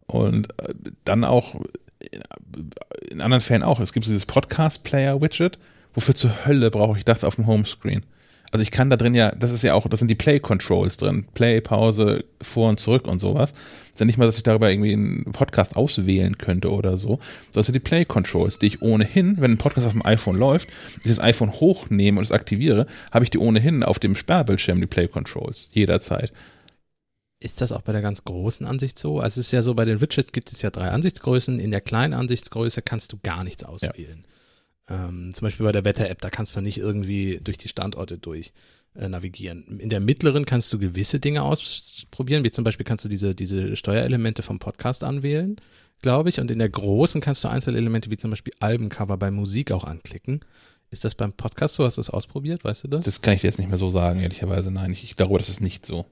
Und 0.05 0.57
äh, 0.61 0.73
dann 1.03 1.25
auch 1.25 1.55
in, 1.99 2.21
in 3.11 3.21
anderen 3.21 3.41
Fällen 3.41 3.63
auch. 3.63 3.81
Es 3.81 3.91
gibt 3.91 4.05
so 4.05 4.11
dieses 4.11 4.25
Podcast-Player-Widget. 4.25 5.59
Wofür 5.93 6.15
zur 6.15 6.45
Hölle 6.45 6.71
brauche 6.71 6.97
ich 6.97 7.03
das 7.03 7.25
auf 7.25 7.35
dem 7.35 7.47
Homescreen? 7.47 8.05
Also 8.51 8.61
ich 8.61 8.71
kann 8.71 8.89
da 8.89 8.95
drin 8.95 9.13
ja, 9.13 9.31
das 9.31 9.51
ist 9.51 9.63
ja 9.63 9.73
auch, 9.73 9.87
das 9.87 9.99
sind 9.99 10.09
die 10.09 10.15
Play-Controls 10.15 10.97
drin. 10.97 11.25
Play, 11.33 11.59
Pause, 11.59 12.23
vor 12.41 12.69
und 12.69 12.79
zurück 12.79 13.07
und 13.07 13.19
sowas. 13.19 13.53
Ist 13.91 13.99
ja 13.99 14.05
nicht 14.05 14.17
mal, 14.17 14.25
dass 14.25 14.37
ich 14.37 14.43
darüber 14.43 14.69
irgendwie 14.69 14.93
einen 14.93 15.31
Podcast 15.33 15.75
auswählen 15.75 16.37
könnte 16.37 16.71
oder 16.71 16.97
so. 16.97 17.19
Das 17.53 17.65
sind 17.65 17.73
die 17.73 17.79
Play-Controls, 17.79 18.59
die 18.59 18.67
ich 18.67 18.81
ohnehin, 18.81 19.41
wenn 19.41 19.51
ein 19.51 19.57
Podcast 19.57 19.87
auf 19.87 19.93
dem 19.93 20.05
iPhone 20.05 20.37
läuft, 20.37 20.69
ich 20.97 21.07
das 21.07 21.19
iPhone 21.19 21.51
hochnehme 21.51 22.19
und 22.19 22.23
es 22.23 22.31
aktiviere, 22.31 22.87
habe 23.11 23.25
ich 23.25 23.31
die 23.31 23.39
ohnehin 23.39 23.83
auf 23.83 23.99
dem 23.99 24.15
Sperrbildschirm, 24.15 24.79
die 24.79 24.87
Play-Controls. 24.87 25.67
Jederzeit. 25.73 26.31
Ist 27.39 27.61
das 27.61 27.71
auch 27.71 27.81
bei 27.81 27.91
der 27.91 28.01
ganz 28.01 28.23
großen 28.23 28.65
Ansicht 28.65 28.97
so? 28.97 29.19
Also 29.19 29.39
es 29.39 29.47
ist 29.47 29.51
ja 29.51 29.61
so, 29.61 29.75
bei 29.75 29.85
den 29.85 30.01
Widgets 30.01 30.31
gibt 30.31 30.51
es 30.51 30.61
ja 30.61 30.71
drei 30.71 30.89
Ansichtsgrößen. 30.89 31.59
In 31.59 31.71
der 31.71 31.81
kleinen 31.81 32.13
Ansichtsgröße 32.13 32.81
kannst 32.81 33.13
du 33.13 33.17
gar 33.21 33.43
nichts 33.43 33.63
auswählen. 33.63 34.25
Ähm, 34.89 35.33
zum 35.33 35.45
Beispiel 35.45 35.65
bei 35.65 35.71
der 35.71 35.83
Wetter-App, 35.85 36.21
da 36.21 36.29
kannst 36.29 36.55
du 36.55 36.61
nicht 36.61 36.77
irgendwie 36.77 37.39
durch 37.43 37.57
die 37.57 37.67
Standorte 37.67 38.17
durch 38.17 38.53
äh, 38.95 39.09
navigieren. 39.09 39.79
In 39.79 39.89
der 39.89 39.99
mittleren 39.99 40.45
kannst 40.45 40.71
du 40.71 40.79
gewisse 40.79 41.19
Dinge 41.19 41.43
ausprobieren, 41.43 42.43
wie 42.43 42.51
zum 42.51 42.63
Beispiel 42.63 42.85
kannst 42.85 43.03
du 43.05 43.09
diese, 43.09 43.35
diese 43.35 43.75
Steuerelemente 43.75 44.43
vom 44.43 44.59
Podcast 44.59 45.03
anwählen, 45.03 45.57
glaube 46.01 46.29
ich. 46.29 46.39
Und 46.39 46.51
in 46.51 46.59
der 46.59 46.69
großen 46.69 47.19
kannst 47.21 47.43
du 47.43 47.49
Einzelelemente 47.49 48.09
wie 48.11 48.17
zum 48.17 48.29
Beispiel 48.29 48.53
Albencover 48.59 49.17
bei 49.17 49.29
Musik 49.31 49.71
auch 49.71 49.83
anklicken. 49.83 50.39
Ist 50.89 51.03
das 51.03 51.15
beim 51.15 51.33
Podcast 51.33 51.75
so? 51.75 51.83
Hast 51.83 51.97
du 51.97 51.99
das 51.99 52.09
ausprobiert? 52.09 52.63
Weißt 52.63 52.85
du 52.85 52.87
das? 52.87 53.03
Das 53.03 53.21
kann 53.21 53.33
ich 53.33 53.41
dir 53.41 53.47
jetzt 53.47 53.59
nicht 53.59 53.67
mehr 53.67 53.77
so 53.77 53.89
sagen, 53.89 54.21
ehrlicherweise. 54.21 54.71
Nein, 54.71 54.91
ich, 54.93 55.03
ich 55.03 55.17
glaube, 55.17 55.37
das 55.37 55.49
ist 55.49 55.59
nicht 55.59 55.85
so. 55.85 56.05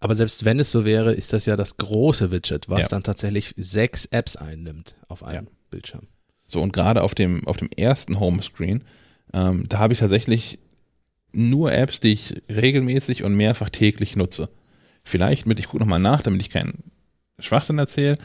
Aber 0.00 0.16
selbst 0.16 0.44
wenn 0.44 0.58
es 0.58 0.72
so 0.72 0.84
wäre, 0.84 1.14
ist 1.14 1.32
das 1.32 1.46
ja 1.46 1.54
das 1.54 1.76
große 1.76 2.32
Widget, 2.32 2.68
was 2.68 2.80
Ja. 2.82 2.88
dann 2.88 3.04
tatsächlich 3.04 3.54
sechs 3.56 4.04
Apps 4.06 4.36
einnimmt 4.36 4.96
auf 5.06 5.22
einem 5.22 5.46
Bildschirm. 5.70 6.08
So, 6.48 6.60
und 6.60 6.72
gerade 6.72 7.02
auf 7.02 7.14
dem, 7.14 7.46
auf 7.46 7.56
dem 7.56 7.70
ersten 7.76 8.20
Homescreen, 8.20 8.84
ähm, 9.32 9.64
da 9.68 9.78
habe 9.78 9.92
ich 9.92 9.98
tatsächlich 9.98 10.58
nur 11.32 11.72
Apps, 11.72 12.00
die 12.00 12.12
ich 12.12 12.42
regelmäßig 12.48 13.22
und 13.22 13.34
mehrfach 13.34 13.70
täglich 13.70 14.16
nutze. 14.16 14.48
Vielleicht 15.02 15.46
mit, 15.46 15.58
ich 15.58 15.66
gucke 15.66 15.82
nochmal 15.82 16.00
nach, 16.00 16.22
damit 16.22 16.40
ich 16.40 16.50
keinen 16.50 16.82
Schwachsinn 17.38 17.78
erzähle. 17.78 18.18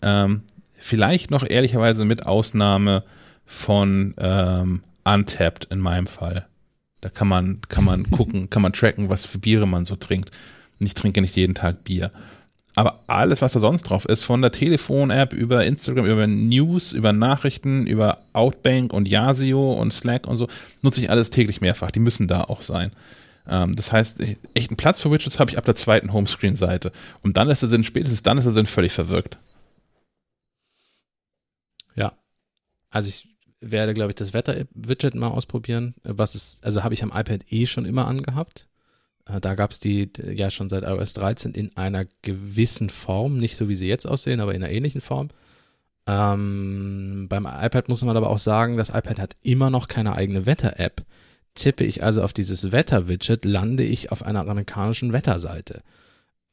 Ähm, 0.00 0.42
vielleicht 0.76 1.30
noch 1.30 1.48
ehrlicherweise 1.48 2.04
mit 2.04 2.26
Ausnahme 2.26 3.04
von 3.44 4.14
ähm, 4.18 4.82
Untapped 5.04 5.66
in 5.66 5.80
meinem 5.80 6.06
Fall. 6.06 6.46
Da 7.00 7.08
kann 7.08 7.28
man, 7.28 7.60
kann 7.68 7.84
man 7.84 8.10
gucken, 8.10 8.48
kann 8.50 8.62
man 8.62 8.72
tracken, 8.72 9.08
was 9.10 9.24
für 9.24 9.38
Biere 9.38 9.66
man 9.66 9.84
so 9.84 9.96
trinkt. 9.96 10.30
Und 10.78 10.86
ich 10.86 10.94
trinke 10.94 11.20
nicht 11.20 11.36
jeden 11.36 11.54
Tag 11.54 11.84
Bier. 11.84 12.10
Aber 12.74 13.04
alles, 13.06 13.42
was 13.42 13.52
da 13.52 13.60
sonst 13.60 13.82
drauf 13.82 14.06
ist, 14.06 14.24
von 14.24 14.40
der 14.40 14.50
Telefon-App 14.50 15.34
über 15.34 15.64
Instagram, 15.64 16.06
über 16.06 16.26
News, 16.26 16.92
über 16.92 17.12
Nachrichten, 17.12 17.86
über 17.86 18.18
Outbank 18.32 18.92
und 18.92 19.08
Yasio 19.08 19.72
und 19.74 19.92
Slack 19.92 20.26
und 20.26 20.38
so, 20.38 20.48
nutze 20.80 21.02
ich 21.02 21.10
alles 21.10 21.30
täglich 21.30 21.60
mehrfach. 21.60 21.90
Die 21.90 22.00
müssen 22.00 22.28
da 22.28 22.42
auch 22.42 22.62
sein. 22.62 22.92
Ähm, 23.46 23.74
das 23.76 23.92
heißt, 23.92 24.20
echt 24.54 24.70
einen 24.70 24.76
Platz 24.76 25.00
für 25.00 25.10
Widgets 25.10 25.38
habe 25.38 25.50
ich 25.50 25.58
ab 25.58 25.64
der 25.66 25.74
zweiten 25.74 26.12
Homescreen-Seite. 26.12 26.92
Und 27.22 27.36
dann 27.36 27.50
ist 27.50 27.60
der 27.60 27.68
Sinn, 27.68 27.84
spätestens 27.84 28.22
dann 28.22 28.38
ist 28.38 28.44
der 28.44 28.52
Sinn 28.52 28.66
völlig 28.66 28.92
verwirkt. 28.92 29.38
Ja. 31.94 32.14
Also 32.90 33.10
ich 33.10 33.28
werde, 33.60 33.92
glaube 33.94 34.10
ich, 34.10 34.16
das 34.16 34.32
Wetter-Widget 34.32 35.14
mal 35.14 35.28
ausprobieren. 35.28 35.94
Was 36.04 36.34
ist, 36.34 36.64
also 36.64 36.82
habe 36.84 36.94
ich 36.94 37.02
am 37.02 37.12
iPad 37.14 37.44
eh 37.50 37.66
schon 37.66 37.84
immer 37.84 38.06
angehabt. 38.06 38.68
Äh, 39.26 39.40
Da 39.40 39.54
gab 39.54 39.70
es 39.70 39.78
die 39.80 40.12
d- 40.12 40.32
ja 40.32 40.50
schon 40.50 40.68
seit 40.68 40.84
iOS 40.84 41.12
13 41.14 41.52
in 41.54 41.76
einer 41.76 42.04
gewissen 42.22 42.90
Form, 42.90 43.38
nicht 43.38 43.56
so 43.56 43.68
wie 43.68 43.74
sie 43.74 43.88
jetzt 43.88 44.06
aussehen, 44.06 44.40
aber 44.40 44.54
in 44.54 44.62
einer 44.62 44.72
ähnlichen 44.72 45.00
Form. 45.00 45.28
Ähm, 46.06 47.26
beim 47.28 47.46
iPad 47.46 47.88
muss 47.88 48.02
man 48.04 48.16
aber 48.16 48.30
auch 48.30 48.38
sagen, 48.38 48.76
das 48.76 48.88
iPad 48.90 49.20
hat 49.20 49.36
immer 49.42 49.70
noch 49.70 49.88
keine 49.88 50.14
eigene 50.16 50.46
Wetter-App. 50.46 51.04
Tippe 51.54 51.84
ich 51.84 52.02
also 52.02 52.22
auf 52.22 52.32
dieses 52.32 52.72
Wetter-Widget, 52.72 53.44
lande 53.44 53.84
ich 53.84 54.10
auf 54.10 54.22
einer 54.24 54.40
amerikanischen 54.40 55.12
Wetterseite. 55.12 55.82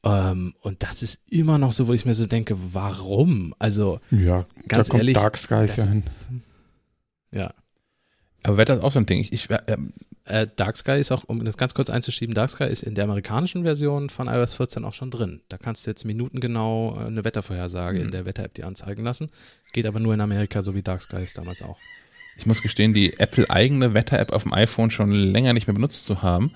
Ähm, 0.04 0.54
und 0.60 0.82
das 0.82 1.02
ist 1.02 1.20
immer 1.28 1.58
noch 1.58 1.72
so, 1.72 1.88
wo 1.88 1.92
ich 1.92 2.04
mir 2.04 2.14
so 2.14 2.26
denke, 2.26 2.56
warum? 2.72 3.54
Also, 3.58 4.00
Ja, 4.10 4.46
Ganz 4.68 4.88
da 4.88 4.92
kommt 4.92 5.00
ehrlich, 5.02 5.14
Dark 5.14 5.36
Skies 5.36 5.76
ja 5.76 5.84
hin. 5.84 6.04
ist- 6.06 6.26
Ja. 7.32 7.54
Aber 8.42 8.56
Wetter 8.56 8.76
ist 8.76 8.82
auch 8.82 8.92
so 8.92 8.98
ein 8.98 9.06
Ding. 9.06 9.20
Ich, 9.20 9.32
ich, 9.32 9.48
ähm, 9.66 9.92
Äh, 10.24 10.46
Dark 10.56 10.76
Sky 10.76 10.92
ist 11.00 11.10
auch, 11.12 11.24
um 11.26 11.44
das 11.44 11.56
ganz 11.56 11.74
kurz 11.74 11.90
einzuschieben, 11.90 12.34
Dark 12.34 12.50
Sky 12.50 12.64
ist 12.64 12.82
in 12.84 12.94
der 12.94 13.04
amerikanischen 13.04 13.62
Version 13.64 14.10
von 14.10 14.28
iOS 14.28 14.54
14 14.54 14.84
auch 14.84 14.94
schon 14.94 15.10
drin. 15.10 15.40
Da 15.48 15.58
kannst 15.58 15.86
du 15.86 15.90
jetzt 15.90 16.04
minutengenau 16.04 16.96
äh, 16.96 17.06
eine 17.06 17.24
Wettervorhersage 17.24 17.98
in 17.98 18.06
Mhm. 18.08 18.10
der 18.12 18.24
Wetter-App 18.26 18.54
dir 18.54 18.66
anzeigen 18.66 19.02
lassen. 19.04 19.30
Geht 19.72 19.86
aber 19.86 19.98
nur 19.98 20.14
in 20.14 20.20
Amerika, 20.20 20.62
so 20.62 20.74
wie 20.74 20.82
Dark 20.82 21.02
Sky 21.02 21.16
ist 21.22 21.36
damals 21.38 21.62
auch. 21.62 21.78
ich 22.36 22.46
muss 22.46 22.62
gestehen, 22.62 22.94
die 22.94 23.18
Apple-eigene 23.18 23.92
Wetter-App 23.94 24.32
auf 24.32 24.44
dem 24.44 24.52
iPhone 24.54 24.90
schon 24.90 25.10
länger 25.12 25.52
nicht 25.52 25.66
mehr 25.66 25.74
benutzt 25.74 26.06
zu 26.06 26.22
haben. 26.22 26.52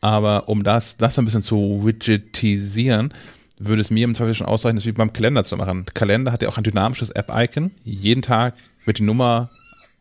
Aber 0.00 0.48
um 0.48 0.62
das, 0.64 0.96
das 0.96 1.14
so 1.16 1.22
ein 1.22 1.24
bisschen 1.24 1.42
zu 1.42 1.82
widgetisieren, 1.84 3.12
würde 3.58 3.80
es 3.80 3.90
mir 3.90 4.04
im 4.04 4.14
Zweifel 4.14 4.34
schon 4.34 4.46
ausreichen, 4.46 4.76
das 4.76 4.84
wie 4.86 4.92
beim 4.92 5.12
Kalender 5.12 5.44
zu 5.44 5.56
machen. 5.56 5.84
Kalender 5.94 6.32
hat 6.32 6.42
ja 6.42 6.48
auch 6.48 6.58
ein 6.58 6.64
dynamisches 6.64 7.10
App-Icon. 7.10 7.70
Jeden 7.84 8.22
Tag 8.22 8.54
wird 8.84 8.98
die 8.98 9.02
Nummer 9.02 9.50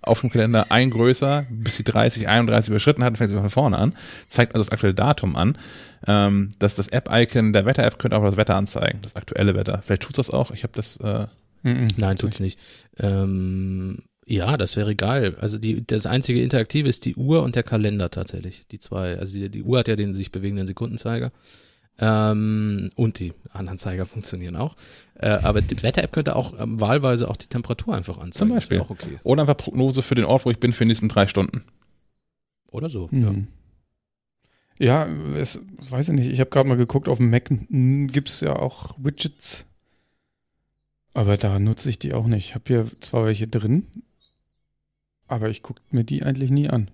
auf 0.03 0.21
dem 0.21 0.29
Kalender 0.29 0.67
ein 0.69 0.89
größer, 0.89 1.45
bis 1.49 1.77
sie 1.77 1.83
30, 1.83 2.27
31 2.27 2.69
überschritten 2.69 3.03
hat, 3.03 3.17
fängt 3.17 3.29
sie 3.29 3.37
von 3.37 3.49
vorne 3.49 3.77
an, 3.77 3.93
zeigt 4.27 4.53
also 4.53 4.63
das 4.63 4.71
aktuelle 4.71 4.93
Datum 4.93 5.35
an. 5.35 5.57
Ähm, 6.05 6.51
dass 6.59 6.75
das 6.75 6.89
App-Icon 6.89 7.53
der 7.53 7.65
Wetter-App 7.65 7.97
könnte 7.97 8.17
auch 8.17 8.25
das 8.25 8.35
Wetter 8.35 8.55
anzeigen, 8.55 8.99
das 9.01 9.15
aktuelle 9.15 9.55
Wetter. 9.55 9.81
Vielleicht 9.83 10.01
tut 10.01 10.19
es 10.19 10.27
das 10.27 10.31
auch. 10.31 10.51
Ich 10.51 10.63
habe 10.63 10.73
das 10.75 10.97
äh. 10.97 11.27
Nein, 11.63 12.17
tut's 12.17 12.41
nicht. 12.41 12.59
Ähm, 12.99 13.99
ja, 14.25 14.57
das 14.57 14.75
wäre 14.75 14.95
geil. 14.95 15.35
Also 15.39 15.57
die, 15.57 15.85
das 15.85 16.05
einzige 16.05 16.41
Interaktive 16.41 16.89
ist 16.89 17.05
die 17.05 17.15
Uhr 17.15 17.41
und 17.43 17.55
der 17.55 17.63
Kalender 17.63 18.09
tatsächlich. 18.09 18.67
Die 18.67 18.79
zwei. 18.79 19.17
Also 19.17 19.33
die, 19.33 19.49
die 19.49 19.63
Uhr 19.63 19.79
hat 19.79 19.87
ja 19.87 19.95
den 19.95 20.13
sich 20.13 20.31
bewegenden 20.31 20.67
Sekundenzeiger. 20.67 21.31
Ähm, 21.99 22.91
und 22.95 23.19
die 23.19 23.33
anderen 23.51 23.77
Zeiger 23.77 24.05
funktionieren 24.05 24.55
auch. 24.55 24.75
Äh, 25.15 25.27
aber 25.27 25.61
die 25.61 25.81
Wetter-App 25.81 26.11
könnte 26.11 26.35
auch 26.35 26.59
ähm, 26.59 26.79
wahlweise 26.79 27.29
auch 27.29 27.37
die 27.37 27.47
Temperatur 27.47 27.95
einfach 27.95 28.17
anzeigen. 28.17 28.33
Zum 28.33 28.49
Beispiel. 28.49 28.79
Auch 28.79 28.89
okay. 28.89 29.19
Oder 29.23 29.43
einfach 29.43 29.57
Prognose 29.57 30.01
für 30.01 30.15
den 30.15 30.25
Ort, 30.25 30.45
wo 30.45 30.51
ich 30.51 30.59
bin, 30.59 30.73
für 30.73 30.83
die 30.83 30.89
nächsten 30.89 31.09
drei 31.09 31.27
Stunden. 31.27 31.63
Oder 32.67 32.89
so. 32.89 33.09
Ja. 33.11 33.31
Mhm. 33.31 33.47
Ja, 34.79 35.05
es, 35.37 35.61
weiß 35.77 36.09
ich 36.09 36.15
nicht. 36.15 36.31
Ich 36.31 36.39
habe 36.39 36.49
gerade 36.49 36.67
mal 36.67 36.75
geguckt, 36.75 37.07
auf 37.07 37.19
dem 37.19 37.29
Mac 37.29 37.47
gibt 37.47 38.29
es 38.29 38.41
ja 38.41 38.55
auch 38.55 38.95
Widgets. 38.97 39.65
Aber 41.13 41.37
da 41.37 41.59
nutze 41.59 41.89
ich 41.89 41.99
die 41.99 42.13
auch 42.13 42.25
nicht. 42.25 42.49
Ich 42.49 42.55
habe 42.55 42.65
hier 42.65 42.87
zwar 42.99 43.25
welche 43.25 43.47
drin, 43.47 43.85
aber 45.27 45.49
ich 45.49 45.61
gucke 45.61 45.81
mir 45.91 46.03
die 46.03 46.23
eigentlich 46.23 46.49
nie 46.49 46.69
an. 46.69 46.89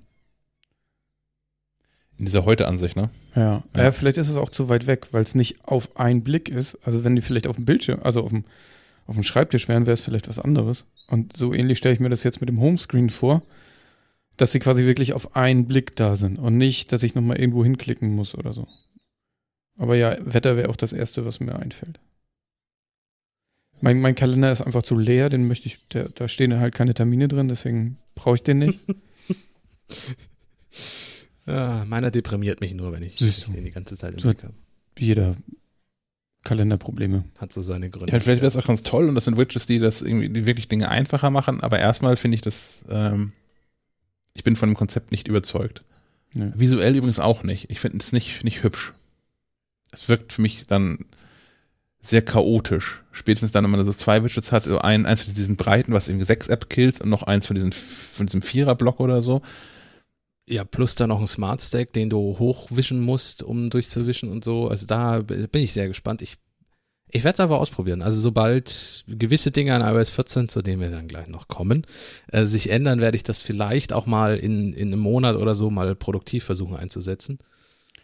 In 2.18 2.26
dieser 2.26 2.44
Heute-Ansicht, 2.44 2.98
ne? 2.98 3.10
Ja. 3.40 3.64
Ja. 3.74 3.84
ja. 3.84 3.92
vielleicht 3.92 4.18
ist 4.18 4.30
es 4.30 4.36
auch 4.36 4.50
zu 4.50 4.70
weit 4.70 4.86
weg, 4.86 5.08
weil 5.12 5.24
es 5.24 5.34
nicht 5.34 5.66
auf 5.66 5.98
einen 5.98 6.24
Blick 6.24 6.50
ist. 6.50 6.78
Also 6.84 7.04
wenn 7.04 7.16
die 7.16 7.22
vielleicht 7.22 7.48
auf 7.48 7.56
dem 7.56 7.66
Bildschirm, 7.66 8.02
also 8.04 8.22
auf 8.22 8.30
dem, 8.30 8.44
auf 9.08 9.16
dem 9.16 9.24
Schreibtisch 9.24 9.68
wären, 9.68 9.86
wäre 9.86 9.94
es 9.94 10.02
vielleicht 10.02 10.28
was 10.28 10.40
anderes. 10.40 10.86
Und 11.08 11.36
so 11.36 11.54
ähnlich 11.54 11.78
stelle 11.78 11.94
ich 11.94 12.02
mir 12.02 12.10
das 12.10 12.24
jetzt 12.24 12.42
mit 12.42 12.50
dem 12.50 12.60
Homescreen 12.60 13.10
vor, 13.10 13.42
dass 14.38 14.52
sie 14.52 14.60
quasi 14.60 14.86
wirklich 14.86 15.14
auf 15.14 15.36
einen 15.36 15.68
Blick 15.68 15.96
da 15.96 16.16
sind 16.16 16.38
und 16.38 16.58
nicht, 16.58 16.92
dass 16.92 17.04
ich 17.04 17.16
nochmal 17.16 17.40
irgendwo 17.40 17.64
hinklicken 17.64 18.14
muss 18.14 18.36
oder 18.36 18.54
so. 18.54 18.68
Aber 19.78 19.96
ja, 19.96 20.18
Wetter 20.22 20.58
wäre 20.58 20.70
auch 20.70 20.76
das 20.76 20.94
Erste, 20.94 21.26
was 21.26 21.40
mir 21.40 21.56
einfällt. 21.56 22.00
Mein, 23.82 24.02
mein 24.02 24.16
Kalender 24.16 24.52
ist 24.52 24.62
einfach 24.62 24.84
zu 24.84 24.98
leer, 24.98 25.30
den 25.30 25.48
möchte 25.48 25.68
ich, 25.68 25.88
der, 25.88 26.10
da 26.10 26.28
stehen 26.28 26.60
halt 26.60 26.76
keine 26.76 26.94
Termine 26.94 27.30
drin, 27.30 27.48
deswegen 27.48 27.98
brauche 28.16 28.36
ich 28.36 28.44
den 28.44 28.60
nicht. 28.60 28.80
Ja, 31.50 31.86
meiner 31.86 32.12
deprimiert 32.12 32.62
mich 32.62 32.74
nur, 32.74 32.92
wenn 32.92 33.04
ich, 33.04 33.18
Siehst 33.18 33.48
du. 33.48 33.52
den 33.52 33.66
die 33.66 33.72
ganze 33.72 33.98
Zeit 33.98 34.14
im 34.14 34.20
So- 34.20 34.30
Blick 34.30 34.44
habe. 34.44 34.54
Jeder 34.98 35.36
Kalenderprobleme. 36.44 37.26
Hat 37.38 37.52
so 37.52 37.62
seine 37.62 37.90
Gründe. 37.90 38.14
Ja, 38.14 38.20
vielleicht 38.20 38.42
wäre 38.42 38.48
es 38.50 38.56
auch 38.58 38.66
ganz 38.66 38.84
toll 38.84 39.10
und 39.10 39.16
das 39.16 39.26
sind 39.26 39.38
Widgets, 39.38 39.66
die 39.66 39.80
das 39.80 40.02
irgendwie, 40.02 40.30
die 40.30 40.46
wirklich 40.46 40.68
Dinge 40.68 40.90
einfacher 40.90 41.30
machen, 41.30 41.62
aber 41.62 41.80
erstmal 41.80 42.16
finde 42.18 42.36
ich 42.36 42.42
das, 42.42 42.86
ähm, 42.90 43.34
ich 44.34 44.44
bin 44.44 44.56
von 44.56 44.70
dem 44.70 44.76
Konzept 44.76 45.12
nicht 45.12 45.28
überzeugt. 45.28 45.84
Ja. 46.34 46.52
Visuell 46.56 46.96
übrigens 46.96 47.20
auch 47.20 47.44
nicht. 47.44 47.70
Ich 47.70 47.80
finde 47.80 47.98
es 47.98 48.14
nicht, 48.14 48.44
nicht 48.44 48.64
hübsch. 48.64 48.94
Es 49.92 50.08
wirkt 50.08 50.32
für 50.34 50.42
mich 50.42 50.68
dann 50.68 51.00
sehr 52.02 52.22
chaotisch. 52.22 53.02
Spätestens 53.12 53.52
dann, 53.52 53.64
wenn 53.66 53.72
man 53.72 53.86
so 53.86 53.92
zwei 53.92 54.24
Widgets 54.24 54.52
hat, 54.54 54.64
so 54.64 54.80
ein, 54.80 55.06
eins 55.06 55.24
von 55.24 55.34
diesen 55.34 55.58
breiten, 55.58 55.92
was 55.92 56.08
irgendwie 56.08 56.26
sechs 56.26 56.48
App-Kills 56.48 57.02
und 57.02 57.10
noch 57.10 57.24
eins 57.24 57.48
von, 57.48 57.56
diesen, 57.56 57.74
von 57.74 58.28
diesem 58.28 58.42
Vierer-Block 58.42 59.00
oder 59.02 59.22
so. 59.22 59.42
Ja, 60.50 60.64
plus 60.64 60.96
dann 60.96 61.10
noch 61.10 61.20
ein 61.20 61.28
Smart 61.28 61.62
Stack, 61.62 61.94
den 61.94 62.10
du 62.10 62.38
hochwischen 62.40 63.00
musst, 63.00 63.44
um 63.44 63.70
durchzuwischen 63.70 64.30
und 64.30 64.44
so. 64.44 64.68
Also 64.68 64.88
da 64.88 65.20
bin 65.22 65.48
ich 65.54 65.74
sehr 65.74 65.88
gespannt. 65.88 66.24
Ich, 66.24 66.38
ich 67.12 67.24
werde 67.24 67.36
es 67.36 67.40
aber 67.40 67.60
ausprobieren. 67.60 68.02
Also 68.02 68.20
sobald 68.20 69.06
gewisse 69.08 69.52
Dinge 69.52 69.76
an 69.76 69.82
iOS 69.96 70.10
14, 70.10 70.50
zu 70.50 70.64
denen 70.64 70.82
wir 70.82 70.90
dann 70.90 71.08
gleich 71.08 71.28
noch 71.28 71.48
kommen, 71.50 71.86
äh, 72.32 72.46
sich 72.46 72.72
ändern, 72.72 73.00
werde 73.00 73.16
ich 73.16 73.24
das 73.24 73.44
vielleicht 73.44 73.94
auch 73.94 74.08
mal 74.08 74.38
in, 74.38 74.74
in 74.74 74.88
einem 74.92 75.02
Monat 75.02 75.36
oder 75.36 75.54
so 75.54 75.70
mal 75.70 75.96
produktiv 75.96 76.46
versuchen 76.46 76.76
einzusetzen. 76.76 77.38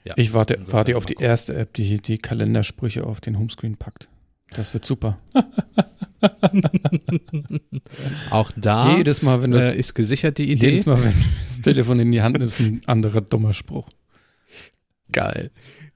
Ja, 0.04 0.14
Ich 0.18 0.36
warte, 0.36 0.60
warte 0.72 0.98
auf 0.98 1.08
die 1.08 1.16
gucken. 1.16 1.28
erste 1.28 1.56
App, 1.56 1.74
die 1.74 2.00
die 2.00 2.20
Kalendersprüche 2.20 3.06
auf 3.08 3.22
den 3.22 3.40
Homescreen 3.40 3.78
packt. 3.78 4.08
Das 4.52 4.72
wird 4.76 4.86
super. 4.86 5.18
Auch 8.32 8.52
da 8.56 8.98
jedes 8.98 9.22
Mal, 9.22 9.42
wenn 9.42 9.52
du 9.52 9.60
das, 9.60 9.72
äh, 9.74 9.78
ist 9.78 9.94
gesichert 9.94 10.38
die 10.38 10.52
Idee. 10.52 10.68
jedes 10.70 10.86
Mal, 10.86 11.02
wenn 11.04 11.12
du 11.12 11.18
das 11.48 11.62
Telefon 11.62 12.00
in 12.00 12.12
die 12.12 12.22
Hand 12.22 12.38
nimmst, 12.40 12.60
ein 12.60 12.82
anderer 12.86 13.22
dummer 13.22 13.54
Spruch. 13.54 13.90
Geil. 15.12 15.52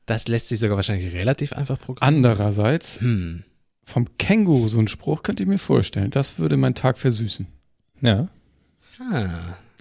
Das 0.05 0.27
lässt 0.27 0.47
sich 0.49 0.59
sogar 0.59 0.75
wahrscheinlich 0.75 1.13
relativ 1.13 1.53
einfach 1.53 1.79
programmieren. 1.79 2.25
Andererseits, 2.25 2.99
Hm. 3.01 3.43
vom 3.83 4.07
Känguru 4.17 4.67
so 4.67 4.79
ein 4.79 4.87
Spruch 4.87 5.23
könnte 5.23 5.43
ich 5.43 5.49
mir 5.49 5.57
vorstellen. 5.59 6.11
Das 6.11 6.39
würde 6.39 6.57
meinen 6.57 6.75
Tag 6.75 6.97
versüßen. 6.97 7.47
Ja. 8.01 8.27
Ah. 8.99 9.29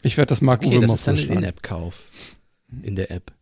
Ich 0.03 0.16
werde 0.16 0.30
das 0.30 0.40
Marc 0.40 0.61
Okay, 0.62 0.76
Uwe 0.76 0.80
das 0.82 0.88
mal 0.88 0.94
ist 0.94 1.07
dann 1.07 1.16
vorschlagen. 1.16 1.42
In-App-Kauf 1.42 2.11
in 2.82 2.96
der 2.96 3.11
App. 3.11 3.32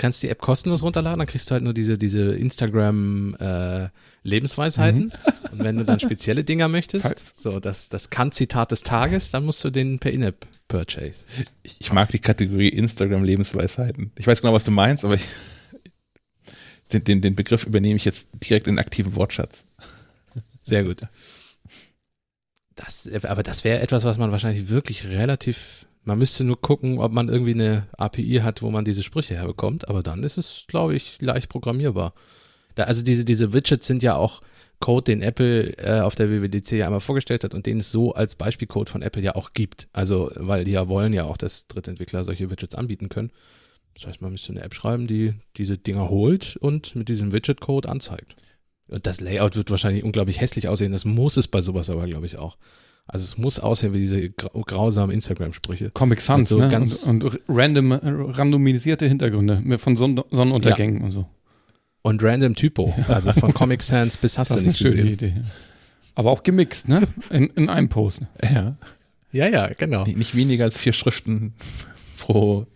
Du 0.00 0.06
kannst 0.06 0.22
die 0.22 0.30
App 0.30 0.40
kostenlos 0.40 0.82
runterladen, 0.82 1.18
dann 1.18 1.26
kriegst 1.26 1.50
du 1.50 1.52
halt 1.52 1.62
nur 1.62 1.74
diese, 1.74 1.98
diese 1.98 2.34
Instagram-Lebensweisheiten. 2.34 4.98
Mhm. 4.98 5.12
Und 5.52 5.58
wenn 5.58 5.76
du 5.76 5.84
dann 5.84 6.00
spezielle 6.00 6.42
Dinger 6.42 6.68
möchtest, 6.68 7.38
so 7.38 7.60
das, 7.60 7.90
das 7.90 8.08
Kann-Zitat 8.08 8.72
des 8.72 8.82
Tages, 8.82 9.30
dann 9.30 9.44
musst 9.44 9.62
du 9.62 9.68
den 9.68 9.98
per 9.98 10.10
In-App-Purchase. 10.10 11.26
Ich, 11.62 11.76
ich 11.80 11.92
mag 11.92 12.08
die 12.08 12.18
Kategorie 12.18 12.70
Instagram-Lebensweisheiten. 12.70 14.12
Ich 14.16 14.26
weiß 14.26 14.40
genau, 14.40 14.54
was 14.54 14.64
du 14.64 14.70
meinst, 14.70 15.04
aber 15.04 15.16
ich, 15.16 15.26
den, 16.94 17.04
den, 17.04 17.20
den 17.20 17.34
Begriff 17.34 17.66
übernehme 17.66 17.96
ich 17.96 18.06
jetzt 18.06 18.28
direkt 18.42 18.68
in 18.68 18.78
aktiven 18.78 19.16
Wortschatz. 19.16 19.66
Sehr 20.62 20.84
gut. 20.84 21.02
Das, 22.74 23.06
aber 23.24 23.42
das 23.42 23.64
wäre 23.64 23.80
etwas, 23.80 24.04
was 24.04 24.16
man 24.16 24.32
wahrscheinlich 24.32 24.70
wirklich 24.70 25.08
relativ. 25.08 25.84
Man 26.04 26.18
müsste 26.18 26.44
nur 26.44 26.60
gucken, 26.60 26.98
ob 26.98 27.12
man 27.12 27.28
irgendwie 27.28 27.54
eine 27.54 27.88
API 27.96 28.40
hat, 28.42 28.62
wo 28.62 28.70
man 28.70 28.84
diese 28.84 29.02
Sprüche 29.02 29.34
herbekommt. 29.34 29.88
Aber 29.88 30.02
dann 30.02 30.22
ist 30.22 30.38
es, 30.38 30.64
glaube 30.66 30.94
ich, 30.94 31.20
leicht 31.20 31.48
programmierbar. 31.48 32.14
Da, 32.74 32.84
also 32.84 33.02
diese, 33.02 33.24
diese 33.24 33.52
Widgets 33.52 33.86
sind 33.86 34.02
ja 34.02 34.16
auch 34.16 34.40
Code, 34.80 35.04
den 35.04 35.20
Apple 35.20 35.76
äh, 35.76 36.00
auf 36.00 36.14
der 36.14 36.30
WWDC 36.30 36.72
ja 36.72 36.86
einmal 36.86 37.00
vorgestellt 37.00 37.44
hat 37.44 37.52
und 37.52 37.66
den 37.66 37.80
es 37.80 37.92
so 37.92 38.14
als 38.14 38.34
Beispielcode 38.34 38.88
von 38.88 39.02
Apple 39.02 39.22
ja 39.22 39.34
auch 39.34 39.52
gibt. 39.52 39.88
Also, 39.92 40.30
weil 40.36 40.64
die 40.64 40.72
ja 40.72 40.88
wollen 40.88 41.12
ja 41.12 41.24
auch, 41.24 41.36
dass 41.36 41.68
Drittentwickler 41.68 42.24
solche 42.24 42.50
Widgets 42.50 42.74
anbieten 42.74 43.10
können. 43.10 43.30
Das 43.94 44.06
heißt, 44.06 44.22
man 44.22 44.32
müsste 44.32 44.52
eine 44.52 44.62
App 44.62 44.74
schreiben, 44.74 45.06
die 45.06 45.34
diese 45.56 45.76
Dinger 45.76 46.08
holt 46.08 46.56
und 46.56 46.96
mit 46.96 47.10
diesem 47.10 47.32
Widget-Code 47.32 47.88
anzeigt. 47.88 48.36
Und 48.88 49.06
das 49.06 49.20
Layout 49.20 49.56
wird 49.56 49.70
wahrscheinlich 49.70 50.02
unglaublich 50.02 50.40
hässlich 50.40 50.68
aussehen. 50.68 50.92
Das 50.92 51.04
muss 51.04 51.36
es 51.36 51.46
bei 51.46 51.60
sowas 51.60 51.90
aber, 51.90 52.06
glaube 52.06 52.26
ich, 52.26 52.38
auch. 52.38 52.56
Also 53.12 53.24
es 53.24 53.36
muss 53.36 53.58
aussehen 53.58 53.92
wie 53.92 53.98
diese 53.98 54.30
grau 54.30 54.62
grausamen 54.62 55.12
Instagram-Sprüche. 55.12 55.90
Comic 55.90 56.20
Sans, 56.20 56.48
so 56.48 56.58
ne? 56.58 56.68
ganz- 56.68 57.02
und, 57.04 57.24
und 57.24 57.40
random, 57.48 57.90
äh, 57.92 57.98
randomisierte 58.02 59.06
Hintergründe 59.08 59.60
mit 59.64 59.80
von 59.80 59.96
Sonn 59.96 60.22
Sonnenuntergängen 60.30 61.02
und 61.02 61.10
so. 61.10 61.26
Und 62.02 62.22
Random 62.22 62.54
Typo. 62.54 62.94
Also 63.08 63.32
von 63.32 63.52
Comic 63.52 63.82
Sans 63.82 64.16
bis 64.16 64.38
hast 64.38 64.50
Das 64.50 64.58
du 64.58 64.60
ist 64.60 64.64
eine 64.64 64.70
nicht 64.70 64.78
schöne 64.78 65.12
gesehen. 65.14 65.34
Idee. 65.34 65.42
Aber 66.14 66.30
auch 66.30 66.42
gemixt, 66.44 66.88
ne? 66.88 67.08
In, 67.30 67.48
in 67.48 67.68
einem 67.68 67.88
Post. 67.88 68.22
Ja. 68.42 68.76
Ja, 69.32 69.46
ja, 69.48 69.68
genau. 69.76 70.04
Nicht, 70.04 70.16
nicht 70.16 70.34
weniger 70.36 70.64
als 70.64 70.78
vier 70.78 70.92
Schriften 70.92 71.52
pro. 72.18 72.66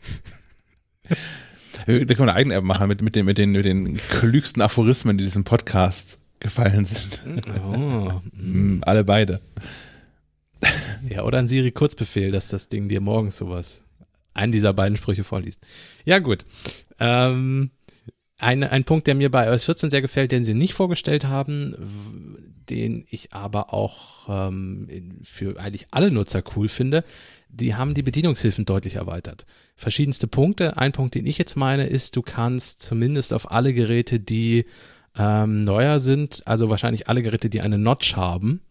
Wir 1.87 2.09
wir 2.09 2.17
können 2.17 2.29
eine 2.29 2.39
eigene 2.39 2.55
App 2.57 2.65
machen 2.65 2.89
mit, 2.89 3.03
mit, 3.03 3.15
den, 3.15 3.25
mit, 3.25 3.39
den, 3.39 3.53
mit 3.53 3.65
den 3.65 3.97
klügsten 3.97 4.63
Aphorismen, 4.63 5.17
die 5.17 5.25
diesem 5.25 5.45
Podcast 5.45 6.19
gefallen 6.41 6.85
sind. 6.85 7.21
Oh, 7.67 8.21
Alle 8.83 9.05
beide. 9.05 9.41
Ja, 11.09 11.25
oder 11.25 11.39
ein 11.39 11.49
Siri-Kurzbefehl, 11.49 12.31
dass 12.31 12.49
das 12.49 12.69
Ding 12.69 12.89
dir 12.89 13.01
morgens 13.01 13.37
sowas, 13.37 13.85
einen 14.33 14.53
dieser 14.53 14.73
beiden 14.73 14.97
Sprüche 14.97 15.25
vorliest. 15.25 15.61
Ja, 16.05 16.19
gut. 16.19 16.47
Ähm, 16.99 17.71
ein, 18.39 18.65
ein 18.65 18.85
Punkt, 18.85 19.07
der 19.07 19.15
mir 19.15 19.31
bei 19.31 19.47
iOS 19.47 19.65
14 19.65 19.91
sehr 19.91 20.03
gefällt, 20.03 20.33
den 20.33 20.45
sie 20.45 20.55
nicht 20.55 20.75
vorgestellt 20.75 21.27
haben, 21.27 22.37
den 22.69 23.05
ich 23.11 23.33
aber 23.33 23.73
auch 23.73 24.29
ähm, 24.29 25.21
für 25.23 25.59
eigentlich 25.61 25.87
alle 25.91 26.11
Nutzer 26.11 26.43
cool 26.57 26.69
finde, 26.69 27.05
die 27.49 27.75
haben 27.75 27.95
die 27.95 28.03
Bedienungshilfen 28.03 28.65
deutlich 28.65 28.97
erweitert. 28.97 29.47
Verschiedenste 29.77 30.27
Punkte. 30.27 30.77
Ein 30.77 30.93
Punkt, 30.93 31.15
den 31.15 31.27
ich 31.27 31.39
jetzt 31.39 31.57
meine, 31.57 31.87
ist, 31.87 32.17
du 32.17 32.23
kannst 32.23 32.81
zumindest 32.83 33.33
auf 33.33 33.51
alle 33.51 33.73
Geräte, 33.75 34.21
die 34.21 34.65
Ähm, 35.17 35.63
neuer 35.63 36.01
sind 36.01 36.43
also 36.45 36.71
wahrscheinlich 36.71 37.09
alle 37.09 37.23
Geräte, 37.23 37.49
die 37.49 37.61
eine 37.61 37.79
Notch 37.79 38.17
haben. 38.17 38.63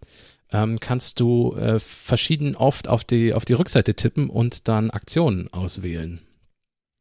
Ähm, 0.54 0.80
kannst 0.80 1.20
du 1.20 1.56
äh, 1.56 1.80
verschieden 1.80 2.56
oft 2.56 2.88
auf 2.88 3.04
die, 3.04 3.34
auf 3.34 3.44
die 3.44 3.54
Rückseite 3.54 3.96
tippen 3.96 4.30
und 4.30 4.68
dann 4.68 4.92
Aktionen 4.92 5.52
auswählen. 5.52 6.22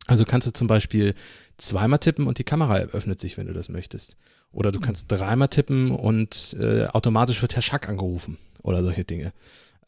Also 0.07 0.25
kannst 0.25 0.47
du 0.47 0.53
zum 0.53 0.67
Beispiel 0.67 1.15
zweimal 1.59 1.99
tippen 1.99 2.27
und 2.27 2.39
die 2.39 2.45
Kamera 2.45 2.77
öffnet 2.79 3.21
sich, 3.21 3.37
wenn 3.37 3.47
du 3.47 3.53
das 3.53 3.69
möchtest. 3.69 4.17
Oder 4.53 4.73
du 4.73 4.81
kannst 4.81 5.13
dreimal 5.13 5.49
tippen 5.49 5.91
und 5.91 6.57
äh, 6.59 6.87
automatisch 6.87 7.41
wird 7.43 7.55
Herr 7.55 7.63
Schack 7.63 7.89
angerufen 7.89 8.39
oder 8.63 8.83
solche 8.83 9.05
Dinge. 9.05 9.33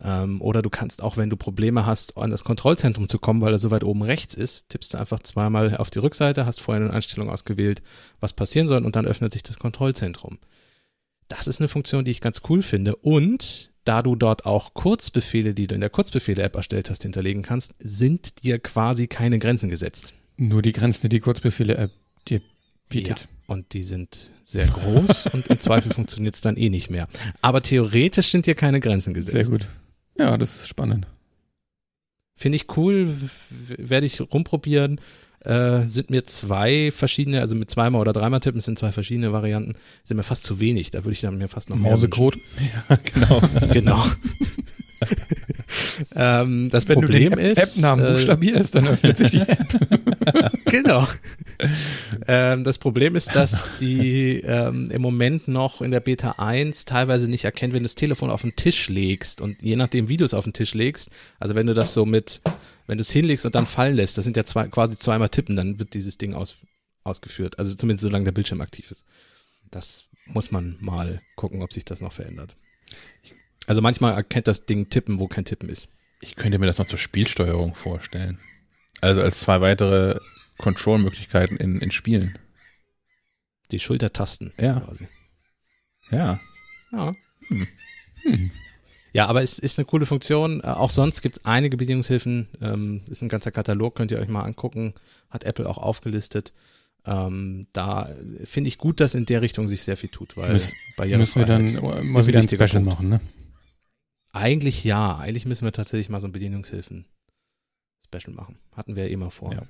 Ähm, 0.00 0.42
oder 0.42 0.60
du 0.60 0.68
kannst 0.68 1.02
auch, 1.02 1.16
wenn 1.16 1.30
du 1.30 1.36
Probleme 1.36 1.86
hast, 1.86 2.18
an 2.18 2.30
das 2.30 2.44
Kontrollzentrum 2.44 3.08
zu 3.08 3.18
kommen, 3.18 3.40
weil 3.40 3.52
er 3.52 3.58
so 3.58 3.70
weit 3.70 3.84
oben 3.84 4.02
rechts 4.02 4.34
ist, 4.34 4.68
tippst 4.68 4.92
du 4.92 4.98
einfach 4.98 5.20
zweimal 5.20 5.76
auf 5.76 5.90
die 5.90 6.00
Rückseite, 6.00 6.44
hast 6.44 6.60
vorher 6.60 6.84
eine 6.84 6.92
Einstellung 6.92 7.30
ausgewählt, 7.30 7.82
was 8.20 8.34
passieren 8.34 8.68
soll 8.68 8.84
und 8.84 8.94
dann 8.94 9.06
öffnet 9.06 9.32
sich 9.32 9.42
das 9.42 9.58
Kontrollzentrum. 9.58 10.38
Das 11.28 11.46
ist 11.46 11.60
eine 11.60 11.68
Funktion, 11.68 12.04
die 12.04 12.10
ich 12.10 12.20
ganz 12.20 12.42
cool 12.48 12.62
finde. 12.62 12.96
Und 12.96 13.70
da 13.84 14.02
du 14.02 14.16
dort 14.16 14.46
auch 14.46 14.74
Kurzbefehle, 14.74 15.54
die 15.54 15.66
du 15.66 15.74
in 15.74 15.80
der 15.80 15.90
Kurzbefehle-App 15.90 16.56
erstellt 16.56 16.90
hast, 16.90 17.02
hinterlegen 17.02 17.42
kannst, 17.42 17.74
sind 17.78 18.42
dir 18.42 18.58
quasi 18.58 19.06
keine 19.06 19.38
Grenzen 19.38 19.68
gesetzt. 19.68 20.14
Nur 20.36 20.62
die 20.62 20.72
Grenzen, 20.72 21.08
die 21.08 21.16
die 21.16 21.20
Kurzbefehle-App 21.20 21.90
dir 22.28 22.40
bietet. 22.88 23.20
Ja, 23.20 23.26
und 23.46 23.72
die 23.72 23.82
sind 23.82 24.32
sehr 24.42 24.66
groß 24.66 25.26
und 25.32 25.48
im 25.48 25.58
Zweifel 25.58 25.92
funktioniert 25.92 26.34
es 26.34 26.40
dann 26.40 26.56
eh 26.56 26.70
nicht 26.70 26.90
mehr. 26.90 27.08
Aber 27.42 27.62
theoretisch 27.62 28.30
sind 28.30 28.46
dir 28.46 28.54
keine 28.54 28.80
Grenzen 28.80 29.14
gesetzt. 29.14 29.32
Sehr 29.32 29.44
gut. 29.44 29.68
Ja, 30.18 30.36
das 30.38 30.56
ist 30.56 30.68
spannend. 30.68 31.06
Finde 32.36 32.56
ich 32.56 32.76
cool, 32.76 33.14
werde 33.50 34.06
ich 34.06 34.20
rumprobieren. 34.20 35.00
Äh, 35.44 35.86
sind 35.86 36.08
mir 36.08 36.24
zwei 36.24 36.90
verschiedene, 36.90 37.40
also 37.40 37.54
mit 37.54 37.70
zweimal 37.70 38.00
oder 38.00 38.14
dreimal 38.14 38.40
tippen 38.40 38.62
sind 38.62 38.78
zwei 38.78 38.92
verschiedene 38.92 39.32
Varianten, 39.32 39.74
sind 40.04 40.16
mir 40.16 40.22
fast 40.22 40.44
zu 40.44 40.58
wenig. 40.58 40.90
Da 40.90 41.04
würde 41.04 41.12
ich 41.12 41.20
dann 41.20 41.36
mir 41.36 41.48
fast 41.48 41.68
noch 41.68 41.76
mehr 41.76 41.90
Mausecode. 41.90 42.38
genau. 43.14 43.42
Genau. 43.72 44.04
ähm, 46.16 46.70
das 46.70 46.88
Wenn 46.88 47.00
Problem 47.00 47.30
du 47.30 47.36
den 47.36 47.46
ist. 47.46 47.58
App-Namen 47.58 48.04
äh, 48.04 48.10
buchstabierst, 48.12 48.74
dann 48.74 48.88
öffnet 48.88 49.18
sich 49.18 49.30
die 49.32 49.40
App. 49.40 49.68
genau. 50.66 51.06
ähm, 52.26 52.64
das 52.64 52.78
Problem 52.78 53.16
ist, 53.16 53.34
dass 53.34 53.68
die 53.80 54.40
ähm, 54.40 54.90
im 54.90 55.02
Moment 55.02 55.48
noch 55.48 55.82
in 55.82 55.90
der 55.90 56.00
Beta 56.00 56.36
1 56.38 56.84
teilweise 56.84 57.28
nicht 57.28 57.44
erkennt, 57.44 57.74
wenn 57.74 57.82
du 57.82 57.88
das 57.88 57.96
Telefon 57.96 58.30
auf 58.30 58.42
den 58.42 58.56
Tisch 58.56 58.88
legst 58.88 59.40
und 59.40 59.62
je 59.62 59.76
nachdem, 59.76 60.08
wie 60.08 60.16
du 60.16 60.24
es 60.24 60.34
auf 60.34 60.44
den 60.44 60.52
Tisch 60.52 60.74
legst, 60.74 61.10
also 61.38 61.54
wenn 61.54 61.66
du 61.66 61.74
das 61.74 61.94
so 61.94 62.06
mit, 62.06 62.40
wenn 62.86 62.98
du 62.98 63.02
es 63.02 63.10
hinlegst 63.10 63.46
und 63.46 63.54
dann 63.54 63.66
fallen 63.66 63.96
lässt, 63.96 64.18
das 64.18 64.24
sind 64.24 64.36
ja 64.36 64.44
zwei, 64.44 64.68
quasi 64.68 64.98
zweimal 64.98 65.28
tippen, 65.28 65.56
dann 65.56 65.78
wird 65.78 65.94
dieses 65.94 66.18
Ding 66.18 66.34
aus, 66.34 66.56
ausgeführt. 67.02 67.58
Also 67.58 67.74
zumindest 67.74 68.02
solange 68.02 68.24
der 68.24 68.32
Bildschirm 68.32 68.60
aktiv 68.60 68.90
ist. 68.90 69.04
Das 69.70 70.04
muss 70.26 70.50
man 70.50 70.76
mal 70.80 71.20
gucken, 71.36 71.62
ob 71.62 71.72
sich 71.72 71.84
das 71.84 72.00
noch 72.00 72.12
verändert. 72.12 72.56
Also 73.66 73.80
manchmal 73.80 74.14
erkennt 74.14 74.46
das 74.46 74.66
Ding 74.66 74.90
Tippen, 74.90 75.18
wo 75.18 75.28
kein 75.28 75.44
Tippen 75.44 75.68
ist. 75.68 75.88
Ich 76.20 76.36
könnte 76.36 76.58
mir 76.58 76.66
das 76.66 76.78
noch 76.78 76.86
zur 76.86 76.98
Spielsteuerung 76.98 77.74
vorstellen. 77.74 78.38
Also 79.00 79.20
als 79.22 79.40
zwei 79.40 79.60
weitere 79.60 80.18
Control-Möglichkeiten 80.58 81.56
in, 81.56 81.80
in 81.80 81.90
Spielen. 81.90 82.38
Die 83.70 83.80
Schultertasten. 83.80 84.52
Ja. 84.58 84.80
Quasi. 84.80 85.08
Ja. 86.10 86.40
Ja. 86.92 87.14
Hm. 88.22 88.50
Ja, 89.14 89.26
aber 89.28 89.42
es 89.42 89.58
ist 89.58 89.78
eine 89.78 89.86
coole 89.86 90.06
Funktion. 90.06 90.60
Äh, 90.60 90.64
Auch 90.66 90.90
sonst 90.90 91.22
gibt 91.22 91.38
es 91.38 91.44
einige 91.44 91.76
Bedienungshilfen. 91.76 92.48
Ähm, 92.60 93.02
ist 93.08 93.22
ein 93.22 93.28
ganzer 93.28 93.52
Katalog, 93.52 93.94
könnt 93.94 94.10
ihr 94.10 94.18
euch 94.18 94.28
mal 94.28 94.42
angucken. 94.42 94.92
Hat 95.30 95.44
Apple 95.44 95.68
auch 95.68 95.78
aufgelistet. 95.78 96.52
Ähm, 97.06 97.68
da 97.72 98.08
äh, 98.08 98.44
finde 98.44 98.68
ich 98.68 98.76
gut, 98.78 98.98
dass 99.00 99.14
in 99.14 99.24
der 99.26 99.40
Richtung 99.40 99.68
sich 99.68 99.82
sehr 99.84 99.96
viel 99.96 100.08
tut, 100.10 100.36
weil 100.36 100.52
Müssen- 100.52 100.74
Barrierefreiheit 100.96 101.48
Müssen 101.60 101.82
wir 101.82 101.92
dann 101.94 102.12
mal 102.12 102.26
wieder 102.26 102.40
ein 102.40 102.48
Special 102.48 102.68
Punkt. 102.68 102.86
machen, 102.86 103.08
ne? 103.08 103.20
Eigentlich 104.32 104.82
ja. 104.82 105.16
Eigentlich 105.18 105.46
müssen 105.46 105.64
wir 105.64 105.72
tatsächlich 105.72 106.08
mal 106.08 106.20
so 106.20 106.26
ein 106.26 106.32
Bedienungshilfen-Special 106.32 108.34
machen. 108.34 108.58
Hatten 108.74 108.96
wir 108.96 109.04
ja 109.04 109.10
immer 109.10 109.30
vor. 109.30 109.52
Ja. 109.52 109.62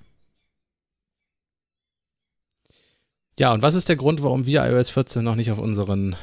Ja, 3.39 3.53
und 3.53 3.63
was 3.63 3.75
ist 3.75 3.89
der 3.89 3.97
Grund, 3.97 4.23
warum 4.23 4.47
wir 4.47 4.65
iOS 4.65 4.91
14 4.91 5.25
noch 5.25 5.35
nicht 5.35 5.51
auf 5.51 5.59
unseren 5.59 6.15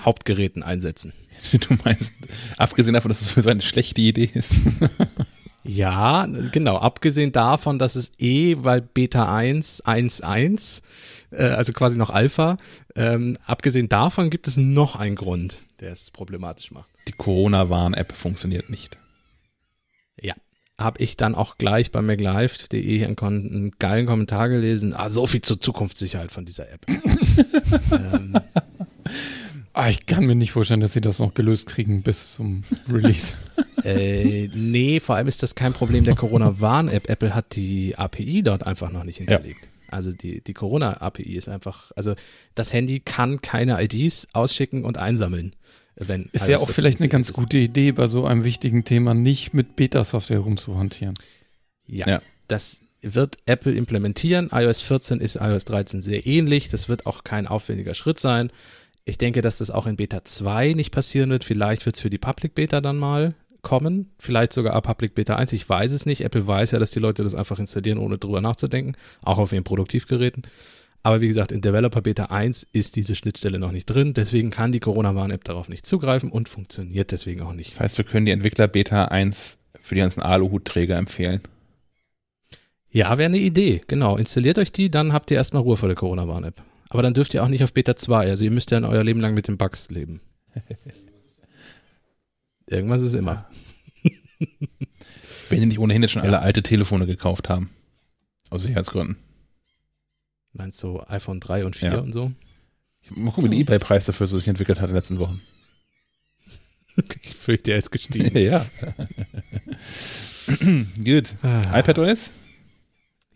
Hauptgeräten 0.00 0.62
einsetzen? 0.62 1.12
Du 1.68 1.76
meinst, 1.84 2.14
abgesehen 2.56 2.94
davon, 2.94 3.10
dass 3.10 3.20
es 3.20 3.32
so 3.32 3.48
eine 3.48 3.62
schlechte 3.62 4.00
Idee 4.00 4.30
ist. 4.32 4.54
Ja, 5.66 6.28
genau. 6.52 6.76
Abgesehen 6.76 7.32
davon, 7.32 7.78
dass 7.78 7.96
es 7.96 8.12
eh, 8.18 8.56
weil 8.58 8.82
Beta 8.82 9.34
1 9.34 9.82
1.1, 9.86 10.82
äh, 11.30 11.42
also 11.42 11.72
quasi 11.72 11.96
noch 11.96 12.10
Alpha, 12.10 12.58
ähm, 12.94 13.38
abgesehen 13.46 13.88
davon 13.88 14.28
gibt 14.28 14.46
es 14.46 14.58
noch 14.58 14.96
einen 14.96 15.16
Grund, 15.16 15.62
der 15.80 15.92
es 15.92 16.10
problematisch 16.10 16.70
macht. 16.70 16.90
Die 17.08 17.12
Corona-Warn-App 17.12 18.12
funktioniert 18.12 18.68
nicht. 18.68 18.98
Habe 20.76 21.00
ich 21.00 21.16
dann 21.16 21.36
auch 21.36 21.56
gleich 21.56 21.92
bei 21.92 22.02
MacLive.de 22.02 23.04
einen, 23.04 23.16
einen 23.16 23.70
geilen 23.78 24.06
Kommentar 24.06 24.48
gelesen. 24.48 24.92
Ah, 24.92 25.08
so 25.08 25.26
viel 25.28 25.40
zur 25.40 25.60
Zukunftssicherheit 25.60 26.32
von 26.32 26.44
dieser 26.44 26.68
App. 26.68 26.84
ähm, 27.92 28.34
Ah, 29.76 29.88
ich 29.90 30.06
kann 30.06 30.24
mir 30.24 30.36
nicht 30.36 30.52
vorstellen, 30.52 30.80
dass 30.80 30.92
sie 30.92 31.00
das 31.00 31.18
noch 31.18 31.34
gelöst 31.34 31.66
kriegen 31.66 32.02
bis 32.02 32.34
zum 32.34 32.62
Release. 32.88 33.34
äh, 33.84 34.48
nee, 34.54 35.00
vor 35.00 35.16
allem 35.16 35.26
ist 35.26 35.42
das 35.42 35.56
kein 35.56 35.72
Problem 35.72 36.04
der 36.04 36.14
Corona-Warn-App. 36.14 37.10
Apple 37.10 37.34
hat 37.34 37.56
die 37.56 37.96
API 37.98 38.42
dort 38.44 38.64
einfach 38.66 38.92
noch 38.92 39.02
nicht 39.02 39.18
hinterlegt. 39.18 39.68
Also 39.88 40.12
die, 40.12 40.40
die 40.42 40.54
Corona-API 40.54 41.34
ist 41.36 41.48
einfach, 41.48 41.90
also 41.96 42.14
das 42.54 42.72
Handy 42.72 43.00
kann 43.00 43.42
keine 43.42 43.82
IDs 43.82 44.28
ausschicken 44.32 44.84
und 44.84 44.96
einsammeln. 44.96 45.54
Wenn 45.96 46.28
Ist 46.32 46.48
ja 46.48 46.56
auch 46.58 46.66
14 46.66 46.74
vielleicht 46.74 47.00
eine 47.00 47.08
ganz 47.08 47.30
ist. 47.30 47.34
gute 47.36 47.58
Idee, 47.58 47.90
bei 47.92 48.06
so 48.06 48.26
einem 48.26 48.44
wichtigen 48.44 48.84
Thema 48.84 49.12
nicht 49.14 49.54
mit 49.54 49.76
Beta-Software 49.76 50.38
rumzuhantieren. 50.40 51.14
Ja, 51.86 52.06
Ja. 52.08 52.22
das 52.48 52.80
wird 53.02 53.38
Apple 53.46 53.72
implementieren. 53.72 54.50
iOS 54.52 54.80
14 54.82 55.20
ist 55.20 55.36
iOS 55.36 55.64
13 55.66 56.00
sehr 56.00 56.26
ähnlich. 56.26 56.68
Das 56.70 56.88
wird 56.88 57.06
auch 57.06 57.22
kein 57.22 57.46
aufwendiger 57.46 57.94
Schritt 57.94 58.18
sein. 58.18 58.50
Ich 59.04 59.18
denke, 59.18 59.42
dass 59.42 59.58
das 59.58 59.70
auch 59.70 59.86
in 59.86 59.96
Beta 59.96 60.24
2 60.24 60.72
nicht 60.72 60.90
passieren 60.90 61.30
wird. 61.30 61.44
Vielleicht 61.44 61.84
wird 61.84 61.96
es 61.96 62.00
für 62.00 62.10
die 62.10 62.18
Public 62.18 62.54
Beta 62.54 62.80
dann 62.80 62.96
mal 62.96 63.34
kommen. 63.60 64.10
Vielleicht 64.18 64.52
sogar 64.52 64.80
Public 64.80 65.14
Beta 65.14 65.36
1. 65.36 65.52
Ich 65.52 65.68
weiß 65.68 65.92
es 65.92 66.06
nicht. 66.06 66.22
Apple 66.22 66.46
weiß 66.46 66.70
ja, 66.70 66.78
dass 66.78 66.90
die 66.90 67.00
Leute 67.00 67.22
das 67.22 67.34
einfach 67.34 67.58
installieren, 67.58 67.98
ohne 67.98 68.18
drüber 68.18 68.40
nachzudenken. 68.40 68.96
Auch 69.22 69.38
auf 69.38 69.52
ihren 69.52 69.64
Produktivgeräten. 69.64 70.44
Aber 71.02 71.20
wie 71.20 71.28
gesagt, 71.28 71.52
in 71.52 71.60
Developer 71.60 72.00
Beta 72.00 72.26
1 72.26 72.66
ist 72.72 72.96
diese 72.96 73.14
Schnittstelle 73.14 73.58
noch 73.58 73.72
nicht 73.72 73.86
drin. 73.86 74.14
Deswegen 74.14 74.48
kann 74.48 74.72
die 74.72 74.80
Corona-Warn-App 74.80 75.44
darauf 75.44 75.68
nicht 75.68 75.84
zugreifen 75.84 76.30
und 76.30 76.48
funktioniert 76.48 77.12
deswegen 77.12 77.42
auch 77.42 77.52
nicht. 77.52 77.72
Das 77.72 77.80
heißt, 77.80 77.98
wir 77.98 78.06
können 78.06 78.24
die 78.24 78.32
Entwickler 78.32 78.68
Beta 78.68 79.06
1 79.06 79.58
für 79.78 79.94
die 79.94 80.00
ganzen 80.00 80.22
Aluhutträger 80.22 80.96
empfehlen. 80.96 81.42
Ja, 82.90 83.18
wäre 83.18 83.26
eine 83.26 83.38
Idee. 83.38 83.82
Genau. 83.86 84.16
Installiert 84.16 84.56
euch 84.56 84.72
die, 84.72 84.90
dann 84.90 85.12
habt 85.12 85.30
ihr 85.30 85.36
erstmal 85.36 85.62
Ruhe 85.62 85.76
vor 85.76 85.88
der 85.88 85.96
Corona-Warn-App. 85.96 86.62
Aber 86.94 87.02
dann 87.02 87.12
dürft 87.12 87.34
ihr 87.34 87.42
auch 87.42 87.48
nicht 87.48 87.64
auf 87.64 87.72
Beta 87.72 87.96
2. 87.96 88.30
Also 88.30 88.44
ihr 88.44 88.52
müsst 88.52 88.70
ja 88.70 88.80
euer 88.80 89.02
Leben 89.02 89.18
lang 89.18 89.34
mit 89.34 89.48
den 89.48 89.58
Bugs 89.58 89.90
leben. 89.90 90.20
Irgendwas 92.68 93.02
ist 93.02 93.14
immer. 93.14 93.50
Wenn 95.48 95.58
die 95.58 95.66
nicht 95.66 95.80
ohnehin 95.80 96.02
jetzt 96.02 96.12
schon 96.12 96.22
alle 96.22 96.38
alte 96.38 96.62
Telefone 96.62 97.06
gekauft 97.06 97.48
haben. 97.48 97.70
Aus 98.48 98.62
Sicherheitsgründen. 98.62 99.16
Meinst 100.52 100.80
du 100.84 101.00
iPhone 101.08 101.40
3 101.40 101.64
und 101.64 101.74
4 101.74 101.88
Ja. 101.94 101.98
und 101.98 102.12
so? 102.12 102.30
Mal 103.10 103.32
gucken, 103.32 103.50
wie 103.50 103.56
der 103.56 103.58
Ebay-Preis 103.58 104.06
dafür 104.06 104.28
so 104.28 104.38
sich 104.38 104.46
entwickelt 104.46 104.78
hat 104.78 104.84
in 104.84 104.92
den 104.92 104.96
letzten 104.96 105.18
Wochen. 105.18 105.40
Ich 107.22 107.34
fürchte, 107.34 107.72
er 107.72 107.78
ist 107.78 107.90
gestiegen. 107.90 108.38
ja. 108.38 108.64
Gut. 111.04 111.34
iPadOS? 111.42 112.30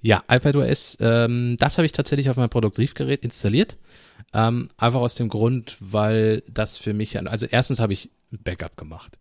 Ja, 0.01 0.23
iPadOS, 0.29 0.99
ähm, 1.01 1.57
das 1.59 1.77
habe 1.77 1.87
ich 1.87 1.93
tatsächlich 1.93 2.31
auf 2.31 2.37
meinem 2.37 2.51
Produktivgerät 2.51 3.25
installiert. 3.25 3.77
Ähm, 4.33 4.69
einfach 4.77 5.01
aus 5.01 5.15
dem 5.15 5.29
Grund, 5.29 5.77
weil 5.81 6.43
das 6.49 6.79
für 6.79 6.93
mich, 6.93 7.19
also 7.19 7.47
erstens 7.51 7.81
habe 7.81 7.93
ich 7.93 8.11
ein 8.33 8.39
Backup 8.45 8.77
gemacht. 8.77 9.19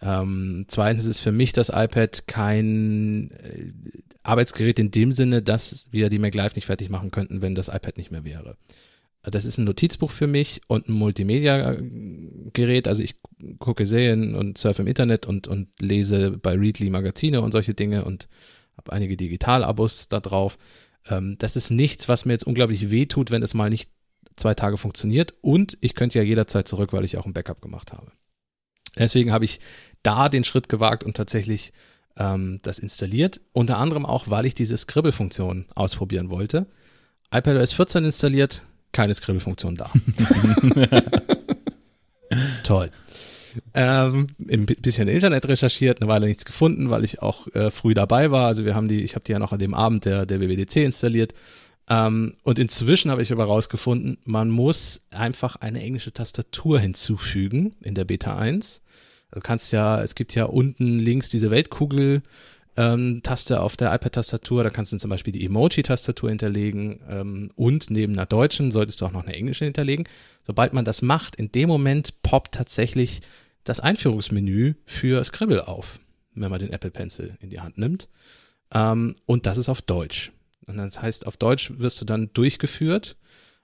Ähm, 0.00 0.64
zweitens 0.68 1.04
ist 1.04 1.20
für 1.20 1.32
mich 1.32 1.52
das 1.52 1.70
iPad 1.70 2.26
kein 2.26 3.30
äh, 3.30 3.72
Arbeitsgerät 4.22 4.78
in 4.78 4.90
dem 4.90 5.12
Sinne, 5.12 5.42
dass 5.42 5.88
wir 5.90 6.08
die 6.08 6.18
MacLive 6.18 6.54
nicht 6.54 6.66
fertig 6.66 6.90
machen 6.90 7.10
könnten, 7.10 7.40
wenn 7.40 7.54
das 7.54 7.68
iPad 7.68 7.96
nicht 7.96 8.10
mehr 8.10 8.24
wäre. 8.24 8.56
Das 9.22 9.44
ist 9.44 9.58
ein 9.58 9.64
Notizbuch 9.64 10.10
für 10.10 10.26
mich 10.26 10.60
und 10.66 10.88
ein 10.88 10.94
Multimedia-Gerät. 10.94 12.88
Also 12.88 13.04
ich 13.04 13.14
gucke 13.60 13.86
Serien 13.86 14.34
und 14.34 14.58
surfe 14.58 14.82
im 14.82 14.88
Internet 14.88 15.26
und, 15.26 15.46
und 15.46 15.68
lese 15.80 16.32
bei 16.32 16.54
Readly 16.54 16.90
Magazine 16.90 17.40
und 17.40 17.52
solche 17.52 17.74
Dinge 17.74 18.04
und 18.04 18.28
habe 18.76 18.92
einige 18.92 19.16
Digital-Abos 19.16 20.08
da 20.08 20.20
drauf. 20.20 20.58
Ähm, 21.08 21.36
das 21.38 21.56
ist 21.56 21.70
nichts, 21.70 22.08
was 22.08 22.24
mir 22.24 22.32
jetzt 22.32 22.46
unglaublich 22.46 22.90
wehtut, 22.90 23.30
wenn 23.30 23.42
es 23.42 23.54
mal 23.54 23.70
nicht 23.70 23.90
zwei 24.36 24.54
Tage 24.54 24.78
funktioniert. 24.78 25.34
Und 25.40 25.76
ich 25.80 25.94
könnte 25.94 26.18
ja 26.18 26.24
jederzeit 26.24 26.68
zurück, 26.68 26.92
weil 26.92 27.04
ich 27.04 27.18
auch 27.18 27.26
ein 27.26 27.32
Backup 27.32 27.60
gemacht 27.60 27.92
habe. 27.92 28.12
Deswegen 28.96 29.32
habe 29.32 29.44
ich 29.44 29.60
da 30.02 30.28
den 30.28 30.44
Schritt 30.44 30.68
gewagt 30.68 31.04
und 31.04 31.16
tatsächlich 31.16 31.72
ähm, 32.16 32.60
das 32.62 32.78
installiert. 32.78 33.40
Unter 33.52 33.78
anderem 33.78 34.04
auch, 34.06 34.28
weil 34.28 34.46
ich 34.46 34.54
diese 34.54 34.76
Scribble-Funktion 34.76 35.66
ausprobieren 35.74 36.30
wollte. 36.30 36.66
iPadOS 37.32 37.72
14 37.72 38.04
installiert, 38.04 38.62
keine 38.92 39.14
Scribble-Funktion 39.14 39.76
da. 39.76 39.90
Toll. 42.64 42.90
Ähm, 43.74 44.28
ein 44.38 44.66
bisschen 44.66 45.08
im 45.08 45.14
Internet 45.14 45.48
recherchiert, 45.48 46.00
eine 46.00 46.10
Weile 46.10 46.26
nichts 46.26 46.44
gefunden, 46.44 46.90
weil 46.90 47.04
ich 47.04 47.22
auch 47.22 47.46
äh, 47.54 47.70
früh 47.70 47.94
dabei 47.94 48.30
war. 48.30 48.46
Also 48.46 48.64
wir 48.64 48.74
haben 48.74 48.88
die, 48.88 49.02
ich 49.02 49.14
habe 49.14 49.24
die 49.24 49.32
ja 49.32 49.38
noch 49.38 49.52
an 49.52 49.58
dem 49.58 49.74
Abend 49.74 50.04
der, 50.04 50.26
der 50.26 50.40
WWDC 50.40 50.76
installiert. 50.76 51.34
Ähm, 51.88 52.34
und 52.42 52.58
inzwischen 52.58 53.10
habe 53.10 53.22
ich 53.22 53.32
aber 53.32 53.44
rausgefunden, 53.44 54.18
man 54.24 54.50
muss 54.50 55.02
einfach 55.10 55.56
eine 55.56 55.80
englische 55.80 56.12
Tastatur 56.12 56.80
hinzufügen 56.80 57.74
in 57.82 57.94
der 57.94 58.04
Beta 58.04 58.36
1. 58.36 58.82
Du 59.32 59.40
kannst 59.40 59.72
ja, 59.72 60.02
es 60.02 60.14
gibt 60.14 60.34
ja 60.34 60.44
unten 60.44 60.98
links 60.98 61.30
diese 61.30 61.50
Weltkugel, 61.50 62.22
ähm, 62.76 63.20
Taste 63.22 63.60
auf 63.60 63.76
der 63.76 63.94
iPad-Tastatur, 63.94 64.64
da 64.64 64.70
kannst 64.70 64.92
du 64.92 64.96
zum 64.96 65.10
Beispiel 65.10 65.32
die 65.32 65.44
Emoji-Tastatur 65.44 66.30
hinterlegen 66.30 67.00
ähm, 67.08 67.50
und 67.54 67.90
neben 67.90 68.14
einer 68.14 68.26
deutschen 68.26 68.70
solltest 68.70 69.00
du 69.00 69.06
auch 69.06 69.12
noch 69.12 69.24
eine 69.24 69.34
englische 69.34 69.64
hinterlegen. 69.64 70.08
Sobald 70.42 70.72
man 70.72 70.84
das 70.84 71.02
macht, 71.02 71.36
in 71.36 71.52
dem 71.52 71.68
Moment 71.68 72.22
poppt 72.22 72.54
tatsächlich 72.54 73.20
das 73.64 73.80
Einführungsmenü 73.80 74.74
für 74.86 75.22
Scribble 75.24 75.68
auf, 75.68 76.00
wenn 76.34 76.50
man 76.50 76.60
den 76.60 76.72
Apple 76.72 76.90
Pencil 76.90 77.36
in 77.40 77.50
die 77.50 77.60
Hand 77.60 77.78
nimmt. 77.78 78.08
Ähm, 78.72 79.16
und 79.26 79.46
das 79.46 79.58
ist 79.58 79.68
auf 79.68 79.82
Deutsch. 79.82 80.32
Und 80.66 80.78
das 80.78 81.02
heißt, 81.02 81.26
auf 81.26 81.36
Deutsch 81.36 81.72
wirst 81.76 82.00
du 82.00 82.04
dann 82.04 82.30
durchgeführt. 82.32 83.16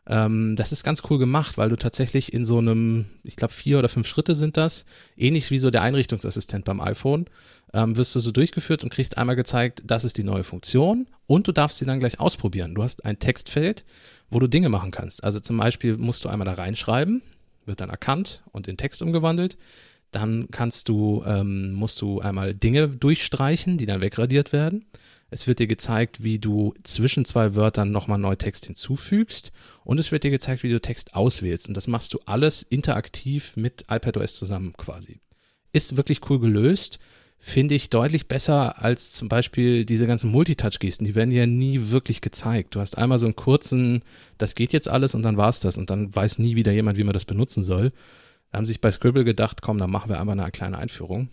Ähm, 0.09 0.57
das 0.57 0.73
ist 0.73 0.83
ganz 0.83 1.03
cool 1.11 1.19
gemacht, 1.19 1.59
weil 1.59 1.69
du 1.69 1.77
tatsächlich 1.77 2.33
in 2.33 2.47
so 2.47 2.59
einem, 2.59 3.07
ich 3.23 3.37
glaube, 3.37 3.53
vier 3.53 3.79
oder 3.79 3.91
fünf 3.91 4.09
Schritte 4.09 4.35
sind 4.35 4.57
das, 4.57 4.87
ähnlich 5.17 5.51
wie 5.51 5.59
so 5.59 5.71
der 5.71 5.83
Einrichtungsassistent 5.83 6.65
beim 6.65 6.81
iPhone, 6.81 7.27
ähm, 7.75 7.97
wirst 7.97 8.15
du 8.15 8.21
so 8.21 8.33
durchgeführt 8.33 8.83
und 8.83 8.91
kriegst 8.91 9.19
einmal 9.19 9.37
gezeigt, 9.37 9.83
das 9.87 10.05
ist 10.05 10.17
die 10.17 10.25
neue 10.25 10.45
Funktion 10.45 11.07
und 11.27 11.47
du 11.47 11.53
darfst 11.53 11.79
sie 11.79 11.85
dann 11.85 12.01
gleich 12.01 12.21
ausprobieren. 12.21 12.75
Du 12.75 12.83
hast 12.83 13.05
ein 13.05 13.19
Textfeld, 13.19 13.85
wo 14.31 14.39
du 14.39 14.47
Dinge 14.47 14.71
machen 14.71 14.91
kannst. 14.91 15.23
Also 15.23 15.41
zum 15.41 15.59
Beispiel 15.59 15.99
musst 15.99 16.25
du 16.25 16.31
einmal 16.31 16.47
da 16.47 16.55
reinschreiben, 16.55 17.21
wird 17.67 17.81
dann 17.81 17.91
erkannt 17.91 18.43
und 18.51 18.67
in 18.67 18.79
Text 18.79 19.03
umgewandelt. 19.03 19.59
Dann 20.11 20.49
kannst 20.51 20.89
du, 20.89 21.23
ähm, 21.27 21.75
musst 21.75 22.01
du 22.01 22.21
einmal 22.21 22.55
Dinge 22.55 22.89
durchstreichen, 22.89 23.77
die 23.77 23.85
dann 23.85 24.01
wegradiert 24.01 24.55
werden. 24.55 24.87
Es 25.31 25.47
wird 25.47 25.59
dir 25.59 25.67
gezeigt, 25.67 26.23
wie 26.23 26.39
du 26.39 26.75
zwischen 26.85 27.25
zwei 27.25 27.55
Wörtern 27.55 27.91
nochmal 27.91 28.19
neu 28.19 28.37
Text 28.37 28.67
hinzufügst 28.67 29.53
und 29.85 29.99
es 30.01 30.11
wird 30.11 30.25
dir 30.25 30.31
gezeigt, 30.31 30.63
wie 30.63 30.71
du 30.71 30.81
Text 30.81 31.15
auswählst. 31.15 31.69
Und 31.69 31.75
das 31.75 31.87
machst 31.87 32.15
du 32.15 32.19
alles 32.25 32.63
interaktiv 32.63 33.57
mit 33.57 33.85
iPadOS 33.91 34.37
zusammen 34.37 34.73
quasi. 34.77 35.21
Ist 35.73 35.97
wirklich 35.97 36.29
cool 36.31 36.41
gelöst 36.41 36.99
finde 37.39 37.75
ich 37.75 37.89
deutlich 37.89 38.27
besser 38.27 38.83
als 38.83 39.13
zum 39.13 39.29
Beispiel 39.29 39.85
diese 39.85 40.07
ganzen 40.07 40.31
Multitouch-Gesten. 40.31 41.07
Die 41.07 41.15
werden 41.15 41.31
ja 41.31 41.47
nie 41.47 41.91
wirklich 41.91 42.21
gezeigt. 42.21 42.75
Du 42.75 42.81
hast 42.81 42.99
einmal 42.99 43.19
so 43.19 43.27
einen 43.27 43.37
kurzen, 43.37 44.03
das 44.39 44.55
geht 44.55 44.73
jetzt 44.73 44.89
alles 44.89 45.15
und 45.15 45.23
dann 45.23 45.37
war's 45.37 45.61
das 45.61 45.79
und 45.79 45.89
dann 45.91 46.15
weiß 46.15 46.39
nie 46.39 46.57
wieder 46.57 46.73
jemand, 46.73 46.99
wie 46.99 47.05
man 47.05 47.15
das 47.15 47.25
benutzen 47.25 47.63
soll. 47.63 47.93
Da 48.51 48.59
haben 48.59 48.67
sich 48.67 48.81
bei 48.81 48.91
Scribble 48.91 49.25
gedacht, 49.25 49.63
komm, 49.63 49.79
dann 49.79 49.91
machen 49.91 50.11
wir 50.11 50.21
einfach 50.21 50.33
eine 50.33 50.51
kleine 50.51 50.79
Einführung. 50.79 51.29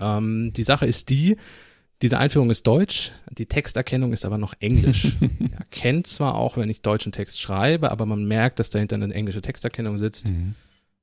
Ähm, 0.00 0.52
die 0.52 0.64
Sache 0.64 0.86
ist 0.86 1.08
die, 1.08 1.36
diese 2.04 2.18
Einführung 2.18 2.50
ist 2.50 2.66
Deutsch, 2.66 3.12
die 3.30 3.46
Texterkennung 3.46 4.12
ist 4.12 4.26
aber 4.26 4.36
noch 4.36 4.52
Englisch. 4.60 5.12
Erkennt 5.58 6.06
zwar 6.06 6.34
auch, 6.34 6.58
wenn 6.58 6.68
ich 6.68 6.82
deutschen 6.82 7.12
Text 7.12 7.40
schreibe, 7.40 7.90
aber 7.90 8.04
man 8.04 8.26
merkt, 8.26 8.58
dass 8.58 8.68
dahinter 8.68 8.96
eine 8.96 9.14
englische 9.14 9.40
Texterkennung 9.40 9.96
sitzt. 9.96 10.28
Mhm. 10.28 10.54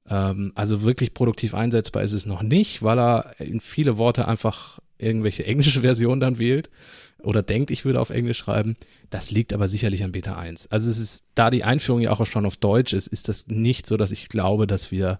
Ähm, 0.07 0.51
also 0.53 0.83
wirklich 0.83 1.15
produktiv 1.15 1.55
einsetzbar 1.55 2.03
ist 2.03 2.11
es 2.11 2.27
noch 2.27 2.43
nicht, 2.43 2.83
weil 2.83 2.99
er 2.99 3.33
in 3.39 3.61
viele 3.61 3.97
Worte 3.97 4.27
einfach 4.27 4.77
irgendwelche 4.99 5.43
englische 5.43 5.81
Versionen 5.81 6.21
dann 6.21 6.37
wählt 6.37 6.69
oder 7.17 7.41
denkt, 7.41 7.71
ich 7.71 7.83
würde 7.83 7.99
auf 7.99 8.11
Englisch 8.11 8.37
schreiben. 8.37 8.75
Das 9.09 9.31
liegt 9.31 9.53
aber 9.53 9.67
sicherlich 9.67 10.03
an 10.03 10.11
Beta 10.11 10.37
1. 10.37 10.67
Also 10.67 10.87
es 10.87 10.99
ist, 10.99 11.23
da 11.33 11.49
die 11.49 11.63
Einführung 11.63 12.01
ja 12.01 12.11
auch 12.11 12.23
schon 12.27 12.45
auf 12.45 12.57
Deutsch 12.57 12.93
ist, 12.93 13.07
ist 13.07 13.27
das 13.27 13.47
nicht 13.47 13.87
so, 13.87 13.97
dass 13.97 14.11
ich 14.11 14.29
glaube, 14.29 14.67
dass 14.67 14.91
wir 14.91 15.19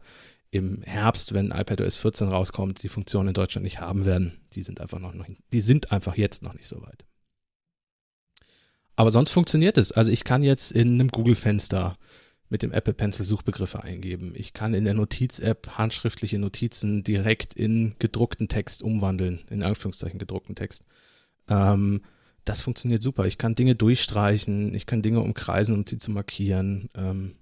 im 0.52 0.82
Herbst, 0.84 1.34
wenn 1.34 1.52
iPadOS 1.52 1.96
14 1.98 2.28
rauskommt, 2.28 2.84
die 2.84 2.90
Funktion 2.90 3.28
in 3.28 3.34
Deutschland 3.34 3.64
nicht 3.64 3.80
haben 3.80 4.06
werden. 4.06 4.42
Die 4.54 4.62
sind 4.62 4.82
einfach 4.82 5.00
noch, 5.00 5.14
die 5.54 5.62
sind 5.62 5.92
einfach 5.92 6.18
jetzt 6.18 6.44
noch 6.44 6.54
nicht 6.54 6.68
so 6.68 6.82
weit. 6.82 7.06
Aber 8.98 9.12
sonst 9.12 9.32
funktioniert 9.32 9.78
es. 9.78 9.94
Also 9.94 10.12
ich 10.12 10.26
kann 10.26 10.44
jetzt 10.44 10.72
in 10.74 10.96
einem 10.96 11.08
Google-Fenster 11.08 11.98
mit 12.50 12.64
dem 12.64 12.74
Apple 12.74 12.94
Pencil 12.94 13.26
Suchbegriffe 13.26 13.82
eingeben. 13.82 14.34
Ich 14.36 14.52
kann 14.52 14.74
in 14.74 14.84
der 14.84 14.94
Notiz-App 14.94 15.78
handschriftliche 15.78 16.38
Notizen 16.38 17.02
direkt 17.02 17.54
in 17.54 17.96
gedruckten 17.98 18.50
Text 18.50 18.84
umwandeln, 18.84 19.40
in 19.50 19.64
Anführungszeichen 19.64 20.20
gedruckten 20.20 20.56
Text. 20.56 20.84
Ähm, 21.48 22.02
das 22.44 22.62
funktioniert 22.62 23.02
super. 23.02 23.26
Ich 23.26 23.38
kann 23.38 23.56
Dinge 23.56 23.76
durchstreichen, 23.76 24.74
ich 24.76 24.86
kann 24.86 25.02
Dinge 25.02 25.22
umkreisen, 25.22 25.76
um 25.76 25.88
sie 25.88 25.98
zu 25.98 26.12
markieren. 26.12 26.90
Ähm, 26.94 27.36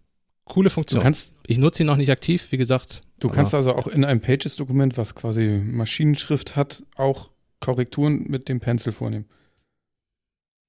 coole 0.50 0.70
Funktion. 0.70 1.02
Kannst, 1.02 1.34
ich 1.48 1.58
nutze 1.58 1.78
sie 1.78 1.84
noch 1.86 1.96
nicht 1.96 2.12
aktiv, 2.12 2.52
wie 2.52 2.58
gesagt. 2.58 3.02
Du 3.20 3.30
kannst 3.30 3.54
also 3.56 3.74
auch 3.74 3.88
in 3.88 4.04
einem 4.04 4.20
Pages-Dokument, 4.20 4.98
was 4.98 5.16
quasi 5.16 5.62
Maschinenschrift 5.64 6.58
hat, 6.58 6.84
auch 6.98 7.32
Korrekturen 7.62 8.24
mit 8.24 8.50
dem 8.50 8.60
Pencil 8.60 8.92
vornehmen. 8.92 9.26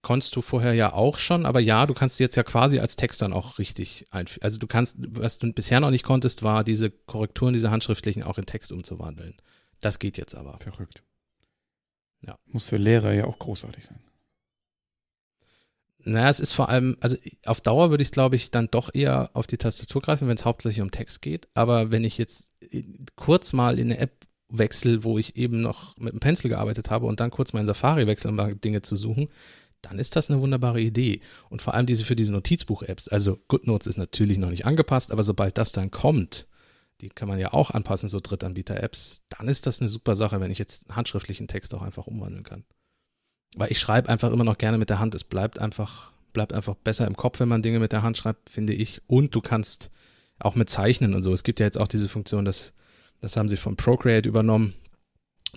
Konntest 0.02 0.35
du 0.35 0.40
vorher 0.40 0.73
ja 0.73 0.93
auch 0.93 1.19
schon, 1.19 1.44
aber 1.44 1.61
ja, 1.61 1.85
du 1.86 1.93
kannst 1.93 2.20
jetzt 2.20 2.35
ja 2.35 2.43
quasi 2.43 2.78
als 2.78 2.97
Text 2.97 3.20
dann 3.20 3.32
auch 3.32 3.59
richtig 3.59 4.07
einführen. 4.11 4.43
Also 4.43 4.59
du 4.59 4.66
kannst, 4.66 4.97
was 4.98 5.39
du 5.39 5.52
bisher 5.52 5.81
noch 5.81 5.90
nicht 5.90 6.05
konntest, 6.05 6.43
war 6.43 6.65
diese 6.65 6.90
Korrekturen, 6.90 7.52
diese 7.52 7.70
handschriftlichen 7.70 8.23
auch 8.23 8.39
in 8.39 8.47
Text 8.47 8.73
umzuwandeln. 8.73 9.35
Das 9.81 9.98
geht 9.98 10.16
jetzt 10.16 10.35
aber. 10.35 10.57
Verrückt. 10.59 11.02
Ja. 12.23 12.39
Muss 12.47 12.65
für 12.65 12.77
Lehrer 12.77 13.12
ja 13.12 13.24
auch 13.24 13.39
großartig 13.39 13.85
sein. 13.85 14.01
Naja, 16.05 16.28
es 16.28 16.40
ist 16.40 16.52
vor 16.52 16.68
allem, 16.68 16.97
also 17.01 17.16
auf 17.44 17.60
Dauer 17.60 17.90
würde 17.90 18.02
ich 18.02 18.10
glaube 18.10 18.36
ich, 18.36 18.51
dann 18.51 18.68
doch 18.70 18.94
eher 18.94 19.31
auf 19.35 19.47
die 19.47 19.59
Tastatur 19.59 20.01
greifen, 20.01 20.28
wenn 20.28 20.36
es 20.36 20.44
hauptsächlich 20.44 20.81
um 20.82 20.90
Text 20.90 21.22
geht. 21.22 21.48
Aber 21.55 21.90
wenn 21.90 22.05
ich 22.05 22.18
jetzt 22.18 22.51
kurz 23.16 23.52
mal 23.52 23.78
in 23.78 23.90
eine 23.90 23.98
App 23.98 24.27
wechsle, 24.48 25.05
wo 25.05 25.18
ich 25.18 25.36
eben 25.36 25.60
noch 25.60 25.97
mit 25.97 26.12
dem 26.12 26.20
Pencil 26.20 26.51
gearbeitet 26.51 26.90
habe 26.90 27.06
und 27.06 27.20
dann 27.20 27.31
kurz 27.31 27.52
mal 27.52 27.60
in 27.60 27.66
Safari 27.66 28.06
wechsle, 28.06 28.31
um 28.31 28.60
Dinge 28.60 28.82
zu 28.82 28.97
suchen, 28.97 29.28
dann 29.82 29.98
ist 29.98 30.16
das 30.16 30.31
eine 30.31 30.40
wunderbare 30.40 30.81
Idee. 30.81 31.20
Und 31.48 31.62
vor 31.62 31.74
allem 31.74 31.86
diese 31.86 32.05
für 32.05 32.16
diese 32.16 32.32
Notizbuch-Apps. 32.32 33.09
Also 33.09 33.39
GoodNotes 33.48 33.86
ist 33.86 33.97
natürlich 33.97 34.39
noch 34.39 34.51
nicht 34.51 34.66
angepasst, 34.66 35.12
aber 35.12 35.22
sobald 35.22 35.56
das 35.59 35.72
dann 35.72 35.90
kommt, 35.90 36.48
die 37.01 37.09
kann 37.09 37.28
man 37.28 37.39
ja 37.39 37.52
auch 37.52 37.70
anpassen, 37.70 38.09
so 38.09 38.20
Drittanbieter-Apps, 38.20 39.22
dann 39.31 39.48
ist 39.48 39.66
das 39.66 39.81
eine 39.81 39.89
super 39.89 40.14
Sache, 40.14 40.40
wenn 40.40 40.51
ich 40.51 40.59
jetzt 40.59 40.89
handschriftlichen 40.90 41.48
Text 41.48 41.74
auch 41.74 41.82
einfach 41.82 42.06
umwandeln 42.06 42.44
kann. 42.44 42.64
Weil 43.56 43.70
ich 43.70 43.81
schreibe 43.81 44.09
einfach 44.09 44.31
immer 44.32 44.44
noch 44.44 44.59
gerne 44.59 44.78
mit 44.78 44.90
der 44.90 44.98
Hand. 44.98 45.14
Es 45.14 45.24
bleibt 45.24 45.59
einfach, 45.59 46.12
bleibt 46.32 46.52
einfach 46.52 46.74
besser 46.74 47.06
im 47.06 47.16
Kopf, 47.16 47.40
wenn 47.40 47.48
man 47.48 47.62
Dinge 47.62 47.81
mit 47.81 47.93
der 47.93 48.02
Hand 48.02 48.16
schreibt, 48.16 48.51
finde 48.51 48.72
ich. 48.72 49.02
Und 49.06 49.35
du 49.35 49.40
kannst 49.40 49.90
auch 50.39 50.55
mit 50.55 50.70
Zeichnen 50.70 51.14
und 51.14 51.22
so. 51.22 51.32
Es 51.32 51.44
gibt 51.44 51.60
ja 51.60 51.66
jetzt 51.66 51.78
auch 51.78 51.89
diese 51.89 52.09
Funktion, 52.09 52.44
das, 52.44 52.72
das 53.20 53.36
haben 53.36 53.48
sie 53.48 53.56
von 53.56 53.77
Procreate 53.77 54.28
übernommen. 54.28 54.74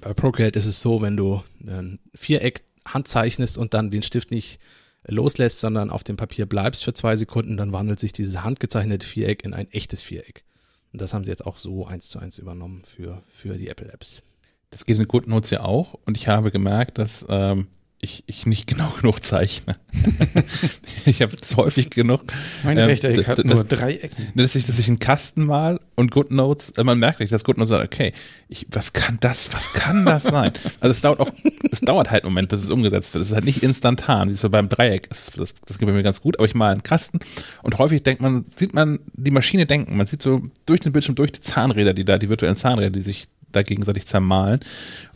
Bei 0.01 0.13
Procreate 0.13 0.57
ist 0.57 0.65
es 0.65 0.81
so, 0.81 1.01
wenn 1.01 1.15
du 1.15 1.43
ein 1.65 1.99
Viereck 2.13 2.63
handzeichnest 2.85 3.57
und 3.57 3.73
dann 3.73 3.91
den 3.91 4.03
Stift 4.03 4.31
nicht 4.31 4.59
loslässt, 5.05 5.59
sondern 5.59 5.89
auf 5.89 6.03
dem 6.03 6.17
Papier 6.17 6.45
bleibst 6.45 6.83
für 6.83 6.93
zwei 6.93 7.15
Sekunden, 7.15 7.57
dann 7.57 7.73
wandelt 7.73 7.99
sich 7.99 8.13
dieses 8.13 8.43
handgezeichnete 8.43 9.05
Viereck 9.05 9.43
in 9.43 9.53
ein 9.53 9.69
echtes 9.71 10.01
Viereck. 10.01 10.43
Und 10.91 11.01
das 11.01 11.13
haben 11.13 11.23
sie 11.23 11.31
jetzt 11.31 11.45
auch 11.45 11.57
so 11.57 11.85
eins 11.85 12.09
zu 12.09 12.19
eins 12.19 12.37
übernommen 12.37 12.83
für, 12.85 13.23
für 13.33 13.57
die 13.57 13.67
Apple 13.67 13.91
Apps. 13.91 14.21
Das 14.69 14.85
geht 14.85 14.97
in 14.97 15.07
GoodNotes 15.07 15.49
ja 15.49 15.61
auch 15.61 15.95
und 16.05 16.17
ich 16.17 16.27
habe 16.27 16.51
gemerkt, 16.51 16.97
dass 16.97 17.25
ähm, 17.29 17.67
ich, 18.03 18.23
ich 18.27 18.45
nicht 18.45 18.67
genau 18.67 18.89
genug 19.01 19.23
zeichne. 19.23 19.75
ich 21.05 21.21
habe 21.21 21.35
es 21.41 21.55
häufig 21.55 21.89
genug. 21.89 22.21
Mein 22.63 22.77
ähm, 22.77 22.85
Rechteck 22.85 23.27
hat 23.27 23.43
nur 23.45 23.63
drei 23.63 23.95
Ecken. 23.95 24.31
Dass 24.35 24.55
ich, 24.55 24.65
dass 24.65 24.77
ich 24.77 24.87
einen 24.87 24.99
Kasten 24.99 25.45
mal 25.45 25.79
und 25.95 26.11
GoodNotes, 26.11 26.71
äh, 26.71 26.83
man 26.83 26.99
merkt 26.99 27.21
nicht, 27.21 27.31
dass 27.31 27.43
GoodNotes 27.43 27.69
sagt, 27.69 27.85
okay, 27.85 28.13
ich, 28.49 28.67
was 28.71 28.93
kann 28.93 29.17
das, 29.21 29.53
was 29.53 29.71
kann 29.73 30.05
das 30.05 30.23
sein? 30.23 30.51
also 30.81 30.91
es 30.91 31.01
dauert 31.01 31.19
auch, 31.21 31.31
es 31.71 31.79
dauert 31.79 32.11
halt 32.11 32.23
einen 32.23 32.33
Moment, 32.33 32.49
bis 32.49 32.63
es 32.63 32.69
umgesetzt 32.69 33.13
wird. 33.13 33.23
Es 33.23 33.29
ist 33.29 33.35
halt 33.35 33.45
nicht 33.45 33.63
instantan, 33.63 34.29
wie 34.29 34.33
es 34.33 34.41
beim 34.41 34.69
Dreieck 34.69 35.07
ist. 35.09 35.39
Das, 35.39 35.53
das 35.65 35.79
geht 35.79 35.87
bei 35.87 35.93
mir 35.93 36.03
ganz 36.03 36.21
gut, 36.21 36.37
aber 36.37 36.45
ich 36.45 36.55
mal 36.55 36.71
einen 36.71 36.83
Kasten 36.83 37.19
und 37.61 37.77
häufig 37.77 38.03
denkt 38.03 38.21
man, 38.21 38.45
sieht 38.55 38.73
man 38.73 38.99
die 39.13 39.31
Maschine 39.31 39.65
denken, 39.65 39.95
man 39.95 40.07
sieht 40.07 40.21
so 40.21 40.41
durch 40.65 40.81
den 40.81 40.91
Bildschirm, 40.91 41.15
durch 41.15 41.31
die 41.31 41.41
Zahnräder, 41.41 41.93
die 41.93 42.03
da, 42.03 42.17
die 42.17 42.29
virtuellen 42.29 42.57
Zahnräder, 42.57 42.89
die 42.89 43.01
sich 43.01 43.27
da 43.51 43.63
gegenseitig 43.63 44.07
zermahlen 44.07 44.59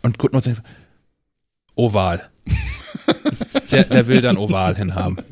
und 0.02 0.18
GoodNotes 0.18 0.46
denkt, 0.46 0.64
oval. 1.76 2.30
Der, 3.72 3.84
der 3.84 4.08
will 4.08 4.22
dann 4.22 4.38
oval 4.38 4.76
hinhaben. 4.76 5.18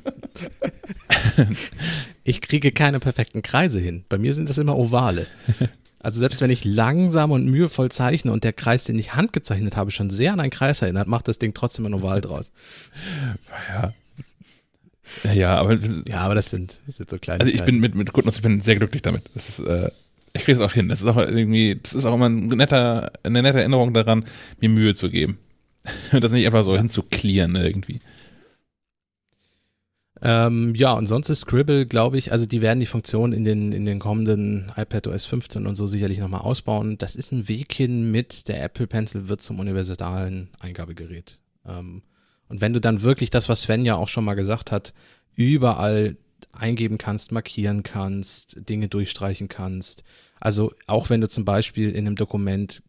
Ich 2.27 2.41
kriege 2.41 2.71
keine 2.71 2.99
perfekten 2.99 3.43
Kreise 3.43 3.79
hin. 3.79 4.03
Bei 4.09 4.17
mir 4.17 4.33
sind 4.33 4.49
das 4.49 4.57
immer 4.57 4.75
ovale. 4.75 5.27
Also 5.99 6.19
selbst 6.19 6.41
wenn 6.41 6.49
ich 6.49 6.65
langsam 6.65 7.29
und 7.29 7.45
mühevoll 7.45 7.91
zeichne 7.91 8.31
und 8.31 8.43
der 8.43 8.51
Kreis, 8.51 8.83
den 8.83 8.97
ich 8.97 9.13
handgezeichnet 9.13 9.77
habe, 9.77 9.91
schon 9.91 10.09
sehr 10.09 10.33
an 10.33 10.39
einen 10.39 10.49
Kreis 10.49 10.81
erinnert, 10.81 11.07
macht 11.07 11.27
das 11.27 11.37
Ding 11.37 11.53
trotzdem 11.53 11.85
ein 11.85 11.93
Oval 11.93 12.21
draus. 12.21 12.51
Ja. 13.69 13.93
Ja, 15.33 15.55
aber 15.55 15.77
ja, 16.07 16.21
aber 16.21 16.33
das 16.33 16.49
sind, 16.49 16.79
das 16.87 16.97
sind 16.97 17.11
so 17.11 17.19
kleine. 17.19 17.41
Also 17.41 17.53
ich 17.53 17.63
bin 17.63 17.79
mit 17.79 17.93
mit 17.93 18.11
Goodness, 18.11 18.37
ich 18.37 18.41
bin 18.41 18.59
sehr 18.59 18.75
glücklich 18.75 19.03
damit. 19.03 19.23
Das 19.35 19.49
ist, 19.49 19.59
äh, 19.59 19.91
ich 20.35 20.43
kriege 20.43 20.57
das 20.57 20.67
auch 20.67 20.73
hin. 20.73 20.89
Das 20.89 21.01
ist 21.01 21.07
auch 21.07 21.17
irgendwie, 21.17 21.79
das 21.81 21.93
ist 21.93 22.05
auch 22.05 22.15
immer 22.15 22.27
ein 22.27 22.47
netter, 22.47 23.11
eine 23.23 23.41
nette 23.43 23.59
Erinnerung 23.59 23.93
daran, 23.93 24.25
mir 24.59 24.69
Mühe 24.69 24.95
zu 24.95 25.09
geben. 25.11 25.37
das 26.19 26.31
nicht 26.31 26.45
einfach 26.45 26.63
so 26.63 26.77
hinzuklären 26.77 27.55
irgendwie. 27.55 27.99
Ähm, 30.21 30.73
ja, 30.75 30.93
und 30.93 31.07
sonst 31.07 31.29
ist 31.29 31.41
Scribble, 31.41 31.85
glaube 31.85 32.17
ich, 32.17 32.31
also 32.31 32.45
die 32.45 32.61
werden 32.61 32.79
die 32.79 32.85
Funktion 32.85 33.33
in 33.33 33.43
den, 33.43 33.71
in 33.73 33.85
den 33.85 33.99
kommenden 33.99 34.71
iPad 34.75 35.07
OS 35.07 35.25
15 35.25 35.67
und 35.67 35.75
so 35.75 35.87
sicherlich 35.87 36.19
nochmal 36.19 36.41
ausbauen. 36.41 36.97
Das 36.97 37.15
ist 37.15 37.31
ein 37.31 37.47
Weg 37.47 37.73
hin 37.73 38.11
mit, 38.11 38.47
der 38.47 38.63
Apple 38.63 38.87
Pencil 38.87 39.27
wird 39.27 39.41
zum 39.41 39.59
universalen 39.59 40.49
Eingabegerät. 40.59 41.39
Ähm, 41.67 42.01
und 42.47 42.61
wenn 42.61 42.73
du 42.73 42.79
dann 42.79 43.01
wirklich 43.01 43.29
das, 43.29 43.49
was 43.49 43.63
Sven 43.63 43.83
ja 43.83 43.95
auch 43.95 44.07
schon 44.07 44.23
mal 44.23 44.35
gesagt 44.35 44.71
hat, 44.71 44.93
überall 45.35 46.15
eingeben 46.51 46.97
kannst, 46.97 47.31
markieren 47.31 47.83
kannst, 47.83 48.69
Dinge 48.69 48.87
durchstreichen 48.87 49.47
kannst. 49.49 50.03
Also 50.39 50.73
auch 50.87 51.09
wenn 51.09 51.21
du 51.21 51.27
zum 51.27 51.43
Beispiel 51.43 51.89
in 51.89 52.07
einem 52.07 52.15
Dokument 52.15 52.83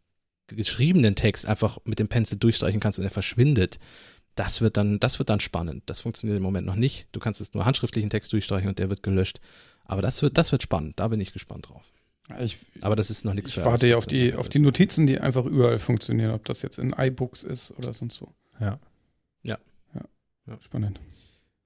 geschriebenen 0.49 1.15
Text 1.15 1.47
einfach 1.47 1.79
mit 1.85 1.99
dem 1.99 2.09
Pencil 2.09 2.39
durchstreichen 2.39 2.81
kannst 2.81 2.99
und 2.99 3.05
er 3.05 3.11
verschwindet, 3.11 3.79
das 4.37 4.61
wird 4.61 4.77
dann, 4.77 5.01
das 5.01 5.19
wird 5.19 5.31
dann 5.31 5.41
spannend. 5.41 5.83
Das 5.87 6.01
funktioniert 6.01 6.37
im 6.37 6.43
Moment 6.43 6.67
noch 6.67 6.77
nicht. 6.77 7.09
Du 7.13 7.21
kannst 7.21 7.41
es 7.41 7.55
nur 7.55 7.65
handschriftlichen 7.65 8.11
Text 8.11 8.33
durchstreichen 8.33 8.69
und 8.69 8.79
der 8.79 8.91
wird 8.91 9.03
gelöscht. 9.03 9.41
Aber 9.87 10.03
das 10.03 10.23
wird, 10.23 10.37
das 10.37 10.53
wird 10.53 10.63
spannend. 10.63 11.01
Da 11.01 11.09
bin 11.09 11.21
ich 11.21 11.33
gespannt 11.33 11.69
drauf. 11.69 11.83
Ich, 12.41 12.59
Aber 12.81 12.97
das 12.97 13.09
ist 13.09 13.25
noch 13.25 13.35
nichts 13.35 13.57
ich 13.57 13.65
warte 13.65 13.87
ja 13.87 13.97
auf 13.97 14.07
die, 14.07 14.35
auf 14.35 14.49
die 14.49 14.59
Notizen, 14.59 15.07
die 15.07 15.21
einfach 15.21 15.47
überall 15.47 15.79
funktionieren, 15.79 16.33
ob 16.33 16.45
das 16.45 16.61
jetzt 16.63 16.79
in 16.79 16.93
iBooks 16.93 17.45
ist 17.45 17.73
oder 17.79 17.93
sonst 17.93 18.21
wo. 18.21 18.29
Ja. 18.61 18.81
Ja. 19.43 19.59
Ja. 19.95 20.03
ja. 20.49 20.59
Spannend. 20.61 21.01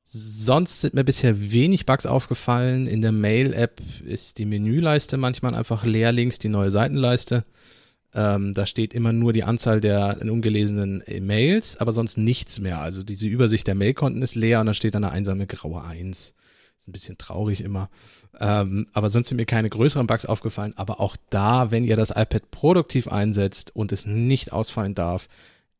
Sonst 0.05 0.83
sind 0.83 0.95
mir 0.95 1.05
bisher 1.05 1.53
wenig 1.53 1.87
Bugs 1.87 2.05
aufgefallen. 2.05 2.87
In 2.87 3.01
der 3.01 3.13
Mail-App 3.13 3.81
ist 4.05 4.39
die 4.39 4.45
Menüleiste 4.45 5.17
manchmal 5.17 5.55
einfach 5.55 5.85
leer 5.85 6.13
links, 6.13 6.39
die 6.39 6.49
neue 6.49 6.71
Seitenleiste. 6.71 7.45
Ähm, 8.13 8.55
da 8.55 8.67
steht 8.67 8.93
immer 8.93 9.13
nur 9.13 9.33
die 9.33 9.45
Anzahl 9.45 9.81
der 9.81 10.19
ungelesenen 10.23 11.03
Mails, 11.21 11.77
aber 11.77 11.93
sonst 11.93 12.19
nichts 12.19 12.59
mehr. 12.59 12.81
Also 12.81 13.03
diese 13.03 13.27
Übersicht 13.27 13.67
der 13.67 13.75
Mailkonten 13.77 14.23
ist 14.23 14.35
leer 14.35 14.61
und 14.61 14.67
da 14.67 14.75
steht 14.75 14.95
dann 14.95 15.05
eine 15.05 15.13
einsame 15.13 15.47
graue 15.47 15.83
Eins. 15.85 16.35
Ist 16.79 16.89
ein 16.89 16.93
bisschen 16.93 17.19
traurig 17.19 17.61
immer. 17.61 17.91
Ähm, 18.41 18.87
aber 18.93 19.11
sonst 19.11 19.29
sind 19.29 19.37
mir 19.37 19.47
keine 19.47 19.71
größeren 19.71 20.07
Bugs 20.07 20.27
aufgefallen. 20.27 20.73
Aber 20.77 21.01
auch 21.01 21.17
da, 21.29 21.71
wenn 21.71 21.85
ihr 21.85 21.97
das 21.97 22.11
iPad 22.11 22.51
produktiv 22.51 23.07
einsetzt 23.07 23.77
und 23.77 23.93
es 23.93 24.07
nicht 24.07 24.53
ausfallen 24.53 24.95
darf, 24.95 25.29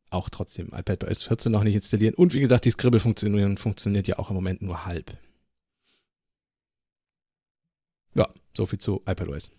auch 0.09 0.29
trotzdem 0.29 0.67
iPad 0.67 1.05
OS 1.05 1.23
14 1.23 1.51
noch 1.51 1.63
nicht 1.63 1.75
installieren. 1.75 2.13
Und 2.13 2.33
wie 2.33 2.39
gesagt, 2.39 2.65
die 2.65 2.71
Scribble-Funktion 2.71 3.57
funktioniert 3.57 4.07
ja 4.07 4.19
auch 4.19 4.29
im 4.29 4.35
Moment 4.35 4.61
nur 4.61 4.85
halb. 4.85 5.17
Ja, 8.13 8.29
soviel 8.55 8.79
zu 8.79 9.01
iPadOS 9.05 9.51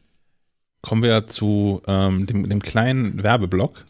kommen 0.82 1.02
wir 1.02 1.26
zu 1.26 1.82
ähm, 1.86 2.26
dem, 2.26 2.48
dem 2.48 2.60
kleinen 2.60 3.22
Werbeblock. 3.22 3.84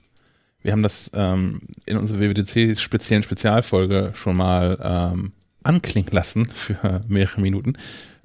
Wir 0.62 0.72
haben 0.72 0.82
das 0.82 1.10
ähm, 1.14 1.62
in 1.86 1.96
unserer 1.96 2.20
WWDC 2.20 2.78
speziellen 2.78 3.24
Spezialfolge 3.24 4.12
schon 4.14 4.36
mal 4.36 4.78
ähm, 4.82 5.32
anklingen 5.64 6.12
lassen 6.12 6.46
für 6.46 7.00
mehrere 7.08 7.40
Minuten, 7.40 7.74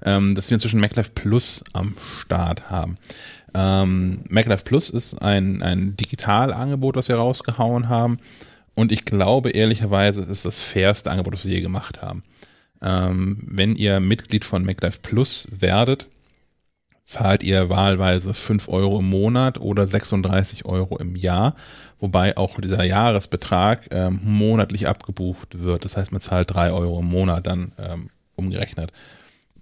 ähm, 0.04 0.34
dass 0.34 0.50
wir 0.50 0.54
inzwischen 0.54 0.80
MacLife 0.80 1.10
Plus 1.14 1.64
am 1.72 1.94
Start 2.20 2.70
haben. 2.70 2.98
Ähm, 3.54 4.20
MacLife 4.28 4.64
Plus 4.64 4.90
ist 4.90 5.20
ein, 5.20 5.62
ein 5.62 5.96
Digitalangebot, 5.96 6.96
das 6.96 7.08
wir 7.08 7.16
rausgehauen 7.16 7.88
haben. 7.88 8.18
Und 8.74 8.92
ich 8.92 9.04
glaube 9.04 9.50
ehrlicherweise, 9.50 10.22
es 10.22 10.28
ist 10.28 10.44
das 10.44 10.60
fairste 10.60 11.10
Angebot, 11.10 11.34
das 11.34 11.44
wir 11.44 11.54
je 11.54 11.60
gemacht 11.60 12.00
haben. 12.02 12.22
Ähm, 12.80 13.38
wenn 13.42 13.74
ihr 13.74 13.98
Mitglied 13.98 14.44
von 14.44 14.64
MacLife 14.64 15.00
Plus 15.02 15.48
werdet, 15.50 16.06
zahlt 17.08 17.42
ihr 17.42 17.70
wahlweise 17.70 18.34
5 18.34 18.68
Euro 18.68 18.98
im 18.98 19.08
Monat 19.08 19.58
oder 19.58 19.88
36 19.88 20.66
Euro 20.66 20.98
im 20.98 21.16
Jahr, 21.16 21.56
wobei 21.98 22.36
auch 22.36 22.60
dieser 22.60 22.84
Jahresbetrag 22.84 23.88
ähm, 23.92 24.20
monatlich 24.22 24.86
abgebucht 24.86 25.62
wird. 25.62 25.86
Das 25.86 25.96
heißt, 25.96 26.12
man 26.12 26.20
zahlt 26.20 26.52
3 26.52 26.70
Euro 26.70 27.00
im 27.00 27.06
Monat 27.06 27.46
dann 27.46 27.72
ähm, 27.78 28.10
umgerechnet. 28.36 28.92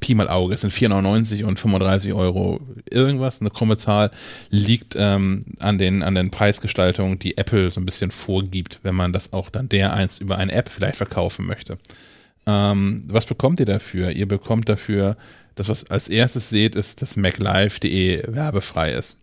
Pi 0.00 0.16
mal 0.16 0.28
Auge, 0.28 0.54
es 0.54 0.62
sind 0.62 0.72
4,99 0.72 1.44
und 1.44 1.60
35 1.60 2.12
Euro 2.14 2.60
irgendwas, 2.90 3.40
eine 3.40 3.50
krumme 3.50 3.76
Zahl, 3.76 4.10
liegt 4.50 4.96
ähm, 4.98 5.44
an, 5.60 5.78
den, 5.78 6.02
an 6.02 6.16
den 6.16 6.32
Preisgestaltungen, 6.32 7.20
die 7.20 7.38
Apple 7.38 7.70
so 7.70 7.80
ein 7.80 7.86
bisschen 7.86 8.10
vorgibt, 8.10 8.80
wenn 8.82 8.96
man 8.96 9.12
das 9.12 9.32
auch 9.32 9.50
dann 9.50 9.68
der 9.68 9.92
eins 9.92 10.18
über 10.18 10.36
eine 10.36 10.50
App 10.50 10.68
vielleicht 10.68 10.96
verkaufen 10.96 11.46
möchte. 11.46 11.78
Ähm, 12.44 13.04
was 13.06 13.24
bekommt 13.24 13.60
ihr 13.60 13.66
dafür? 13.66 14.10
Ihr 14.10 14.26
bekommt 14.26 14.68
dafür 14.68 15.16
das, 15.56 15.68
was 15.68 15.90
als 15.90 16.08
erstes 16.08 16.48
seht, 16.48 16.76
ist, 16.76 17.02
dass 17.02 17.16
MacLive.de 17.16 18.32
werbefrei 18.32 18.92
ist. 18.92 19.18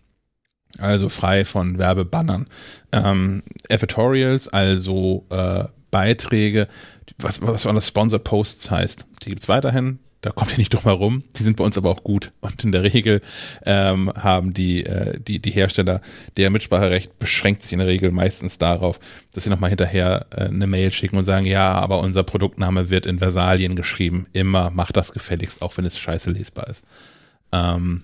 Also 0.79 1.07
frei 1.07 1.45
von 1.45 1.77
Werbebannern. 1.77 2.47
Ähm, 2.91 3.43
Editorials, 3.69 4.47
also 4.47 5.25
äh, 5.29 5.65
Beiträge, 5.91 6.67
was, 7.19 7.41
was 7.41 7.63
das 7.63 7.87
Sponsor 7.87 8.19
Posts 8.19 8.71
heißt, 8.71 9.05
die 9.23 9.29
gibt's 9.29 9.47
weiterhin 9.47 9.99
da 10.23 10.31
kommt 10.31 10.53
ihr 10.53 10.57
nicht 10.57 10.73
drum 10.73 10.83
herum. 10.83 11.23
Die 11.35 11.43
sind 11.43 11.57
bei 11.57 11.65
uns 11.65 11.77
aber 11.77 11.89
auch 11.89 12.03
gut. 12.03 12.31
Und 12.39 12.63
in 12.63 12.71
der 12.71 12.83
Regel 12.83 13.19
ähm, 13.65 14.11
haben 14.15 14.53
die, 14.53 14.85
äh, 14.85 15.19
die, 15.19 15.39
die 15.39 15.51
Hersteller, 15.51 16.01
der 16.37 16.49
Mitspracherecht 16.49 17.19
beschränkt 17.19 17.61
sich 17.61 17.73
in 17.73 17.79
der 17.79 17.89
Regel 17.89 18.11
meistens 18.11 18.57
darauf, 18.57 19.01
dass 19.33 19.43
sie 19.43 19.49
nochmal 19.49 19.69
hinterher 19.69 20.25
äh, 20.31 20.45
eine 20.45 20.65
Mail 20.65 20.93
schicken 20.93 21.17
und 21.17 21.25
sagen, 21.25 21.45
ja, 21.45 21.73
aber 21.73 21.99
unser 21.99 22.23
Produktname 22.23 22.89
wird 22.89 23.05
in 23.05 23.19
Versalien 23.19 23.75
geschrieben. 23.75 24.25
Immer 24.31 24.69
macht 24.69 24.95
das 24.95 25.11
gefälligst, 25.11 25.61
auch 25.61 25.75
wenn 25.75 25.85
es 25.85 25.99
scheiße 25.99 26.31
lesbar 26.31 26.69
ist. 26.69 26.83
Ähm, 27.51 28.03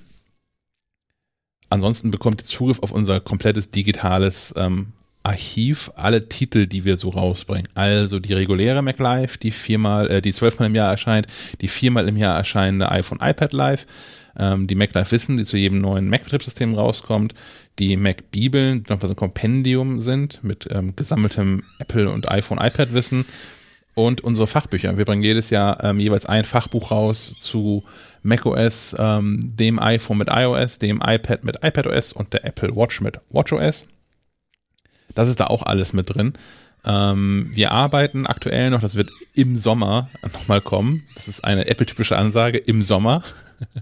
ansonsten 1.70 2.12
bekommt 2.12 2.42
ihr 2.42 2.46
Zugriff 2.46 2.80
auf 2.80 2.92
unser 2.92 3.22
komplettes 3.22 3.72
digitales 3.72 4.54
ähm, 4.58 4.92
Archiv 5.24 5.92
alle 5.96 6.30
Titel, 6.30 6.68
die 6.68 6.86
wir 6.86 6.98
so 6.98 7.10
rausbringen. 7.10 7.68
Also 7.76 8.20
die 8.20 8.34
reguläre 8.34 8.82
Mac 8.82 9.00
Live, 9.00 9.38
die 9.38 9.52
viermal, 9.52 10.10
äh, 10.10 10.22
die 10.22 10.34
zwölfmal 10.34 10.68
im 10.70 10.76
Jahr 10.76 10.90
erscheint, 10.90 11.28
die 11.62 11.68
viermal 11.68 12.08
im 12.08 12.18
Jahr 12.18 12.38
erscheinende 12.38 12.90
iPhone 12.92 13.20
iPad 13.22 13.54
Live, 13.54 13.86
ähm, 14.38 14.68
die 14.68 14.76
Mac 14.76 14.94
Live 14.94 15.12
Wissen, 15.12 15.38
die 15.38 15.44
zu 15.44 15.58
jedem 15.58 15.82
neuen 15.82 16.10
Mac-Betriebssystem 16.10 16.74
rauskommt, 16.74 17.34
die 17.80 17.98
Mac 17.98 18.32
Bibeln, 18.32 18.84
die 18.84 18.94
noch 18.94 19.02
so 19.02 19.10
ein 19.10 19.16
Kompendium 19.16 20.00
sind 20.00 20.44
mit 20.44 20.68
ähm, 20.72 20.96
gesammeltem 20.96 21.64
Apple 21.80 22.10
und 22.10 22.32
iPhone 22.32 22.60
iPad 22.60 22.94
Wissen 22.94 23.26
und 23.96 24.22
unsere 24.22 24.48
Fachbücher. 24.48 24.98
Wir 24.98 25.06
bringen 25.06 25.22
jedes 25.22 25.50
Jahr 25.50 25.84
ähm, 25.84 26.00
jeweils 26.00 26.26
ein 26.26 26.46
Fachbuch 26.46 26.92
raus 26.92 27.36
zu 27.40 27.84
macOS, 28.24 28.96
ähm, 28.98 29.40
dem 29.42 29.80
iPhone 29.80 30.18
mit 30.18 30.30
iOS, 30.32 30.80
dem 30.80 31.02
iPad 31.06 31.44
mit 31.44 31.58
iPadOS 31.64 32.14
und 32.14 32.34
der 32.34 32.46
Apple 32.46 32.76
Watch 32.76 33.02
mit 33.02 33.20
WatchOS. 33.30 33.88
Das 35.16 35.30
ist 35.30 35.40
da 35.40 35.48
auch 35.48 35.64
alles 35.64 35.94
mit 35.94 36.14
drin. 36.14 36.34
Ähm, 36.86 37.52
wir 37.54 37.72
arbeiten 37.72 38.26
aktuell 38.26 38.70
noch, 38.70 38.82
das 38.82 38.96
wird 38.96 39.12
im 39.36 39.58
Sommer 39.58 40.10
nochmal 40.34 40.62
kommen. 40.62 41.04
Das 41.16 41.28
ist 41.28 41.44
eine 41.44 41.68
Apple-typische 41.68 42.18
Ansage, 42.18 42.58
im 42.58 42.84
Sommer. 42.84 43.22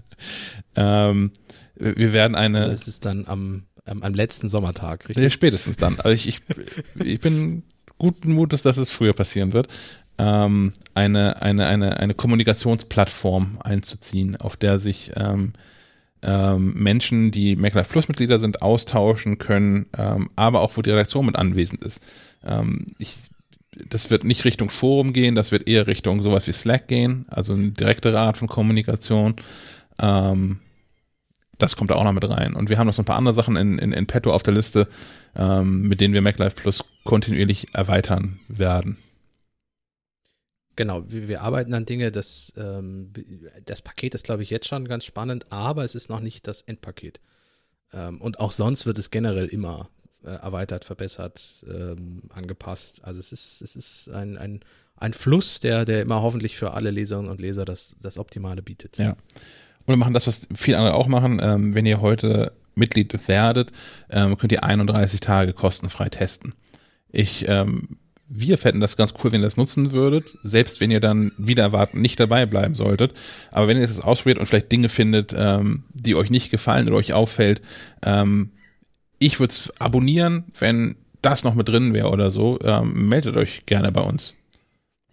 ähm, 0.76 1.30
wir 1.76 2.12
werden 2.12 2.34
eine. 2.34 2.58
Also 2.58 2.72
ist 2.72 2.88
es 2.88 3.00
dann 3.00 3.26
am, 3.26 3.64
am, 3.84 4.02
am 4.02 4.14
letzten 4.14 4.48
Sommertag, 4.48 5.08
richtig? 5.08 5.32
Spätestens 5.32 5.76
dann. 5.76 6.00
Also 6.00 6.10
ich, 6.10 6.26
ich, 6.26 6.40
ich 7.02 7.20
bin 7.20 7.62
guten 7.98 8.32
Mutes, 8.32 8.62
dass 8.62 8.76
es 8.78 8.90
früher 8.90 9.12
passieren 9.12 9.52
wird. 9.52 9.68
Ähm, 10.18 10.72
eine, 10.94 11.40
eine, 11.42 11.66
eine, 11.66 11.98
eine 11.98 12.14
Kommunikationsplattform 12.14 13.58
einzuziehen, 13.62 14.34
auf 14.36 14.56
der 14.56 14.80
sich 14.80 15.12
ähm, 15.14 15.52
ähm, 16.22 16.74
Menschen, 16.74 17.30
die 17.30 17.56
MacLife 17.56 17.90
Plus 17.90 18.08
Mitglieder 18.08 18.38
sind, 18.38 18.62
austauschen 18.62 19.38
können, 19.38 19.86
ähm, 19.96 20.30
aber 20.36 20.60
auch 20.60 20.76
wo 20.76 20.82
die 20.82 20.90
Redaktion 20.90 21.26
mit 21.26 21.36
anwesend 21.36 21.82
ist. 21.82 22.00
Ähm, 22.44 22.86
ich, 22.98 23.16
das 23.88 24.10
wird 24.10 24.24
nicht 24.24 24.44
Richtung 24.44 24.70
Forum 24.70 25.12
gehen, 25.12 25.34
das 25.34 25.52
wird 25.52 25.68
eher 25.68 25.86
Richtung 25.86 26.22
sowas 26.22 26.46
wie 26.46 26.52
Slack 26.52 26.88
gehen, 26.88 27.26
also 27.28 27.54
eine 27.54 27.70
direktere 27.70 28.18
Art 28.18 28.38
von 28.38 28.48
Kommunikation. 28.48 29.36
Ähm, 30.00 30.60
das 31.58 31.76
kommt 31.76 31.90
da 31.90 31.96
auch 31.96 32.04
noch 32.04 32.12
mit 32.12 32.28
rein. 32.28 32.54
Und 32.54 32.70
wir 32.70 32.78
haben 32.78 32.86
noch 32.86 32.94
so 32.94 33.02
ein 33.02 33.06
paar 33.06 33.16
andere 33.16 33.34
Sachen 33.34 33.56
in, 33.56 33.78
in, 33.78 33.92
in 33.92 34.06
petto 34.06 34.32
auf 34.32 34.44
der 34.44 34.54
Liste, 34.54 34.88
ähm, 35.36 35.82
mit 35.82 36.00
denen 36.00 36.14
wir 36.14 36.22
MacLife 36.22 36.56
Plus 36.56 36.84
kontinuierlich 37.04 37.74
erweitern 37.74 38.38
werden. 38.48 38.96
Genau, 40.78 41.02
wir, 41.10 41.26
wir, 41.26 41.42
arbeiten 41.42 41.74
an 41.74 41.86
Dinge, 41.86 42.12
das, 42.12 42.52
ähm, 42.56 43.12
das 43.66 43.82
Paket 43.82 44.14
ist, 44.14 44.22
glaube 44.22 44.44
ich, 44.44 44.50
jetzt 44.50 44.68
schon 44.68 44.86
ganz 44.86 45.04
spannend, 45.04 45.50
aber 45.50 45.82
es 45.82 45.96
ist 45.96 46.08
noch 46.08 46.20
nicht 46.20 46.46
das 46.46 46.62
Endpaket. 46.62 47.20
Ähm, 47.92 48.20
und 48.20 48.38
auch 48.38 48.52
sonst 48.52 48.86
wird 48.86 48.96
es 48.96 49.10
generell 49.10 49.46
immer 49.46 49.90
äh, 50.22 50.28
erweitert, 50.28 50.84
verbessert, 50.84 51.66
ähm, 51.68 52.22
angepasst. 52.32 53.00
Also 53.02 53.18
es 53.18 53.32
ist, 53.32 53.60
es 53.60 53.74
ist 53.74 54.08
ein, 54.10 54.38
ein, 54.38 54.60
ein 54.94 55.14
Fluss, 55.14 55.58
der, 55.58 55.84
der 55.84 56.00
immer 56.00 56.22
hoffentlich 56.22 56.56
für 56.56 56.74
alle 56.74 56.92
Leserinnen 56.92 57.28
und 57.28 57.40
Leser 57.40 57.64
das, 57.64 57.96
das 58.00 58.16
Optimale 58.16 58.62
bietet. 58.62 58.98
Ja. 58.98 59.10
Und 59.80 59.88
wir 59.88 59.96
machen 59.96 60.14
das, 60.14 60.28
was 60.28 60.46
viele 60.54 60.78
andere 60.78 60.94
auch 60.94 61.08
machen. 61.08 61.40
Ähm, 61.42 61.74
wenn 61.74 61.86
ihr 61.86 62.00
heute 62.00 62.52
Mitglied 62.76 63.26
werdet, 63.26 63.72
ähm, 64.10 64.38
könnt 64.38 64.52
ihr 64.52 64.62
31 64.62 65.18
Tage 65.18 65.54
kostenfrei 65.54 66.08
testen. 66.08 66.54
Ich 67.10 67.48
ähm, 67.48 67.98
wir 68.28 68.58
fänden 68.58 68.80
das 68.80 68.96
ganz 68.96 69.14
cool, 69.22 69.32
wenn 69.32 69.40
ihr 69.40 69.46
das 69.46 69.56
nutzen 69.56 69.92
würdet, 69.92 70.36
selbst 70.42 70.80
wenn 70.80 70.90
ihr 70.90 71.00
dann 71.00 71.32
wieder 71.38 71.62
erwarten 71.62 72.00
nicht 72.00 72.20
dabei 72.20 72.44
bleiben 72.46 72.74
solltet. 72.74 73.14
Aber 73.50 73.68
wenn 73.68 73.78
ihr 73.78 73.86
das 73.86 74.00
ausprobiert 74.00 74.38
und 74.38 74.46
vielleicht 74.46 74.70
Dinge 74.70 74.88
findet, 74.88 75.34
ähm, 75.36 75.84
die 75.94 76.14
euch 76.14 76.30
nicht 76.30 76.50
gefallen 76.50 76.88
oder 76.88 76.98
euch 76.98 77.14
auffällt, 77.14 77.62
ähm, 78.02 78.50
ich 79.18 79.40
würde 79.40 79.52
es 79.52 79.72
abonnieren, 79.80 80.44
wenn 80.58 80.96
das 81.22 81.42
noch 81.42 81.54
mit 81.54 81.68
drin 81.68 81.94
wäre 81.94 82.10
oder 82.10 82.30
so. 82.30 82.58
Ähm, 82.62 83.08
meldet 83.08 83.36
euch 83.36 83.66
gerne 83.66 83.90
bei 83.92 84.02
uns. 84.02 84.34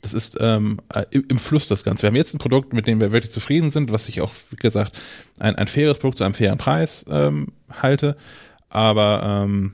Das 0.02 0.14
ist 0.14 0.38
ähm, 0.40 0.80
äh, 0.94 1.06
im, 1.12 1.40
Fluss 1.40 1.68
das 1.68 1.84
Ganze. 1.84 2.04
Wir 2.04 2.08
haben 2.10 2.16
jetzt 2.16 2.36
ein 2.36 2.40
Produkt, 2.40 2.74
mit 2.74 2.86
dem 2.86 3.00
wir 3.00 3.12
wirklich 3.12 3.32
zufrieden 3.32 3.72
sind, 3.72 3.92
was 3.92 4.08
ich 4.08 4.22
auch, 4.22 4.32
wie 4.52 4.56
gesagt, 4.58 4.96
ein, 5.40 5.56
ein 5.56 5.68
faires 5.68 5.98
Produkt 5.98 6.18
zu 6.18 6.26
einem 6.26 6.36
fairen 6.36 6.60
Preis 6.60 7.06
ähm, 7.10 7.48
halte. 7.72 8.16
Aber 8.70 9.46
ähm, 9.46 9.74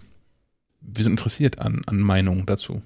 wir 0.80 1.04
sind 1.04 1.14
interessiert 1.14 1.60
an, 1.60 1.82
an 1.86 2.00
Meinungen 2.00 2.46
dazu. 2.46 2.82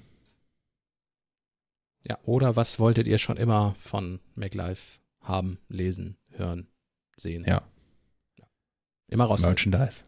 Ja, 2.08 2.18
oder 2.24 2.54
was 2.56 2.78
wolltet 2.78 3.06
ihr 3.06 3.18
schon 3.18 3.36
immer 3.36 3.74
von 3.80 4.20
MacLife 4.34 5.00
haben, 5.20 5.58
lesen, 5.68 6.16
hören, 6.30 6.68
sehen? 7.16 7.44
Ja. 7.46 7.62
Immer 9.08 9.24
raus. 9.24 9.42
Merchandise. 9.42 10.04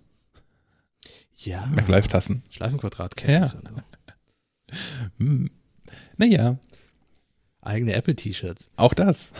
Ja. 1.36 1.66
MacLife-Tassen. 1.66 2.42
Schleifenquadrat 2.50 3.20
Ja. 3.22 3.48
kennt 3.48 3.62
Hm. 5.18 5.50
Naja, 6.18 6.58
Eigene 7.62 7.94
Apple-T-Shirts. 7.94 8.70
auch 8.76 8.92
das. 8.94 9.32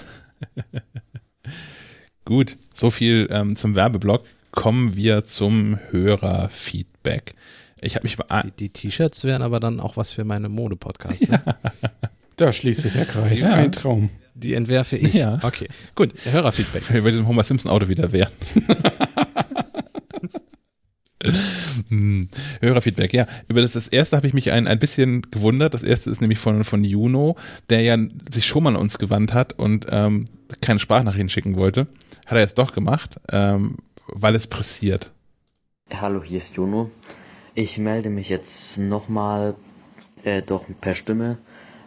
Gut, 2.24 2.56
so 2.74 2.90
viel 2.90 3.28
ähm, 3.30 3.56
zum 3.56 3.74
Werbeblock. 3.74 4.24
Kommen 4.52 4.96
wir 4.96 5.24
zum 5.24 5.78
Hörerfeedback. 5.90 7.34
Ich 7.80 7.94
habe 7.94 8.04
mich 8.04 8.16
Die, 8.16 8.50
die 8.52 8.70
T-Shirts 8.70 9.24
wären 9.24 9.42
aber 9.42 9.60
dann 9.60 9.78
auch 9.80 9.96
was 9.96 10.10
für 10.12 10.24
meine 10.24 10.48
Mode-Podcasts. 10.48 11.28
Ne? 11.28 11.42
Da 12.38 12.52
schließt 12.52 12.82
sich 12.82 12.92
der 12.92 13.04
Kreis. 13.04 13.40
Ja. 13.40 13.54
Ein 13.54 13.72
Traum. 13.72 14.10
Die 14.34 14.54
entwerfe 14.54 14.96
ich. 14.96 15.12
Ja. 15.12 15.40
Okay, 15.42 15.68
gut. 15.96 16.14
Hörerfeedback. 16.24 16.84
wenn 16.92 17.04
wir 17.04 17.10
dem 17.10 17.26
Homer 17.26 17.42
Simpson 17.42 17.70
Auto 17.70 17.88
wieder 17.88 18.12
wären. 18.12 18.30
hm, 21.88 22.28
Hörerfeedback, 22.60 23.12
ja. 23.12 23.26
Über 23.48 23.60
das, 23.60 23.72
das 23.72 23.88
erste 23.88 24.16
habe 24.16 24.28
ich 24.28 24.34
mich 24.34 24.52
ein, 24.52 24.68
ein 24.68 24.78
bisschen 24.78 25.22
gewundert. 25.32 25.74
Das 25.74 25.82
erste 25.82 26.10
ist 26.10 26.20
nämlich 26.20 26.38
von, 26.38 26.62
von 26.62 26.84
Juno, 26.84 27.36
der 27.70 27.80
ja 27.80 27.98
sich 28.30 28.46
schon 28.46 28.62
mal 28.62 28.70
an 28.70 28.76
uns 28.76 28.98
gewandt 28.98 29.34
hat 29.34 29.58
und 29.58 29.86
ähm, 29.90 30.26
keine 30.60 30.78
Sprachnachrichten 30.78 31.30
schicken 31.30 31.56
wollte. 31.56 31.88
Hat 32.26 32.36
er 32.36 32.40
jetzt 32.40 32.58
doch 32.58 32.72
gemacht, 32.72 33.20
ähm, 33.32 33.78
weil 34.06 34.36
es 34.36 34.46
pressiert. 34.46 35.10
Hallo, 35.92 36.22
hier 36.22 36.38
ist 36.38 36.54
Juno. 36.54 36.92
Ich 37.54 37.78
melde 37.78 38.10
mich 38.10 38.28
jetzt 38.28 38.78
nochmal 38.78 39.56
äh, 40.22 40.42
doch 40.42 40.66
per 40.80 40.94
Stimme, 40.94 41.38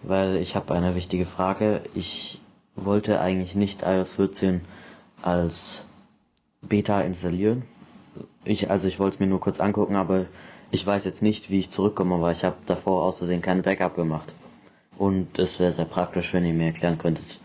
weil 0.03 0.38
ich 0.38 0.56
habe 0.56 0.73
eine 0.73 0.95
wichtige 0.95 1.26
Frage. 1.26 1.82
Ich 1.94 2.41
wollte 2.76 3.19
eigentlich 3.19 3.56
nicht 3.56 3.84
iOS 3.84 4.14
14 4.14 4.61
als 5.22 5.84
Beta 6.61 7.02
installieren. 7.02 7.64
Ich, 8.44 8.69
also 8.69 8.88
ich 8.88 8.99
wollte 8.99 9.15
es 9.15 9.19
mir 9.19 9.28
nur 9.28 9.40
kurz 9.40 9.60
angucken, 9.60 9.95
aber 9.95 10.26
ich 10.72 10.86
weiß 10.86 11.06
jetzt 11.06 11.22
nicht, 11.22 11.49
wie 11.49 11.60
ich 11.60 11.69
zurückkomme, 11.69 12.22
weil 12.22 12.34
ich 12.34 12.44
habe 12.44 12.57
davor 12.65 13.03
aus 13.03 13.19
Versehen 13.19 13.41
kein 13.41 13.61
Backup 13.61 13.95
gemacht. 13.95 14.34
Und 14.98 15.38
es 15.40 15.60
wäre 15.60 15.72
sehr 15.72 15.86
praktisch, 15.86 16.34
wenn 16.34 16.45
ihr 16.45 16.53
mir 16.53 16.68
erklären 16.68 16.98
könntet, 16.98 17.40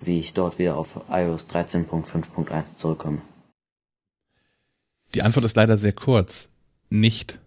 wie 0.00 0.18
ich 0.18 0.34
dort 0.34 0.58
wieder 0.58 0.76
auf 0.76 1.00
iOS 1.10 1.46
13.5.1 1.48 2.76
zurückkomme. 2.76 3.22
Die 5.14 5.22
Antwort 5.22 5.44
ist 5.44 5.56
leider 5.56 5.78
sehr 5.78 5.92
kurz. 5.92 6.48
Nicht. 6.90 7.38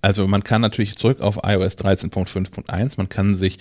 Also 0.00 0.26
man 0.28 0.44
kann 0.44 0.60
natürlich 0.60 0.96
zurück 0.96 1.20
auf 1.20 1.40
iOS 1.42 1.76
13.5.1, 1.78 2.94
man 2.96 3.08
kann 3.08 3.36
sich 3.36 3.58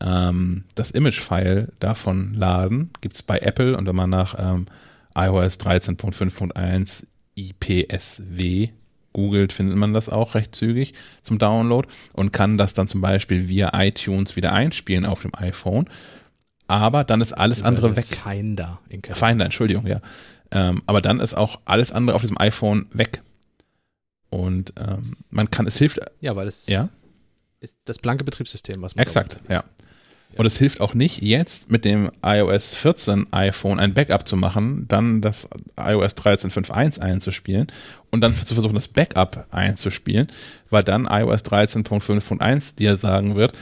ähm, 0.00 0.64
das 0.74 0.90
Image-File 0.90 1.72
davon 1.80 2.34
laden, 2.34 2.90
gibt's 3.00 3.22
bei 3.22 3.38
Apple 3.38 3.76
und 3.76 3.86
wenn 3.86 3.96
man 3.96 4.10
nach 4.10 4.34
ähm, 4.38 4.66
iOS 5.16 5.58
13.5.1 5.60 7.06
IPSW 7.34 8.68
googelt, 9.12 9.52
findet 9.52 9.76
man 9.76 9.94
das 9.94 10.08
auch 10.08 10.34
recht 10.34 10.54
zügig 10.54 10.94
zum 11.22 11.38
Download 11.38 11.88
und 12.12 12.32
kann 12.32 12.58
das 12.58 12.74
dann 12.74 12.86
zum 12.86 13.00
Beispiel 13.00 13.48
via 13.48 13.70
iTunes 13.74 14.36
wieder 14.36 14.52
einspielen 14.52 15.04
auf 15.04 15.22
dem 15.22 15.34
iPhone. 15.34 15.88
Aber 16.68 17.02
dann 17.02 17.20
ist 17.20 17.32
alles 17.32 17.62
andere 17.62 17.96
weg. 17.96 18.06
Finder. 18.06 18.78
Finder, 19.16 19.46
Entschuldigung, 19.46 19.86
ja. 19.86 20.00
Ähm, 20.50 20.82
aber 20.86 21.00
dann 21.00 21.20
ist 21.20 21.34
auch 21.34 21.60
alles 21.64 21.92
andere 21.92 22.14
auf 22.14 22.22
diesem 22.22 22.38
iPhone 22.38 22.86
weg. 22.92 23.22
Und 24.30 24.74
ähm, 24.78 25.16
man 25.30 25.50
kann, 25.50 25.66
es 25.66 25.78
hilft, 25.78 26.00
Ja, 26.20 26.36
weil 26.36 26.46
es 26.46 26.66
ja, 26.66 26.90
ist 27.60 27.76
das 27.84 27.98
blanke 27.98 28.24
Betriebssystem, 28.24 28.82
was 28.82 28.94
man 28.94 29.02
exakt, 29.02 29.40
ja. 29.48 29.64
Und 30.36 30.44
es 30.44 30.58
hilft 30.58 30.80
auch 30.80 30.92
nicht, 30.94 31.22
jetzt 31.22 31.70
mit 31.70 31.84
dem 31.84 32.10
iOS 32.22 32.74
14 32.74 33.32
iPhone 33.32 33.80
ein 33.80 33.94
Backup 33.94 34.28
zu 34.28 34.36
machen, 34.36 34.86
dann 34.86 35.22
das 35.22 35.48
iOS 35.76 36.16
13.5.1 36.16 37.00
einzuspielen 37.00 37.66
und 38.10 38.20
dann 38.20 38.34
zu 38.34 38.54
versuchen, 38.54 38.74
das 38.74 38.88
Backup 38.88 39.46
einzuspielen, 39.50 40.26
weil 40.68 40.84
dann 40.84 41.06
iOS 41.06 41.44
13.5.1 41.44 42.76
dir 42.76 42.96
sagen 42.96 43.36
wird, 43.36 43.52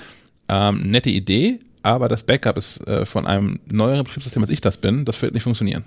ähm, 0.48 0.90
nette 0.90 1.10
Idee, 1.10 1.60
aber 1.82 2.09
das 2.09 2.24
Backup 2.24 2.56
ist 2.56 2.86
äh, 2.88 3.06
von 3.06 3.26
einem 3.26 3.60
neueren 3.70 4.05
Betriebssystem, 4.05 4.43
als 4.43 4.51
ich 4.51 4.60
das 4.60 4.78
bin, 4.78 5.05
das 5.05 5.22
wird 5.22 5.34
nicht 5.34 5.44
funktionieren. 5.44 5.84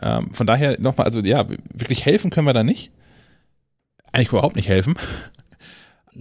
Ähm, 0.00 0.30
von 0.30 0.46
daher 0.46 0.78
nochmal, 0.78 1.06
also 1.06 1.20
ja, 1.20 1.46
wirklich 1.72 2.04
helfen 2.04 2.30
können 2.30 2.46
wir 2.46 2.52
da 2.52 2.62
nicht. 2.62 2.92
Eigentlich 4.12 4.28
überhaupt 4.28 4.56
nicht 4.56 4.68
helfen. 4.68 4.94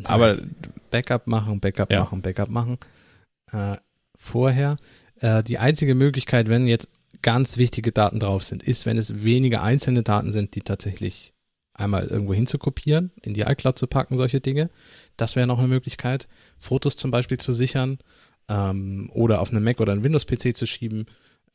Aber 0.04 0.38
Backup 0.92 1.28
machen, 1.28 1.60
Backup 1.60 1.92
Ja. 1.92 2.02
machen, 2.02 2.22
Backup 2.22 2.50
machen. 2.50 2.78
Äh, 3.52 3.78
vorher. 4.18 4.78
Äh, 5.20 5.44
die 5.44 5.58
einzige 5.58 5.96
Möglichkeit, 5.96 6.50
wenn 6.50 6.68
jetzt 6.68 6.90
ganz 7.22 7.58
wichtige 7.58 7.92
Daten 7.92 8.20
drauf 8.20 8.44
sind, 8.44 8.62
ist, 8.64 8.86
wenn 8.86 8.98
es 8.98 9.24
wenige 9.24 9.62
einzelne 9.62 10.04
Daten 10.04 10.32
sind, 10.32 10.54
die 10.56 10.62
tatsächlich 10.62 11.34
einmal 11.74 12.08
irgendwo 12.08 12.34
hin 12.34 12.48
zu 12.48 12.58
kopieren, 12.58 13.12
in 13.22 13.34
die 13.34 13.42
iCloud 13.42 13.78
zu 13.78 13.88
packen, 13.88 14.18
solche 14.18 14.42
Dinge. 14.42 14.70
Das 15.16 15.36
wäre 15.36 15.48
noch 15.48 15.60
eine 15.60 15.68
Möglichkeit. 15.68 16.28
Fotos 16.58 16.96
zum 16.96 17.12
Beispiel 17.12 17.38
zu 17.38 17.54
sichern 17.54 18.00
ähm, 18.50 19.10
oder 19.14 19.42
auf 19.42 19.52
einen 19.52 19.64
Mac 19.64 19.80
oder 19.80 19.94
einen 19.94 20.04
Windows-PC 20.04 20.56
zu 20.56 20.66
schieben 20.68 21.06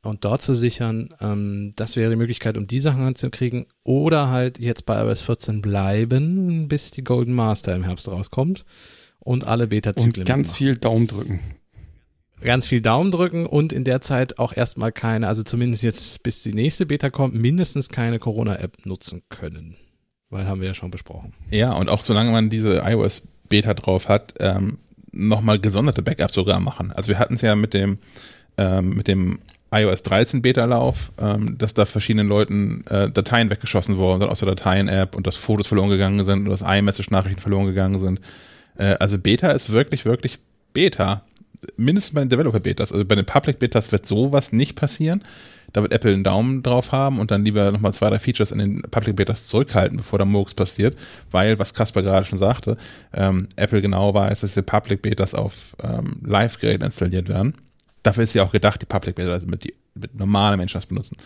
und 0.02 0.24
dort 0.24 0.42
zu 0.42 0.54
sichern. 0.54 1.14
Ähm, 1.20 1.72
das 1.76 1.96
wäre 1.96 2.10
die 2.10 2.16
Möglichkeit, 2.16 2.56
um 2.56 2.66
die 2.66 2.80
Sachen 2.80 3.02
anzukriegen. 3.02 3.66
Oder 3.84 4.28
halt 4.28 4.58
jetzt 4.58 4.86
bei 4.86 5.00
iOS 5.00 5.22
14 5.22 5.62
bleiben, 5.62 6.68
bis 6.68 6.90
die 6.90 7.04
Golden 7.04 7.32
Master 7.32 7.74
im 7.74 7.84
Herbst 7.84 8.08
rauskommt 8.08 8.64
und 9.20 9.46
alle 9.46 9.68
Beta-Zyklen. 9.68 10.22
Und 10.22 10.26
ganz 10.26 10.48
mitmachen. 10.48 10.56
viel 10.56 10.76
Daumen 10.76 11.06
drücken. 11.06 11.40
ganz 12.40 12.66
viel 12.66 12.80
Daumen 12.80 13.12
drücken 13.12 13.46
und 13.46 13.72
in 13.72 13.84
der 13.84 14.00
Zeit 14.00 14.38
auch 14.38 14.52
erstmal 14.52 14.90
keine, 14.90 15.28
also 15.28 15.44
zumindest 15.44 15.82
jetzt 15.82 16.22
bis 16.22 16.42
die 16.42 16.52
nächste 16.52 16.86
Beta 16.86 17.08
kommt, 17.08 17.34
mindestens 17.34 17.88
keine 17.88 18.18
Corona-App 18.18 18.84
nutzen 18.84 19.22
können. 19.28 19.76
Weil 20.28 20.48
haben 20.48 20.60
wir 20.60 20.68
ja 20.68 20.74
schon 20.74 20.90
besprochen. 20.90 21.34
Ja, 21.50 21.74
und 21.74 21.88
auch 21.88 22.00
solange 22.00 22.30
man 22.32 22.48
diese 22.48 22.82
iOS-Beta 22.84 23.74
drauf 23.74 24.08
hat, 24.08 24.34
ähm, 24.40 24.78
nochmal 25.12 25.60
gesonderte 25.60 26.02
Backups 26.02 26.34
sogar 26.34 26.58
machen. 26.58 26.90
Also 26.90 27.08
wir 27.10 27.18
hatten 27.18 27.34
es 27.34 27.42
ja 27.42 27.54
mit 27.54 27.74
dem, 27.74 27.98
ähm, 28.56 28.90
mit 28.90 29.08
dem 29.08 29.40
iOS 29.72 30.02
13 30.02 30.42
Beta-Lauf, 30.42 31.10
ähm, 31.18 31.56
dass 31.58 31.74
da 31.74 31.86
verschiedenen 31.86 32.28
Leuten 32.28 32.84
äh, 32.88 33.10
Dateien 33.10 33.50
weggeschossen 33.50 33.96
worden 33.96 34.20
sind 34.20 34.30
aus 34.30 34.40
der 34.40 34.48
Dateien-App 34.48 35.16
und 35.16 35.26
dass 35.26 35.36
Fotos 35.36 35.66
verloren 35.66 35.90
gegangen 35.90 36.24
sind 36.24 36.44
und 36.44 36.50
dass 36.50 36.62
iMessage-Nachrichten 36.62 37.40
verloren 37.40 37.66
gegangen 37.66 37.98
sind. 37.98 38.20
Äh, 38.76 38.96
also 39.00 39.18
Beta 39.18 39.50
ist 39.50 39.72
wirklich, 39.72 40.04
wirklich 40.04 40.38
Beta. 40.72 41.22
Mindestens 41.76 42.14
bei 42.14 42.20
den 42.20 42.28
Developer-Betas. 42.28 42.92
Also 42.92 43.04
bei 43.04 43.14
den 43.14 43.24
Public-Betas 43.24 43.92
wird 43.92 44.04
sowas 44.04 44.52
nicht 44.52 44.76
passieren. 44.76 45.22
Da 45.72 45.80
wird 45.80 45.92
Apple 45.92 46.12
einen 46.12 46.24
Daumen 46.24 46.62
drauf 46.62 46.92
haben 46.92 47.18
und 47.18 47.30
dann 47.30 47.44
lieber 47.44 47.70
nochmal 47.72 47.94
zwei, 47.94 48.10
drei 48.10 48.18
Features 48.18 48.50
in 48.50 48.58
den 48.58 48.82
Public 48.82 49.16
Betas 49.16 49.46
zurückhalten, 49.46 49.96
bevor 49.96 50.18
da 50.18 50.24
Murks 50.24 50.52
passiert, 50.54 50.96
weil, 51.30 51.58
was 51.58 51.72
Kasper 51.72 52.02
gerade 52.02 52.26
schon 52.26 52.38
sagte, 52.38 52.76
ähm, 53.14 53.48
Apple 53.56 53.80
genau 53.80 54.12
weiß, 54.12 54.40
dass 54.40 54.50
diese 54.50 54.62
Public 54.62 55.00
Betas 55.00 55.34
auf 55.34 55.74
ähm, 55.82 56.16
Live-Geräten 56.24 56.84
installiert 56.84 57.28
werden. 57.28 57.54
Dafür 58.02 58.24
ist 58.24 58.34
ja 58.34 58.44
auch 58.44 58.52
gedacht, 58.52 58.82
die 58.82 58.86
Public 58.86 59.14
Beta, 59.14 59.32
also 59.32 59.46
mit, 59.46 59.64
die, 59.64 59.72
mit 59.94 60.14
normale 60.14 60.56
Menschen 60.56 60.78
das 60.78 60.86
benutzen. 60.86 61.16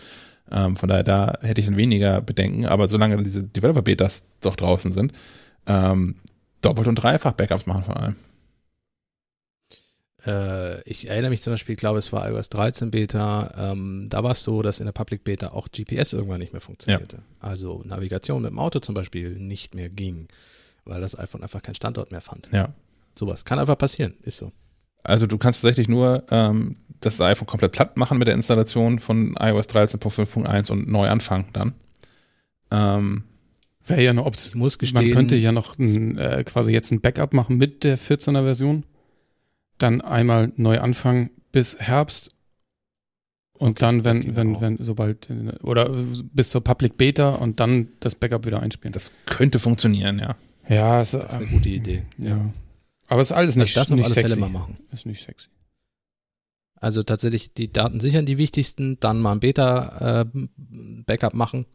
Ähm, 0.51 0.75
von 0.75 0.89
daher, 0.89 1.03
da 1.03 1.33
hätte 1.41 1.59
ich 1.59 1.67
dann 1.67 1.77
weniger 1.77 2.21
Bedenken, 2.21 2.65
aber 2.65 2.87
solange 2.87 3.21
diese 3.23 3.43
Developer-Betas 3.43 4.25
doch 4.41 4.55
draußen 4.55 4.91
sind, 4.91 5.13
ähm, 5.65 6.15
doppelt 6.61 6.87
und 6.87 6.95
dreifach 6.95 7.33
Backups 7.33 7.65
machen 7.65 7.83
vor 7.83 7.97
allem. 7.97 8.15
Äh, 10.25 10.81
ich 10.83 11.07
erinnere 11.07 11.31
mich 11.31 11.41
zum 11.41 11.53
Beispiel, 11.53 11.73
ich 11.73 11.79
glaube, 11.79 11.99
es 11.99 12.11
war 12.11 12.29
iOS 12.29 12.49
13 12.49 12.91
Beta, 12.91 13.71
ähm, 13.71 14.07
da 14.09 14.23
war 14.23 14.31
es 14.31 14.43
so, 14.43 14.61
dass 14.61 14.79
in 14.79 14.85
der 14.85 14.93
Public 14.93 15.23
Beta 15.23 15.49
auch 15.49 15.69
GPS 15.69 16.13
irgendwann 16.13 16.39
nicht 16.39 16.53
mehr 16.53 16.61
funktionierte. 16.61 17.19
Also 17.39 17.81
Navigation 17.85 18.41
mit 18.41 18.51
dem 18.51 18.59
Auto 18.59 18.79
zum 18.79 18.95
Beispiel 18.95 19.37
nicht 19.39 19.75
mehr 19.75 19.89
ging, 19.89 20.27
weil 20.85 21.01
das 21.01 21.17
iPhone 21.17 21.43
einfach 21.43 21.61
keinen 21.61 21.75
Standort 21.75 22.11
mehr 22.11 22.21
fand. 22.21 22.49
Ja. 22.51 22.73
Sowas 23.17 23.45
kann 23.45 23.59
einfach 23.59 23.77
passieren, 23.77 24.15
ist 24.21 24.37
so. 24.37 24.51
Also 25.07 25.25
du 25.25 25.37
kannst 25.37 25.61
tatsächlich 25.61 25.87
nur 25.87 26.23
ähm, 26.31 26.75
das 26.99 27.21
iPhone 27.21 27.47
komplett 27.47 27.71
platt 27.71 27.97
machen 27.97 28.17
mit 28.17 28.27
der 28.27 28.35
Installation 28.35 28.99
von 28.99 29.35
iOS 29.39 29.69
13.5.1 29.69 30.71
und 30.71 30.87
neu 30.89 31.07
anfangen 31.09 31.45
dann. 31.53 31.73
Ähm, 32.71 33.23
Wäre 33.85 34.03
ja 34.03 34.09
eine 34.09 34.25
Option. 34.25 34.59
muss 34.59 34.77
gestehen, 34.77 35.05
Man 35.05 35.13
könnte 35.13 35.35
ja 35.37 35.53
noch 35.53 35.77
ein, 35.79 36.17
äh, 36.17 36.43
quasi 36.45 36.73
jetzt 36.73 36.91
ein 36.91 36.99
Backup 36.99 37.33
machen 37.33 37.57
mit 37.57 37.85
der 37.85 37.97
14er 37.97 38.43
Version. 38.43 38.83
Dann 39.77 40.01
einmal 40.01 40.51
neu 40.57 40.79
anfangen 40.79 41.29
bis 41.53 41.77
Herbst. 41.79 42.31
Und 43.57 43.71
Okay, 43.71 43.79
dann, 43.79 44.03
wenn, 44.03 44.35
wenn, 44.35 44.55
auch. 44.55 44.61
wenn, 44.61 44.77
sobald, 44.79 45.29
äh, 45.29 45.53
oder 45.63 45.89
bis 46.33 46.49
zur 46.49 46.63
Public 46.63 46.97
Beta 46.97 47.29
und 47.29 47.59
dann 47.59 47.87
das 48.01 48.13
Backup 48.15 48.45
wieder 48.45 48.61
einspielen. 48.61 48.91
das 48.91 49.13
könnte 49.25 49.57
funktionieren, 49.57 50.19
ja. 50.19 50.35
ja, 50.67 50.99
es, 50.99 51.11
das 51.11 51.23
ist 51.23 51.33
eine 51.33 51.45
ähm, 51.45 51.51
gute 51.51 51.69
Idee. 51.69 52.03
Ja. 52.17 52.51
Aber 53.07 53.21
es 53.21 53.31
ist 53.31 53.37
alles 53.37 53.55
nicht, 53.55 53.75
das 53.75 53.91
auf 53.91 53.97
nicht 53.97 54.05
alle 54.05 54.13
sexy. 54.13 54.35
Fälle 54.35 54.41
mal 54.41 54.49
machen. 54.49 54.77
Ist 54.91 55.05
nicht 55.05 55.23
sexy. 55.23 55.49
Also 56.79 57.01
tatsächlich 57.03 57.53
die 57.53 57.71
Daten 57.71 57.99
sichern, 57.99 58.25
die 58.25 58.37
wichtigsten, 58.37 58.99
dann 58.99 59.19
mal 59.19 59.31
ein 59.31 59.39
Beta-Backup 59.39 61.33
machen 61.33 61.65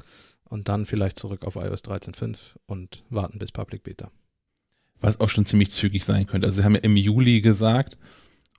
und 0.44 0.68
dann 0.68 0.86
vielleicht 0.86 1.18
zurück 1.18 1.44
auf 1.44 1.56
iOS 1.56 1.82
13.5 1.82 2.36
und 2.66 3.02
warten 3.10 3.38
bis 3.38 3.50
Public 3.50 3.82
Beta. 3.82 4.10
was 5.00 5.18
auch 5.18 5.28
schon 5.28 5.46
ziemlich 5.46 5.70
zügig 5.70 6.04
sein 6.04 6.26
könnte. 6.26 6.46
Also 6.46 6.60
sie 6.60 6.64
haben 6.64 6.74
ja 6.74 6.80
im 6.82 6.96
Juli 6.96 7.40
gesagt 7.40 7.98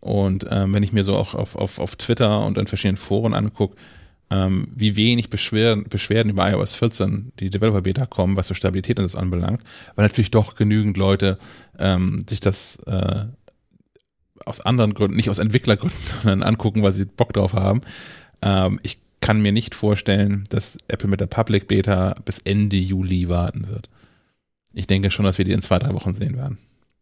und 0.02 0.45
ähm, 0.50 0.74
wenn 0.74 0.84
ich 0.84 0.91
mir 0.91 1.06
so 1.06 1.16
auch 1.16 1.34
auf, 1.34 1.56
auf, 1.56 1.80
auf 1.80 1.95
Twitter 1.95 2.45
und 2.45 2.58
in 2.58 2.68
verschiedenen 2.68 2.98
Foren 2.98 3.34
angucke, 3.34 3.78
ähm, 4.30 4.68
wie 4.74 4.95
wenig 4.95 5.30
Beschwerden, 5.30 5.86
Beschwerden 5.90 6.32
über 6.32 6.50
iOS 6.50 6.76
14, 6.76 7.34
die 7.40 7.50
Developer-Beta 7.50 8.06
kommen, 8.06 8.36
was 8.36 8.48
so 8.48 8.54
Stabilität 8.54 9.00
und 9.00 9.04
das 9.04 9.16
anbelangt, 9.16 9.62
weil 9.95 10.06
natürlich 10.06 10.32
doch 10.32 10.56
genügend 10.56 10.98
Leute 10.98 11.38
ähm, 11.78 12.24
sich 12.28 12.40
das 12.40 12.78
äh, 12.88 13.26
aus 14.45 14.62
anderen 14.62 14.94
Gründen, 14.94 15.16
nicht 15.16 15.30
aus 15.30 15.38
Entwicklergründen, 15.38 15.98
sondern 16.24 16.44
angucken, 16.44 16.84
weil 16.84 16.94
sie 16.94 17.06
Bock 17.06 17.34
drauf 17.34 17.54
haben. 17.54 17.82
Ähm, 18.41 18.80
ich 18.84 19.00
kann 19.22 19.41
mir 19.41 19.52
nicht 19.54 19.74
vorstellen, 19.74 20.44
dass 20.50 20.78
Apple 20.88 21.10
mit 21.10 21.22
der 21.22 21.28
Public 21.28 21.68
Beta 21.68 22.16
bis 22.26 22.40
Ende 22.40 22.76
Juli 22.76 23.30
warten 23.30 23.68
wird. 23.70 23.90
Ich 24.74 24.88
denke 24.88 25.12
schon, 25.12 25.26
dass 25.26 25.38
wir 25.38 25.45
die 25.45 25.54
in 25.54 25.62
zwei, 25.62 25.80
drei 25.80 25.94
Wochen 25.94 26.14
sehen 26.14 26.36
werden. 26.36 26.58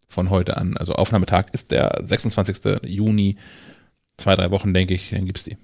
Von 0.07 0.30
heute 0.30 0.57
an. 0.57 0.77
Also 0.77 0.93
Aufnahmetag 0.93 1.45
ist 1.53 1.72
der 1.72 1.99
26. 2.03 2.84
Juni. 2.84 3.38
Zwei, 4.18 4.35
drei 4.35 4.52
Wochen, 4.52 4.73
denke 4.73 4.93
ich, 4.93 5.11
dann 5.11 5.26
gibt's 5.26 5.45
die. 5.45 5.57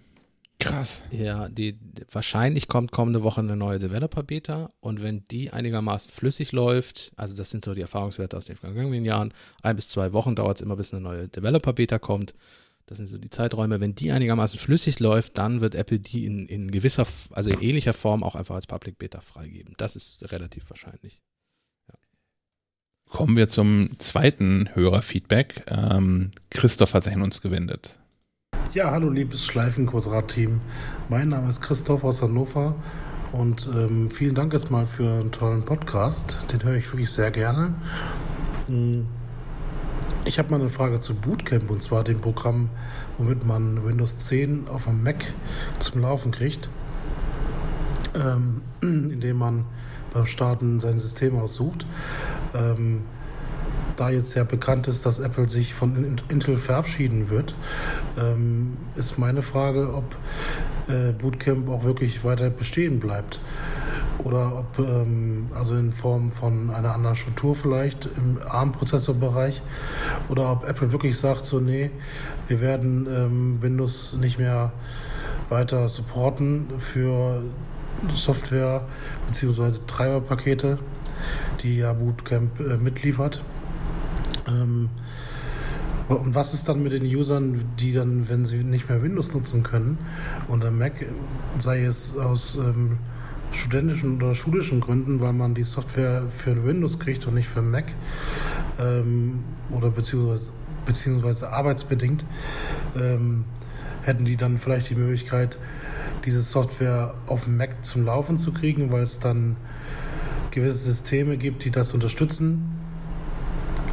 Krass. 0.60 1.04
Ja, 1.12 1.50
die 1.50 1.78
wahrscheinlich 2.12 2.68
kommt 2.68 2.92
kommende 2.92 3.22
Woche 3.22 3.42
eine 3.42 3.56
neue 3.56 3.78
Developer-Beta 3.78 4.72
und 4.80 5.04
wenn 5.04 5.24
die 5.26 5.54
einigermaßen 5.54 6.10
flüssig 6.10 6.52
läuft, 6.52 7.12
also 7.16 7.36
das 7.36 7.52
sind 7.52 7.64
so 7.64 7.76
die 7.76 7.82
Erfahrungswerte 7.82 8.36
aus 8.36 8.46
den 8.46 8.56
vergangenen 8.56 9.06
Jahren, 9.06 9.34
ein 9.62 9.76
bis 9.76 9.88
zwei 9.88 10.14
Wochen 10.14 10.36
dauert 10.36 10.58
es 10.58 10.62
immer, 10.64 10.76
bis 10.76 10.94
eine 10.94 11.02
neue 11.02 11.28
Developer-Beta 11.28 12.00
kommt. 12.00 12.34
Das 12.88 12.98
sind 12.98 13.08
so 13.08 13.18
die 13.18 13.30
Zeiträume. 13.30 13.82
Wenn 13.82 13.96
die 13.96 14.12
einigermaßen 14.12 14.58
flüssig 14.58 15.00
läuft, 15.00 15.38
dann 15.38 15.62
wird 15.62 15.76
Apple 15.76 16.00
die 16.00 16.26
in, 16.26 16.48
in 16.48 16.72
gewisser, 16.72 17.06
also 17.32 17.50
in 17.52 17.62
ähnlicher 17.62 17.94
Form 17.94 18.24
auch 18.24 18.36
einfach 18.36 18.56
als 18.56 18.66
Public 18.66 18.98
Beta 18.98 19.20
freigeben. 19.20 19.76
Das 19.78 19.96
ist 19.96 20.32
relativ 20.32 20.70
wahrscheinlich. 20.70 21.22
Kommen 23.10 23.38
wir 23.38 23.48
zum 23.48 24.00
zweiten 24.00 24.70
Hörerfeedback. 24.74 25.66
Ähm, 25.70 26.32
Christoph 26.50 26.94
hat 26.94 27.04
sich 27.04 27.14
an 27.14 27.22
uns 27.22 27.42
gewendet. 27.42 27.98
Ja, 28.78 28.92
hallo 28.92 29.10
liebes 29.10 29.44
Schleifenquadrat-Team. 29.48 30.62
Mein 31.10 31.30
Name 31.30 31.50
ist 31.50 31.64
Christoph 31.64 32.04
aus 32.04 32.22
Hannover 32.22 32.76
und 33.32 33.68
ähm, 33.76 34.12
vielen 34.12 34.36
Dank 34.36 34.54
jetzt 34.54 34.70
mal 34.70 34.86
für 34.86 35.20
einen 35.20 35.32
tollen 35.32 35.64
Podcast. 35.64 36.38
Den 36.54 36.62
höre 36.62 36.76
ich 36.76 36.94
wirklich 36.94 37.10
sehr 37.10 37.32
gerne. 37.32 37.74
Mm, 38.68 39.00
Ich 40.26 40.38
habe 40.38 40.52
mal 40.52 40.60
eine 40.60 40.70
Frage 40.70 41.00
zu 41.00 41.16
Bootcamp 41.16 41.72
und 41.72 41.82
zwar 41.82 42.04
dem 42.04 42.22
Programm, 42.22 42.70
womit 43.18 43.48
man 43.48 43.84
Windows 43.84 44.20
10 44.28 44.68
auf 44.68 44.84
dem 44.84 45.02
Mac 45.02 45.26
zum 45.80 46.02
Laufen 46.02 46.32
kriegt, 46.32 46.70
ähm, 48.14 48.62
indem 48.82 49.38
man 49.38 49.66
beim 50.14 50.28
Starten 50.28 50.80
sein 50.80 51.00
System 51.00 51.36
aussucht. 51.40 51.88
Ähm, 52.54 53.02
da 54.00 54.10
jetzt 54.10 54.34
ja 54.36 54.44
bekannt 54.44 54.88
ist, 54.88 55.06
dass 55.06 55.20
Apple 55.20 55.50
sich 55.50 55.74
von 55.74 55.96
In- 55.96 56.22
Intel 56.30 56.58
verabschieden 56.58 57.30
wird, 57.30 57.56
ähm, 58.18 58.78
ist 58.96 59.18
meine 59.18 59.42
Frage, 59.42 59.94
ob 59.94 60.16
äh, 60.88 61.12
Bootcamp 61.12 61.70
auch 61.70 61.84
wirklich 61.84 62.24
weiter 62.24 62.50
bestehen 62.50 63.00
bleibt. 63.00 63.42
Oder 64.24 64.60
ob, 64.60 64.80
ähm, 64.80 65.48
also 65.54 65.76
in 65.76 65.92
Form 65.92 66.32
von 66.32 66.70
einer 66.72 66.94
anderen 66.94 67.16
Struktur 67.16 67.56
vielleicht 67.56 68.10
im 68.18 68.40
ARM-Prozessorbereich, 68.48 69.62
oder 70.30 70.52
ob 70.52 70.68
Apple 70.68 70.92
wirklich 70.92 71.18
sagt, 71.18 71.46
so, 71.46 71.60
nee, 71.60 71.92
wir 72.48 72.62
werden 72.62 73.08
ähm, 73.10 73.58
Windows 73.62 74.18
nicht 74.20 74.40
mehr 74.40 74.72
weiter 75.50 75.88
supporten 75.88 76.68
für 76.80 77.44
Software 78.16 78.82
bzw. 79.28 79.80
Treiberpakete, 79.88 80.78
die 81.62 81.78
ja 81.78 81.94
Bootcamp 81.94 82.60
äh, 82.60 82.78
mitliefert. 82.78 83.44
Ähm, 84.48 84.90
und 86.08 86.36
was 86.36 86.54
ist 86.54 86.70
dann 86.70 86.82
mit 86.84 86.94
den 86.94 87.04
Usern, 87.04 87.66
die 87.80 87.92
dann, 87.92 88.30
wenn 88.30 88.46
sie 88.46 88.64
nicht 88.64 88.88
mehr 88.88 89.02
Windows 89.02 89.34
nutzen 89.34 89.62
können 89.62 89.98
am 90.50 90.78
Mac, 90.78 90.94
sei 91.60 91.84
es 91.84 92.18
aus 92.18 92.56
ähm, 92.56 92.98
studentischen 93.52 94.22
oder 94.22 94.34
schulischen 94.34 94.80
Gründen, 94.80 95.20
weil 95.20 95.34
man 95.34 95.54
die 95.54 95.64
Software 95.64 96.30
für 96.30 96.66
Windows 96.66 97.00
kriegt 97.00 97.28
und 97.28 97.34
nicht 97.34 97.50
für 97.50 97.62
Mac 97.62 97.86
ähm, 98.80 99.44
oder 99.70 99.90
beziehungsweise, 99.90 100.52
beziehungsweise 100.86 101.52
arbeitsbedingt, 101.52 102.24
ähm, 102.96 103.44
hätten 104.04 104.24
die 104.24 104.38
dann 104.38 104.58
vielleicht 104.58 104.90
die 104.90 104.96
Möglichkeit, 104.96 105.60
diese 106.26 106.42
Software 106.42 107.16
auf 107.26 107.44
dem 107.44 107.58
Mac 107.58 107.84
zum 107.84 108.06
Laufen 108.06 108.38
zu 108.38 108.54
kriegen, 108.54 108.92
weil 108.94 109.02
es 109.04 109.20
dann 109.20 109.58
gewisse 110.52 110.80
Systeme 110.80 111.38
gibt, 111.38 111.66
die 111.66 111.72
das 111.72 111.94
unterstützen. 111.94 112.77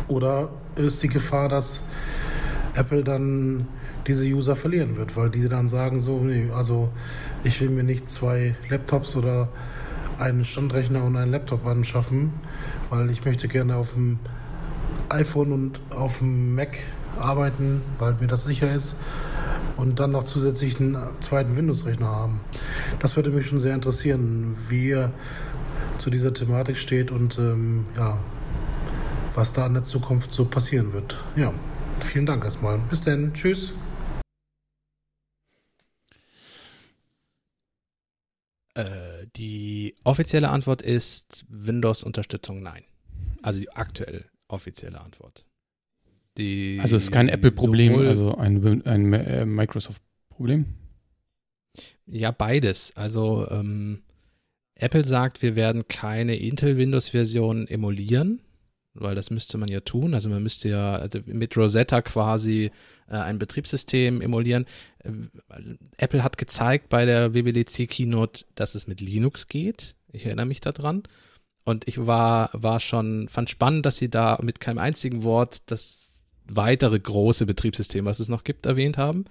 Oder 0.09 0.51
ist 0.77 1.03
die 1.03 1.09
Gefahr, 1.09 1.49
dass 1.49 1.83
Apple 2.75 3.05
dann 3.05 3.67
diese 4.07 4.25
User 4.25 4.57
verlieren 4.57 4.97
wird, 4.97 5.17
weil 5.17 5.31
die 5.31 5.49
dann 5.49 5.69
sagen 5.69 6.01
so, 6.01 6.19
nee, 6.21 6.51
also 6.55 6.91
ich 7.43 7.61
will 7.61 7.71
mir 7.71 7.85
nicht 7.85 8.11
zwei 8.11 8.55
Laptops 8.69 9.17
oder 9.17 9.49
einen 10.19 10.45
Standrechner 10.45 11.03
und 11.05 11.17
einen 11.17 11.31
Laptop 11.31 11.67
anschaffen, 11.67 12.33
weil 12.91 13.11
ich 13.11 13.25
möchte 13.25 13.49
gerne 13.49 13.77
auf 13.77 13.95
dem 13.95 14.19
iPhone 15.09 15.53
und 15.53 15.81
auf 15.91 16.19
dem 16.19 16.55
Mac 16.55 16.79
arbeiten, 17.19 17.83
weil 17.99 18.15
mir 18.21 18.27
das 18.27 18.45
sicher 18.45 18.73
ist 18.75 18.97
und 19.77 20.01
dann 20.01 20.13
noch 20.13 20.25
zusätzlich 20.25 20.81
einen 20.81 20.97
zweiten 21.21 21.57
Windows-Rechner 21.57 22.09
haben. 22.09 22.41
Das 22.99 23.17
würde 23.17 23.31
mich 23.31 23.47
schon 23.47 23.61
sehr 23.61 23.75
interessieren, 23.75 24.57
wie 24.69 24.89
ihr 24.89 25.11
zu 25.99 26.11
dieser 26.11 26.33
Thematik 26.35 26.77
steht 26.77 27.11
und 27.11 27.39
ähm, 27.39 27.87
ja, 27.97 28.19
was 29.35 29.53
da 29.53 29.67
in 29.67 29.75
der 29.75 29.83
Zukunft 29.83 30.33
so 30.33 30.45
passieren 30.45 30.93
wird. 30.93 31.17
Ja, 31.37 31.53
vielen 32.01 32.27
Dank 32.27 32.45
erstmal. 32.45 32.79
Bis 32.79 33.01
dann. 33.01 33.35
Tschüss. 33.35 33.75
Äh, 38.75 39.27
die 39.37 39.95
offizielle 40.05 40.49
Antwort 40.51 40.83
ist 40.83 41.45
Windows-Unterstützung 41.49 42.63
nein. 42.63 42.85
Also 43.43 43.61
die 43.61 43.71
aktuell 43.71 44.27
offizielle 44.49 45.01
Antwort. 45.01 45.45
Die 46.37 46.79
Also 46.81 46.97
es 46.97 47.05
ist 47.05 47.13
kein 47.13 47.29
Apple-Problem, 47.29 47.97
also 47.97 48.35
ein, 48.37 48.85
ein 48.87 49.13
äh, 49.13 49.45
Microsoft-Problem. 49.45 50.67
Ja, 52.07 52.33
beides. 52.33 52.93
Also 52.97 53.49
ähm, 53.51 54.03
Apple 54.75 55.05
sagt, 55.05 55.43
wir 55.43 55.55
werden 55.55 55.87
keine 55.87 56.37
Intel-Windows-Version 56.37 57.69
emulieren, 57.69 58.41
weil 58.95 59.15
das 59.15 59.31
müsste 59.31 59.59
man 59.59 59.69
ja 59.69 59.81
tun. 59.81 60.15
Also 60.15 60.31
man 60.31 60.43
müsste 60.43 60.69
ja 60.69 60.97
also 60.97 61.19
mit 61.27 61.57
Rosetta 61.57 62.01
quasi 62.03 62.71
äh, 63.09 63.17
ein 63.17 63.39
Betriebssystem 63.39 64.21
emulieren. 64.21 64.67
Äh, 65.03 65.11
Apple 65.99 66.23
hat 66.23 66.39
gezeigt 66.39 66.89
bei 66.89 67.05
der 67.05 67.35
WWDC 67.35 67.89
Keynote, 67.89 68.45
dass 68.55 68.75
es 68.75 68.87
mit 68.87 69.01
Linux 69.01 69.49
geht. 69.49 69.97
Ich 70.13 70.25
erinnere 70.25 70.47
mich 70.47 70.61
daran. 70.61 71.03
Und 71.65 71.89
ich 71.89 72.07
war, 72.07 72.51
war 72.53 72.79
schon, 72.79 73.29
fand 73.29 73.51
spannend, 73.51 73.87
dass 73.87 73.97
sie 73.97 74.11
da 74.11 74.39
mit 74.43 74.61
keinem 74.61 74.79
einzigen 74.79 75.23
Wort 75.23 75.63
das 75.67 76.23
weitere 76.47 77.01
große 77.01 77.47
Betriebssystem, 77.47 78.05
was 78.05 78.21
es 78.21 78.29
noch 78.29 78.45
gibt, 78.45 78.67
erwähnt 78.67 78.99
haben. 78.99 79.25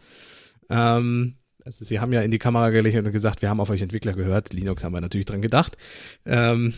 Ähm, 0.70 1.36
also 1.64 1.86
sie 1.86 2.00
haben 2.00 2.12
ja 2.12 2.22
in 2.22 2.32
die 2.32 2.40
Kamera 2.40 2.72
gelächelt 2.72 3.06
und 3.06 3.12
gesagt, 3.12 3.42
wir 3.42 3.50
haben 3.50 3.60
auf 3.60 3.70
euch 3.70 3.82
Entwickler 3.82 4.14
gehört. 4.14 4.52
Linux 4.52 4.84
haben 4.84 4.94
wir 4.94 5.02
natürlich 5.02 5.28
dran 5.28 5.42
gedacht. 5.42 5.78
Ähm, 6.26 6.74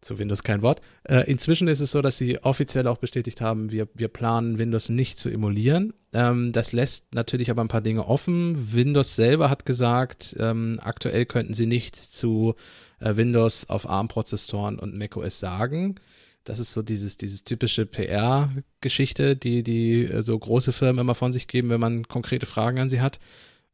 zu 0.00 0.18
Windows 0.18 0.42
kein 0.42 0.62
Wort. 0.62 0.80
Äh, 1.04 1.30
inzwischen 1.30 1.68
ist 1.68 1.80
es 1.80 1.90
so, 1.90 2.02
dass 2.02 2.18
sie 2.18 2.42
offiziell 2.42 2.86
auch 2.86 2.98
bestätigt 2.98 3.40
haben, 3.40 3.70
wir, 3.70 3.88
wir 3.94 4.08
planen 4.08 4.58
Windows 4.58 4.88
nicht 4.88 5.18
zu 5.18 5.28
emulieren. 5.28 5.92
Ähm, 6.12 6.52
das 6.52 6.72
lässt 6.72 7.14
natürlich 7.14 7.50
aber 7.50 7.62
ein 7.62 7.68
paar 7.68 7.80
Dinge 7.80 8.06
offen. 8.06 8.72
Windows 8.72 9.16
selber 9.16 9.50
hat 9.50 9.66
gesagt, 9.66 10.36
ähm, 10.38 10.78
aktuell 10.82 11.26
könnten 11.26 11.54
sie 11.54 11.66
nichts 11.66 12.10
zu 12.10 12.54
äh, 13.00 13.16
Windows 13.16 13.68
auf 13.68 13.88
ARM-Prozessoren 13.88 14.78
und 14.78 14.96
macOS 14.96 15.38
sagen. 15.38 15.96
Das 16.44 16.58
ist 16.58 16.72
so 16.72 16.82
dieses, 16.82 17.18
dieses 17.18 17.44
typische 17.44 17.84
PR-Geschichte, 17.84 19.36
die, 19.36 19.62
die 19.62 20.04
äh, 20.04 20.22
so 20.22 20.38
große 20.38 20.72
Firmen 20.72 21.00
immer 21.00 21.14
von 21.14 21.32
sich 21.32 21.46
geben, 21.46 21.68
wenn 21.68 21.80
man 21.80 22.08
konkrete 22.08 22.46
Fragen 22.46 22.80
an 22.80 22.88
sie 22.88 23.00
hat. 23.00 23.20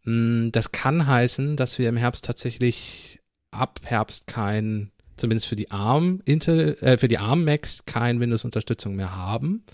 Mm, 0.04 0.50
Das 0.50 0.72
kann 0.72 1.06
heißen, 1.06 1.56
dass 1.56 1.78
wir 1.78 1.88
im 1.88 1.96
Herbst 1.96 2.24
tatsächlich 2.24 3.20
ab 3.50 3.80
Herbst 3.84 4.26
kein, 4.26 4.90
zumindest 5.16 5.46
für 5.46 5.56
die 5.56 5.70
ARM 5.70 6.20
Intel, 6.24 6.76
äh, 6.80 6.98
für 6.98 7.08
die 7.08 7.18
ARM 7.18 7.44
Macs 7.44 7.84
kein 7.86 8.20
Windows-Unterstützung 8.20 8.96
mehr 8.96 9.16
haben. 9.16 9.64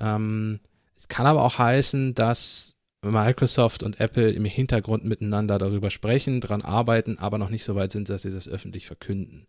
Ähm, 0.00 0.60
es 0.96 1.08
kann 1.08 1.26
aber 1.26 1.42
auch 1.42 1.58
heißen, 1.58 2.14
dass 2.14 2.76
Microsoft 3.04 3.82
und 3.82 4.00
Apple 4.00 4.30
im 4.30 4.44
Hintergrund 4.44 5.04
miteinander 5.04 5.58
darüber 5.58 5.90
sprechen, 5.90 6.40
dran 6.40 6.62
arbeiten, 6.62 7.18
aber 7.18 7.38
noch 7.38 7.50
nicht 7.50 7.64
so 7.64 7.74
weit 7.74 7.92
sind, 7.92 8.08
dass 8.08 8.22
sie 8.22 8.30
das 8.30 8.48
öffentlich 8.48 8.86
verkünden. 8.86 9.46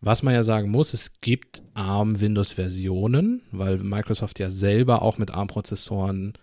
Was 0.00 0.22
man 0.22 0.34
ja 0.34 0.42
sagen 0.42 0.70
muss, 0.70 0.92
es 0.92 1.20
gibt 1.20 1.62
ARM-Windows-Versionen, 1.74 3.42
weil 3.50 3.78
Microsoft 3.78 4.38
ja 4.38 4.50
selber 4.50 5.02
auch 5.02 5.18
mit 5.18 5.30
ARM-Prozessoren 5.30 6.34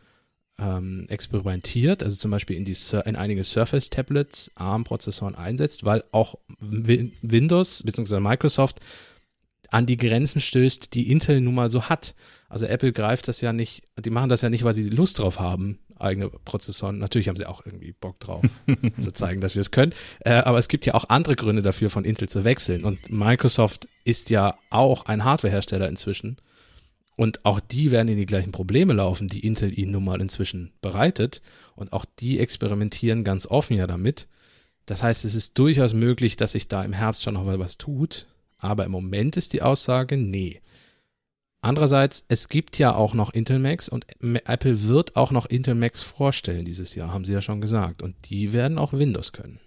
ähm, 0.59 1.05
experimentiert, 1.09 2.03
also 2.03 2.17
zum 2.17 2.31
Beispiel 2.31 2.55
in, 2.55 2.65
die, 2.65 2.77
in 3.05 3.15
einige 3.15 3.43
Surface-Tablets 3.43 4.51
ARM-Prozessoren 4.55 5.35
einsetzt, 5.35 5.83
weil 5.83 6.03
auch 6.11 6.35
Windows 6.59 7.83
bzw. 7.83 8.19
Microsoft 8.19 8.79
an 9.69 9.87
die 9.87 9.97
Grenzen 9.97 10.39
stößt, 10.39 10.93
die 10.93 11.11
Intel 11.11 11.41
nun 11.41 11.55
mal 11.55 11.71
so 11.71 11.89
hat. 11.89 12.13
Also 12.47 12.67
Apple 12.67 12.93
greift 12.93 13.27
das 13.27 13.41
ja 13.41 13.51
nicht, 13.51 13.83
die 13.97 14.11
machen 14.11 14.29
das 14.29 14.41
ja 14.41 14.49
nicht, 14.49 14.63
weil 14.63 14.75
sie 14.75 14.87
Lust 14.87 15.17
drauf 15.17 15.39
haben, 15.39 15.79
eigene 15.97 16.29
Prozessoren. 16.29 16.99
Natürlich 16.99 17.27
haben 17.27 17.35
sie 17.35 17.47
auch 17.47 17.65
irgendwie 17.65 17.93
Bock 17.93 18.19
drauf, 18.19 18.43
zu 18.99 19.11
zeigen, 19.11 19.41
dass 19.41 19.55
wir 19.55 19.61
es 19.61 19.71
können. 19.71 19.93
Äh, 20.19 20.33
aber 20.33 20.59
es 20.59 20.67
gibt 20.67 20.85
ja 20.85 20.93
auch 20.93 21.09
andere 21.09 21.35
Gründe 21.35 21.63
dafür, 21.63 21.89
von 21.89 22.05
Intel 22.05 22.29
zu 22.29 22.43
wechseln. 22.43 22.83
Und 22.83 23.11
Microsoft 23.11 23.87
ist 24.05 24.29
ja 24.29 24.55
auch 24.69 25.07
ein 25.07 25.23
Hardwarehersteller 25.23 25.89
inzwischen. 25.89 26.37
Und 27.15 27.45
auch 27.45 27.59
die 27.59 27.91
werden 27.91 28.07
in 28.07 28.17
die 28.17 28.25
gleichen 28.25 28.51
Probleme 28.51 28.93
laufen, 28.93 29.27
die 29.27 29.45
Intel 29.45 29.77
ihnen 29.77 29.91
nun 29.91 30.05
mal 30.05 30.21
inzwischen 30.21 30.71
bereitet. 30.81 31.41
Und 31.75 31.93
auch 31.93 32.05
die 32.19 32.39
experimentieren 32.39 33.23
ganz 33.23 33.45
offen 33.45 33.77
ja 33.77 33.87
damit. 33.87 34.27
Das 34.85 35.03
heißt, 35.03 35.23
es 35.25 35.35
ist 35.35 35.57
durchaus 35.57 35.93
möglich, 35.93 36.35
dass 36.35 36.53
sich 36.53 36.67
da 36.67 36.83
im 36.83 36.93
Herbst 36.93 37.23
schon 37.23 37.35
noch 37.35 37.45
was 37.45 37.77
tut. 37.77 38.27
Aber 38.57 38.85
im 38.85 38.91
Moment 38.91 39.37
ist 39.37 39.53
die 39.53 39.61
Aussage, 39.61 40.17
nee. 40.17 40.61
Andererseits, 41.61 42.25
es 42.27 42.49
gibt 42.49 42.77
ja 42.77 42.93
auch 42.93 43.13
noch 43.13 43.33
Intel 43.33 43.59
Macs 43.59 43.87
und 43.87 44.05
Apple 44.21 44.83
wird 44.83 45.15
auch 45.15 45.31
noch 45.31 45.45
Intel 45.45 45.75
Macs 45.75 46.01
vorstellen 46.01 46.65
dieses 46.65 46.93
Jahr, 46.95 47.13
haben 47.13 47.23
sie 47.23 47.33
ja 47.33 47.41
schon 47.41 47.61
gesagt. 47.61 48.01
Und 48.01 48.15
die 48.29 48.51
werden 48.51 48.77
auch 48.77 48.91
Windows 48.91 49.31
können. 49.31 49.59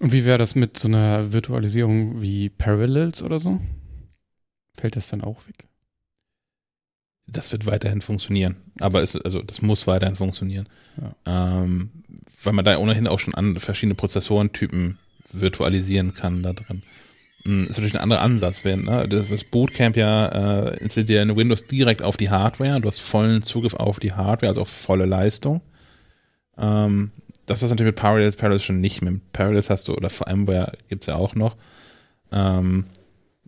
Und 0.00 0.10
wie 0.10 0.24
wäre 0.24 0.38
das 0.38 0.56
mit 0.56 0.76
so 0.76 0.88
einer 0.88 1.32
Virtualisierung 1.32 2.22
wie 2.22 2.48
Parallels 2.48 3.22
oder 3.22 3.38
so? 3.38 3.60
Fällt 4.76 4.96
das 4.96 5.10
dann 5.10 5.22
auch 5.22 5.46
weg? 5.46 5.68
Das 7.32 7.52
wird 7.52 7.66
weiterhin 7.66 8.02
funktionieren. 8.02 8.56
Aber 8.80 9.02
es, 9.02 9.16
also 9.16 9.42
das 9.42 9.62
muss 9.62 9.86
weiterhin 9.86 10.16
funktionieren. 10.16 10.68
Ja. 11.00 11.62
Ähm, 11.62 11.90
weil 12.42 12.52
man 12.52 12.64
da 12.64 12.76
ohnehin 12.76 13.08
auch 13.08 13.18
schon 13.18 13.34
an 13.34 13.58
verschiedene 13.58 13.94
Prozessorentypen 13.94 14.98
virtualisieren 15.32 16.14
kann 16.14 16.42
da 16.42 16.52
drin. 16.52 16.82
Hm, 17.44 17.64
ist 17.64 17.70
natürlich 17.70 17.94
ein 17.94 18.02
anderer 18.02 18.20
Ansatz. 18.20 18.64
Wenn, 18.64 18.84
ne? 18.84 19.08
Das 19.08 19.44
Bootcamp 19.44 19.96
ja 19.96 20.26
äh, 20.26 20.76
installiert 20.78 21.08
dir 21.08 21.22
eine 21.22 21.36
Windows 21.36 21.66
direkt 21.66 22.02
auf 22.02 22.16
die 22.16 22.30
Hardware. 22.30 22.80
Du 22.80 22.88
hast 22.88 23.00
vollen 23.00 23.42
Zugriff 23.42 23.74
auf 23.74 23.98
die 23.98 24.12
Hardware, 24.12 24.50
also 24.50 24.62
auf 24.62 24.68
volle 24.68 25.06
Leistung. 25.06 25.62
Ähm, 26.58 27.10
das 27.46 27.62
ist 27.62 27.70
natürlich 27.70 27.90
mit 27.92 27.96
Parallels, 27.96 28.36
Parallels 28.36 28.64
schon 28.64 28.80
nicht 28.80 29.02
mehr. 29.02 29.12
Mit 29.12 29.32
Parallels 29.32 29.70
hast 29.70 29.88
du, 29.88 29.94
oder 29.94 30.10
vor 30.10 30.28
allem 30.28 30.46
gibt 30.88 31.02
es 31.02 31.06
ja 31.06 31.16
auch 31.16 31.34
noch. 31.34 31.56
Ähm, 32.30 32.86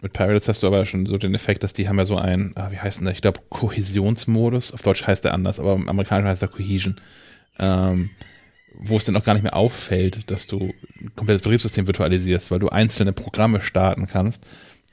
mit 0.05 0.13
Parallels 0.13 0.49
hast 0.49 0.63
du 0.63 0.67
aber 0.67 0.85
schon 0.85 1.07
so 1.07 1.17
den 1.17 1.35
Effekt, 1.35 1.63
dass 1.63 1.73
die 1.73 1.89
haben 1.89 1.97
ja 1.97 2.05
so 2.05 2.19
einen, 2.19 2.53
ah, 2.57 2.71
wie 2.71 2.79
heißt 2.79 2.99
denn 2.99 3.07
der? 3.07 3.15
Ich 3.15 3.23
glaube, 3.23 3.41
Kohäsionsmodus. 3.49 4.75
Auf 4.75 4.83
Deutsch 4.83 5.07
heißt 5.07 5.25
der 5.25 5.33
anders, 5.33 5.59
aber 5.59 5.73
im 5.75 5.89
Amerikanischen 5.89 6.29
heißt 6.29 6.43
der 6.43 6.51
Cohesion. 6.51 7.01
Ähm, 7.59 8.11
wo 8.75 8.99
es 8.99 9.05
dann 9.05 9.17
auch 9.17 9.25
gar 9.25 9.33
nicht 9.33 9.45
mehr 9.45 9.57
auffällt, 9.57 10.31
dass 10.31 10.47
du 10.47 10.75
ein 11.01 11.13
komplettes 11.17 11.41
Betriebssystem 11.41 11.87
virtualisierst, 11.87 12.51
weil 12.51 12.59
du 12.59 12.69
einzelne 12.69 13.15
Programme 13.15 13.63
starten 13.63 14.07
kannst, 14.07 14.45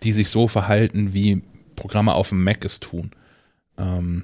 die 0.03 0.13
sich 0.13 0.29
so 0.29 0.47
verhalten, 0.47 1.13
wie 1.13 1.41
Programme 1.75 2.13
auf 2.13 2.29
dem 2.29 2.41
Mac 2.45 2.63
es 2.63 2.79
tun. 2.79 3.11
Ähm, 3.77 4.23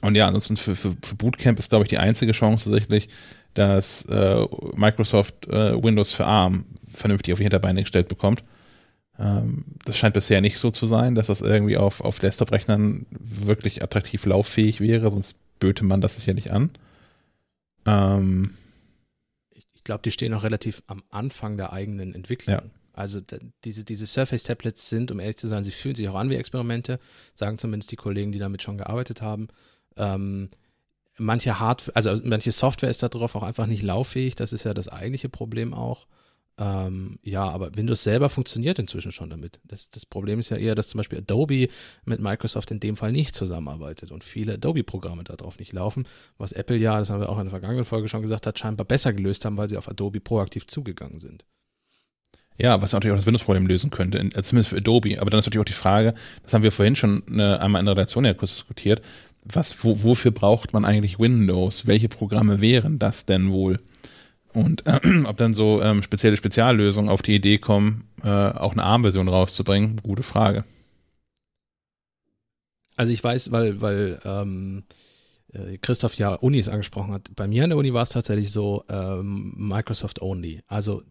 und 0.00 0.14
ja, 0.14 0.26
ansonsten 0.26 0.56
für, 0.56 0.74
für, 0.74 0.96
für 1.02 1.14
Bootcamp 1.16 1.58
ist, 1.58 1.68
glaube 1.68 1.84
ich, 1.84 1.90
die 1.90 1.98
einzige 1.98 2.32
Chance 2.32 2.70
tatsächlich, 2.70 3.10
dass 3.52 4.06
äh, 4.06 4.46
Microsoft 4.74 5.48
äh, 5.48 5.82
Windows 5.82 6.12
für 6.12 6.24
ARM 6.24 6.64
vernünftig 6.90 7.34
auf 7.34 7.38
die 7.38 7.44
Hinterbeine 7.44 7.82
gestellt 7.82 8.08
bekommt. 8.08 8.42
Ähm, 9.18 9.64
das 9.84 9.96
scheint 9.96 10.14
bisher 10.14 10.40
nicht 10.40 10.58
so 10.58 10.70
zu 10.70 10.86
sein, 10.86 11.14
dass 11.14 11.28
das 11.28 11.40
irgendwie 11.40 11.76
auf, 11.76 12.00
auf 12.00 12.18
Desktop-Rechnern 12.18 13.06
wirklich 13.10 13.82
attraktiv 13.82 14.26
lauffähig 14.26 14.80
wäre, 14.80 15.10
sonst 15.10 15.36
böte 15.58 15.84
man 15.84 16.00
das 16.00 16.16
sicherlich 16.16 16.52
an. 16.52 16.70
Ähm, 17.86 18.54
ich, 19.50 19.66
ich 19.72 19.84
glaube, 19.84 20.02
die 20.02 20.10
stehen 20.10 20.32
noch 20.32 20.44
relativ 20.44 20.82
am 20.86 21.02
Anfang 21.10 21.56
der 21.56 21.72
eigenen 21.72 22.14
Entwicklung. 22.14 22.56
Ja. 22.56 22.62
Also 22.92 23.20
diese, 23.64 23.84
diese 23.84 24.06
Surface-Tablets 24.06 24.88
sind, 24.88 25.10
um 25.10 25.20
ehrlich 25.20 25.36
zu 25.36 25.48
sein, 25.48 25.64
sie 25.64 25.70
fühlen 25.70 25.94
sich 25.94 26.08
auch 26.08 26.14
an 26.14 26.30
wie 26.30 26.36
Experimente, 26.36 26.98
sagen 27.34 27.58
zumindest 27.58 27.92
die 27.92 27.96
Kollegen, 27.96 28.32
die 28.32 28.38
damit 28.38 28.62
schon 28.62 28.78
gearbeitet 28.78 29.20
haben. 29.20 29.48
Ähm, 29.96 30.48
manche 31.18 31.60
Hardware, 31.60 31.94
also 31.94 32.16
manche 32.24 32.52
Software 32.52 32.90
ist 32.90 33.02
darauf 33.02 33.34
auch 33.34 33.42
einfach 33.42 33.66
nicht 33.66 33.82
lauffähig, 33.82 34.34
das 34.34 34.54
ist 34.54 34.64
ja 34.64 34.72
das 34.72 34.88
eigentliche 34.88 35.28
Problem 35.28 35.74
auch. 35.74 36.06
Ähm, 36.58 37.18
ja, 37.22 37.44
aber 37.44 37.76
Windows 37.76 38.02
selber 38.02 38.30
funktioniert 38.30 38.78
inzwischen 38.78 39.12
schon 39.12 39.28
damit. 39.28 39.60
Das, 39.64 39.90
das 39.90 40.06
Problem 40.06 40.38
ist 40.38 40.48
ja 40.48 40.56
eher, 40.56 40.74
dass 40.74 40.88
zum 40.88 40.98
Beispiel 40.98 41.18
Adobe 41.18 41.68
mit 42.06 42.20
Microsoft 42.20 42.70
in 42.70 42.80
dem 42.80 42.96
Fall 42.96 43.12
nicht 43.12 43.34
zusammenarbeitet 43.34 44.10
und 44.10 44.24
viele 44.24 44.54
Adobe-Programme 44.54 45.24
darauf 45.24 45.58
nicht 45.58 45.72
laufen, 45.74 46.06
was 46.38 46.52
Apple 46.52 46.78
ja, 46.78 46.98
das 46.98 47.10
haben 47.10 47.20
wir 47.20 47.28
auch 47.28 47.38
in 47.38 47.44
der 47.44 47.50
vergangenen 47.50 47.84
Folge 47.84 48.08
schon 48.08 48.22
gesagt 48.22 48.46
hat, 48.46 48.58
scheinbar 48.58 48.86
besser 48.86 49.12
gelöst 49.12 49.44
haben, 49.44 49.58
weil 49.58 49.68
sie 49.68 49.76
auf 49.76 49.88
Adobe 49.88 50.20
proaktiv 50.20 50.66
zugegangen 50.66 51.18
sind. 51.18 51.44
Ja, 52.58 52.80
was 52.80 52.94
natürlich 52.94 53.12
auch 53.12 53.18
das 53.18 53.26
Windows-Problem 53.26 53.66
lösen 53.66 53.90
könnte, 53.90 54.18
äh, 54.18 54.42
zumindest 54.42 54.70
für 54.70 54.78
Adobe. 54.78 55.20
Aber 55.20 55.30
dann 55.30 55.40
ist 55.40 55.46
natürlich 55.46 55.60
auch 55.60 55.66
die 55.66 55.72
Frage, 55.72 56.14
das 56.42 56.54
haben 56.54 56.62
wir 56.62 56.72
vorhin 56.72 56.96
schon 56.96 57.22
eine, 57.28 57.60
einmal 57.60 57.80
in 57.80 57.86
der 57.86 57.92
Redaktion 57.92 58.24
ja 58.24 58.32
kurz 58.32 58.54
diskutiert, 58.54 59.02
was, 59.44 59.84
wo, 59.84 60.02
wofür 60.02 60.30
braucht 60.30 60.72
man 60.72 60.84
eigentlich 60.84 61.18
Windows? 61.18 61.86
Welche 61.86 62.08
Programme 62.08 62.60
wären 62.62 62.98
das 62.98 63.26
denn 63.26 63.52
wohl? 63.52 63.78
Und 64.56 64.86
äh, 64.86 65.00
ob 65.26 65.36
dann 65.36 65.52
so 65.52 65.82
ähm, 65.82 66.02
spezielle 66.02 66.38
Speziallösungen 66.38 67.10
auf 67.10 67.20
die 67.20 67.34
Idee 67.34 67.58
kommen, 67.58 68.04
äh, 68.24 68.28
auch 68.28 68.72
eine 68.72 68.84
ARM-Version 68.84 69.28
rauszubringen, 69.28 70.00
gute 70.02 70.22
Frage. 70.22 70.64
Also 72.96 73.12
ich 73.12 73.22
weiß, 73.22 73.52
weil, 73.52 73.82
weil 73.82 74.18
ähm, 74.24 74.84
äh, 75.52 75.76
Christoph 75.76 76.14
ja 76.14 76.32
Unis 76.32 76.70
angesprochen 76.70 77.12
hat. 77.12 77.36
Bei 77.36 77.46
mir 77.46 77.64
an 77.64 77.70
der 77.70 77.78
Uni 77.78 77.92
war 77.92 78.02
es 78.02 78.08
tatsächlich 78.08 78.50
so 78.50 78.82
ähm, 78.88 79.52
Microsoft 79.58 80.22
Only. 80.22 80.62
Also 80.68 81.02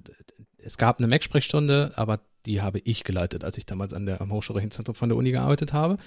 es 0.65 0.77
gab 0.77 0.99
eine 0.99 1.07
Mac-Sprechstunde, 1.07 1.93
aber 1.95 2.19
die 2.45 2.61
habe 2.61 2.79
ich 2.79 3.03
geleitet, 3.03 3.43
als 3.43 3.57
ich 3.57 3.65
damals 3.65 3.93
an 3.93 4.05
der, 4.05 4.21
am 4.21 4.31
Hochschulrechenzentrum 4.31 4.95
von 4.95 5.09
der 5.09 5.17
Uni 5.17 5.31
gearbeitet 5.31 5.73
habe. 5.73 5.97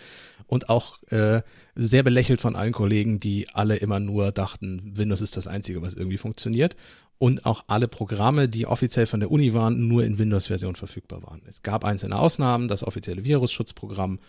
Und 0.47 0.69
auch 0.69 1.03
äh, 1.11 1.43
sehr 1.75 2.03
belächelt 2.03 2.41
von 2.41 2.57
allen 2.57 2.73
Kollegen, 2.73 3.21
die 3.21 3.49
alle 3.53 3.77
immer 3.77 4.01
nur 4.01 4.31
dachten, 4.33 4.93
Windows 4.97 5.21
ist 5.21 5.37
das 5.37 5.47
Einzige, 5.47 5.83
was 5.83 5.95
irgendwie 5.95 6.19
funktioniert 6.19 6.77
und 7.19 7.47
auch 7.47 7.65
alle 7.67 7.89
Programme, 7.89 8.49
die 8.49 8.67
offiziell 8.67 9.07
von 9.07 9.21
der 9.21 9.31
Uni 9.31 9.53
waren, 9.53 9.89
nur 9.89 10.05
in 10.05 10.19
Windows-Version 10.19 10.77
verfügbar 10.77 11.23
waren. 11.25 11.43
Es 11.47 11.63
gab 11.63 11.85
einzelne 11.85 12.19
Ausnahmen, 12.19 12.69
das 12.69 12.85
offizielle 12.85 13.25
Virusschutzprogramm 13.25 14.21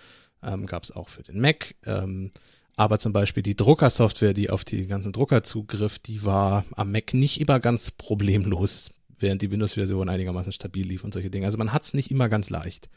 ähm, 0.44 0.66
gab 0.66 0.84
es 0.84 0.92
auch 0.92 1.10
für 1.10 1.24
den 1.24 1.40
Mac, 1.40 1.76
ähm, 1.86 2.32
aber 2.76 2.98
zum 2.98 3.14
Beispiel 3.14 3.44
die 3.44 3.56
Druckersoftware, 3.56 4.34
die 4.34 4.50
auf 4.50 4.64
die 4.64 4.88
ganzen 4.88 5.12
Drucker 5.12 5.44
zugriff, 5.44 6.00
die 6.00 6.24
war 6.24 6.66
am 6.76 6.92
Mac 6.92 7.14
nicht 7.14 7.40
immer 7.42 7.60
ganz 7.60 7.92
problemlos, 7.92 8.90
während 9.20 9.42
die 9.42 9.52
Windows-Version 9.52 10.10
einigermaßen 10.10 10.52
stabil 10.52 10.88
lief 10.88 11.04
und 11.04 11.14
solche 11.14 11.30
Dinge. 11.30 11.46
Also 11.46 11.58
man 11.58 11.74
hat 11.74 11.84
es 11.84 11.94
nicht 11.94 12.12
immer 12.12 12.30
ganz 12.30 12.50
leicht 12.50 12.90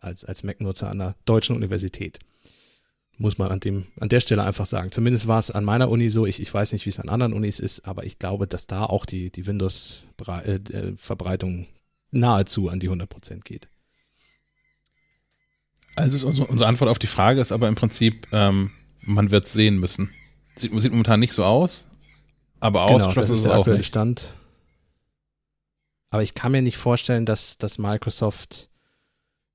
als, 0.00 0.24
als 0.24 0.42
Mac-Nutzer 0.42 0.90
an 0.90 0.98
der 0.98 1.16
deutschen 1.24 1.56
Universität 1.56 2.18
muss 3.16 3.38
man 3.38 3.50
an, 3.50 3.60
dem, 3.60 3.86
an 4.00 4.08
der 4.08 4.20
Stelle 4.20 4.42
einfach 4.42 4.66
sagen. 4.66 4.90
Zumindest 4.90 5.28
war 5.28 5.38
es 5.38 5.50
an 5.50 5.64
meiner 5.64 5.88
Uni 5.88 6.08
so. 6.08 6.26
Ich, 6.26 6.40
ich 6.40 6.52
weiß 6.52 6.72
nicht, 6.72 6.84
wie 6.84 6.90
es 6.90 6.98
an 6.98 7.08
anderen 7.08 7.32
Unis 7.32 7.60
ist, 7.60 7.86
aber 7.86 8.04
ich 8.04 8.18
glaube, 8.18 8.46
dass 8.46 8.66
da 8.66 8.84
auch 8.84 9.06
die, 9.06 9.30
die 9.30 9.46
Windows-Verbreitung 9.46 11.60
äh, 11.60 11.66
nahezu 12.10 12.68
an 12.68 12.80
die 12.80 12.90
100% 12.90 13.40
geht. 13.44 13.68
Also 15.96 16.26
unsere 16.26 16.68
Antwort 16.68 16.90
auf 16.90 16.98
die 16.98 17.06
Frage 17.06 17.40
ist 17.40 17.52
aber 17.52 17.68
im 17.68 17.76
Prinzip, 17.76 18.26
ähm, 18.32 18.72
man 19.00 19.30
wird 19.30 19.46
sehen 19.46 19.78
müssen. 19.78 20.10
Sieht, 20.56 20.72
sieht 20.80 20.90
momentan 20.90 21.20
nicht 21.20 21.34
so 21.34 21.44
aus, 21.44 21.86
aber 22.58 22.86
genau, 22.86 22.96
ausgeschlossen 22.96 23.30
das 23.30 23.38
ist, 23.38 23.44
ist 23.44 23.50
der 23.50 23.58
auch 23.58 23.66
nicht. 23.66 23.86
Stand. 23.86 24.32
Aber 26.14 26.22
ich 26.22 26.34
kann 26.34 26.52
mir 26.52 26.62
nicht 26.62 26.76
vorstellen, 26.76 27.26
dass, 27.26 27.58
dass 27.58 27.76
Microsoft 27.76 28.68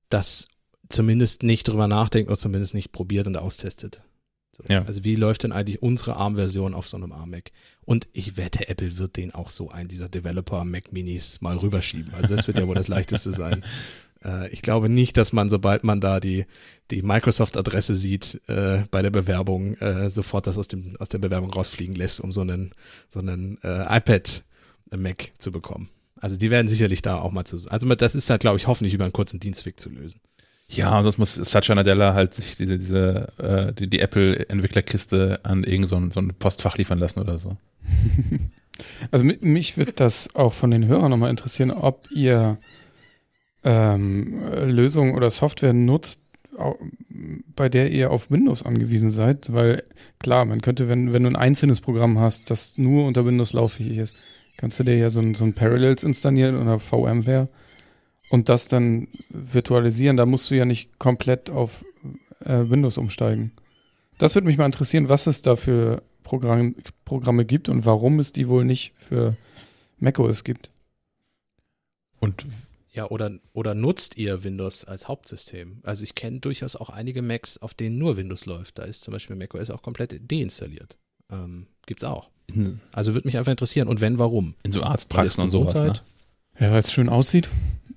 das 0.09 0.49
zumindest 0.89 1.41
nicht 1.41 1.65
drüber 1.65 1.87
nachdenkt 1.87 2.29
oder 2.29 2.37
zumindest 2.37 2.73
nicht 2.73 2.91
probiert 2.91 3.27
und 3.27 3.37
austestet. 3.37 4.03
So. 4.51 4.65
Ja. 4.67 4.83
Also 4.83 5.05
wie 5.05 5.15
läuft 5.15 5.43
denn 5.43 5.53
eigentlich 5.53 5.81
unsere 5.81 6.17
ARM-Version 6.17 6.73
auf 6.73 6.89
so 6.89 6.97
einem 6.97 7.13
ARM-Mac? 7.13 7.51
Und 7.85 8.09
ich 8.11 8.35
wette, 8.35 8.67
Apple 8.67 8.97
wird 8.97 9.15
den 9.15 9.33
auch 9.33 9.51
so 9.51 9.69
einen 9.69 9.87
dieser 9.87 10.09
Developer-Mac 10.09 10.91
Minis 10.91 11.39
mal 11.39 11.55
rüberschieben. 11.55 12.13
Also 12.13 12.35
das 12.35 12.45
wird 12.47 12.59
ja 12.59 12.67
wohl 12.67 12.75
das 12.75 12.89
leichteste 12.89 13.31
sein. 13.31 13.63
Äh, 14.21 14.49
ich 14.49 14.61
glaube 14.61 14.89
nicht, 14.89 15.15
dass 15.15 15.31
man, 15.31 15.49
sobald 15.49 15.85
man 15.85 16.01
da 16.01 16.19
die, 16.19 16.45
die 16.91 17.03
Microsoft-Adresse 17.03 17.95
sieht, 17.95 18.41
äh, 18.49 18.83
bei 18.91 19.01
der 19.01 19.11
Bewerbung 19.11 19.75
äh, 19.75 20.09
sofort 20.09 20.45
das 20.45 20.57
aus, 20.57 20.67
dem, 20.67 20.97
aus 20.99 21.07
der 21.07 21.19
Bewerbung 21.19 21.53
rausfliegen 21.53 21.95
lässt, 21.95 22.19
um 22.19 22.33
so 22.33 22.41
einen, 22.41 22.73
so 23.07 23.19
einen 23.21 23.59
äh, 23.63 23.97
iPad-Mac 23.97 25.31
zu 25.37 25.53
bekommen. 25.53 25.89
Also 26.21 26.37
die 26.37 26.49
werden 26.49 26.67
sicherlich 26.67 27.01
da 27.01 27.17
auch 27.19 27.31
mal 27.31 27.45
zu. 27.45 27.57
Also 27.69 27.87
das 27.95 28.15
ist 28.15 28.29
halt, 28.29 28.41
glaube 28.41 28.57
ich, 28.57 28.67
hoffentlich 28.67 28.93
über 28.93 29.05
einen 29.05 29.13
kurzen 29.13 29.39
Dienstweg 29.39 29.79
zu 29.79 29.89
lösen. 29.89 30.19
Ja, 30.67 31.01
sonst 31.01 31.17
muss 31.17 31.33
Satya 31.35 31.73
Nadella 31.73 32.13
halt 32.13 32.35
sich 32.35 32.55
diese, 32.55 32.77
diese 32.77 33.27
äh, 33.37 33.73
die, 33.73 33.89
die 33.89 33.99
Apple-Entwicklerkiste 33.99 35.39
an 35.43 35.63
irgend 35.63 35.89
so 35.89 35.95
ein, 35.95 36.11
so 36.11 36.19
ein 36.19 36.33
Postfach 36.37 36.77
liefern 36.77 36.99
lassen 36.99 37.19
oder 37.19 37.39
so. 37.39 37.57
Also 39.11 39.25
mich 39.25 39.77
wird 39.77 39.99
das 39.99 40.33
auch 40.35 40.53
von 40.53 40.71
den 40.71 40.87
Hörern 40.87 41.11
nochmal 41.11 41.31
interessieren, 41.31 41.69
ob 41.69 42.09
ihr 42.11 42.57
ähm, 43.65 44.41
Lösung 44.69 45.15
oder 45.15 45.29
Software 45.29 45.73
nutzt, 45.73 46.21
bei 47.55 47.69
der 47.69 47.91
ihr 47.91 48.11
auf 48.11 48.31
Windows 48.31 48.63
angewiesen 48.63 49.11
seid, 49.11 49.51
weil 49.53 49.83
klar, 50.19 50.45
man 50.45 50.61
könnte, 50.61 50.89
wenn, 50.89 51.13
wenn 51.13 51.23
du 51.23 51.29
ein 51.29 51.35
einzelnes 51.35 51.81
Programm 51.81 52.19
hast, 52.19 52.49
das 52.49 52.77
nur 52.77 53.05
unter 53.05 53.25
Windows 53.25 53.53
lauffähig 53.53 53.97
ist, 53.97 54.15
kannst 54.59 54.77
du 54.77 54.83
dir 54.83 54.97
ja 54.97 55.09
so 55.09 55.21
ein, 55.21 55.35
so 55.35 55.45
ein 55.45 55.53
Parallels 55.53 56.03
installieren 56.03 56.61
oder 56.61 56.79
VMware 56.79 57.47
und 58.29 58.49
das 58.49 58.67
dann 58.67 59.07
virtualisieren. 59.29 60.17
Da 60.17 60.25
musst 60.25 60.51
du 60.51 60.55
ja 60.55 60.65
nicht 60.65 60.99
komplett 60.99 61.49
auf 61.49 61.85
äh, 62.41 62.69
Windows 62.69 62.97
umsteigen. 62.97 63.53
Das 64.17 64.35
würde 64.35 64.47
mich 64.47 64.57
mal 64.57 64.65
interessieren, 64.65 65.07
was 65.07 65.27
es 65.27 65.41
da 65.41 65.55
für 65.55 66.03
Programm, 66.23 66.75
Programme 67.05 67.45
gibt 67.45 67.69
und 67.69 67.85
warum 67.85 68.19
es 68.19 68.33
die 68.33 68.49
wohl 68.49 68.65
nicht 68.65 68.91
für 68.97 69.37
macOS 69.97 70.43
gibt. 70.43 70.71
Und 72.19 72.45
Ja, 72.91 73.09
oder, 73.09 73.39
oder 73.53 73.73
nutzt 73.73 74.17
ihr 74.17 74.43
Windows 74.43 74.83
als 74.83 75.07
Hauptsystem? 75.07 75.79
Also 75.83 76.03
ich 76.03 76.15
kenne 76.15 76.41
durchaus 76.41 76.75
auch 76.75 76.89
einige 76.89 77.21
Macs, 77.21 77.59
auf 77.59 77.73
denen 77.73 77.97
nur 77.97 78.17
Windows 78.17 78.45
läuft. 78.45 78.77
Da 78.77 78.83
ist 78.83 79.05
zum 79.05 79.13
Beispiel 79.13 79.37
macOS 79.37 79.69
auch 79.69 79.81
komplett 79.81 80.29
deinstalliert. 80.29 80.97
Ähm, 81.31 81.67
gibt's 81.85 82.03
auch. 82.03 82.29
Also 82.91 83.13
würde 83.13 83.27
mich 83.27 83.37
einfach 83.37 83.51
interessieren. 83.51 83.87
Und 83.87 84.01
wenn, 84.01 84.17
warum? 84.17 84.55
in 84.63 84.71
so 84.71 84.83
Arztpraxen 84.83 85.43
und 85.43 85.49
sowas, 85.49 85.73
ne? 85.75 85.93
Ja, 86.59 86.71
weil 86.71 86.79
es 86.79 86.91
schön 86.91 87.09
aussieht. 87.09 87.49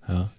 Ja. 0.09 0.31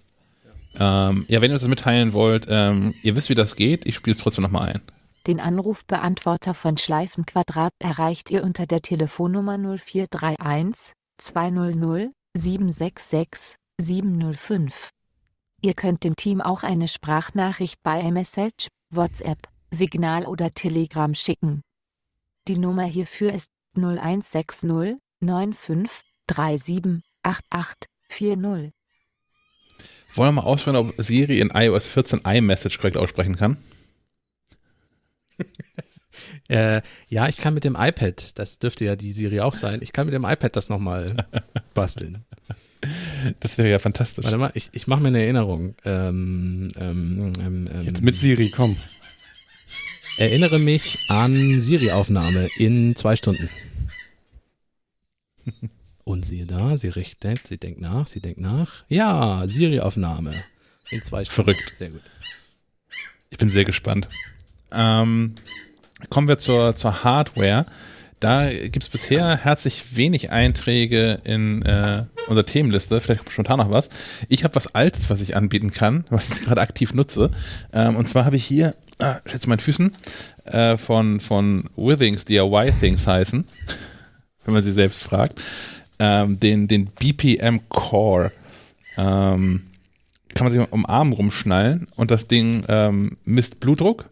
Ähm, 0.78 1.24
ja, 1.28 1.40
wenn 1.40 1.50
ihr 1.50 1.54
uns 1.54 1.62
das 1.62 1.68
mitteilen 1.68 2.12
wollt, 2.12 2.46
ähm, 2.48 2.94
ihr 3.02 3.14
wisst, 3.16 3.28
wie 3.28 3.34
das 3.34 3.54
geht, 3.54 3.86
ich 3.86 3.94
spiele 3.94 4.12
es 4.12 4.18
trotzdem 4.18 4.42
nochmal 4.42 4.70
ein. 4.70 4.80
Den 5.26 5.40
Anrufbeantworter 5.40 6.52
von 6.52 6.76
Schleifenquadrat 6.76 7.72
erreicht 7.78 8.30
ihr 8.30 8.44
unter 8.44 8.66
der 8.66 8.82
Telefonnummer 8.82 9.56
0431 9.56 10.92
200 11.18 12.10
766 12.36 13.56
705. 13.80 14.90
Ihr 15.62 15.74
könnt 15.74 16.04
dem 16.04 16.16
Team 16.16 16.40
auch 16.40 16.62
eine 16.62 16.88
Sprachnachricht 16.88 17.82
bei 17.82 18.00
iMessage, 18.00 18.68
WhatsApp, 18.90 19.38
Signal 19.70 20.26
oder 20.26 20.50
Telegram 20.50 21.14
schicken. 21.14 21.62
Die 22.46 22.58
Nummer 22.58 22.84
hierfür 22.84 23.32
ist 23.32 23.48
0160 23.76 24.98
95 25.20 26.02
37 26.30 27.02
8840. 27.22 28.72
Wollen 30.14 30.28
wir 30.28 30.32
mal 30.32 30.42
ausführen, 30.42 30.76
ob 30.76 30.94
Siri 30.98 31.40
in 31.40 31.50
iOS 31.50 31.86
14 31.88 32.20
iMessage 32.24 32.78
korrekt 32.78 32.96
aussprechen 32.96 33.36
kann? 33.36 33.56
Äh, 36.48 36.82
ja, 37.08 37.28
ich 37.28 37.38
kann 37.38 37.54
mit 37.54 37.64
dem 37.64 37.74
iPad, 37.74 38.38
das 38.38 38.58
dürfte 38.58 38.84
ja 38.84 38.96
die 38.96 39.12
Siri 39.12 39.40
auch 39.40 39.54
sein, 39.54 39.80
ich 39.82 39.92
kann 39.92 40.06
mit 40.06 40.14
dem 40.14 40.24
iPad 40.24 40.54
das 40.54 40.68
nochmal 40.68 41.26
basteln. 41.74 42.24
Das 43.40 43.56
wäre 43.56 43.70
ja 43.70 43.78
fantastisch. 43.78 44.24
Warte 44.24 44.36
mal, 44.36 44.52
ich, 44.54 44.68
ich 44.72 44.86
mache 44.86 45.00
mir 45.00 45.08
eine 45.08 45.22
Erinnerung. 45.22 45.74
Ähm, 45.84 46.70
ähm, 46.78 47.32
ähm, 47.40 47.68
ähm, 47.72 47.82
Jetzt 47.82 48.02
mit 48.02 48.16
Siri, 48.16 48.50
komm. 48.50 48.76
Erinnere 50.16 50.58
mich 50.60 51.06
an 51.08 51.60
Siri-Aufnahme 51.60 52.48
in 52.56 52.94
zwei 52.94 53.16
Stunden. 53.16 53.48
Und 56.04 56.24
siehe 56.24 56.46
da, 56.46 56.76
sie 56.76 56.88
richtet, 56.88 57.46
sie 57.46 57.58
denkt 57.58 57.80
nach, 57.80 58.06
sie 58.06 58.20
denkt 58.20 58.40
nach. 58.40 58.84
Ja, 58.88 59.44
Siri-Aufnahme 59.46 60.32
in 60.90 61.02
zwei 61.02 61.24
Stunden. 61.24 61.52
Verrückt. 61.52 61.74
Sehr 61.76 61.90
gut. 61.90 62.02
Ich 63.30 63.38
bin 63.38 63.50
sehr 63.50 63.64
gespannt. 63.64 64.08
Ähm, 64.70 65.34
kommen 66.10 66.28
wir 66.28 66.38
zur, 66.38 66.76
zur 66.76 67.02
Hardware. 67.02 67.66
Da 68.20 68.50
gibt 68.50 68.82
es 68.82 68.88
bisher 68.88 69.36
herzlich 69.36 69.96
wenig 69.96 70.30
Einträge 70.30 71.20
in 71.24 71.62
äh, 71.62 72.04
unserer 72.26 72.46
Themenliste. 72.46 73.00
Vielleicht 73.00 73.20
kommt 73.20 73.32
spontan 73.32 73.58
noch 73.58 73.70
was. 73.70 73.90
Ich 74.28 74.44
habe 74.44 74.54
was 74.54 74.74
Altes, 74.74 75.10
was 75.10 75.20
ich 75.20 75.36
anbieten 75.36 75.72
kann, 75.72 76.04
weil 76.10 76.20
ich 76.20 76.30
es 76.30 76.40
gerade 76.42 76.60
aktiv 76.60 76.94
nutze. 76.94 77.30
Ähm, 77.72 77.96
und 77.96 78.08
zwar 78.08 78.24
habe 78.24 78.36
ich 78.36 78.44
hier, 78.44 78.74
ah, 78.98 79.18
schätze 79.26 79.48
meinen 79.48 79.58
Füßen, 79.58 79.92
äh, 80.44 80.76
von, 80.76 81.20
von 81.20 81.68
Withings, 81.76 82.24
die 82.24 82.34
ja 82.34 82.44
Y-Things 82.44 83.06
heißen, 83.06 83.44
wenn 84.44 84.54
man 84.54 84.62
sie 84.62 84.72
selbst 84.72 85.02
fragt, 85.02 85.40
ähm, 85.98 86.40
den, 86.40 86.68
den 86.68 86.86
BPM 86.86 87.68
Core. 87.68 88.32
Ähm, 88.96 89.62
kann 90.34 90.46
man 90.46 90.52
sich 90.52 90.72
um 90.72 90.86
Arm 90.86 91.12
rumschnallen 91.12 91.86
und 91.94 92.10
das 92.10 92.26
Ding 92.26 92.64
ähm, 92.68 93.16
misst 93.24 93.60
Blutdruck, 93.60 94.06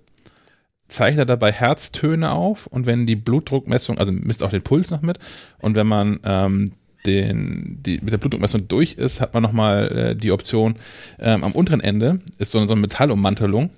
zeichnet 0.92 1.28
dabei 1.28 1.52
Herztöne 1.52 2.30
auf 2.30 2.66
und 2.66 2.86
wenn 2.86 3.06
die 3.06 3.16
Blutdruckmessung, 3.16 3.98
also 3.98 4.12
misst 4.12 4.42
auch 4.42 4.50
den 4.50 4.62
Puls 4.62 4.90
noch 4.90 5.02
mit 5.02 5.18
und 5.58 5.74
wenn 5.74 5.86
man 5.86 6.20
ähm, 6.24 6.72
den, 7.06 7.80
die, 7.82 7.98
mit 8.00 8.12
der 8.12 8.18
Blutdruckmessung 8.18 8.68
durch 8.68 8.94
ist, 8.94 9.20
hat 9.20 9.34
man 9.34 9.42
nochmal 9.42 9.88
äh, 9.96 10.16
die 10.16 10.32
Option, 10.32 10.76
ähm, 11.18 11.42
am 11.44 11.52
unteren 11.52 11.80
Ende 11.80 12.20
ist 12.38 12.52
so, 12.52 12.64
so 12.66 12.74
eine 12.74 12.80
Metallummantelung 12.80 13.70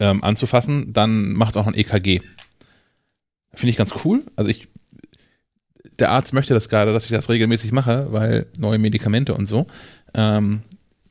ähm, 0.00 0.24
anzufassen, 0.24 0.92
dann 0.92 1.32
macht 1.32 1.50
es 1.50 1.56
auch 1.56 1.66
noch 1.66 1.72
ein 1.72 1.78
EKG. 1.78 2.20
Finde 3.52 3.70
ich 3.70 3.76
ganz 3.76 3.94
cool. 4.04 4.22
Also 4.34 4.50
ich, 4.50 4.68
der 5.98 6.10
Arzt 6.10 6.32
möchte 6.32 6.54
das 6.54 6.68
gerade, 6.68 6.92
dass 6.92 7.04
ich 7.04 7.10
das 7.10 7.28
regelmäßig 7.28 7.70
mache, 7.70 8.08
weil 8.10 8.46
neue 8.56 8.78
Medikamente 8.78 9.34
und 9.34 9.46
so. 9.46 9.66
Ähm, 10.14 10.62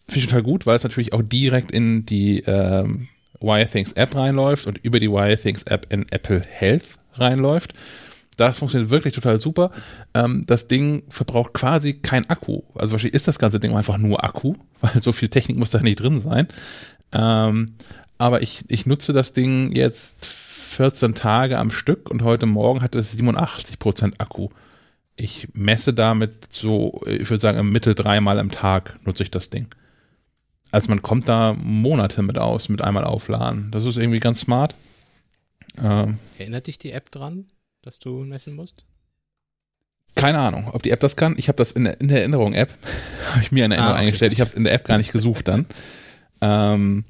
Finde 0.08 0.20
ich 0.20 0.26
total 0.26 0.44
gut, 0.44 0.66
weil 0.66 0.76
es 0.76 0.84
natürlich 0.84 1.14
auch 1.14 1.22
direkt 1.22 1.72
in 1.72 2.06
die 2.06 2.42
ähm, 2.42 3.08
WireThings 3.44 3.94
App 3.94 4.16
reinläuft 4.16 4.66
und 4.66 4.80
über 4.80 5.00
die 5.00 5.12
WireThings 5.12 5.64
App 5.64 5.88
in 5.92 6.06
Apple 6.12 6.42
Health 6.48 6.98
reinläuft. 7.16 7.74
Das 8.38 8.58
funktioniert 8.58 8.90
wirklich 8.90 9.14
total 9.14 9.40
super. 9.40 9.72
Ähm, 10.14 10.44
das 10.48 10.68
Ding 10.68 11.04
verbraucht 11.10 11.54
quasi 11.54 11.94
kein 11.94 12.28
Akku. 12.30 12.62
Also 12.74 12.94
wahrscheinlich 12.94 13.14
ist 13.14 13.28
das 13.28 13.38
ganze 13.38 13.60
Ding 13.60 13.76
einfach 13.76 13.98
nur 13.98 14.24
Akku, 14.24 14.56
weil 14.82 15.02
so 15.02 15.12
viel 15.12 15.30
Technik 15.30 15.58
muss 15.58 15.70
da 15.70 15.80
nicht 15.82 16.00
drin 16.00 16.22
sein. 16.22 16.48
Ähm, 17.12 17.76
aber 18.18 18.42
ich, 18.42 18.64
ich 18.70 18.86
nutze 18.86 19.14
das 19.14 19.34
Ding 19.34 19.72
jetzt 19.74 20.26
14 20.26 21.14
Tage 21.14 21.60
am 21.60 21.70
Stück 21.70 22.10
und 22.10 22.24
heute 22.24 22.46
Morgen 22.46 22.82
hatte 22.82 22.98
es 22.98 23.18
87% 23.18 24.14
Akku. 24.18 24.50
Ich 25.16 25.50
messe 25.54 25.94
damit 25.94 26.52
so, 26.52 27.02
ich 27.06 27.30
würde 27.30 27.40
sagen, 27.40 27.60
im 27.60 27.70
Mittel 27.70 27.94
dreimal 27.94 28.40
am 28.40 28.50
Tag 28.50 28.98
nutze 29.06 29.22
ich 29.22 29.30
das 29.30 29.52
Ding. 29.52 29.68
Also 30.74 30.90
man 30.90 31.02
kommt 31.04 31.30
da 31.30 31.54
Monate 31.54 32.24
mit 32.24 32.38
aus, 32.38 32.68
mit 32.68 32.82
einmal 32.82 33.04
aufladen. 33.04 33.70
Das 33.72 33.86
ist 33.86 33.98
irgendwie 33.98 34.20
ganz 34.20 34.40
smart. 34.40 34.74
Ähm, 35.82 36.18
Erinnert 36.40 36.66
dich 36.68 36.80
die 36.80 36.92
App 36.92 37.12
dran, 37.12 37.46
dass 37.84 38.00
du 38.00 38.24
messen 38.24 38.56
musst? 38.56 38.86
keine 40.16 40.38
Ahnung, 40.40 40.70
ob 40.72 40.84
die 40.84 40.92
App 40.92 41.00
das 41.00 41.16
kann. 41.16 41.34
Ich 41.38 41.48
habe 41.48 41.58
das 41.58 41.72
in 41.72 41.86
der, 41.86 42.00
in 42.00 42.08
der 42.08 42.20
Erinnerung-App, 42.20 42.72
habe 43.32 43.42
ich 43.42 43.52
mir 43.52 43.66
eine 43.66 43.74
Erinnerung 43.76 43.96
Ah, 43.96 43.98
okay. 43.98 44.06
eingestellt. 44.06 44.32
Ich 44.34 44.42
habe 44.42 44.50
es 44.50 44.56
in 44.56 44.64
der 44.64 44.74
App 44.74 44.86
gar 44.86 45.00
nicht 45.00 45.12
gesucht 45.12 45.48
dann. 45.48 45.66
Ähm, 46.40 47.04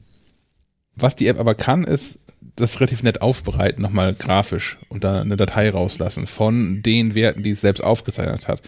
was 0.96 1.16
die 1.18 1.28
App 1.28 1.38
aber 1.38 1.54
kann, 1.54 1.84
ist 1.84 2.20
das 2.56 2.80
relativ 2.80 3.04
nett 3.04 3.22
aufbereiten, 3.22 3.82
nochmal 3.82 4.14
grafisch 4.14 4.78
und 4.88 5.04
da 5.04 5.20
eine 5.22 5.36
Datei 5.36 5.70
rauslassen 5.70 6.28
von 6.28 6.82
den 6.82 7.14
Werten, 7.14 7.44
die 7.44 7.52
es 7.52 7.62
selbst 7.62 7.84
aufgezeichnet 7.84 8.48
hat. 8.48 8.62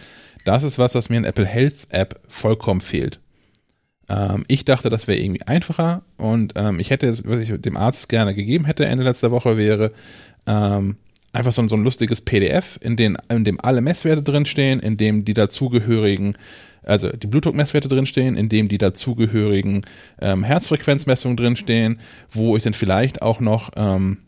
Das 0.44 0.62
ist 0.64 0.78
was, 0.78 0.94
was 0.94 1.08
mir 1.08 1.16
in 1.16 1.24
Apple 1.24 1.46
Health 1.46 1.86
App 1.88 2.20
vollkommen 2.28 2.80
fehlt. 2.82 3.20
Ähm, 4.08 4.44
ich 4.48 4.64
dachte, 4.64 4.88
das 4.90 5.08
wäre 5.08 5.18
irgendwie 5.18 5.42
einfacher 5.42 6.02
und 6.16 6.52
ähm, 6.56 6.78
ich 6.80 6.90
hätte, 6.90 7.16
was 7.24 7.40
ich 7.40 7.52
dem 7.60 7.76
Arzt 7.76 8.08
gerne 8.08 8.34
gegeben 8.34 8.64
hätte 8.64 8.86
Ende 8.86 9.04
letzter 9.04 9.30
Woche, 9.30 9.56
wäre 9.56 9.92
ähm, 10.46 10.96
einfach 11.32 11.52
so, 11.52 11.60
ein- 11.62 11.68
so 11.68 11.76
ein 11.76 11.82
lustiges 11.82 12.20
PDF, 12.20 12.78
in, 12.82 12.96
den, 12.96 13.16
in 13.28 13.44
dem 13.44 13.60
alle 13.60 13.80
Messwerte 13.80 14.22
drinstehen, 14.22 14.80
in 14.80 14.96
dem 14.96 15.24
die 15.24 15.34
dazugehörigen, 15.34 16.36
also 16.84 17.10
die 17.10 17.26
Blutdruckmesswerte 17.26 17.88
drinstehen, 17.88 18.36
in 18.36 18.48
dem 18.48 18.68
die 18.68 18.78
dazugehörigen 18.78 19.82
ähm, 20.20 20.44
Herzfrequenzmessungen 20.44 21.36
drinstehen, 21.36 21.98
wo 22.30 22.56
ich 22.56 22.62
dann 22.62 22.74
vielleicht 22.74 23.22
auch 23.22 23.40
noch, 23.40 23.70
ähm, 23.76 24.18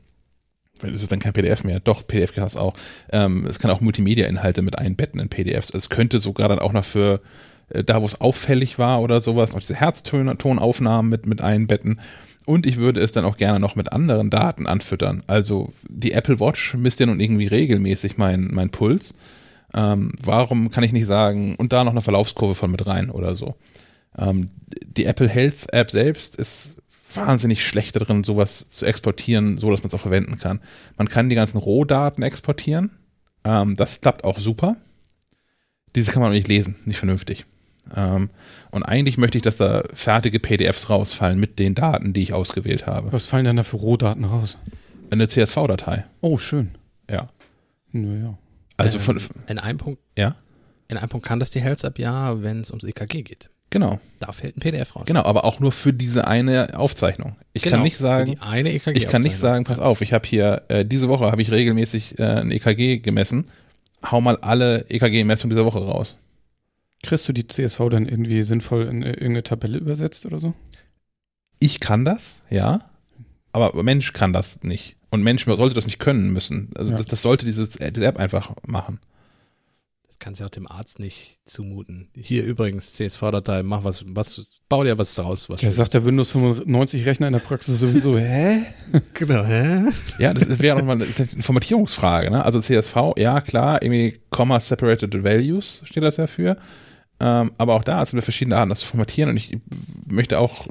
das 0.80 1.02
ist 1.02 1.10
dann 1.12 1.18
kein 1.20 1.32
PDF 1.32 1.64
mehr, 1.64 1.80
doch, 1.80 2.06
PDF 2.06 2.34
kann 2.34 2.44
das 2.44 2.56
auch, 2.56 2.74
ähm, 3.12 3.46
es 3.46 3.58
kann 3.58 3.70
auch 3.70 3.80
Multimedia-Inhalte 3.80 4.62
mit 4.62 4.78
einbetten 4.78 5.20
in 5.20 5.28
PDFs. 5.28 5.72
Es 5.74 5.88
könnte 5.88 6.18
sogar 6.18 6.48
dann 6.48 6.58
auch 6.60 6.72
noch 6.72 6.84
für 6.84 7.20
da, 7.70 8.00
wo 8.00 8.06
es 8.06 8.20
auffällig 8.20 8.78
war 8.78 9.00
oder 9.02 9.20
sowas, 9.20 9.52
noch 9.52 9.60
diese 9.60 9.74
Herztonaufnahmen 9.74 11.10
mit, 11.10 11.26
mit 11.26 11.42
einbetten. 11.42 12.00
Und 12.46 12.66
ich 12.66 12.76
würde 12.78 13.00
es 13.00 13.12
dann 13.12 13.26
auch 13.26 13.36
gerne 13.36 13.60
noch 13.60 13.76
mit 13.76 13.92
anderen 13.92 14.30
Daten 14.30 14.66
anfüttern. 14.66 15.22
Also 15.26 15.70
die 15.88 16.12
Apple 16.12 16.40
Watch 16.40 16.74
misst 16.74 16.98
ja 16.98 17.06
nun 17.06 17.20
irgendwie 17.20 17.46
regelmäßig 17.46 18.16
meinen 18.16 18.54
mein 18.54 18.70
Puls. 18.70 19.14
Ähm, 19.74 20.12
warum 20.22 20.70
kann 20.70 20.82
ich 20.82 20.92
nicht 20.92 21.06
sagen, 21.06 21.56
und 21.56 21.74
da 21.74 21.84
noch 21.84 21.92
eine 21.92 22.00
Verlaufskurve 22.00 22.54
von 22.54 22.70
mit 22.70 22.86
rein 22.86 23.10
oder 23.10 23.34
so? 23.34 23.56
Ähm, 24.16 24.48
die 24.86 25.04
Apple 25.04 25.28
Health 25.28 25.72
App 25.72 25.90
selbst 25.90 26.36
ist 26.36 26.78
wahnsinnig 27.14 27.66
schlecht 27.66 27.96
darin, 27.96 28.24
sowas 28.24 28.68
zu 28.68 28.86
exportieren, 28.86 29.58
so 29.58 29.70
dass 29.70 29.80
man 29.80 29.88
es 29.88 29.94
auch 29.94 30.00
verwenden 30.00 30.38
kann. 30.38 30.60
Man 30.96 31.08
kann 31.08 31.28
die 31.28 31.36
ganzen 31.36 31.58
Rohdaten 31.58 32.22
exportieren. 32.22 32.90
Ähm, 33.44 33.76
das 33.76 34.00
klappt 34.00 34.24
auch 34.24 34.38
super. 34.38 34.76
Diese 35.94 36.12
kann 36.12 36.22
man 36.22 36.32
nicht 36.32 36.48
lesen, 36.48 36.76
nicht 36.84 36.98
vernünftig. 36.98 37.46
Ähm, 37.96 38.30
und 38.70 38.82
eigentlich 38.82 39.18
möchte 39.18 39.38
ich, 39.38 39.42
dass 39.42 39.56
da 39.56 39.82
fertige 39.92 40.40
PDFs 40.40 40.90
rausfallen 40.90 41.38
mit 41.38 41.58
den 41.58 41.74
Daten, 41.74 42.12
die 42.12 42.22
ich 42.22 42.32
ausgewählt 42.32 42.86
habe. 42.86 43.12
Was 43.12 43.26
fallen 43.26 43.44
denn 43.44 43.56
da 43.56 43.62
für 43.62 43.76
Rohdaten 43.76 44.24
raus? 44.24 44.58
Eine 45.10 45.28
CSV-Datei. 45.28 46.04
Oh, 46.20 46.36
schön. 46.38 46.70
Ja. 47.10 47.28
Naja. 47.92 48.36
Also 48.76 48.98
Ähm, 48.98 49.02
von, 49.02 49.20
In 49.48 49.58
einem 49.58 49.78
Punkt, 49.78 50.00
ja. 50.16 50.34
in 50.88 50.96
einem 50.98 51.08
Punkt 51.08 51.26
kann 51.26 51.40
das 51.40 51.50
die 51.50 51.60
Health 51.60 51.82
App 51.84 51.98
ja, 51.98 52.42
wenn 52.42 52.60
es 52.60 52.70
ums 52.70 52.84
EKG 52.84 53.22
geht. 53.22 53.48
Genau. 53.70 54.00
Da 54.20 54.32
fällt 54.32 54.56
ein 54.56 54.60
PDF 54.60 54.96
raus. 54.96 55.04
Genau, 55.06 55.24
aber 55.24 55.44
auch 55.44 55.60
nur 55.60 55.72
für 55.72 55.92
diese 55.92 56.26
eine 56.26 56.78
Aufzeichnung. 56.78 57.36
Ich 57.52 57.62
Genau, 57.62 57.76
kann 57.76 57.82
nicht 57.84 57.96
für 57.96 58.02
sagen, 58.02 58.32
die 58.32 58.38
eine 58.40 58.72
EKG 58.72 58.96
ich 58.96 59.08
kann 59.08 59.22
nicht 59.22 59.36
sagen, 59.36 59.64
pass 59.64 59.78
auf, 59.78 60.00
ich 60.00 60.12
habe 60.14 60.26
hier, 60.26 60.62
äh, 60.68 60.84
diese 60.86 61.08
Woche 61.08 61.30
habe 61.30 61.42
ich 61.42 61.50
regelmäßig 61.50 62.18
äh, 62.18 62.22
ein 62.40 62.50
EKG 62.50 62.98
gemessen. 62.98 63.46
Hau 64.10 64.20
mal 64.20 64.36
alle 64.38 64.86
EKG-Messungen 64.88 65.50
dieser 65.50 65.66
Woche 65.66 65.80
raus. 65.84 66.16
Kriegst 67.02 67.28
du 67.28 67.32
die 67.32 67.46
CSV 67.46 67.78
dann 67.90 68.06
irgendwie 68.06 68.42
sinnvoll 68.42 68.86
in 68.86 69.02
äh, 69.02 69.10
irgendeine 69.10 69.42
Tabelle 69.44 69.78
übersetzt 69.78 70.26
oder 70.26 70.38
so? 70.38 70.54
Ich 71.60 71.80
kann 71.80 72.04
das, 72.04 72.42
ja, 72.50 72.80
aber 73.52 73.82
Mensch 73.82 74.12
kann 74.12 74.32
das 74.32 74.62
nicht. 74.62 74.96
Und 75.10 75.22
Mensch 75.22 75.44
sollte 75.46 75.74
das 75.74 75.86
nicht 75.86 75.98
können 75.98 76.32
müssen. 76.32 76.70
Also 76.76 76.90
Ja. 76.90 76.96
das, 76.96 77.06
das 77.06 77.22
sollte 77.22 77.46
dieses, 77.46 77.70
diese 77.70 78.04
App 78.04 78.18
einfach 78.18 78.52
machen. 78.66 79.00
Das 80.06 80.18
kannst 80.18 80.40
du 80.40 80.44
auch 80.44 80.50
dem 80.50 80.70
Arzt 80.70 80.98
nicht 80.98 81.38
zumuten. 81.46 82.08
Hier 82.16 82.44
übrigens, 82.44 82.92
CSV-Datei, 82.94 83.62
mach 83.62 83.84
was, 83.84 84.04
was, 84.06 84.46
bau 84.68 84.84
dir 84.84 84.98
was 84.98 85.14
draus. 85.14 85.48
Was 85.48 85.60
Schönes. 85.60 85.76
sagt 85.76 85.94
der 85.94 86.04
Windows 86.04 86.30
95 86.32 87.06
Rechner 87.06 87.28
in 87.28 87.32
der 87.32 87.40
Praxis 87.40 87.78
sowieso, 87.78 88.18
hä? 88.18 88.60
genau, 89.14 89.44
hä? 89.44 89.84
Ja, 90.18 90.34
das 90.34 90.58
wäre 90.60 90.78
nochmal 90.78 91.00
eine 91.02 91.06
Formatierungsfrage. 91.42 92.30
Ne? 92.30 92.44
Also 92.44 92.60
CSV, 92.60 92.96
ja 93.16 93.40
klar, 93.40 93.82
irgendwie 93.82 94.20
Comma 94.30 94.60
Separated 94.60 95.24
Values 95.24 95.80
steht 95.84 96.02
das 96.02 96.18
ja 96.18 96.26
für. 96.26 96.56
Ähm, 97.20 97.52
aber 97.58 97.74
auch 97.74 97.84
da 97.84 98.04
sind 98.04 98.16
wir 98.16 98.22
verschiedene 98.22 98.56
Arten, 98.56 98.70
das 98.70 98.80
zu 98.80 98.86
formatieren. 98.86 99.30
Und 99.30 99.36
ich 99.36 99.58
möchte 100.06 100.38
auch 100.38 100.68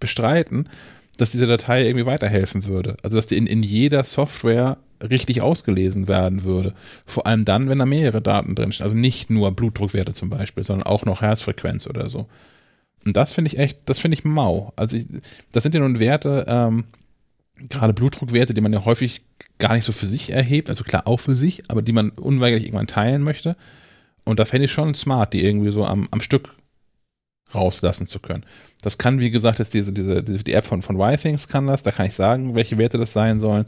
bestreiten, 0.00 0.68
dass 1.16 1.32
diese 1.32 1.46
Datei 1.46 1.84
irgendwie 1.84 2.06
weiterhelfen 2.06 2.64
würde. 2.64 2.96
Also 3.02 3.16
dass 3.16 3.26
die 3.26 3.36
in, 3.36 3.46
in 3.46 3.62
jeder 3.62 4.04
Software 4.04 4.78
richtig 5.02 5.42
ausgelesen 5.42 6.08
werden 6.08 6.44
würde. 6.44 6.74
Vor 7.06 7.26
allem 7.26 7.44
dann, 7.44 7.68
wenn 7.68 7.78
da 7.78 7.86
mehrere 7.86 8.20
Daten 8.20 8.54
drinstehen. 8.54 8.84
Also 8.84 8.96
nicht 8.96 9.30
nur 9.30 9.52
Blutdruckwerte 9.52 10.12
zum 10.12 10.30
Beispiel, 10.30 10.64
sondern 10.64 10.86
auch 10.86 11.04
noch 11.04 11.20
Herzfrequenz 11.20 11.86
oder 11.86 12.08
so. 12.08 12.26
Und 13.04 13.16
das 13.16 13.32
finde 13.32 13.50
ich 13.50 13.58
echt, 13.58 13.80
das 13.86 14.00
finde 14.00 14.16
ich 14.16 14.24
mau. 14.24 14.72
Also 14.76 14.96
ich, 14.96 15.06
das 15.52 15.62
sind 15.62 15.74
ja 15.74 15.80
nun 15.80 15.98
Werte, 15.98 16.46
ähm, 16.48 16.84
gerade 17.68 17.94
Blutdruckwerte, 17.94 18.54
die 18.54 18.60
man 18.60 18.72
ja 18.72 18.84
häufig 18.84 19.22
gar 19.58 19.74
nicht 19.74 19.84
so 19.84 19.92
für 19.92 20.06
sich 20.06 20.30
erhebt, 20.30 20.68
also 20.68 20.84
klar 20.84 21.06
auch 21.06 21.20
für 21.20 21.34
sich, 21.34 21.62
aber 21.68 21.82
die 21.82 21.92
man 21.92 22.10
unweigerlich 22.10 22.66
irgendwann 22.66 22.86
teilen 22.86 23.22
möchte. 23.22 23.56
Und 24.28 24.38
da 24.38 24.44
fände 24.44 24.66
ich 24.66 24.72
schon 24.72 24.94
smart, 24.94 25.32
die 25.32 25.42
irgendwie 25.42 25.70
so 25.70 25.86
am, 25.86 26.06
am 26.10 26.20
Stück 26.20 26.54
rauslassen 27.54 28.06
zu 28.06 28.20
können. 28.20 28.44
Das 28.82 28.98
kann, 28.98 29.20
wie 29.20 29.30
gesagt, 29.30 29.58
jetzt 29.58 29.72
diese, 29.72 29.90
diese, 29.90 30.22
die 30.22 30.52
App 30.52 30.66
von, 30.66 30.82
von 30.82 31.00
YThings 31.00 31.48
kann 31.48 31.66
das, 31.66 31.82
da 31.82 31.92
kann 31.92 32.06
ich 32.06 32.14
sagen, 32.14 32.54
welche 32.54 32.76
Werte 32.76 32.98
das 32.98 33.14
sein 33.14 33.40
sollen. 33.40 33.64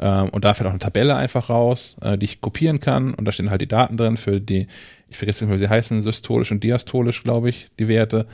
Ähm, 0.00 0.30
und 0.30 0.44
da 0.44 0.52
fällt 0.54 0.66
auch 0.66 0.72
eine 0.72 0.80
Tabelle 0.80 1.14
einfach 1.14 1.48
raus, 1.48 1.96
äh, 2.02 2.18
die 2.18 2.24
ich 2.24 2.40
kopieren 2.40 2.80
kann. 2.80 3.14
Und 3.14 3.24
da 3.24 3.30
stehen 3.30 3.50
halt 3.50 3.60
die 3.60 3.68
Daten 3.68 3.96
drin 3.96 4.16
für 4.16 4.40
die, 4.40 4.66
ich 5.08 5.16
vergesse 5.16 5.44
nicht 5.44 5.50
mehr, 5.50 5.60
wie 5.60 5.64
sie 5.64 5.70
heißen, 5.70 6.02
systolisch 6.02 6.50
und 6.50 6.64
diastolisch, 6.64 7.22
glaube 7.22 7.48
ich, 7.48 7.68
die 7.78 7.86
Werte. 7.86 8.26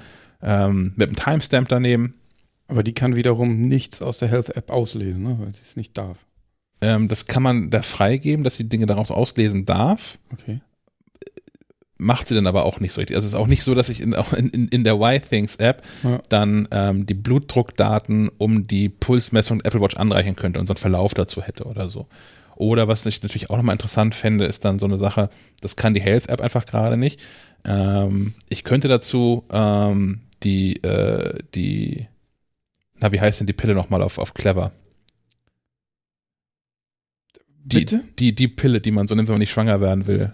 Ähm, 0.42 0.94
mit 0.96 1.08
einem 1.08 1.16
Timestamp 1.16 1.68
daneben. 1.68 2.14
Aber 2.68 2.82
die 2.82 2.94
kann 2.94 3.16
wiederum 3.16 3.68
nichts 3.68 4.00
aus 4.00 4.16
der 4.16 4.28
Health 4.28 4.56
App 4.56 4.70
auslesen, 4.70 5.24
ne? 5.24 5.36
weil 5.38 5.54
sie 5.54 5.62
es 5.62 5.76
nicht 5.76 5.96
darf. 5.98 6.24
Ähm, 6.80 7.08
das 7.08 7.26
kann 7.26 7.42
man 7.42 7.68
da 7.68 7.82
freigeben, 7.82 8.44
dass 8.44 8.56
sie 8.56 8.66
Dinge 8.68 8.86
daraus 8.86 9.10
auslesen 9.10 9.66
darf. 9.66 10.18
Okay. 10.32 10.60
Macht 11.98 12.28
sie 12.28 12.34
dann 12.34 12.46
aber 12.46 12.64
auch 12.66 12.78
nicht 12.80 12.92
so 12.92 13.00
richtig. 13.00 13.16
Also 13.16 13.26
es 13.26 13.32
ist 13.32 13.38
auch 13.38 13.46
nicht 13.46 13.62
so, 13.62 13.74
dass 13.74 13.88
ich 13.88 14.00
in, 14.02 14.12
in, 14.12 14.48
in, 14.50 14.68
in 14.68 14.84
der 14.84 14.96
YThings-App 15.00 15.82
Ja. 16.04 16.20
dann 16.28 16.68
ähm, 16.70 17.06
die 17.06 17.14
Blutdruckdaten 17.14 18.28
um 18.36 18.66
die 18.66 18.88
Pulsmessung 18.90 19.60
der 19.60 19.66
Apple 19.68 19.80
Watch 19.80 19.96
anreichen 19.96 20.36
könnte 20.36 20.60
und 20.60 20.66
so 20.66 20.72
einen 20.74 20.78
Verlauf 20.78 21.14
dazu 21.14 21.42
hätte 21.42 21.64
oder 21.64 21.88
so. 21.88 22.06
Oder 22.54 22.86
was 22.88 23.06
ich 23.06 23.22
natürlich 23.22 23.48
auch 23.50 23.56
nochmal 23.56 23.74
interessant 23.74 24.14
fände, 24.14 24.44
ist 24.44 24.64
dann 24.64 24.78
so 24.78 24.86
eine 24.86 24.98
Sache, 24.98 25.30
das 25.60 25.76
kann 25.76 25.94
die 25.94 26.00
Health-App 26.02 26.40
einfach 26.40 26.66
gerade 26.66 26.96
nicht. 26.98 27.20
Ähm, 27.64 28.34
ich 28.50 28.62
könnte 28.62 28.88
dazu 28.88 29.44
ähm, 29.50 30.20
die, 30.42 30.82
äh, 30.82 31.38
die, 31.54 32.08
na, 33.00 33.10
wie 33.12 33.20
heißt 33.20 33.40
denn 33.40 33.46
die 33.46 33.52
Pille 33.54 33.74
nochmal 33.74 34.02
auf, 34.02 34.18
auf 34.18 34.34
Clever? 34.34 34.72
Die, 37.64 37.78
Bitte? 37.78 38.04
Die, 38.18 38.34
die 38.34 38.48
Pille, 38.48 38.80
die 38.80 38.90
man 38.90 39.06
so 39.08 39.14
nimmt, 39.14 39.28
wenn 39.28 39.34
man 39.34 39.40
nicht 39.40 39.50
schwanger 39.50 39.80
werden 39.80 40.06
will. 40.06 40.32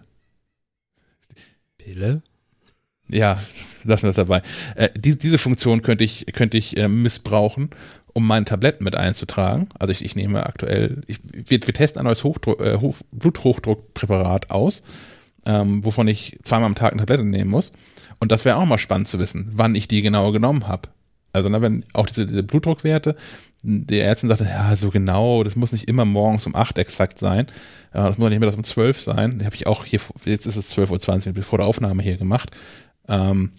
Pille? 1.84 2.22
Ja, 3.08 3.42
lassen 3.84 4.04
wir 4.04 4.08
das 4.10 4.16
dabei. 4.16 4.42
Äh, 4.76 4.90
die, 4.96 5.18
diese 5.18 5.38
Funktion 5.38 5.82
könnte 5.82 6.04
ich, 6.04 6.26
könnte 6.32 6.56
ich 6.56 6.76
äh, 6.76 6.88
missbrauchen, 6.88 7.70
um 8.12 8.26
meine 8.26 8.44
Tabletten 8.44 8.84
mit 8.84 8.96
einzutragen. 8.96 9.68
Also 9.78 9.92
ich, 9.92 10.04
ich 10.04 10.16
nehme 10.16 10.46
aktuell, 10.46 11.02
ich, 11.06 11.18
wir, 11.32 11.58
wir 11.66 11.74
testen 11.74 12.00
ein 12.00 12.04
neues 12.04 12.24
Hochdruck, 12.24 12.60
äh, 12.60 12.78
Hoch, 12.78 12.96
Bluthochdruckpräparat 13.10 14.50
aus, 14.50 14.82
ähm, 15.44 15.84
wovon 15.84 16.08
ich 16.08 16.38
zweimal 16.42 16.66
am 16.66 16.74
Tag 16.74 16.92
eine 16.92 17.00
Tablette 17.00 17.24
nehmen 17.24 17.50
muss. 17.50 17.72
Und 18.20 18.30
das 18.30 18.44
wäre 18.44 18.56
auch 18.56 18.66
mal 18.66 18.78
spannend 18.78 19.08
zu 19.08 19.18
wissen, 19.18 19.50
wann 19.54 19.74
ich 19.74 19.88
die 19.88 20.02
genau 20.02 20.30
genommen 20.30 20.68
habe. 20.68 20.88
Also 21.32 21.48
ne, 21.48 21.62
wenn 21.62 21.84
auch 21.92 22.06
diese, 22.06 22.26
diese 22.26 22.42
Blutdruckwerte, 22.42 23.16
der 23.62 24.06
Ärztin 24.06 24.28
sagte, 24.28 24.44
ja, 24.44 24.76
so 24.76 24.90
genau, 24.90 25.44
das 25.44 25.56
muss 25.56 25.72
nicht 25.72 25.88
immer 25.88 26.04
morgens 26.04 26.46
um 26.46 26.54
8 26.54 26.78
exakt 26.78 27.18
sein. 27.18 27.46
Das 27.92 28.18
muss 28.18 28.28
nicht 28.28 28.36
immer 28.36 28.46
das 28.46 28.56
um 28.56 28.64
12 28.64 29.00
sein. 29.00 29.38
Die 29.38 29.44
habe 29.44 29.54
ich 29.54 29.66
auch 29.66 29.84
hier, 29.84 30.00
jetzt 30.24 30.46
ist 30.46 30.56
es 30.56 30.76
12.20 30.76 31.28
Uhr, 31.28 31.32
bevor 31.32 31.58
der 31.58 31.66
Aufnahme 31.66 32.02
hier 32.02 32.16
gemacht. 32.16 32.50
Ähm, 33.08 33.52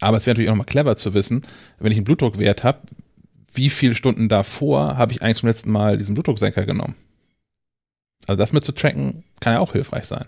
aber 0.00 0.16
es 0.16 0.26
wäre 0.26 0.34
natürlich 0.34 0.50
auch 0.50 0.54
nochmal 0.54 0.66
clever 0.66 0.96
zu 0.96 1.14
wissen, 1.14 1.42
wenn 1.78 1.90
ich 1.90 1.98
einen 1.98 2.04
Blutdruckwert 2.04 2.64
habe, 2.64 2.80
wie 3.52 3.70
viele 3.70 3.94
Stunden 3.94 4.28
davor 4.28 4.96
habe 4.96 5.12
ich 5.12 5.22
eigentlich 5.22 5.38
zum 5.38 5.48
letzten 5.48 5.72
Mal 5.72 5.98
diesen 5.98 6.14
Blutdrucksenker 6.14 6.66
genommen. 6.66 6.94
Also 8.26 8.38
das 8.38 8.52
mit 8.52 8.64
zu 8.64 8.72
tracken, 8.72 9.24
kann 9.40 9.54
ja 9.54 9.60
auch 9.60 9.72
hilfreich 9.72 10.04
sein. 10.04 10.26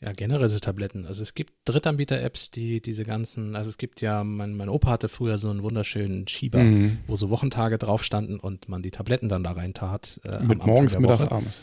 Ja, 0.00 0.12
generell 0.12 0.46
so 0.46 0.58
Tabletten. 0.60 1.06
Also 1.06 1.22
es 1.22 1.34
gibt 1.34 1.52
Drittanbieter-Apps, 1.64 2.52
die 2.52 2.80
diese 2.80 3.04
ganzen, 3.04 3.56
also 3.56 3.68
es 3.68 3.78
gibt 3.78 4.00
ja, 4.00 4.22
mein, 4.22 4.54
mein 4.56 4.68
Opa 4.68 4.90
hatte 4.90 5.08
früher 5.08 5.38
so 5.38 5.50
einen 5.50 5.62
wunderschönen 5.64 6.28
Schieber, 6.28 6.62
Mhm. 6.62 6.98
wo 7.08 7.16
so 7.16 7.30
Wochentage 7.30 7.78
drauf 7.78 8.04
standen 8.04 8.38
und 8.38 8.68
man 8.68 8.80
die 8.82 8.92
Tabletten 8.92 9.28
dann 9.28 9.42
da 9.42 9.52
reintat. 9.52 10.20
Äh, 10.24 10.36
am 10.36 10.46
Mit 10.46 10.64
morgens, 10.64 10.96
mittags, 10.98 11.24
abends. 11.24 11.62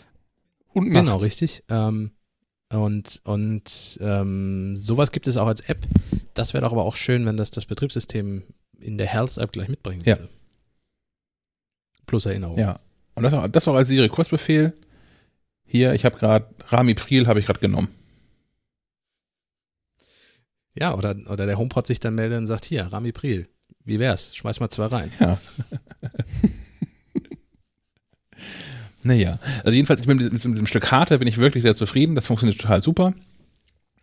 Und 0.73 0.89
nachts. 0.91 1.05
Genau, 1.07 1.17
richtig. 1.23 1.63
Ähm, 1.69 2.11
und 2.73 3.21
und 3.23 3.97
ähm, 4.01 4.75
sowas 4.75 5.13
gibt 5.13 5.27
es 5.27 5.37
auch 5.37 5.47
als 5.47 5.61
App. 5.61 5.85
Das 6.33 6.53
wäre 6.53 6.65
doch 6.65 6.73
aber 6.73 6.83
auch 6.83 6.97
schön, 6.97 7.25
wenn 7.25 7.37
das 7.37 7.51
das 7.51 7.65
Betriebssystem 7.65 8.43
in 8.81 8.97
der 8.97 9.07
Health-App 9.07 9.53
gleich 9.53 9.69
mitbringen 9.69 10.01
Ja. 10.03 10.17
würde. 10.19 10.29
Plus 12.05 12.25
Erinnerung. 12.25 12.57
Ja. 12.59 12.79
Und 13.15 13.23
das 13.23 13.33
auch, 13.33 13.47
das 13.47 13.67
auch 13.69 13.75
als 13.75 13.87
Siri 13.87 14.09
Kurzbefehl. 14.09 14.73
Hier, 15.63 15.93
ich 15.93 16.03
habe 16.03 16.17
gerade 16.17 16.47
Ramipril 16.67 17.27
habe 17.27 17.39
ich 17.39 17.45
gerade 17.45 17.59
genommen. 17.61 17.87
Ja, 20.75 20.93
oder, 20.95 21.15
oder 21.29 21.45
der 21.45 21.57
HomePod 21.57 21.87
sich 21.87 21.99
dann 21.99 22.15
meldet 22.15 22.37
und 22.37 22.47
sagt, 22.47 22.65
hier, 22.65 22.85
Ramipril, 22.85 23.47
wie 23.85 23.99
wär's? 23.99 24.35
Schmeiß 24.35 24.59
mal 24.59 24.69
zwei 24.69 24.87
rein. 24.87 25.11
Ja. 25.19 25.39
naja, 29.03 29.39
also 29.63 29.71
jedenfalls 29.71 30.01
ich 30.01 30.07
bin 30.07 30.17
mit, 30.17 30.33
diesem- 30.33 30.51
mit 30.51 30.59
dem 30.59 30.65
Stück 30.67 30.91
Hardware 30.91 31.19
bin 31.19 31.27
ich 31.27 31.37
wirklich 31.37 31.61
sehr 31.61 31.75
zufrieden. 31.75 32.15
Das 32.15 32.25
funktioniert 32.25 32.59
total 32.59 32.81
super. 32.81 33.13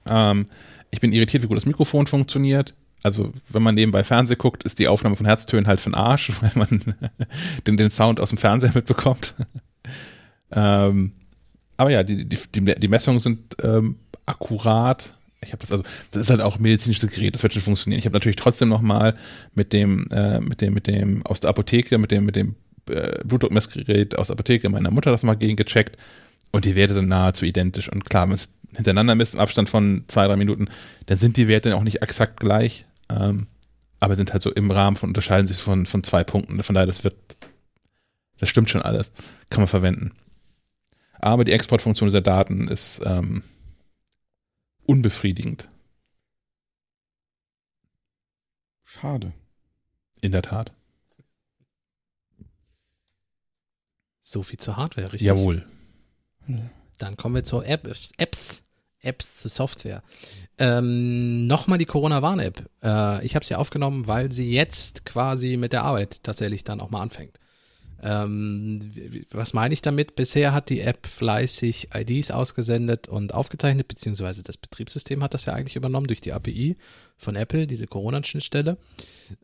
Ähm, 0.07 0.47
ich 0.91 1.01
bin 1.01 1.13
irritiert, 1.13 1.43
wie 1.43 1.49
gut 1.49 1.57
das 1.57 1.67
Mikrofon 1.67 2.07
funktioniert. 2.07 2.75
Also, 3.03 3.33
wenn 3.49 3.63
man 3.63 3.75
nebenbei 3.75 4.05
Fernsehen 4.05 4.39
guckt, 4.39 4.63
ist 4.63 4.79
die 4.79 4.87
Aufnahme 4.87 5.17
von 5.17 5.27
Herztönen 5.27 5.67
halt 5.67 5.81
für 5.81 5.93
Arsch, 5.95 6.31
weil 6.41 6.53
man 6.55 6.97
den, 7.67 7.77
den 7.77 7.91
Sound 7.91 8.21
aus 8.21 8.29
dem 8.29 8.39
Fernseher 8.39 8.73
mitbekommt. 8.75 9.35
ähm, 10.53 11.13
aber 11.77 11.91
ja, 11.91 12.03
die, 12.05 12.29
die, 12.29 12.39
die, 12.55 12.65
die 12.77 12.89
Messungen 12.89 13.19
sind 13.21 13.57
ähm, 13.63 13.97
akkurat. 14.25 15.19
Ich 15.45 15.53
habe 15.53 15.61
das 15.61 15.73
also, 15.73 15.85
das 16.11 16.23
ist 16.23 16.31
halt 16.31 16.41
auch 16.41 16.59
medizinisches 16.59 17.11
Gerät, 17.11 17.35
das 17.35 17.43
wird 17.43 17.53
schon 17.53 17.63
funktionieren. 17.63 17.99
Ich 17.99 18.05
habe 18.05 18.15
natürlich 18.15 18.37
trotzdem 18.37 18.69
noch 18.69 18.81
mal 18.81 19.15
mit 19.55 19.73
dem, 19.73 20.09
äh, 20.11 20.41
mit 20.41 20.61
dem, 20.61 20.75
mit 20.75 20.87
dem 20.87 21.25
aus 21.27 21.41
der 21.41 21.51
Apotheke, 21.51 21.99
mit 21.99 22.11
dem, 22.11 22.25
mit 22.25 22.37
dem 22.37 22.57
äh, 22.89 23.19
Blutdruckmessgerät 23.25 24.17
aus 24.17 24.29
der 24.29 24.35
Apotheke 24.35 24.69
meiner 24.69 24.91
Mutter 24.91 25.11
das 25.11 25.23
mal 25.23 25.35
gegengecheckt 25.35 25.97
und 26.53 26.65
die 26.65 26.75
Werte 26.75 26.95
sind 26.95 27.09
nahezu 27.09 27.45
identisch. 27.45 27.91
Und 27.91 28.05
klar, 28.05 28.29
wenn 28.29 28.35
es 28.35 28.55
hintereinander 28.77 29.15
misst 29.15 29.35
im 29.35 29.41
Abstand 29.41 29.69
von 29.69 30.05
zwei, 30.09 30.27
drei 30.27 30.37
Minuten, 30.37 30.69
dann 31.07 31.19
sind 31.19 31.37
die 31.37 31.49
Werte 31.49 31.77
auch 31.77 31.83
nicht 31.83 32.03
exakt 32.03 32.39
gleich, 32.39 32.85
ähm, 33.11 33.47
aber 34.01 34.17
sind 34.17 34.33
halt 34.33 34.43
so 34.43 34.53
im 34.53 34.71
Rahmen 34.71 34.97
von, 34.97 35.11
unterscheiden 35.11 35.47
sich 35.47 35.57
von, 35.59 35.87
von 35.87 36.03
zwei 36.05 36.25
Punkten. 36.25 36.63
Von 36.63 36.75
daher, 36.75 36.87
das 36.87 37.05
wird, 37.05 37.17
das 38.39 38.49
stimmt 38.49 38.71
schon 38.71 38.83
alles. 38.83 39.13
Kann 39.51 39.61
man 39.61 39.69
verwenden. 39.69 40.13
Aber 41.21 41.45
die 41.45 41.53
Exportfunktion 41.53 42.09
dieser 42.09 42.21
Daten 42.21 42.69
ist 42.69 43.01
ähm, 43.05 43.43
unbefriedigend, 44.87 45.69
Schade. 48.85 49.33
in 50.21 50.33
der 50.33 50.43
Tat. 50.43 50.73
So 54.23 54.43
viel 54.43 54.59
zur 54.59 54.77
Hardware, 54.77 55.13
richtig? 55.13 55.27
Jawohl. 55.27 55.67
Dann 56.99 57.17
kommen 57.17 57.35
wir 57.35 57.45
zur 57.45 57.67
App, 57.67 57.87
Apps. 58.17 58.63
Apps 59.01 59.41
zur 59.41 59.51
Software. 59.51 60.03
Ähm, 60.59 61.49
Nochmal 61.49 61.79
die 61.79 61.87
Corona-Warn-App. 61.87 62.71
Äh, 62.85 63.27
ich 63.27 63.35
habe 63.35 63.45
sie 63.45 63.57
aufgenommen, 63.57 64.07
weil 64.07 64.31
sie 64.31 64.49
jetzt 64.51 65.05
quasi 65.05 65.57
mit 65.57 65.73
der 65.73 65.83
Arbeit 65.83 66.23
tatsächlich 66.23 66.63
dann 66.63 66.81
auch 66.81 66.91
mal 66.91 67.03
anfängt. 67.03 67.39
Ähm, 68.03 68.81
was 69.31 69.55
meine 69.55 69.75
ich 69.75 69.83
damit? 69.83 70.17
Bisher 70.17 70.53
hat 70.53 70.71
die 70.71 70.81
App 70.81 71.07
fleißig 71.07 71.91
IDs 71.95 72.33
ausgesendet 72.33 73.09
und 73.09 73.33
aufgezeichnet, 73.33 73.87
beziehungsweise 73.87 74.43
das 74.43 74.57
Betriebssystem 74.57 75.23
hat 75.23 75.35
das 75.35 75.45
ja 75.45 75.53
eigentlich 75.53 75.77
übernommen 75.77 76.09
durch 76.09 76.21
die 76.21 76.33
API 76.33 76.77
von 77.17 77.37
Apple, 77.37 77.69
diese 77.69 77.87
Corona-Schnittstelle. 77.87 78.77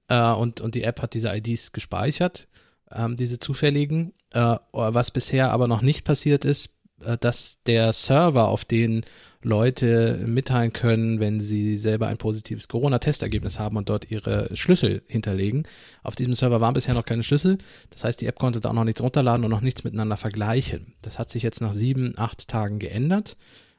Äh, 0.09 0.33
und, 0.33 0.61
und 0.61 0.75
die 0.75 0.83
App 0.83 1.01
hat 1.01 1.15
diese 1.15 1.35
IDs 1.35 1.73
gespeichert, 1.73 2.49
ähm, 2.91 3.15
diese 3.15 3.39
zufälligen. 3.39 4.13
Äh, 4.31 4.57
was 4.73 5.13
bisher 5.13 5.53
aber 5.53 5.69
noch 5.69 5.81
nicht 5.81 6.05
passiert 6.05 6.45
ist, 6.45 6.75
äh, 7.05 7.17
dass 7.17 7.63
der 7.65 7.93
Server, 7.93 8.49
auf 8.49 8.65
den 8.65 9.05
Leute 9.43 10.25
mitteilen 10.27 10.73
können, 10.73 11.21
wenn 11.21 11.39
sie 11.39 11.77
selber 11.77 12.09
ein 12.09 12.19
positives 12.19 12.67
Corona-Testergebnis 12.67 13.59
haben 13.59 13.77
und 13.77 13.89
dort 13.89 14.11
ihre 14.11 14.55
Schlüssel 14.57 15.03
hinterlegen. 15.07 15.63
Auf 16.03 16.17
diesem 16.17 16.35
Server 16.35 16.61
waren 16.61 16.75
bisher 16.75 16.95
noch 16.95 17.05
keine 17.05 17.23
Schlüssel. 17.23 17.59
Das 17.91 18.03
heißt, 18.03 18.21
die 18.21 18.27
App 18.27 18.39
konnte 18.39 18.61
da 18.61 18.71
auch 18.71 18.75
noch 18.75 18.85
nichts 18.85 19.01
runterladen 19.01 19.45
und 19.45 19.51
noch 19.51 19.61
nichts 19.61 19.85
miteinander 19.85 20.17
vergleichen. 20.17 20.95
Das 21.03 21.19
hat 21.19 21.31
sich 21.31 21.45
jetzt 21.45 21.61
nach 21.61 21.73
sieben, 21.73 22.15
acht 22.17 22.49
Tagen 22.49 22.81
geändert. 22.81 23.37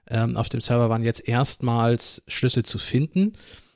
Ähm, 0.07 0.37
auf 0.37 0.47
dem 0.47 0.61
Server 0.61 0.89
waren 0.89 1.03
jetzt 1.03 1.27
erstmals 1.27 2.23
Schlüssel 2.27 2.63
zu 2.63 2.77
finden. 2.77 3.33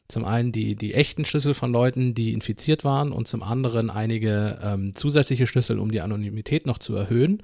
Zum 0.08 0.26
einen 0.26 0.52
die, 0.52 0.76
die 0.76 0.94
echten 0.94 1.26
Schlüssel 1.26 1.54
von 1.54 1.72
Leuten, 1.72 2.14
die 2.14 2.34
infiziert 2.34 2.84
waren 2.84 3.12
und 3.12 3.28
zum 3.28 3.44
anderen 3.44 3.90
einige 3.90 4.60
ähm, 4.62 4.94
zusätzliche 4.94 5.48
Schlüssel, 5.48 5.80
um 5.80 5.92
die 5.92 6.02
Anonymität 6.02 6.66
noch 6.66 6.78
zu 6.78 6.96
erhöhen. 6.96 7.44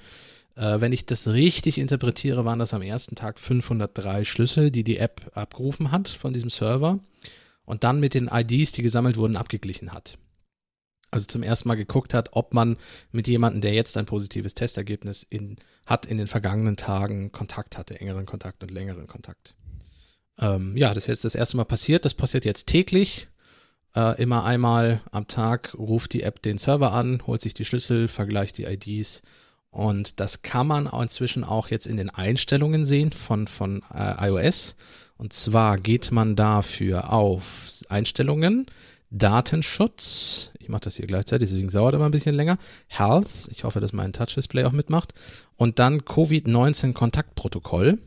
Äh, 0.60 0.82
wenn 0.82 0.92
ich 0.92 1.06
das 1.06 1.30
richtig 1.30 1.78
interpretiere, 1.78 2.44
waren 2.44 2.60
das 2.60 2.74
am 2.74 2.82
ersten 2.82 3.16
Tag 3.16 3.40
503 3.40 4.26
Schlüssel, 4.26 4.72
die 4.72 4.84
die 4.84 4.98
App 4.98 5.32
abgerufen 5.34 5.92
hat 5.92 6.10
von 6.10 6.34
diesem 6.34 6.50
Server 6.50 7.00
und 7.64 7.86
dann 7.86 8.02
mit 8.02 8.14
den 8.14 8.28
IDs, 8.28 8.74
die 8.74 8.82
gesammelt 8.82 9.16
wurden, 9.16 9.38
abgeglichen 9.38 9.94
hat. 9.94 10.18
Also 11.12 11.28
zum 11.28 11.44
ersten 11.44 11.70
Mal 11.70 11.76
geguckt 11.76 12.14
hat, 12.14 12.32
ob 12.34 12.54
man 12.54 12.76
mit 13.14 13.30
jemandem, 13.30 13.62
der 13.62 13.74
jetzt 13.74 13.96
ein 13.96 14.06
positives 14.06 14.54
Testergebnis 14.54 15.24
in, 15.24 15.56
hat, 15.86 16.06
in 16.06 16.18
den 16.18 16.28
vergangenen 16.28 16.76
Tagen 16.76 17.32
Kontakt 17.32 17.78
hatte, 17.78 18.00
engeren 18.00 18.26
Kontakt 18.26 18.62
und 18.62 18.70
längeren 18.70 19.08
Kontakt. 19.08 19.56
Ähm, 20.40 20.76
ja, 20.76 20.94
das 20.94 21.06
ist 21.06 21.08
jetzt 21.08 21.26
das 21.26 21.36
erste 21.36 21.56
Mal 21.56 21.64
passiert. 21.64 22.04
Das 22.04 22.14
passiert 22.14 22.44
jetzt 22.44 22.68
täglich. 22.68 23.30
Äh, 23.96 24.22
immer 24.22 24.44
einmal 24.44 25.02
am 25.12 25.26
Tag 25.26 25.74
ruft 25.74 26.12
die 26.12 26.24
App 26.24 26.42
den 26.42 26.58
Server 26.58 26.92
an, 26.92 27.26
holt 27.26 27.42
sich 27.42 27.54
die 27.54 27.66
Schlüssel, 27.66 28.10
vergleicht 28.10 28.58
die 28.58 28.66
IDs 28.66 29.24
und 29.72 30.20
das 30.20 30.42
kann 30.42 30.68
man 30.68 30.88
inzwischen 30.88 31.44
auch 31.44 31.70
jetzt 31.70 31.88
in 31.88 31.98
den 31.98 32.10
Einstellungen 32.10 32.86
sehen 32.86 33.12
von, 33.12 33.48
von 33.48 33.84
äh, 33.94 34.30
iOS. 34.30 34.76
Und 35.18 35.34
zwar 35.34 35.78
geht 35.78 36.12
man 36.12 36.36
dafür 36.36 37.12
auf 37.12 37.82
Einstellungen, 37.90 38.68
Datenschutz, 39.12 40.52
ich 40.60 40.70
mache 40.70 40.82
das 40.82 40.96
hier 40.98 41.08
gleichzeitig, 41.08 41.50
deswegen 41.50 41.70
dauert 41.70 41.96
immer 41.96 42.06
ein 42.06 42.12
bisschen 42.12 42.36
länger, 42.36 42.58
Health, 42.88 43.48
ich 43.50 43.64
hoffe, 43.64 43.80
dass 43.80 43.92
mein 43.92 44.14
Touch-Display 44.14 44.66
auch 44.66 44.72
mitmacht, 44.72 45.14
und 45.58 45.80
dann 45.80 46.06
Covid-19-Kontaktprotokoll. 46.06 47.98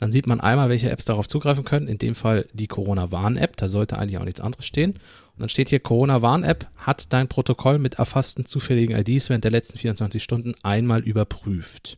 Dann 0.00 0.12
sieht 0.12 0.26
man 0.26 0.40
einmal, 0.40 0.68
welche 0.68 0.90
Apps 0.90 1.04
darauf 1.04 1.28
zugreifen 1.28 1.64
können. 1.64 1.88
In 1.88 1.98
dem 1.98 2.14
Fall 2.14 2.46
die 2.52 2.68
Corona-Warn-App. 2.68 3.56
Da 3.56 3.68
sollte 3.68 3.98
eigentlich 3.98 4.18
auch 4.18 4.24
nichts 4.24 4.40
anderes 4.40 4.64
stehen. 4.64 4.94
Und 5.38 5.42
dann 5.42 5.48
steht 5.50 5.68
hier, 5.68 5.78
Corona-Warn-App 5.78 6.66
hat 6.78 7.12
dein 7.12 7.28
Protokoll 7.28 7.78
mit 7.78 7.94
erfassten 7.94 8.44
zufälligen 8.44 8.96
IDs 8.96 9.28
während 9.28 9.44
der 9.44 9.52
letzten 9.52 9.78
24 9.78 10.20
Stunden 10.20 10.56
einmal 10.64 11.00
überprüft. 11.04 11.96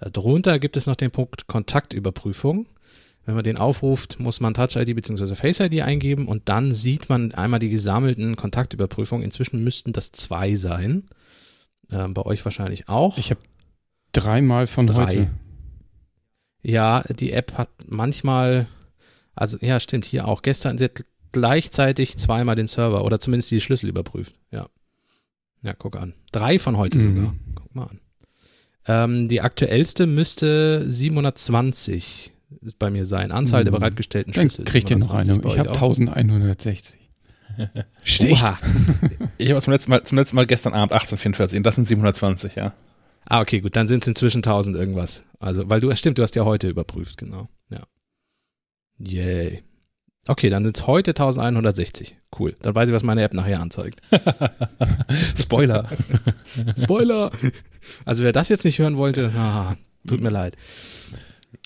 Darunter 0.00 0.58
gibt 0.58 0.76
es 0.76 0.86
noch 0.86 0.96
den 0.96 1.12
Punkt 1.12 1.46
Kontaktüberprüfung. 1.46 2.66
Wenn 3.24 3.36
man 3.36 3.44
den 3.44 3.58
aufruft, 3.58 4.18
muss 4.18 4.40
man 4.40 4.54
Touch-ID 4.54 4.92
bzw. 4.96 5.36
Face-ID 5.36 5.82
eingeben 5.82 6.26
und 6.26 6.48
dann 6.48 6.72
sieht 6.72 7.08
man 7.08 7.30
einmal 7.32 7.60
die 7.60 7.68
gesammelten 7.68 8.34
Kontaktüberprüfungen. 8.34 9.24
Inzwischen 9.24 9.62
müssten 9.62 9.92
das 9.92 10.10
zwei 10.10 10.56
sein. 10.56 11.04
Ähm, 11.92 12.12
bei 12.12 12.22
euch 12.22 12.44
wahrscheinlich 12.44 12.88
auch. 12.88 13.18
Ich 13.18 13.30
habe 13.30 13.40
dreimal 14.10 14.66
von 14.66 14.88
Drei. 14.88 15.06
heute. 15.06 15.30
Ja, 16.60 17.04
die 17.08 17.30
App 17.30 17.56
hat 17.56 17.68
manchmal, 17.86 18.66
also 19.36 19.58
ja, 19.60 19.78
stimmt, 19.78 20.06
hier 20.06 20.26
auch 20.26 20.42
gestern, 20.42 20.76
sie 20.76 20.86
hat 20.86 21.04
gleichzeitig 21.32 22.16
zweimal 22.16 22.56
den 22.56 22.66
Server 22.66 23.04
oder 23.04 23.20
zumindest 23.20 23.50
die 23.50 23.60
Schlüssel 23.60 23.88
überprüft. 23.88 24.34
Ja. 24.50 24.68
Ja, 25.62 25.74
guck 25.74 25.96
an. 25.96 26.14
Drei 26.32 26.58
von 26.58 26.76
heute 26.76 26.98
mhm. 26.98 27.02
sogar. 27.02 27.34
Guck 27.54 27.74
mal 27.74 27.84
an. 27.84 28.00
Ähm, 28.86 29.28
die 29.28 29.40
aktuellste 29.40 30.06
müsste 30.06 30.90
720 30.90 32.32
bei 32.78 32.90
mir 32.90 33.06
sein. 33.06 33.32
Anzahl 33.32 33.62
mhm. 33.62 33.64
der 33.66 33.72
bereitgestellten 33.72 34.32
Schlüssel. 34.32 34.64
Dann 34.64 34.72
kriegt 34.72 34.90
ihr 34.90 34.98
noch 34.98 35.12
eine. 35.12 35.40
Ich 35.44 35.58
habe 35.58 35.70
1160. 35.70 36.98
Stich. 38.04 38.42
ich 39.38 39.50
habe 39.50 39.60
zum 39.60 39.72
letzten 39.72 39.90
Mal, 39.90 40.02
zum 40.04 40.18
letzten 40.18 40.36
Mal 40.36 40.46
gestern 40.46 40.72
Abend 40.72 40.92
1844 40.92 41.58
und 41.58 41.66
das 41.66 41.74
sind 41.74 41.88
720, 41.88 42.54
ja. 42.54 42.72
Ah, 43.24 43.40
okay, 43.40 43.60
gut, 43.60 43.76
dann 43.76 43.88
sind 43.88 44.04
es 44.04 44.08
inzwischen 44.08 44.38
1000 44.38 44.76
irgendwas. 44.76 45.24
Also, 45.38 45.68
weil 45.68 45.80
du, 45.80 45.94
stimmt, 45.94 46.18
du 46.18 46.22
hast 46.22 46.34
ja 46.36 46.44
heute 46.44 46.68
überprüft, 46.68 47.18
genau. 47.18 47.48
Ja. 47.68 47.86
Yay. 48.98 49.62
Okay, 50.28 50.50
dann 50.50 50.62
sind 50.62 50.76
es 50.76 50.86
heute 50.86 51.12
1160. 51.12 52.16
Cool. 52.38 52.54
Dann 52.60 52.74
weiß 52.74 52.90
ich, 52.90 52.94
was 52.94 53.02
meine 53.02 53.22
App 53.22 53.32
nachher 53.32 53.60
anzeigt. 53.60 54.00
Spoiler. 55.38 55.88
Spoiler. 56.78 57.30
Also 58.04 58.24
wer 58.24 58.32
das 58.32 58.50
jetzt 58.50 58.64
nicht 58.64 58.78
hören 58.78 58.98
wollte, 58.98 59.32
ah, 59.36 59.76
tut 60.06 60.20
mir 60.20 60.28
leid. 60.28 60.54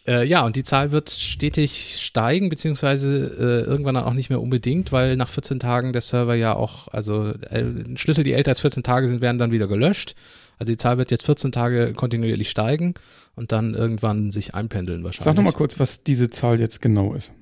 Äh, 0.06 0.24
ja, 0.26 0.46
und 0.46 0.54
die 0.54 0.62
Zahl 0.62 0.92
wird 0.92 1.10
stetig 1.10 1.96
steigen, 2.00 2.50
beziehungsweise 2.50 3.36
äh, 3.36 3.68
irgendwann 3.68 3.96
auch 3.96 4.14
nicht 4.14 4.30
mehr 4.30 4.40
unbedingt, 4.40 4.92
weil 4.92 5.16
nach 5.16 5.28
14 5.28 5.58
Tagen 5.58 5.92
der 5.92 6.02
Server 6.02 6.36
ja 6.36 6.54
auch, 6.54 6.86
also 6.86 7.30
äh, 7.50 7.64
Schlüssel, 7.96 8.22
die 8.22 8.32
älter 8.32 8.52
als 8.52 8.60
14 8.60 8.84
Tage 8.84 9.08
sind, 9.08 9.22
werden 9.22 9.38
dann 9.38 9.50
wieder 9.50 9.66
gelöscht. 9.66 10.14
Also 10.58 10.72
die 10.72 10.76
Zahl 10.76 10.98
wird 10.98 11.10
jetzt 11.10 11.26
14 11.26 11.50
Tage 11.50 11.94
kontinuierlich 11.94 12.48
steigen 12.48 12.94
und 13.34 13.50
dann 13.50 13.74
irgendwann 13.74 14.30
sich 14.30 14.54
einpendeln 14.54 15.02
wahrscheinlich. 15.02 15.24
Sag 15.24 15.34
nochmal 15.34 15.52
kurz, 15.52 15.80
was 15.80 16.04
diese 16.04 16.30
Zahl 16.30 16.60
jetzt 16.60 16.80
genau 16.80 17.14
ist. 17.14 17.32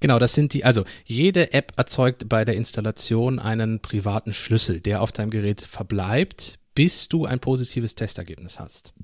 Genau, 0.00 0.18
das 0.18 0.34
sind 0.34 0.52
die, 0.52 0.64
also 0.64 0.84
jede 1.04 1.52
App 1.52 1.72
erzeugt 1.76 2.28
bei 2.28 2.44
der 2.44 2.54
Installation 2.56 3.38
einen 3.38 3.80
privaten 3.80 4.32
Schlüssel, 4.32 4.80
der 4.80 5.02
auf 5.02 5.12
deinem 5.12 5.30
Gerät 5.30 5.60
verbleibt, 5.60 6.58
bis 6.74 7.08
du 7.08 7.26
ein 7.26 7.40
positives 7.40 7.94
Testergebnis 7.94 8.58
hast. 8.58 8.94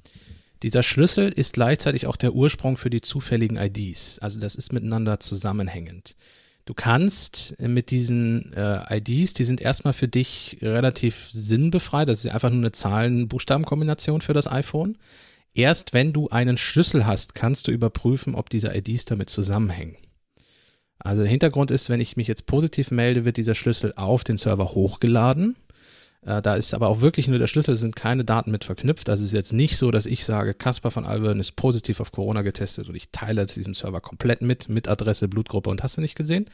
Dieser 0.62 0.82
Schlüssel 0.82 1.28
ist 1.28 1.52
gleichzeitig 1.52 2.06
auch 2.06 2.16
der 2.16 2.34
Ursprung 2.34 2.76
für 2.76 2.90
die 2.90 3.00
zufälligen 3.00 3.56
IDs. 3.56 4.18
Also 4.18 4.40
das 4.40 4.54
ist 4.56 4.72
miteinander 4.72 5.20
zusammenhängend. 5.20 6.16
Du 6.64 6.74
kannst 6.74 7.54
mit 7.60 7.90
diesen 7.90 8.52
äh, 8.52 8.98
IDs, 8.98 9.32
die 9.34 9.44
sind 9.44 9.60
erstmal 9.60 9.94
für 9.94 10.08
dich 10.08 10.58
relativ 10.60 11.28
sinnbefreit, 11.30 12.08
das 12.08 12.24
ist 12.24 12.30
einfach 12.30 12.50
nur 12.50 12.58
eine 12.58 12.72
Zahlen-Buchstaben-Kombination 12.72 14.20
für 14.20 14.34
das 14.34 14.46
iPhone. 14.46 14.98
Erst 15.54 15.94
wenn 15.94 16.12
du 16.12 16.28
einen 16.28 16.58
Schlüssel 16.58 17.06
hast, 17.06 17.34
kannst 17.34 17.68
du 17.68 17.70
überprüfen, 17.70 18.34
ob 18.34 18.50
diese 18.50 18.76
IDs 18.76 19.06
damit 19.06 19.30
zusammenhängen. 19.30 19.96
Also 20.98 21.22
der 21.22 21.30
Hintergrund 21.30 21.70
ist, 21.70 21.90
wenn 21.90 22.00
ich 22.00 22.16
mich 22.16 22.28
jetzt 22.28 22.46
positiv 22.46 22.90
melde, 22.90 23.24
wird 23.24 23.36
dieser 23.36 23.54
Schlüssel 23.54 23.92
auf 23.96 24.24
den 24.24 24.36
Server 24.36 24.74
hochgeladen 24.74 25.56
äh, 26.22 26.42
da 26.42 26.56
ist 26.56 26.74
aber 26.74 26.88
auch 26.88 27.00
wirklich 27.00 27.28
nur 27.28 27.38
der 27.38 27.46
Schlüssel, 27.46 27.76
sind 27.76 27.96
keine 27.96 28.24
Daten 28.24 28.50
mit 28.50 28.64
verknüpft. 28.64 29.08
Also 29.08 29.22
es 29.22 29.28
ist 29.28 29.34
jetzt 29.34 29.52
nicht 29.52 29.76
so, 29.76 29.90
dass 29.90 30.06
ich 30.06 30.24
sage, 30.24 30.54
Caspar 30.54 30.90
von 30.90 31.06
Alvern 31.06 31.40
ist 31.40 31.52
positiv 31.52 32.00
auf 32.00 32.12
Corona 32.12 32.42
getestet 32.42 32.88
und 32.88 32.94
ich 32.94 33.10
teile 33.10 33.42
das 33.42 33.54
diesem 33.54 33.74
Server 33.74 34.00
komplett 34.00 34.42
mit, 34.42 34.68
mit 34.68 34.88
Adresse, 34.88 35.28
Blutgruppe 35.28 35.70
und 35.70 35.82
hast 35.82 35.96
du 35.96 36.00
nicht 36.00 36.16
gesehen. 36.16 36.46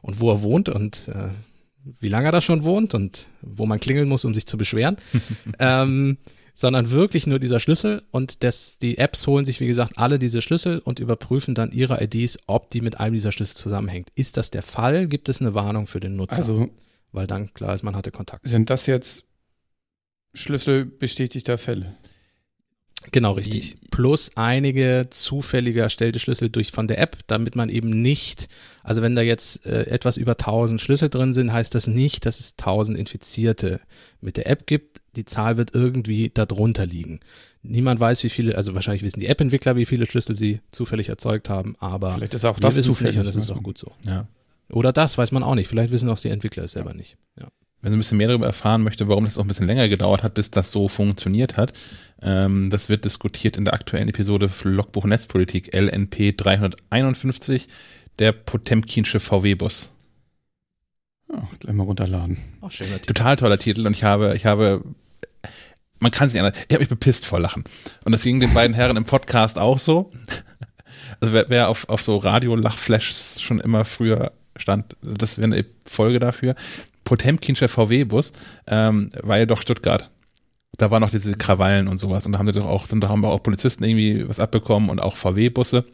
Und 0.00 0.20
wo 0.20 0.30
er 0.30 0.42
wohnt 0.42 0.68
und 0.68 1.08
äh, 1.08 1.28
wie 2.00 2.08
lange 2.08 2.28
er 2.28 2.32
da 2.32 2.40
schon 2.40 2.64
wohnt 2.64 2.94
und 2.94 3.28
wo 3.40 3.66
man 3.66 3.80
klingeln 3.80 4.08
muss, 4.08 4.24
um 4.24 4.34
sich 4.34 4.46
zu 4.46 4.58
beschweren. 4.58 4.96
ähm, 5.58 6.18
sondern 6.58 6.90
wirklich 6.90 7.28
nur 7.28 7.38
dieser 7.38 7.60
Schlüssel 7.60 8.02
und 8.10 8.42
das, 8.42 8.78
die 8.80 8.98
Apps 8.98 9.24
holen 9.28 9.44
sich, 9.44 9.60
wie 9.60 9.68
gesagt, 9.68 9.92
alle 9.96 10.18
diese 10.18 10.42
Schlüssel 10.42 10.80
und 10.80 10.98
überprüfen 10.98 11.54
dann 11.54 11.70
ihre 11.70 12.02
IDs, 12.02 12.36
ob 12.48 12.68
die 12.70 12.80
mit 12.80 12.98
einem 12.98 13.14
dieser 13.14 13.30
Schlüssel 13.30 13.54
zusammenhängt. 13.54 14.08
Ist 14.16 14.36
das 14.36 14.50
der 14.50 14.62
Fall? 14.62 15.06
Gibt 15.06 15.28
es 15.28 15.40
eine 15.40 15.54
Warnung 15.54 15.86
für 15.86 16.00
den 16.00 16.16
Nutzer? 16.16 16.38
Also 16.38 16.68
weil 17.12 17.28
dann 17.28 17.54
klar 17.54 17.74
ist, 17.74 17.84
man 17.84 17.94
hatte 17.94 18.10
Kontakt. 18.10 18.48
Sind 18.48 18.70
das 18.70 18.86
jetzt 18.86 19.24
schlüsselbestätigter 20.34 21.58
Fälle? 21.58 21.94
Genau, 23.12 23.32
richtig. 23.34 23.76
Die, 23.76 23.88
Plus 23.90 24.32
einige 24.34 25.06
zufällige 25.10 25.82
erstellte 25.82 26.18
Schlüssel 26.18 26.50
durch 26.50 26.72
von 26.72 26.88
der 26.88 26.98
App, 26.98 27.18
damit 27.28 27.54
man 27.54 27.68
eben 27.68 28.02
nicht, 28.02 28.48
also 28.82 29.00
wenn 29.00 29.14
da 29.14 29.22
jetzt 29.22 29.64
äh, 29.64 29.86
etwas 29.86 30.16
über 30.16 30.32
1000 30.32 30.80
Schlüssel 30.80 31.08
drin 31.08 31.32
sind, 31.32 31.52
heißt 31.52 31.72
das 31.74 31.86
nicht, 31.86 32.26
dass 32.26 32.40
es 32.40 32.54
1000 32.58 32.98
Infizierte 32.98 33.80
mit 34.20 34.36
der 34.36 34.48
App 34.48 34.66
gibt. 34.66 35.00
Die 35.18 35.24
Zahl 35.24 35.56
wird 35.56 35.74
irgendwie 35.74 36.30
darunter 36.32 36.86
liegen. 36.86 37.18
Niemand 37.62 37.98
weiß, 37.98 38.22
wie 38.22 38.28
viele, 38.28 38.56
also 38.56 38.76
wahrscheinlich 38.76 39.02
wissen 39.02 39.18
die 39.18 39.26
App-Entwickler, 39.26 39.74
wie 39.74 39.84
viele 39.84 40.06
Schlüssel 40.06 40.36
sie 40.36 40.60
zufällig 40.70 41.08
erzeugt 41.08 41.50
haben, 41.50 41.74
aber 41.80 42.14
vielleicht 42.14 42.34
ist 42.34 42.44
auch 42.44 42.60
das 42.60 42.76
zufällig 42.76 43.16
nicht 43.16 43.18
und 43.18 43.26
das 43.26 43.34
ist 43.34 43.50
auch 43.50 43.60
gut 43.60 43.78
so. 43.78 43.90
Ja. 44.06 44.28
Oder 44.70 44.92
das, 44.92 45.18
weiß 45.18 45.32
man 45.32 45.42
auch 45.42 45.56
nicht. 45.56 45.66
Vielleicht 45.66 45.90
wissen 45.90 46.08
auch 46.08 46.20
die 46.20 46.28
Entwickler 46.28 46.62
es 46.62 46.72
selber 46.72 46.94
nicht. 46.94 47.16
Ja. 47.36 47.48
Wer 47.80 47.90
so 47.90 47.96
ein 47.96 47.98
bisschen 47.98 48.18
mehr 48.18 48.28
darüber 48.28 48.46
erfahren 48.46 48.84
möchte, 48.84 49.08
warum 49.08 49.24
das 49.24 49.38
auch 49.38 49.44
ein 49.44 49.48
bisschen 49.48 49.66
länger 49.66 49.88
gedauert 49.88 50.22
hat, 50.22 50.34
bis 50.34 50.52
das 50.52 50.70
so 50.70 50.86
funktioniert 50.86 51.56
hat, 51.56 51.72
ähm, 52.22 52.70
das 52.70 52.88
wird 52.88 53.04
diskutiert 53.04 53.56
in 53.56 53.64
der 53.64 53.74
aktuellen 53.74 54.08
Episode 54.08 54.48
Logbuch 54.62 55.04
Netzpolitik 55.04 55.74
LNP 55.74 56.36
351, 56.36 57.66
der 58.20 58.30
Potemkinsche 58.30 59.18
VW-Bus. 59.18 59.90
Oh, 61.28 61.42
gleich 61.58 61.74
mal 61.74 61.84
runterladen. 61.84 62.38
Auch 62.60 62.70
schöner 62.70 63.00
Titel. 63.00 63.14
Total 63.14 63.36
toller 63.36 63.58
Titel 63.58 63.84
und 63.86 63.92
ich 63.92 64.04
habe, 64.04 64.34
ich 64.36 64.46
habe 64.46 64.82
man 66.00 66.10
kann 66.10 66.28
sich 66.28 66.40
anders. 66.40 66.56
Ich 66.68 66.74
habe 66.74 66.80
mich 66.80 66.88
bepisst 66.88 67.26
vor 67.26 67.40
Lachen. 67.40 67.64
Und 68.04 68.12
das 68.12 68.22
ging 68.22 68.40
den 68.40 68.54
beiden 68.54 68.74
Herren 68.74 68.96
im 68.96 69.04
Podcast 69.04 69.58
auch 69.58 69.78
so. 69.78 70.10
Also 71.20 71.32
wer, 71.32 71.46
wer 71.48 71.68
auf, 71.68 71.88
auf 71.88 72.00
so 72.02 72.16
Radio-Lachflashs 72.18 73.40
schon 73.40 73.60
immer 73.60 73.84
früher 73.84 74.32
stand, 74.56 74.96
das 75.02 75.38
wäre 75.38 75.46
eine 75.46 75.64
Folge 75.84 76.18
dafür. 76.18 76.54
Potemkinscher 77.04 77.68
VW-Bus 77.68 78.32
ähm, 78.66 79.10
war 79.22 79.38
ja 79.38 79.46
doch 79.46 79.62
Stuttgart. 79.62 80.10
Da 80.76 80.90
waren 80.90 81.00
noch 81.00 81.10
diese 81.10 81.32
Krawallen 81.32 81.88
und 81.88 81.96
sowas. 81.96 82.26
Und 82.26 82.32
da 82.32 82.38
haben 82.38 82.46
wir 82.46 82.52
doch 82.52 82.66
auch, 82.66 82.86
da 82.88 83.08
haben 83.08 83.22
wir 83.22 83.30
auch 83.30 83.42
Polizisten 83.42 83.82
irgendwie 83.84 84.28
was 84.28 84.38
abbekommen 84.38 84.90
und 84.90 85.00
auch 85.00 85.16
VW-Busse. 85.16 85.84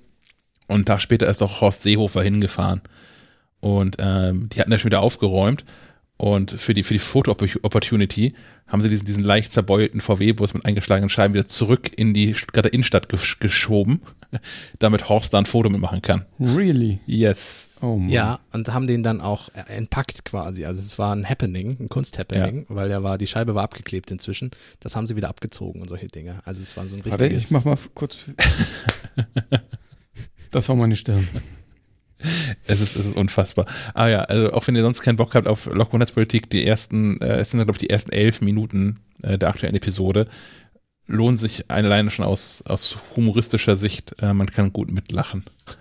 Und 0.67 0.87
Tag 0.87 1.01
später 1.01 1.27
ist 1.27 1.41
doch 1.41 1.61
Horst 1.61 1.83
Seehofer 1.83 2.23
hingefahren. 2.23 2.83
Und 3.61 3.97
ähm, 3.99 4.49
die 4.51 4.61
hatten 4.61 4.71
da 4.71 4.79
schon 4.79 4.91
wieder 4.91 5.01
aufgeräumt. 5.01 5.65
Und 6.25 6.53
für 6.53 6.73
die, 6.73 6.85
für 6.85 6.95
die 6.95 7.01
Foto-Opportunity 7.01 8.33
haben 8.67 8.81
sie 8.81 8.89
diesen, 8.89 9.05
diesen 9.05 9.23
leicht 9.23 9.53
zerbeulten 9.53 10.01
VW-Bus 10.01 10.55
mit 10.55 10.65
eingeschlagenen 10.65 11.11
Scheiben 11.11 11.35
wieder 11.35 11.47
zurück 11.47 11.91
in 11.95 12.15
die 12.15 12.33
Stuttgarter 12.33 12.73
Innenstadt 12.73 13.11
gesch 13.11 13.41
geschoben, 13.41 14.01
damit 14.79 15.11
Horst 15.11 15.35
da 15.35 15.39
ein 15.39 15.45
Foto 15.45 15.69
mitmachen 15.69 16.01
kann. 16.01 16.25
Really? 16.41 16.99
Yes. 17.05 17.69
Oh 17.83 17.97
Mann. 17.97 18.09
Ja, 18.09 18.41
und 18.55 18.73
haben 18.73 18.87
den 18.87 19.03
dann 19.03 19.21
auch 19.21 19.51
entpackt 19.69 20.25
quasi. 20.25 20.65
Also 20.65 20.81
es 20.81 20.99
war 20.99 21.15
ein 21.15 21.29
Happening, 21.29 21.77
ein 21.79 21.91
Kunsthappening, 21.91 22.61
ja. 22.71 22.75
weil 22.75 22.89
der 22.89 23.03
war, 23.03 23.19
die 23.19 23.27
Scheibe 23.27 23.55
war 23.55 23.63
abgeklebt 23.63 24.11
inzwischen. 24.11 24.51
Das 24.81 24.97
haben 24.97 25.07
sie 25.07 25.17
wieder 25.17 25.29
abgezogen 25.29 25.83
und 25.83 25.89
solche 25.91 26.09
Dinge. 26.09 26.41
Also 26.47 26.63
es 26.63 26.75
war 26.75 26.87
so 26.87 26.97
ein 26.97 27.03
richtiges... 27.03 27.21
Warte, 27.21 27.35
ich 27.35 27.51
mach 27.51 27.67
mal 27.67 27.77
kurz... 27.93 28.31
das 30.51 30.71
war 30.71 30.77
meine 30.77 30.97
Stirn. 30.97 31.29
es, 32.67 32.81
ist, 32.81 32.97
es 32.97 33.07
ist 33.07 33.17
unfassbar. 33.17 33.67
Ah 33.95 34.09
ja, 34.09 34.21
also 34.21 34.53
auch 34.53 34.67
wenn 34.67 34.77
ihr 34.77 34.83
sonst 34.83 35.03
keinen 35.03 35.17
Bock 35.17 35.35
habt 35.35 35.47
auf 35.47 35.67
Lockwood-Netzpolitik, 35.67 36.51
die 36.51 36.67
ersten, 36.67 37.21
äh, 37.21 37.37
es 37.37 37.51
sind 37.51 37.61
glaube 37.61 37.73
ich 37.73 37.87
die 37.87 37.91
ersten 37.91 38.13
elf 38.13 38.41
Minuten 38.41 39.01
äh, 39.23 39.39
der 39.39 39.49
aktuellen 39.49 39.75
Episode, 39.75 40.29
lohnen 41.07 41.37
sich 41.37 41.71
alleine 41.71 42.11
schon 42.11 42.25
aus, 42.25 42.63
aus 42.67 42.99
humoristischer 43.17 43.77
Sicht. 43.77 44.17
Äh, 44.23 44.33
man 44.33 44.47
kann 44.47 44.73
gut 44.73 44.91
mitlachen. 44.91 45.45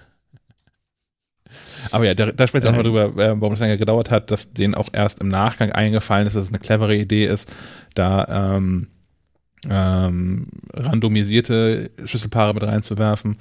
Aber 1.91 2.05
ja, 2.05 2.13
da, 2.13 2.31
da 2.31 2.47
spricht 2.47 2.65
auch 2.65 2.71
mal 2.71 2.83
drüber, 2.83 3.15
äh, 3.17 3.39
warum 3.39 3.53
es 3.53 3.59
länger 3.59 3.77
gedauert 3.77 4.09
hat, 4.11 4.31
dass 4.31 4.53
denen 4.53 4.75
auch 4.75 4.89
erst 4.91 5.21
im 5.21 5.27
Nachgang 5.27 5.71
eingefallen 5.71 6.27
ist, 6.27 6.35
dass 6.35 6.45
es 6.45 6.49
eine 6.49 6.59
clevere 6.59 6.95
Idee 6.95 7.25
ist, 7.25 7.53
da 7.93 8.55
ähm, 8.55 8.87
ähm, 9.69 10.47
randomisierte 10.73 11.91
Schlüsselpaare 12.05 12.53
mit 12.53 12.63
reinzuwerfen. 12.63 13.37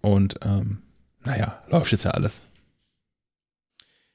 Und 0.00 0.36
ähm, 0.44 0.78
naja, 1.24 1.62
läuft 1.68 1.92
jetzt 1.92 2.04
ja 2.04 2.12
alles. 2.12 2.42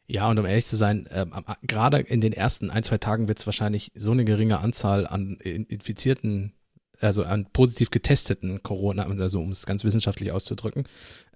Ja, 0.10 0.30
und 0.30 0.40
um 0.40 0.46
ehrlich 0.46 0.66
zu 0.66 0.78
sein, 0.78 1.06
äh, 1.08 1.26
gerade 1.64 2.00
in 2.00 2.22
den 2.22 2.32
ersten 2.32 2.70
ein, 2.70 2.84
zwei 2.84 2.98
Tagen 2.98 3.28
wird 3.28 3.40
es 3.40 3.46
wahrscheinlich 3.46 3.92
so 3.94 4.12
eine 4.12 4.24
geringe 4.24 4.60
Anzahl 4.60 5.06
an 5.06 5.36
Infizierten, 5.42 6.54
also 7.02 7.26
an 7.26 7.46
positiv 7.52 7.92
getesteten 7.92 8.64
Corona, 8.64 9.06
also 9.06 9.42
um 9.42 9.50
es 9.50 9.66
ganz 9.66 9.84
wissenschaftlich 9.84 10.32
auszudrücken, 10.32 10.86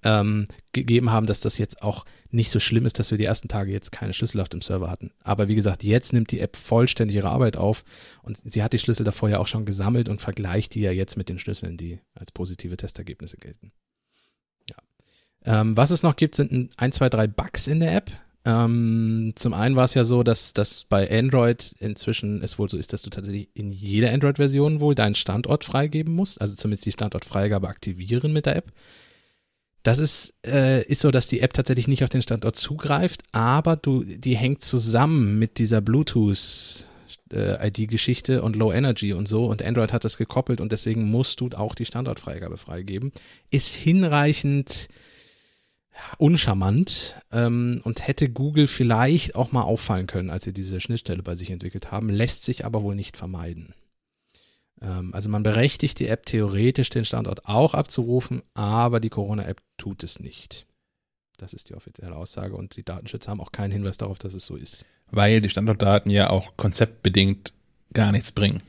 ähm, 0.03 0.48
gegeben 0.72 1.11
haben, 1.11 1.27
dass 1.27 1.41
das 1.41 1.57
jetzt 1.57 1.84
auch 1.84 2.06
nicht 2.30 2.49
so 2.49 2.61
schlimm 2.61 2.85
ist, 2.85 2.98
dass 2.98 3.11
wir 3.11 3.18
die 3.18 3.26
ersten 3.26 3.49
Tage 3.49 3.73
jetzt 3.73 3.91
keine 3.91 4.14
Schlüssel 4.14 4.39
auf 4.39 4.49
dem 4.49 4.61
Server 4.61 4.89
hatten. 4.89 5.11
Aber 5.22 5.49
wie 5.49 5.56
gesagt, 5.56 5.84
jetzt 5.84 6.14
nimmt 6.14 6.31
die 6.31 6.39
App 6.39 6.56
vollständig 6.56 7.18
ihre 7.18 7.30
Arbeit 7.30 7.57
auf 7.57 7.84
und 8.23 8.39
sie 8.45 8.64
hat 8.64 8.72
die 8.72 8.80
Schlüssel 8.80 9.03
davor 9.03 9.30
ja 9.30 9.39
auch 9.39 9.48
schon 9.48 9.65
gesammelt 9.65 10.07
und 10.07 10.22
vergleicht 10.22 10.76
die 10.76 10.81
ja 10.81 10.91
jetzt 10.91 11.18
mit 11.18 11.27
den 11.27 11.39
Schlüsseln, 11.39 11.76
die 11.76 11.99
als 12.15 12.31
positive 12.31 12.77
Testergebnisse 12.77 13.35
gelten. 13.38 13.73
Ähm, 15.45 15.76
was 15.76 15.91
es 15.91 16.03
noch 16.03 16.15
gibt, 16.15 16.35
sind 16.35 16.72
ein, 16.77 16.91
zwei, 16.91 17.09
drei 17.09 17.27
Bugs 17.27 17.68
in 17.68 17.80
der 17.80 17.95
App. 17.95 18.11
Ähm, 18.43 19.34
zum 19.35 19.53
einen 19.53 19.76
war 19.76 19.85
es 19.85 19.93
ja 19.93 20.03
so, 20.03 20.23
dass 20.23 20.53
das 20.53 20.85
bei 20.85 21.09
Android 21.11 21.76
inzwischen 21.80 22.41
es 22.41 22.57
wohl 22.57 22.69
so 22.69 22.77
ist, 22.77 22.91
dass 22.91 23.03
du 23.03 23.11
tatsächlich 23.11 23.49
in 23.53 23.72
jeder 23.72 24.11
Android-Version 24.11 24.80
wohl 24.80 24.95
deinen 24.95 25.15
Standort 25.15 25.63
freigeben 25.63 26.15
musst, 26.15 26.41
also 26.41 26.55
zumindest 26.55 26.85
die 26.88 26.91
Standortfreigabe 26.91 27.68
aktivieren 27.68 28.34
mit 28.34 28.47
der 28.47 28.55
App. 28.55 28.72
Das 29.84 29.99
ist, 29.99 30.34
äh, 30.45 30.84
ist 30.84 31.01
so, 31.01 31.11
dass 31.11 31.27
die 31.27 31.41
App 31.41 31.53
tatsächlich 31.53 31.88
nicht 31.88 32.03
auf 32.03 32.09
den 32.09 32.22
Standort 32.22 32.55
zugreift, 32.55 33.23
aber 33.31 33.76
du, 33.76 34.03
die 34.03 34.35
hängt 34.35 34.63
zusammen 34.63 35.38
mit 35.38 35.57
dieser 35.59 35.81
Bluetooth 35.81 36.85
äh, 37.31 38.39
und 38.39 38.55
Low 38.55 38.72
Energy 38.72 39.13
und 39.13 39.27
so 39.27 39.45
und 39.45 39.63
Android 39.63 39.93
hat 39.93 40.03
das 40.03 40.18
gekoppelt 40.18 40.61
und 40.61 40.72
deswegen 40.72 41.09
musst 41.09 41.41
du 41.41 41.49
auch 41.55 41.76
die 41.76 41.85
Standortfreigabe 41.85 42.57
freigeben. 42.57 43.11
Ist 43.49 43.73
hinreichend 43.73 44.88
uncharmant 46.18 47.18
ähm, 47.32 47.82
und 47.84 48.07
hätte 48.07 48.30
Google 48.30 48.68
vielleicht 48.68 49.36
auch 49.36 49.52
mal 49.52 49.64
auffallen 49.64 50.07
können, 50.07 50.30
als 50.30 50.44
sie 50.44 50.53
diese 50.53 50.80
Schnittstelle 50.80 51.23
bei 51.23 51.36
sich 51.36 51.52
entwickelt 51.52 51.91
haben, 51.91 52.10
lässt 52.10 52.44
sich 52.44 52.65
aber 52.65 52.84
wohl 52.84 52.95
nicht 52.95 53.18
vermeiden. 53.18 53.73
Ähm, 54.82 55.14
also 55.14 55.30
man 55.30 55.44
berechtigt 55.44 55.99
die 55.99 56.07
App 56.07 56.26
theoretisch, 56.26 56.90
den 56.90 57.06
Standort 57.06 57.45
auch 57.45 57.73
abzurufen, 57.73 58.41
aber 58.53 58.99
die 58.99 59.10
Corona-App 59.10 59.61
tut 59.78 60.03
es 60.03 60.19
nicht. 60.19 60.65
Das 61.38 61.53
ist 61.53 61.69
die 61.69 61.76
offizielle 61.76 62.15
Aussage 62.15 62.56
und 62.56 62.76
die 62.76 62.84
Datenschützer 62.84 63.32
haben 63.32 63.41
auch 63.41 63.52
keinen 63.52 63.72
Hinweis 63.72 63.98
darauf, 63.98 64.19
dass 64.19 64.34
es 64.34 64.45
so 64.45 64.56
ist. 64.56 64.86
Weil 65.10 65.41
die 65.41 65.49
Standortdaten 65.49 66.11
ja 66.11 66.30
auch 66.30 66.56
konzeptbedingt 66.56 67.53
gar 67.94 68.11
nichts 68.11 68.32
bringen. 68.32 68.61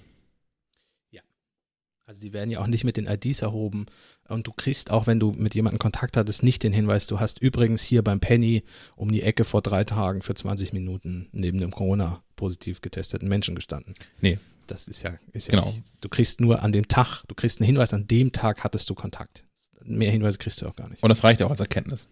Also 2.12 2.20
die 2.20 2.34
werden 2.34 2.50
ja 2.50 2.60
auch 2.60 2.66
nicht 2.66 2.84
mit 2.84 2.98
den 2.98 3.06
IDs 3.06 3.40
erhoben. 3.40 3.86
Und 4.28 4.46
du 4.46 4.52
kriegst 4.52 4.90
auch, 4.90 5.06
wenn 5.06 5.18
du 5.18 5.32
mit 5.32 5.54
jemandem 5.54 5.78
Kontakt 5.78 6.18
hattest, 6.18 6.42
nicht 6.42 6.62
den 6.62 6.74
Hinweis, 6.74 7.06
du 7.06 7.20
hast 7.20 7.38
übrigens 7.38 7.80
hier 7.80 8.04
beim 8.04 8.20
Penny 8.20 8.64
um 8.96 9.10
die 9.10 9.22
Ecke 9.22 9.44
vor 9.44 9.62
drei 9.62 9.84
Tagen 9.84 10.20
für 10.20 10.34
20 10.34 10.74
Minuten 10.74 11.30
neben 11.32 11.58
dem 11.58 11.70
Corona-positiv 11.70 12.82
getesteten 12.82 13.28
Menschen 13.28 13.54
gestanden. 13.54 13.94
Nee. 14.20 14.38
Das 14.66 14.88
ist 14.88 15.00
ja, 15.00 15.14
ist 15.32 15.46
ja 15.46 15.52
genau. 15.52 15.70
Nicht. 15.70 15.84
Du 16.02 16.10
kriegst 16.10 16.42
nur 16.42 16.62
an 16.62 16.72
dem 16.72 16.86
Tag, 16.86 17.24
du 17.28 17.34
kriegst 17.34 17.60
einen 17.60 17.66
Hinweis, 17.66 17.94
an 17.94 18.06
dem 18.06 18.30
Tag 18.30 18.62
hattest 18.62 18.90
du 18.90 18.94
Kontakt. 18.94 19.44
Mehr 19.82 20.10
Hinweise 20.10 20.36
kriegst 20.36 20.60
du 20.60 20.66
auch 20.66 20.76
gar 20.76 20.90
nicht. 20.90 21.02
Und 21.02 21.08
das 21.08 21.24
reicht 21.24 21.40
ja 21.40 21.46
auch 21.46 21.50
als 21.50 21.60
Erkenntnis. 21.60 22.10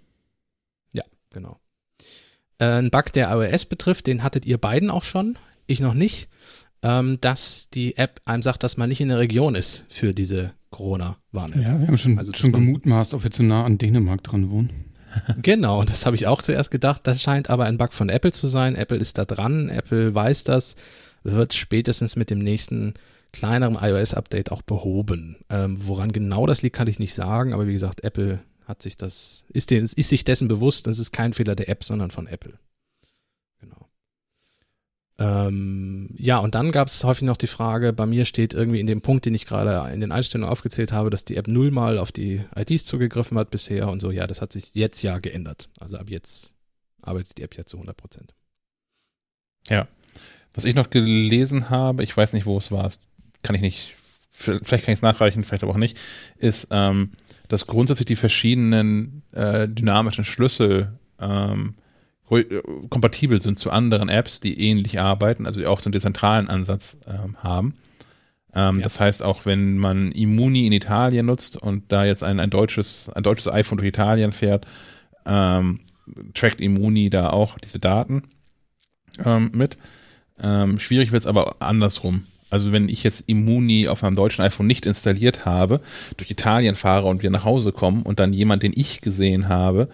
Ja, 0.94 1.04
genau. 1.28 1.60
Äh, 2.58 2.64
ein 2.64 2.90
Bug, 2.90 3.12
der 3.12 3.30
iOS 3.30 3.66
betrifft, 3.66 4.06
den 4.06 4.22
hattet 4.22 4.46
ihr 4.46 4.56
beiden 4.56 4.88
auch 4.88 5.04
schon. 5.04 5.38
Ich 5.66 5.80
noch 5.80 5.92
nicht 5.92 6.30
ähm, 6.82 7.18
dass 7.20 7.68
die 7.70 7.96
App 7.96 8.20
einem 8.24 8.42
sagt, 8.42 8.62
dass 8.62 8.76
man 8.76 8.88
nicht 8.88 9.00
in 9.00 9.08
der 9.08 9.18
Region 9.18 9.54
ist 9.54 9.84
für 9.88 10.14
diese 10.14 10.52
Corona-Warn-App. 10.70 11.62
Ja, 11.62 11.78
wir 11.78 11.86
haben 11.86 11.98
schon, 11.98 12.18
also, 12.18 12.32
schon 12.32 12.52
gemutmaßt, 12.52 13.14
ob 13.14 13.24
wir 13.24 13.30
zu 13.30 13.42
nah 13.42 13.64
an 13.64 13.78
Dänemark 13.78 14.22
dran 14.22 14.50
wohnen. 14.50 14.70
genau, 15.42 15.84
das 15.84 16.06
habe 16.06 16.16
ich 16.16 16.26
auch 16.26 16.42
zuerst 16.42 16.70
gedacht. 16.70 17.02
Das 17.04 17.22
scheint 17.22 17.50
aber 17.50 17.64
ein 17.64 17.78
Bug 17.78 17.92
von 17.92 18.08
Apple 18.08 18.32
zu 18.32 18.46
sein. 18.46 18.76
Apple 18.76 18.98
ist 18.98 19.18
da 19.18 19.24
dran, 19.24 19.68
Apple 19.68 20.14
weiß 20.14 20.44
das, 20.44 20.76
wird 21.22 21.54
spätestens 21.54 22.16
mit 22.16 22.30
dem 22.30 22.38
nächsten 22.38 22.94
kleineren 23.32 23.76
iOS-Update 23.80 24.50
auch 24.50 24.62
behoben. 24.62 25.36
Ähm, 25.48 25.76
woran 25.86 26.12
genau 26.12 26.46
das 26.46 26.62
liegt, 26.62 26.76
kann 26.76 26.88
ich 26.88 26.98
nicht 26.98 27.14
sagen, 27.14 27.52
aber 27.52 27.66
wie 27.66 27.72
gesagt, 27.72 28.02
Apple 28.02 28.40
hat 28.64 28.82
sich 28.82 28.96
das, 28.96 29.44
ist, 29.48 29.70
ist 29.72 30.08
sich 30.08 30.24
dessen 30.24 30.48
bewusst, 30.48 30.86
das 30.86 30.98
ist 30.98 31.12
kein 31.12 31.32
Fehler 31.32 31.54
der 31.54 31.68
App, 31.68 31.84
sondern 31.84 32.10
von 32.10 32.26
Apple. 32.26 32.54
Ähm, 35.20 36.08
ja, 36.16 36.38
und 36.38 36.54
dann 36.54 36.72
gab 36.72 36.88
es 36.88 37.04
häufig 37.04 37.24
noch 37.24 37.36
die 37.36 37.46
Frage, 37.46 37.92
bei 37.92 38.06
mir 38.06 38.24
steht 38.24 38.54
irgendwie 38.54 38.80
in 38.80 38.86
dem 38.86 39.02
Punkt, 39.02 39.26
den 39.26 39.34
ich 39.34 39.44
gerade 39.44 39.92
in 39.92 40.00
den 40.00 40.12
Einstellungen 40.12 40.50
aufgezählt 40.50 40.92
habe, 40.92 41.10
dass 41.10 41.26
die 41.26 41.36
App 41.36 41.46
nullmal 41.46 41.98
auf 41.98 42.10
die 42.10 42.42
IDs 42.56 42.86
zugegriffen 42.86 43.36
hat 43.36 43.50
bisher 43.50 43.88
und 43.88 44.00
so. 44.00 44.10
Ja, 44.10 44.26
das 44.26 44.40
hat 44.40 44.50
sich 44.50 44.70
jetzt 44.72 45.02
ja 45.02 45.18
geändert. 45.18 45.68
Also 45.78 45.98
ab 45.98 46.08
jetzt 46.08 46.54
arbeitet 47.02 47.36
die 47.36 47.42
App 47.42 47.54
ja 47.54 47.66
zu 47.66 47.76
100 47.76 47.94
Prozent. 47.98 48.34
Ja. 49.68 49.86
Was 50.54 50.64
ich 50.64 50.74
noch 50.74 50.88
gelesen 50.88 51.68
habe, 51.68 52.02
ich 52.02 52.16
weiß 52.16 52.32
nicht, 52.32 52.46
wo 52.46 52.56
es 52.56 52.72
war, 52.72 52.90
kann 53.42 53.54
ich 53.54 53.60
nicht, 53.60 53.96
vielleicht 54.30 54.86
kann 54.86 54.92
ich 54.92 55.00
es 55.00 55.02
nachreichen, 55.02 55.44
vielleicht 55.44 55.64
aber 55.64 55.72
auch 55.72 55.78
nicht, 55.78 55.98
ist, 56.38 56.68
ähm, 56.70 57.10
dass 57.48 57.66
grundsätzlich 57.66 58.06
die 58.06 58.16
verschiedenen 58.16 59.22
äh, 59.32 59.68
dynamischen 59.68 60.24
Schlüssel 60.24 60.98
ähm, 61.20 61.74
äh, 61.76 61.89
kompatibel 62.88 63.42
sind 63.42 63.58
zu 63.58 63.70
anderen 63.70 64.08
Apps, 64.08 64.40
die 64.40 64.60
ähnlich 64.60 65.00
arbeiten, 65.00 65.46
also 65.46 65.58
die 65.58 65.66
auch 65.66 65.80
so 65.80 65.86
einen 65.86 65.92
dezentralen 65.92 66.48
Ansatz 66.48 66.96
ähm, 67.06 67.36
haben. 67.42 67.74
Ähm, 68.54 68.76
ja. 68.76 68.82
Das 68.82 69.00
heißt, 69.00 69.22
auch 69.22 69.46
wenn 69.46 69.78
man 69.78 70.12
Immuni 70.12 70.66
in 70.66 70.72
Italien 70.72 71.26
nutzt 71.26 71.56
und 71.56 71.90
da 71.90 72.04
jetzt 72.04 72.24
ein, 72.24 72.40
ein, 72.40 72.50
deutsches, 72.50 73.08
ein 73.10 73.22
deutsches 73.22 73.48
iPhone 73.48 73.78
durch 73.78 73.88
Italien 73.88 74.32
fährt, 74.32 74.66
ähm, 75.26 75.80
trackt 76.34 76.60
Immuni 76.60 77.10
da 77.10 77.30
auch 77.30 77.58
diese 77.58 77.78
Daten 77.78 78.22
ähm, 79.24 79.50
mit. 79.52 79.76
Ähm, 80.42 80.78
schwierig 80.78 81.12
wird 81.12 81.22
es 81.22 81.26
aber 81.26 81.56
andersrum. 81.60 82.26
Also 82.48 82.72
wenn 82.72 82.88
ich 82.88 83.04
jetzt 83.04 83.28
Immuni 83.28 83.86
auf 83.88 84.02
meinem 84.02 84.16
deutschen 84.16 84.42
iPhone 84.42 84.66
nicht 84.66 84.86
installiert 84.86 85.46
habe, 85.46 85.80
durch 86.16 86.30
Italien 86.30 86.74
fahre 86.74 87.06
und 87.06 87.22
wir 87.22 87.30
nach 87.30 87.44
Hause 87.44 87.70
kommen 87.72 88.02
und 88.02 88.18
dann 88.18 88.32
jemand, 88.32 88.62
den 88.62 88.72
ich 88.74 89.00
gesehen 89.00 89.48
habe, 89.48 89.88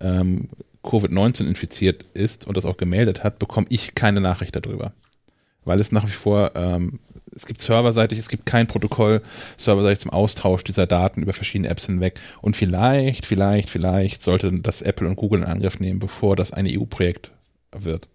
ähm, 0.00 0.48
Covid-19 0.82 1.46
infiziert 1.46 2.04
ist 2.14 2.46
und 2.46 2.56
das 2.56 2.64
auch 2.64 2.76
gemeldet 2.76 3.22
hat, 3.24 3.38
bekomme 3.38 3.66
ich 3.70 3.94
keine 3.94 4.20
Nachricht 4.20 4.56
darüber. 4.56 4.92
Weil 5.64 5.78
es 5.80 5.92
nach 5.92 6.06
wie 6.06 6.10
vor, 6.12 6.52
ähm, 6.54 7.00
es 7.34 7.46
gibt 7.46 7.60
serverseitig, 7.60 8.18
es 8.18 8.28
gibt 8.28 8.46
kein 8.46 8.66
Protokoll 8.66 9.22
serverseitig 9.56 10.00
zum 10.00 10.10
Austausch 10.10 10.64
dieser 10.64 10.86
Daten 10.86 11.22
über 11.22 11.32
verschiedene 11.32 11.68
Apps 11.68 11.86
hinweg. 11.86 12.18
Und 12.40 12.56
vielleicht, 12.56 13.26
vielleicht, 13.26 13.68
vielleicht 13.70 14.22
sollte 14.22 14.50
das 14.60 14.82
Apple 14.82 15.06
und 15.06 15.16
Google 15.16 15.40
in 15.42 15.46
Angriff 15.46 15.78
nehmen, 15.78 15.98
bevor 16.00 16.34
das 16.34 16.52
ein 16.52 16.66
EU-Projekt 16.66 17.30
wird. 17.76 18.08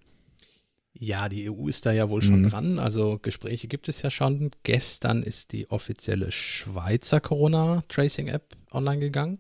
Ja, 0.98 1.30
die 1.30 1.50
EU 1.52 1.68
ist 1.68 1.86
da 1.86 1.92
ja 1.92 2.10
wohl 2.10 2.22
schon 2.22 2.42
Mhm. 2.42 2.50
dran. 2.50 2.80
Also 2.80 3.20
Gespräche 3.22 3.68
gibt 3.68 3.90
es 3.90 4.02
ja 4.02 4.10
schon. 4.10 4.52
Gestern 4.64 5.24
ist 5.24 5.52
die 5.52 5.70
offizielle 5.70 6.32
Schweizer 6.32 7.20
Corona-Tracing-App 7.20 8.56
online 8.72 9.00
gegangen. 9.00 9.40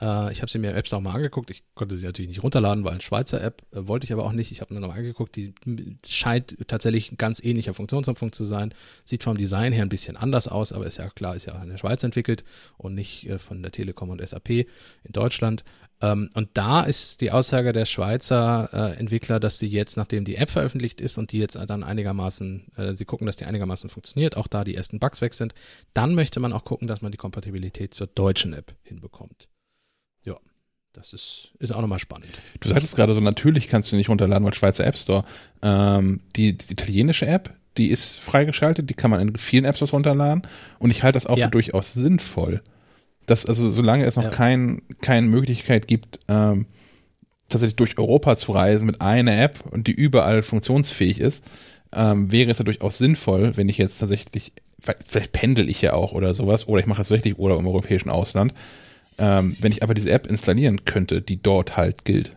Äh, 0.00 0.32
ich 0.32 0.42
habe 0.42 0.50
sie 0.50 0.58
mir 0.58 0.70
im 0.70 0.76
App 0.76 0.86
Store 0.86 1.02
mal 1.02 1.12
angeguckt. 1.12 1.50
Ich 1.50 1.62
konnte 1.74 1.96
sie 1.96 2.04
natürlich 2.04 2.28
nicht 2.28 2.42
runterladen, 2.42 2.84
weil 2.84 2.92
eine 2.92 3.00
Schweizer 3.00 3.42
App 3.42 3.62
äh, 3.72 3.86
wollte 3.86 4.04
ich 4.04 4.12
aber 4.12 4.24
auch 4.24 4.32
nicht. 4.32 4.52
Ich 4.52 4.60
habe 4.60 4.74
mir 4.74 4.80
nochmal 4.80 4.98
angeguckt. 4.98 5.36
Die 5.36 5.54
scheint 6.06 6.56
tatsächlich 6.66 7.12
ein 7.12 7.16
ganz 7.16 7.42
ähnlicher 7.42 7.74
Funktionsumfang 7.74 8.32
zu 8.32 8.44
sein. 8.44 8.74
Sieht 9.04 9.24
vom 9.24 9.36
Design 9.36 9.72
her 9.72 9.82
ein 9.82 9.88
bisschen 9.88 10.16
anders 10.16 10.48
aus, 10.48 10.72
aber 10.72 10.86
ist 10.86 10.98
ja 10.98 11.08
klar, 11.10 11.36
ist 11.36 11.46
ja 11.46 11.60
in 11.62 11.70
der 11.70 11.78
Schweiz 11.78 12.02
entwickelt 12.02 12.44
und 12.76 12.94
nicht 12.94 13.28
äh, 13.28 13.38
von 13.38 13.62
der 13.62 13.72
Telekom 13.72 14.10
und 14.10 14.26
SAP 14.26 14.50
in 14.50 14.66
Deutschland. 15.12 15.64
Ähm, 16.02 16.28
und 16.34 16.50
da 16.54 16.82
ist 16.82 17.22
die 17.22 17.30
Aussage 17.30 17.72
der 17.72 17.86
Schweizer 17.86 18.68
äh, 18.72 18.98
Entwickler, 18.98 19.40
dass 19.40 19.58
sie 19.58 19.66
jetzt, 19.66 19.96
nachdem 19.96 20.24
die 20.24 20.36
App 20.36 20.50
veröffentlicht 20.50 21.00
ist 21.00 21.16
und 21.16 21.32
die 21.32 21.38
jetzt 21.38 21.56
dann 21.56 21.82
einigermaßen, 21.82 22.66
äh, 22.76 22.92
sie 22.92 23.06
gucken, 23.06 23.26
dass 23.26 23.36
die 23.36 23.46
einigermaßen 23.46 23.88
funktioniert, 23.88 24.36
auch 24.36 24.46
da 24.46 24.62
die 24.64 24.74
ersten 24.74 24.98
Bugs 24.98 25.22
weg 25.22 25.32
sind, 25.32 25.54
dann 25.94 26.14
möchte 26.14 26.38
man 26.38 26.52
auch 26.52 26.64
gucken, 26.64 26.86
dass 26.86 27.00
man 27.00 27.12
die 27.12 27.18
Kompatibilität 27.18 27.94
zur 27.94 28.08
deutschen 28.08 28.52
App 28.52 28.74
hinbekommt. 28.82 29.48
Das 30.96 31.12
ist, 31.12 31.50
ist 31.58 31.72
auch 31.72 31.82
nochmal 31.82 31.98
spannend. 31.98 32.28
Du 32.60 32.68
sagtest 32.70 32.96
gerade 32.96 33.14
so, 33.14 33.20
natürlich 33.20 33.68
kannst 33.68 33.92
du 33.92 33.96
nicht 33.96 34.08
runterladen, 34.08 34.44
weil 34.46 34.54
Schweizer 34.54 34.86
App 34.86 34.96
Store. 34.96 35.24
Ähm, 35.60 36.20
die, 36.36 36.56
die 36.56 36.72
italienische 36.72 37.26
App, 37.26 37.52
die 37.76 37.88
ist 37.90 38.16
freigeschaltet, 38.18 38.88
die 38.88 38.94
kann 38.94 39.10
man 39.10 39.20
in 39.20 39.36
vielen 39.36 39.66
App 39.66 39.76
Stores 39.76 39.92
runterladen 39.92 40.40
und 40.78 40.90
ich 40.90 41.02
halte 41.02 41.16
das 41.18 41.26
auch 41.26 41.36
Ja. 41.36 41.46
für 41.46 41.50
durchaus 41.50 41.92
sinnvoll. 41.92 42.62
Dass 43.26 43.44
also, 43.44 43.70
solange 43.72 44.04
es 44.06 44.16
noch 44.16 44.22
Ja. 44.24 44.30
kein, 44.30 44.80
keine 45.02 45.26
Möglichkeit 45.26 45.86
gibt, 45.86 46.18
ähm, 46.28 46.66
tatsächlich 47.50 47.76
durch 47.76 47.98
Europa 47.98 48.38
zu 48.38 48.52
reisen 48.52 48.86
mit 48.86 49.02
einer 49.02 49.38
App 49.38 49.66
und 49.70 49.88
die 49.88 49.92
überall 49.92 50.42
funktionsfähig 50.42 51.20
ist, 51.20 51.44
ähm, 51.92 52.32
wäre 52.32 52.50
es 52.50 52.58
ja 52.58 52.64
durchaus 52.64 52.96
sinnvoll, 52.96 53.54
wenn 53.56 53.68
ich 53.68 53.76
jetzt 53.76 53.98
tatsächlich, 53.98 54.52
vielleicht 54.80 55.32
pendel 55.32 55.68
ich 55.68 55.82
ja 55.82 55.92
auch 55.92 56.12
oder 56.12 56.32
sowas, 56.32 56.66
oder 56.68 56.80
ich 56.80 56.86
mache 56.86 56.98
das 57.02 57.10
richtig 57.10 57.38
oder 57.38 57.58
im 57.58 57.66
europäischen 57.66 58.08
Ausland, 58.08 58.54
ähm, 59.18 59.56
wenn 59.60 59.72
ich 59.72 59.82
einfach 59.82 59.94
diese 59.94 60.10
App 60.10 60.26
installieren 60.26 60.84
könnte, 60.84 61.22
die 61.22 61.42
dort 61.42 61.76
halt 61.76 62.04
gilt. 62.04 62.36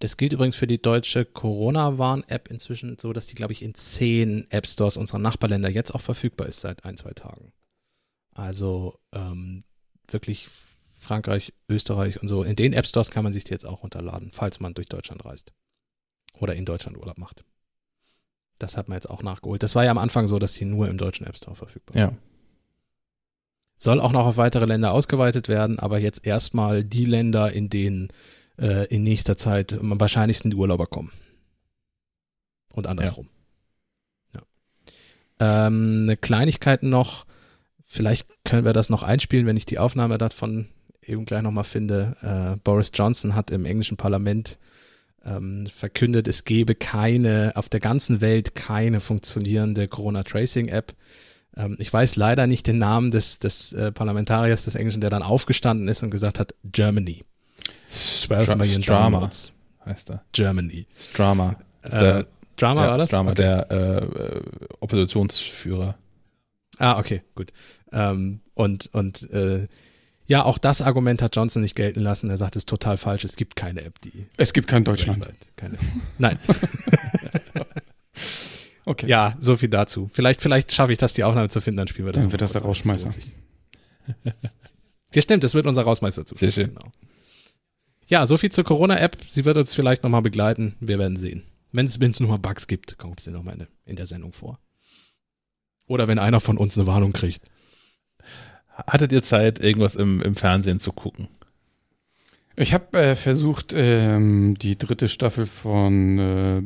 Das 0.00 0.16
gilt 0.16 0.32
übrigens 0.32 0.56
für 0.56 0.66
die 0.66 0.82
deutsche 0.82 1.24
Corona-Warn-App 1.24 2.50
inzwischen 2.50 2.98
so, 2.98 3.12
dass 3.12 3.26
die, 3.26 3.34
glaube 3.34 3.52
ich, 3.52 3.62
in 3.62 3.74
zehn 3.74 4.50
App 4.50 4.66
Stores 4.66 4.96
unserer 4.96 5.18
Nachbarländer 5.18 5.70
jetzt 5.70 5.94
auch 5.94 6.00
verfügbar 6.00 6.46
ist 6.46 6.60
seit 6.60 6.84
ein, 6.84 6.96
zwei 6.96 7.12
Tagen. 7.12 7.52
Also 8.32 8.98
ähm, 9.12 9.64
wirklich 10.08 10.48
Frankreich, 10.98 11.54
Österreich 11.68 12.20
und 12.20 12.28
so. 12.28 12.42
In 12.42 12.56
den 12.56 12.72
App 12.72 12.86
Stores 12.86 13.10
kann 13.10 13.24
man 13.24 13.32
sich 13.32 13.44
die 13.44 13.52
jetzt 13.52 13.66
auch 13.66 13.82
runterladen, 13.82 14.30
falls 14.32 14.60
man 14.60 14.74
durch 14.74 14.88
Deutschland 14.88 15.24
reist. 15.24 15.52
Oder 16.38 16.54
in 16.54 16.64
Deutschland 16.64 16.98
Urlaub 16.98 17.16
macht. 17.16 17.44
Das 18.58 18.76
hat 18.76 18.88
man 18.88 18.96
jetzt 18.96 19.08
auch 19.08 19.22
nachgeholt. 19.22 19.62
Das 19.62 19.74
war 19.74 19.84
ja 19.84 19.90
am 19.90 19.98
Anfang 19.98 20.26
so, 20.26 20.38
dass 20.38 20.54
sie 20.54 20.64
nur 20.64 20.88
im 20.88 20.98
deutschen 20.98 21.26
App 21.26 21.36
Store 21.36 21.56
verfügbar 21.56 21.96
Ja. 21.96 22.12
Soll 23.78 24.00
auch 24.00 24.12
noch 24.12 24.26
auf 24.26 24.36
weitere 24.36 24.66
Länder 24.66 24.92
ausgeweitet 24.92 25.48
werden, 25.48 25.78
aber 25.78 25.98
jetzt 25.98 26.26
erstmal 26.26 26.84
die 26.84 27.04
Länder, 27.04 27.52
in 27.52 27.68
denen 27.68 28.08
äh, 28.58 28.86
in 28.86 29.02
nächster 29.02 29.36
Zeit 29.36 29.72
am 29.72 29.98
wahrscheinlichsten 29.98 30.50
die 30.50 30.56
Urlauber 30.56 30.86
kommen. 30.86 31.12
Und 32.72 32.86
andersrum. 32.86 33.28
Ja. 34.34 34.42
Ähm, 35.66 36.02
eine 36.04 36.16
Kleinigkeit 36.16 36.82
noch, 36.82 37.26
vielleicht 37.84 38.26
können 38.44 38.64
wir 38.64 38.72
das 38.72 38.90
noch 38.90 39.02
einspielen, 39.02 39.46
wenn 39.46 39.56
ich 39.56 39.66
die 39.66 39.78
Aufnahme 39.78 40.18
davon 40.18 40.68
eben 41.02 41.24
gleich 41.24 41.42
nochmal 41.42 41.64
finde. 41.64 42.16
Äh, 42.22 42.56
Boris 42.62 42.90
Johnson 42.94 43.34
hat 43.34 43.50
im 43.50 43.64
englischen 43.64 43.96
Parlament 43.96 44.58
ähm, 45.24 45.66
verkündet, 45.66 46.28
es 46.28 46.44
gebe 46.44 46.74
keine, 46.74 47.52
auf 47.54 47.68
der 47.68 47.80
ganzen 47.80 48.20
Welt 48.20 48.54
keine 48.54 49.00
funktionierende 49.00 49.88
Corona-Tracing-App. 49.88 50.94
Ähm, 51.56 51.76
ich 51.78 51.92
weiß 51.92 52.16
leider 52.16 52.46
nicht 52.46 52.66
den 52.66 52.78
Namen 52.78 53.10
des, 53.10 53.38
des 53.38 53.72
äh, 53.72 53.92
Parlamentariers 53.92 54.64
des 54.64 54.74
Englischen, 54.74 55.00
der 55.00 55.10
dann 55.10 55.22
aufgestanden 55.22 55.88
ist 55.88 56.02
und 56.02 56.10
gesagt 56.10 56.38
hat, 56.38 56.54
Germany. 56.64 57.24
12 57.86 58.44
Stra 58.44 58.56
Million 58.56 58.82
Strama 58.82 59.10
Downloads. 59.18 59.52
heißt 59.86 60.10
er. 60.10 60.24
Germany. 60.32 60.86
Strama. 60.98 61.56
Ist 61.82 61.94
Äh, 61.94 62.24
Drama 62.56 62.82
der, 62.82 62.90
war 62.90 62.98
das? 62.98 63.06
Strama, 63.08 63.30
Okay. 63.32 63.42
der 63.42 63.70
äh, 63.70 64.04
äh, 64.04 64.40
Oppositionsführer. 64.80 65.96
Ah, 66.78 66.98
okay, 66.98 67.22
gut. 67.34 67.52
Ähm, 67.92 68.40
und 68.54 68.90
und 68.92 69.30
äh, 69.30 69.68
ja, 70.26 70.44
auch 70.44 70.58
das 70.58 70.80
Argument 70.82 71.20
hat 71.20 71.36
Johnson 71.36 71.62
nicht 71.62 71.74
gelten 71.76 72.00
lassen. 72.00 72.30
Er 72.30 72.36
sagt, 72.38 72.56
es 72.56 72.60
ist 72.62 72.68
total 72.68 72.96
falsch. 72.96 73.24
Es 73.24 73.36
gibt 73.36 73.56
keine 73.56 73.82
App, 73.82 74.00
die 74.00 74.26
Es 74.36 74.52
gibt 74.52 74.68
kein 74.68 74.82
Deutschland. 74.84 75.28
keine. 75.56 75.76
Nein. 76.18 76.38
Okay. 78.86 79.06
Ja, 79.08 79.36
so 79.40 79.56
viel 79.56 79.68
dazu. 79.68 80.10
Vielleicht, 80.12 80.42
vielleicht 80.42 80.72
schaffe 80.72 80.92
ich 80.92 80.98
das, 80.98 81.14
die 81.14 81.24
Aufnahme 81.24 81.48
zu 81.48 81.60
finden, 81.60 81.78
dann 81.78 81.88
spielen 81.88 82.06
wir 82.06 82.12
das. 82.12 82.22
Dann 82.22 82.32
wird 82.32 82.42
das 82.42 82.52
der 82.52 82.62
Rausschmeißer. 82.62 83.10
Ja, 85.14 85.22
stimmt, 85.22 85.44
das 85.44 85.54
wird 85.54 85.66
unser 85.66 85.82
Rausmeister 85.82 86.26
zu. 86.26 86.34
Sehr 86.34 86.50
schön. 86.50 86.74
Genau. 86.74 86.92
Ja, 88.06 88.26
so 88.26 88.36
viel 88.36 88.50
zur 88.50 88.64
Corona-App. 88.64 89.16
Sie 89.26 89.44
wird 89.44 89.56
uns 89.56 89.72
vielleicht 89.72 90.02
nochmal 90.02 90.22
begleiten. 90.22 90.74
Wir 90.80 90.98
werden 90.98 91.16
sehen. 91.16 91.44
Wenn 91.72 91.86
es 91.86 92.20
nur 92.20 92.28
mal 92.28 92.38
Bugs 92.38 92.66
gibt, 92.66 92.98
kommt 92.98 93.20
sie 93.20 93.30
nochmal 93.30 93.60
in, 93.60 93.66
in 93.86 93.96
der 93.96 94.06
Sendung 94.06 94.32
vor. 94.32 94.58
Oder 95.86 96.08
wenn 96.08 96.18
einer 96.18 96.40
von 96.40 96.58
uns 96.58 96.76
eine 96.76 96.86
Warnung 96.86 97.12
kriegt. 97.12 97.42
Hattet 98.68 99.12
ihr 99.12 99.22
Zeit, 99.22 99.60
irgendwas 99.60 99.94
im, 99.94 100.20
im 100.20 100.34
Fernsehen 100.34 100.80
zu 100.80 100.92
gucken? 100.92 101.28
Ich 102.56 102.72
habe 102.72 102.98
äh, 102.98 103.14
versucht, 103.14 103.72
ähm, 103.74 104.56
die 104.58 104.78
dritte 104.78 105.08
Staffel 105.08 105.46
von 105.46 106.18
äh, 106.18 106.60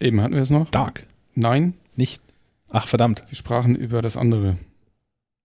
eben 0.00 0.20
hatten 0.20 0.34
wir 0.34 0.42
es 0.42 0.50
noch? 0.50 0.70
Dark. 0.70 1.06
Nein, 1.34 1.74
Nicht. 1.96 2.22
Ach, 2.68 2.86
verdammt. 2.86 3.22
wir 3.28 3.36
sprachen 3.36 3.76
über 3.76 4.02
das 4.02 4.16
andere. 4.16 4.58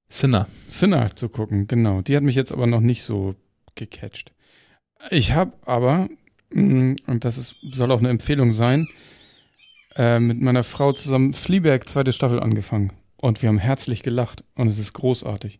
Sinner. 0.09 0.47
Sinner 0.67 1.15
zu 1.15 1.29
gucken, 1.29 1.67
genau. 1.67 2.01
Die 2.01 2.15
hat 2.15 2.23
mich 2.23 2.35
jetzt 2.35 2.51
aber 2.51 2.67
noch 2.67 2.81
nicht 2.81 3.03
so 3.03 3.35
gecatcht. 3.75 4.33
Ich 5.09 5.33
habe 5.33 5.53
aber, 5.65 6.09
mh, 6.51 6.95
und 7.07 7.23
das 7.23 7.37
ist, 7.37 7.55
soll 7.61 7.91
auch 7.91 7.99
eine 7.99 8.09
Empfehlung 8.09 8.51
sein, 8.51 8.87
äh, 9.95 10.19
mit 10.19 10.41
meiner 10.41 10.63
Frau 10.63 10.91
zusammen 10.93 11.33
Fleabag 11.33 11.87
zweite 11.87 12.11
Staffel 12.11 12.39
angefangen. 12.39 12.91
Und 13.17 13.41
wir 13.41 13.49
haben 13.49 13.59
herzlich 13.59 14.03
gelacht. 14.03 14.43
Und 14.55 14.67
es 14.67 14.79
ist 14.79 14.93
großartig. 14.93 15.59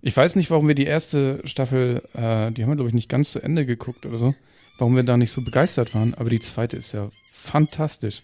Ich 0.00 0.16
weiß 0.16 0.36
nicht, 0.36 0.50
warum 0.50 0.68
wir 0.68 0.74
die 0.74 0.86
erste 0.86 1.40
Staffel, 1.44 2.02
äh, 2.14 2.50
die 2.52 2.62
haben 2.62 2.70
wir, 2.70 2.76
glaube 2.76 2.88
ich, 2.88 2.94
nicht 2.94 3.08
ganz 3.08 3.32
zu 3.32 3.40
Ende 3.40 3.66
geguckt 3.66 4.06
oder 4.06 4.18
so, 4.18 4.34
warum 4.78 4.96
wir 4.96 5.02
da 5.02 5.16
nicht 5.16 5.30
so 5.30 5.42
begeistert 5.42 5.94
waren. 5.94 6.14
Aber 6.14 6.30
die 6.30 6.40
zweite 6.40 6.76
ist 6.76 6.92
ja 6.92 7.10
fantastisch. 7.30 8.22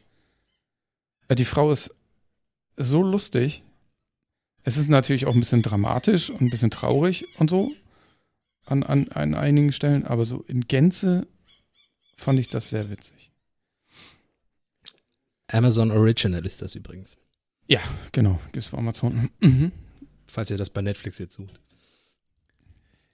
Äh, 1.29 1.35
die 1.35 1.45
Frau 1.45 1.70
ist 1.70 1.95
so 2.77 3.03
lustig. 3.03 3.62
Es 4.65 4.77
ist 4.77 4.89
natürlich 4.89 5.27
auch 5.27 5.35
ein 5.35 5.41
bisschen 5.41 5.62
dramatisch 5.62 6.31
und 6.31 6.41
ein 6.41 6.51
bisschen 6.51 6.70
traurig 6.70 7.27
und 7.39 7.51
so 7.51 7.73
an, 8.65 8.83
an, 8.83 9.09
an 9.09 9.35
einigen 9.35 9.73
Stellen, 9.73 10.07
aber 10.07 10.24
so 10.24 10.43
in 10.47 10.66
Gänze 10.69 11.27
fand 12.16 12.39
ich 12.39 12.49
das 12.49 12.69
sehr 12.69 12.91
witzig. 12.91 13.33
Amazon 15.49 15.91
Original 15.91 16.45
ist 16.47 16.62
das 16.62 16.74
übrigens. 16.74 17.16
Genau, 18.12 18.39
gibt's 18.53 18.69
bei 18.69 18.79
Amazon. 18.79 19.31
Mhm. 19.41 19.73
Falls 20.27 20.51
ihr 20.51 20.57
das 20.57 20.70
bei 20.70 20.81
Netflix 20.81 21.19
jetzt 21.19 21.35
sucht. 21.35 21.61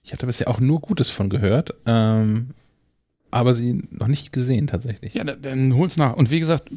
Ich 0.03 0.13
hatte 0.13 0.25
bisher 0.25 0.47
auch 0.47 0.59
nur 0.59 0.79
Gutes 0.79 1.09
von 1.09 1.29
gehört, 1.29 1.75
ähm, 1.85 2.53
aber 3.31 3.53
sie 3.53 3.81
noch 3.91 4.07
nicht 4.07 4.31
gesehen 4.31 4.67
tatsächlich. 4.67 5.13
Ja, 5.13 5.23
dann, 5.23 5.41
dann 5.41 5.75
hol's 5.75 5.97
nach. 5.97 6.15
Und 6.15 6.31
wie 6.31 6.39
gesagt, 6.39 6.69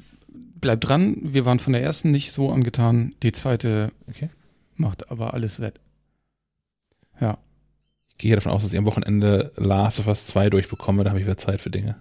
bleibt 0.61 0.87
dran. 0.89 1.17
Wir 1.23 1.45
waren 1.45 1.59
von 1.59 1.73
der 1.73 1.83
ersten 1.83 2.11
nicht 2.11 2.33
so 2.33 2.51
angetan. 2.51 3.15
Die 3.23 3.33
zweite 3.33 3.93
Okay. 4.09 4.29
macht 4.77 5.11
aber 5.11 5.35
alles 5.35 5.61
wett. 5.61 5.81
Ich 8.09 8.19
gehe 8.19 8.35
davon 8.37 8.53
aus, 8.53 8.63
dass 8.63 8.73
ich 8.73 8.79
am 8.79 8.85
Wochenende 8.87 9.53
Last 9.57 9.99
of 9.99 10.07
Us 10.07 10.27
2 10.27 10.51
durchbekomme, 10.51 11.03
da 11.03 11.11
habe 11.11 11.19
ich 11.21 11.27
wieder 11.27 11.39
Zeit 11.39 11.61
für 11.61 11.71
Dinge. 11.71 11.97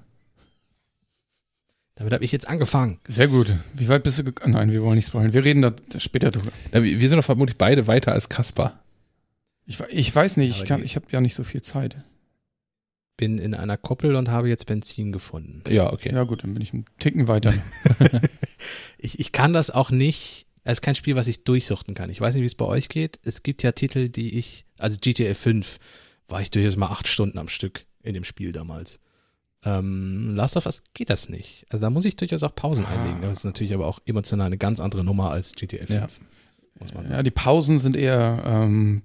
Damit 1.96 2.14
habe 2.14 2.24
ich 2.24 2.32
jetzt 2.32 2.48
angefangen. 2.48 3.00
Sehr 3.08 3.28
gut. 3.28 3.56
Wie 3.74 3.88
weit 3.90 4.04
bist 4.04 4.20
du 4.20 4.24
gegangen? 4.24 4.54
Nein, 4.54 4.72
wir 4.72 4.82
wollen 4.84 4.96
nicht 4.96 5.08
spoilern. 5.08 5.34
Wir 5.34 5.44
reden 5.44 5.62
da 5.62 5.74
später 5.98 6.30
drüber. 6.32 6.52
Ja, 6.74 6.84
wir 6.84 7.10
sind 7.10 7.18
doch 7.18 7.26
vermutlich 7.26 7.58
beide 7.58 7.88
weiter 7.88 8.12
als 8.14 8.30
Kaspar. 8.30 8.80
Ich, 9.66 9.80
we- 9.80 9.88
ich 9.90 10.14
weiß 10.16 10.38
nicht, 10.38 10.50
ich, 10.52 10.58
Aber 10.60 10.68
kann, 10.68 10.80
die- 10.82 10.86
ich 10.86 10.96
habe 10.96 11.06
ja 11.12 11.22
nicht 11.22 11.36
so 11.36 11.44
viel 11.44 11.62
Zeit. 11.62 11.98
Bin 13.22 13.38
in 13.38 13.54
einer 13.54 13.78
Koppel 13.78 14.16
und 14.16 14.30
habe 14.30 14.50
jetzt 14.50 14.66
Benzin 14.66 15.12
gefunden. 15.12 15.62
Ja, 15.70 15.94
okay. 15.94 16.12
Ja 16.12 16.24
gut, 16.24 16.44
dann 16.44 16.54
bin 16.56 16.64
ich 16.64 16.74
einen 16.74 16.86
Ticken 17.00 17.28
weiter. 17.28 17.54
Ich, 18.98 19.20
ich 19.20 19.32
kann 19.32 19.54
das 19.54 19.72
auch 19.72 19.90
nicht. 19.90 20.46
Es 20.64 20.74
ist 20.74 20.82
kein 20.82 20.94
Spiel, 20.96 21.16
was 21.16 21.28
ich 21.28 21.44
durchsuchten 21.44 21.96
kann. 21.96 22.10
Ich 22.12 22.22
weiß 22.22 22.36
nicht, 22.36 22.42
wie 22.44 22.48
es 22.48 22.54
bei 22.56 22.66
euch 22.66 22.88
geht. 22.90 23.20
Es 23.24 23.42
gibt 23.42 23.64
ja 23.64 23.72
Titel, 23.72 24.10
die 24.10 24.38
ich, 24.38 24.66
also 24.78 24.98
GTA 25.02 25.34
5 25.34 25.78
war 26.28 26.42
ich 26.42 26.52
durchaus 26.52 26.76
mal 26.76 26.88
acht 26.88 27.08
Stunden 27.08 27.40
am 27.40 27.48
Stück 27.48 27.86
in 28.04 28.14
dem 28.14 28.24
Spiel 28.24 28.52
damals. 28.52 29.00
Ähm, 29.64 30.36
Last 30.36 30.58
of 30.58 30.68
Us 30.68 30.84
geht 30.94 31.10
das 31.10 31.30
nicht. 31.30 31.66
Also 31.70 31.82
da 31.82 31.90
muss 31.90 32.06
ich 32.06 32.16
durchaus 32.16 32.44
auch 32.44 32.54
Pausen 32.56 32.86
Ah. 32.86 32.90
einlegen. 32.90 33.22
Das 33.24 33.40
ist 33.40 33.44
natürlich 33.44 33.74
aber 33.74 33.88
auch 33.88 34.00
emotional 34.06 34.46
eine 34.48 34.58
ganz 34.60 34.80
andere 34.80 35.04
Nummer 35.04 35.32
als 35.32 35.54
GTA 35.54 35.78
5. 35.86 35.90
Ja. 35.90 36.08
Muss 36.80 36.94
man 36.94 37.10
Ja, 37.10 37.24
die 37.24 37.32
Pausen 37.32 37.80
sind 37.80 37.96
eher 37.96 38.44
ähm, 38.46 39.02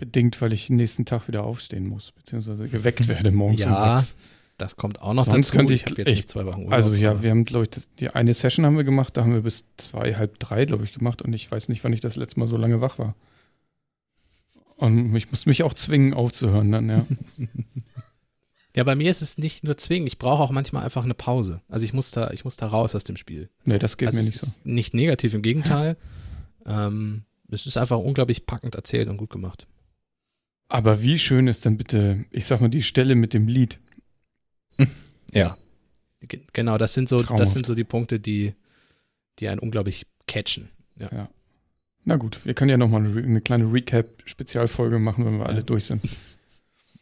bedingt, 0.00 0.40
weil 0.42 0.52
ich 0.52 0.66
den 0.66 0.76
nächsten 0.76 1.04
Tag 1.04 1.28
wieder 1.28 1.44
aufstehen 1.44 1.86
muss, 1.88 2.10
beziehungsweise 2.12 2.66
geweckt 2.68 3.06
werde 3.08 3.30
morgens 3.30 3.60
Ja. 3.62 3.92
um 3.92 3.98
sechs. 3.98 4.16
Das 4.58 4.76
kommt 4.76 5.00
auch 5.00 5.14
noch 5.14 5.24
Sonst 5.24 5.48
dazu. 5.50 5.56
könnte 5.58 5.72
ich- 5.74 5.84
habe 5.86 5.94
jetzt 5.98 6.08
ich- 6.08 6.16
nicht 6.16 6.28
zwei 6.28 6.44
Wochen 6.44 6.58
Urlaub. 6.64 6.72
Also 6.72 6.92
ja, 6.92 7.12
aber- 7.12 7.22
wir 7.22 7.30
haben, 7.30 7.44
glaube 7.44 7.64
ich, 7.64 7.70
das, 7.70 7.88
die 7.98 8.10
eine 8.10 8.34
Session 8.34 8.66
haben 8.66 8.76
wir 8.76 8.84
gemacht, 8.84 9.16
da 9.16 9.22
haben 9.22 9.32
wir 9.32 9.40
bis 9.42 9.64
zwei, 9.78 10.14
halb 10.16 10.38
drei, 10.38 10.64
glaube 10.66 10.84
ich, 10.84 10.92
gemacht 10.92 11.22
und 11.22 11.32
ich 11.32 11.50
weiß 11.50 11.68
nicht, 11.70 11.82
wann 11.84 11.92
ich 11.92 12.00
das 12.00 12.16
letzte 12.16 12.40
Mal 12.40 12.46
so 12.46 12.56
lange 12.56 12.80
wach 12.80 12.98
war. 12.98 13.14
Und 14.76 15.14
ich 15.14 15.30
muss 15.30 15.46
mich 15.46 15.62
auch 15.62 15.74
zwingen, 15.74 16.14
aufzuhören 16.14 16.72
dann, 16.72 16.88
ja. 16.88 17.06
Ja, 18.76 18.84
bei 18.84 18.94
mir 18.94 19.10
ist 19.10 19.20
es 19.20 19.36
nicht 19.36 19.64
nur 19.64 19.76
zwingend. 19.76 20.06
Ich 20.06 20.16
brauche 20.18 20.40
auch 20.44 20.52
manchmal 20.52 20.84
einfach 20.84 21.02
eine 21.02 21.12
Pause. 21.14 21.60
Also 21.68 21.84
ich 21.84 21.92
muss 21.92 22.12
da, 22.12 22.30
ich 22.30 22.44
muss 22.44 22.56
da 22.56 22.68
raus 22.68 22.94
aus 22.94 23.02
dem 23.02 23.16
Spiel. 23.16 23.50
nee, 23.64 23.78
das 23.80 23.96
geht 23.96 24.06
also 24.06 24.18
mir 24.20 24.24
nicht 24.24 24.38
so. 24.38 24.46
ist 24.46 24.64
nicht 24.64 24.94
negativ, 24.94 25.34
im 25.34 25.42
Gegenteil. 25.42 25.96
ähm, 26.66 27.24
es 27.50 27.66
ist 27.66 27.76
einfach 27.76 27.98
unglaublich 27.98 28.46
packend 28.46 28.76
erzählt 28.76 29.08
und 29.08 29.16
gut 29.16 29.30
gemacht. 29.30 29.66
Aber 30.70 31.02
wie 31.02 31.18
schön 31.18 31.46
ist 31.48 31.64
denn 31.64 31.76
bitte, 31.76 32.24
ich 32.30 32.46
sag 32.46 32.60
mal, 32.60 32.70
die 32.70 32.82
Stelle 32.82 33.14
mit 33.14 33.34
dem 33.34 33.46
Lied. 33.48 33.78
Ja. 35.32 35.56
Ge- 36.22 36.40
Genau, 36.52 36.76
das 36.76 36.94
sind 36.94 37.08
so, 37.08 37.18
Traumhaft. 37.18 37.40
das 37.40 37.52
sind 37.52 37.64
so 37.66 37.74
die 37.76 37.84
Punkte, 37.84 38.18
die, 38.18 38.52
die 39.38 39.48
einen 39.48 39.60
unglaublich 39.60 40.06
catchen. 40.26 40.70
Ja. 40.98 41.28
Na 42.04 42.16
gut, 42.16 42.44
wir 42.44 42.54
können 42.54 42.70
ja 42.70 42.76
nochmal 42.76 43.04
eine, 43.04 43.22
eine 43.22 43.40
kleine 43.40 43.72
Recap-Spezialfolge 43.72 44.98
machen, 44.98 45.24
wenn 45.24 45.38
wir 45.38 45.46
alle 45.46 45.60
Ja. 45.60 45.66
durch 45.66 45.84
sind. 45.84 46.02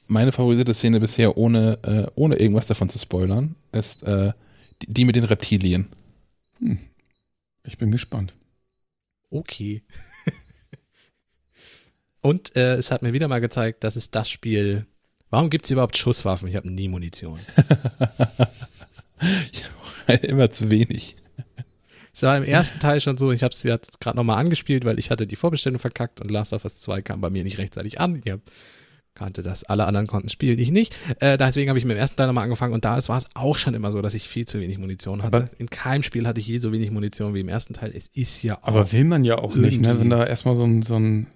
Meine 0.08 0.30
favorisierte 0.32 0.74
Szene 0.74 1.00
bisher, 1.00 1.38
ohne, 1.38 1.78
äh, 1.84 2.10
ohne 2.16 2.36
irgendwas 2.36 2.66
davon 2.66 2.88
zu 2.90 2.98
spoilern, 2.98 3.56
ist 3.72 4.02
äh, 4.02 4.32
die, 4.82 4.92
die 4.92 5.04
mit 5.06 5.16
den 5.16 5.24
Reptilien. 5.24 5.86
Hm. 6.58 6.78
Ich 7.64 7.78
bin 7.78 7.90
gespannt. 7.90 8.34
Okay. 9.30 9.82
Und 12.20 12.56
äh, 12.56 12.74
es 12.76 12.90
hat 12.90 13.02
mir 13.02 13.12
wieder 13.12 13.28
mal 13.28 13.40
gezeigt, 13.40 13.84
dass 13.84 13.96
es 13.96 14.10
das 14.10 14.28
Spiel. 14.30 14.86
Warum 15.30 15.50
gibt 15.50 15.66
es 15.66 15.70
überhaupt 15.70 15.96
Schusswaffen? 15.96 16.48
Ich 16.48 16.56
habe 16.56 16.70
nie 16.70 16.88
Munition. 16.88 17.38
ich 19.52 19.64
habe 20.08 20.26
immer 20.26 20.50
zu 20.50 20.70
wenig. 20.70 21.16
Es 22.14 22.22
war 22.22 22.36
im 22.36 22.44
ersten 22.44 22.80
Teil 22.80 23.00
schon 23.00 23.16
so, 23.18 23.30
ich 23.30 23.42
habe 23.42 23.52
es 23.52 23.62
jetzt 23.62 24.00
gerade 24.00 24.16
nochmal 24.16 24.38
angespielt, 24.38 24.84
weil 24.84 24.98
ich 24.98 25.10
hatte 25.10 25.26
die 25.26 25.36
Vorbestellung 25.36 25.78
verkackt 25.78 26.20
und 26.20 26.30
Last 26.30 26.52
of 26.52 26.64
Us 26.64 26.80
2 26.80 27.02
kam 27.02 27.20
bei 27.20 27.30
mir 27.30 27.44
nicht 27.44 27.58
rechtzeitig 27.58 28.00
an. 28.00 28.20
Ich 28.24 28.32
hab, 28.32 28.40
kannte 29.14 29.42
das, 29.42 29.62
alle 29.64 29.84
anderen 29.84 30.06
konnten 30.08 30.28
spielen, 30.28 30.58
ich 30.58 30.70
nicht. 30.72 30.96
Äh, 31.20 31.38
deswegen 31.38 31.68
habe 31.68 31.78
ich 31.78 31.84
mit 31.84 31.96
dem 31.96 32.00
ersten 32.00 32.16
Teil 32.16 32.26
nochmal 32.26 32.44
angefangen 32.44 32.72
und 32.72 32.84
da 32.84 32.92
war 33.08 33.18
es 33.18 33.26
auch 33.34 33.56
schon 33.56 33.74
immer 33.74 33.92
so, 33.92 34.02
dass 34.02 34.14
ich 34.14 34.26
viel 34.28 34.46
zu 34.46 34.58
wenig 34.60 34.78
Munition 34.78 35.22
hatte. 35.22 35.36
Aber- 35.36 35.50
In 35.58 35.70
keinem 35.70 36.02
Spiel 36.02 36.26
hatte 36.26 36.40
ich 36.40 36.46
je 36.48 36.58
so 36.58 36.72
wenig 36.72 36.90
Munition 36.90 37.34
wie 37.34 37.40
im 37.40 37.48
ersten 37.48 37.74
Teil. 37.74 37.92
Es 37.94 38.08
ist 38.08 38.42
ja 38.42 38.58
auch. 38.58 38.66
Aber 38.68 38.90
will 38.92 39.04
man 39.04 39.24
ja 39.24 39.38
auch 39.38 39.54
nicht, 39.54 39.80
ne? 39.80 40.00
Wenn 40.00 40.10
da 40.10 40.24
erstmal 40.24 40.54
so 40.56 40.64
ein, 40.64 40.82
so 40.82 40.96
ein, 40.96 41.28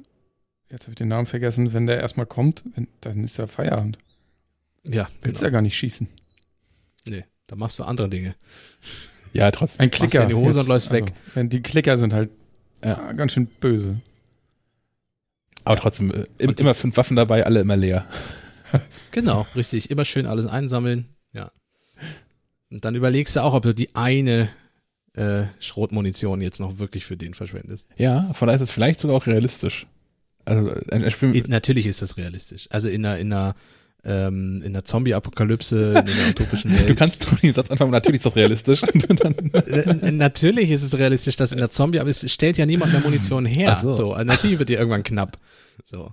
jetzt 0.73 0.83
habe 0.85 0.93
ich 0.93 0.97
den 0.97 1.09
Namen 1.09 1.27
vergessen, 1.27 1.73
wenn 1.73 1.87
der 1.87 2.01
erstmal 2.01 2.27
kommt, 2.27 2.65
wenn, 2.75 2.89
dann 3.01 3.23
ist 3.25 3.37
ja 3.37 3.47
Feierabend. 3.47 3.99
ja, 4.85 5.09
Willst 5.23 5.39
genau. 5.39 5.49
ja 5.49 5.51
gar 5.51 5.63
nicht 5.63 5.77
schießen. 5.77 6.09
Nee, 7.09 7.25
da 7.47 7.57
machst 7.57 7.79
du 7.79 7.85
andere 7.85 8.09
Dinge. 8.09 8.35
Ja, 9.33 9.51
trotzdem. 9.51 9.85
Ein 9.85 9.91
Klicker. 9.91 10.23
in 10.25 10.29
die 10.29 10.35
Hose 10.35 10.61
und 10.61 10.69
läufst 10.69 10.91
weg. 10.91 11.13
Wenn 11.35 11.49
die 11.49 11.63
Klicker 11.63 11.97
sind 11.97 12.13
halt 12.13 12.31
Ja. 12.85 12.99
ah, 12.99 13.13
ganz 13.13 13.33
schön 13.33 13.47
böse. 13.47 14.01
Aber 15.65 15.77
trotzdem, 15.77 16.11
äh, 16.13 16.27
im- 16.39 16.55
immer 16.57 16.75
fünf 16.75 16.97
Waffen 16.97 17.17
dabei, 17.17 17.47
alle 17.47 17.61
immer 17.61 17.77
leer. 17.77 18.07
Genau, 19.11 19.47
richtig. 19.55 19.91
Immer 19.91 20.07
schön 20.07 20.25
alles 20.27 20.47
einsammeln. 20.47 21.05
Ja. 21.35 21.53
Und 22.71 22.87
dann 22.87 22.95
überlegst 22.95 23.37
du 23.37 23.41
auch, 23.43 23.53
ob 23.53 23.63
du 23.65 23.75
die 23.75 23.95
eine 23.95 24.49
äh, 25.13 25.43
Schrotmunition 25.61 26.41
jetzt 26.41 26.59
noch 26.59 26.79
wirklich 26.79 27.05
für 27.05 27.19
den 27.19 27.35
verschwendest. 27.35 27.87
Ja, 27.99 28.33
von 28.33 28.47
daher 28.49 28.57
ist 28.57 28.71
es 28.71 28.71
vielleicht 28.71 28.99
sogar 29.01 29.19
auch 29.19 29.27
realistisch. 29.27 29.87
Also 30.45 30.73
ein, 30.91 31.05
ein 31.05 31.11
Spiel, 31.11 31.45
Natürlich 31.49 31.87
ist 31.87 32.03
das 32.03 32.17
realistisch. 32.17 32.69
Also 32.71 32.89
in 32.89 33.05
einer, 33.05 33.19
in 33.19 33.33
einer, 33.33 33.55
ähm, 34.05 34.63
in 34.63 34.75
einer 34.75 34.85
Zombie-Apokalypse, 34.85 35.91
in 35.91 35.97
einer 35.97 36.09
utopischen 36.31 36.73
Welt. 36.73 36.91
du 36.91 36.95
kannst 36.95 37.25
doch 37.25 37.39
den 37.39 37.55
Satz 37.55 37.71
anfangen, 37.71 37.93
natürlich 37.93 38.21
ist 38.21 38.27
es 38.27 38.31
doch 38.31 38.37
realistisch. 38.37 38.83
Natürlich 40.13 40.71
ist 40.71 40.83
es 40.83 40.99
realistisch, 40.99 41.37
dass 41.37 41.53
in 41.53 41.59
der 41.59 41.71
Zombie, 41.71 42.01
aber 42.01 42.11
es 42.11 42.31
stellt 42.31 42.59
ja 42.59 42.67
niemand 42.67 42.93
mehr 42.93 43.01
Munition 43.03 43.47
her. 43.47 43.79
So. 43.81 43.93
so. 43.93 44.13
also 44.13 44.27
natürlich 44.27 44.59
wird 44.59 44.69
die 44.69 44.75
irgendwann 44.75 45.05
knapp. 45.05 45.39
So. 45.85 46.13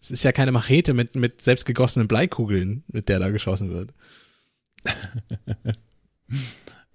Es 0.00 0.10
ist 0.10 0.24
ja 0.24 0.32
keine 0.32 0.52
Machete 0.52 0.94
mit, 0.94 1.14
mit 1.14 1.42
selbstgegossenen 1.42 2.08
Bleikugeln, 2.08 2.82
mit 2.88 3.08
der 3.08 3.20
da 3.20 3.30
geschossen 3.30 3.70
wird. 3.70 3.94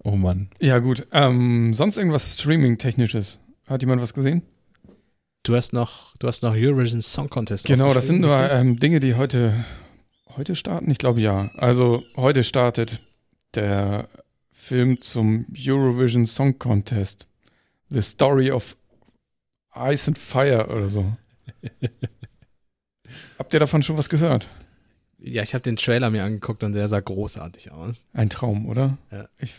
oh 0.04 0.16
Mann. 0.16 0.50
Ja, 0.60 0.78
gut. 0.78 1.06
Ähm, 1.12 1.72
sonst 1.72 1.96
irgendwas 1.96 2.34
Streaming-Technisches? 2.34 3.40
Hat 3.66 3.82
jemand 3.82 4.02
was 4.02 4.14
gesehen? 4.14 4.42
Du 5.42 5.56
hast 5.56 5.72
noch, 5.72 6.16
du 6.18 6.26
hast 6.26 6.42
noch 6.42 6.54
Eurovision 6.54 7.00
Song 7.00 7.30
Contest. 7.30 7.64
Genau, 7.64 7.94
das 7.94 8.06
sind 8.06 8.20
nur 8.20 8.50
ähm, 8.50 8.78
Dinge, 8.78 9.00
die 9.00 9.14
heute, 9.14 9.64
heute 10.36 10.56
starten. 10.56 10.90
Ich 10.90 10.98
glaube 10.98 11.20
ja. 11.20 11.50
Also 11.56 12.02
heute 12.16 12.44
startet 12.44 13.00
der 13.54 14.08
Film 14.52 15.00
zum 15.00 15.46
Eurovision 15.56 16.26
Song 16.26 16.58
Contest. 16.58 17.26
The 17.90 18.02
Story 18.02 18.50
of 18.50 18.76
Ice 19.74 20.08
and 20.08 20.18
Fire 20.18 20.66
oder 20.68 20.88
so. 20.88 21.16
Habt 23.38 23.54
ihr 23.54 23.60
davon 23.60 23.82
schon 23.82 23.96
was 23.96 24.10
gehört? 24.10 24.48
Ja, 25.20 25.42
ich 25.42 25.52
habe 25.54 25.62
den 25.62 25.76
Trailer 25.76 26.10
mir 26.10 26.22
angeguckt 26.24 26.62
und 26.62 26.72
der 26.74 26.86
sah 26.88 27.00
großartig 27.00 27.72
aus. 27.72 27.96
Ein 28.12 28.30
Traum, 28.30 28.66
oder? 28.66 28.98
Ja. 29.10 29.28
Ich, 29.40 29.54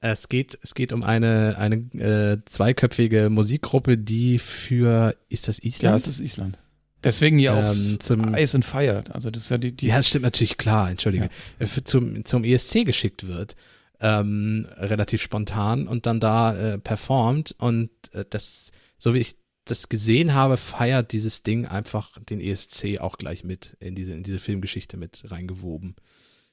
Es 0.00 0.28
geht, 0.28 0.58
es 0.62 0.74
geht 0.74 0.92
um 0.92 1.02
eine, 1.04 1.56
eine 1.58 1.76
äh, 2.00 2.38
zweiköpfige 2.44 3.30
Musikgruppe, 3.30 3.96
die 3.96 4.38
für, 4.40 5.14
ist 5.28 5.46
das 5.48 5.60
Island? 5.60 5.82
ja, 5.82 5.94
es 5.94 6.08
ist 6.08 6.20
Island. 6.20 6.58
Deswegen 7.04 7.38
ja 7.38 7.52
auch 7.52 7.70
Ähm, 7.70 8.00
zum- 8.00 8.34
Ice 8.34 8.56
and 8.56 8.64
Fire. 8.64 9.02
Also 9.10 9.30
das 9.30 9.42
ist 9.44 9.50
ja 9.50 9.58
die, 9.58 9.72
die 9.72 9.86
ja, 9.88 9.96
das 9.98 10.08
stimmt 10.08 10.24
natürlich 10.24 10.56
klar, 10.56 10.90
entschuldige. 10.90 11.28
Äh, 11.58 11.66
Für, 11.66 11.84
zum, 11.84 12.24
zum 12.24 12.42
ESC 12.44 12.84
geschickt 12.84 13.26
wird. 13.28 13.54
Ähm, 14.00 14.66
relativ 14.78 15.22
spontan 15.22 15.86
und 15.86 16.06
dann 16.06 16.18
da 16.18 16.56
äh, 16.56 16.78
performt 16.78 17.54
und 17.58 17.90
äh, 18.12 18.24
das, 18.28 18.72
so 18.98 19.14
wie 19.14 19.18
ich 19.18 19.36
das 19.64 19.88
gesehen 19.88 20.34
habe, 20.34 20.56
feiert 20.56 21.12
dieses 21.12 21.42
Ding 21.42 21.66
einfach 21.66 22.18
den 22.18 22.40
ESC 22.40 22.98
auch 23.00 23.16
gleich 23.16 23.44
mit 23.44 23.76
in 23.80 23.94
diese, 23.94 24.12
in 24.12 24.22
diese 24.22 24.38
Filmgeschichte 24.38 24.96
mit 24.96 25.24
reingewoben. 25.30 25.96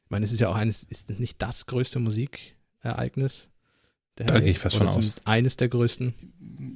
Ich 0.05 0.09
meine, 0.09 0.25
es 0.25 0.31
ist 0.31 0.39
ja 0.39 0.49
auch 0.49 0.55
eines, 0.55 0.83
ist 0.83 1.09
es 1.09 1.19
nicht 1.19 1.41
das 1.41 1.65
größte 1.65 1.99
Musikereignis? 1.99 3.51
Der 4.17 4.25
Da 4.25 4.39
gehe 4.39 4.51
ich 4.51 4.59
fast 4.59 4.77
von 4.77 4.87
aus. 4.87 5.21
Eines 5.25 5.57
der 5.57 5.69
größten. 5.69 6.13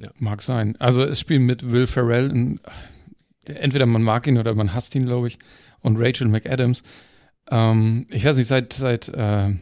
Ja. 0.00 0.10
Mag 0.18 0.42
sein. 0.42 0.76
Also 0.78 1.04
es 1.04 1.20
spielen 1.20 1.42
mit 1.42 1.70
Will 1.70 1.86
Ferrell, 1.86 2.58
der, 3.46 3.62
entweder 3.62 3.86
man 3.86 4.02
mag 4.02 4.26
ihn 4.26 4.38
oder 4.38 4.54
man 4.54 4.74
hasst 4.74 4.94
ihn, 4.94 5.06
glaube 5.06 5.28
ich, 5.28 5.38
und 5.80 5.96
Rachel 5.98 6.28
McAdams. 6.28 6.82
Ähm, 7.50 8.06
ich 8.10 8.24
weiß 8.24 8.36
nicht, 8.36 8.48
seit, 8.48 8.72
seit 8.72 9.08
äh, 9.08 9.54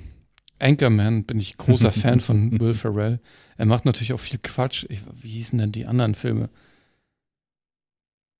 Anchorman 0.58 1.24
bin 1.24 1.38
ich 1.38 1.56
großer 1.56 1.92
Fan 1.92 2.20
von 2.20 2.58
Will 2.60 2.74
Ferrell. 2.74 3.20
Er 3.56 3.66
macht 3.66 3.84
natürlich 3.84 4.12
auch 4.12 4.20
viel 4.20 4.38
Quatsch. 4.42 4.86
Ich, 4.88 5.00
wie 5.20 5.30
hießen 5.30 5.58
denn 5.58 5.72
die 5.72 5.86
anderen 5.86 6.14
Filme? 6.14 6.48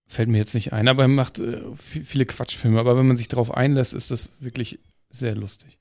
Fällt 0.07 0.29
mir 0.29 0.39
jetzt 0.39 0.55
nicht 0.55 0.73
ein, 0.73 0.87
aber 0.89 1.03
er 1.05 1.09
macht 1.09 1.39
äh, 1.39 1.63
viel- 1.75 2.05
viele 2.05 2.27
Quatschfilme. 2.27 2.79
Aber 2.79 2.97
wenn 2.97 3.07
man 3.09 3.17
sich 3.17 3.29
darauf 3.29 3.53
einlässt, 3.53 3.95
ist 3.95 4.11
das 4.11 4.31
wirklich 4.41 4.79
sehr 5.11 5.35
lustig. 5.35 5.79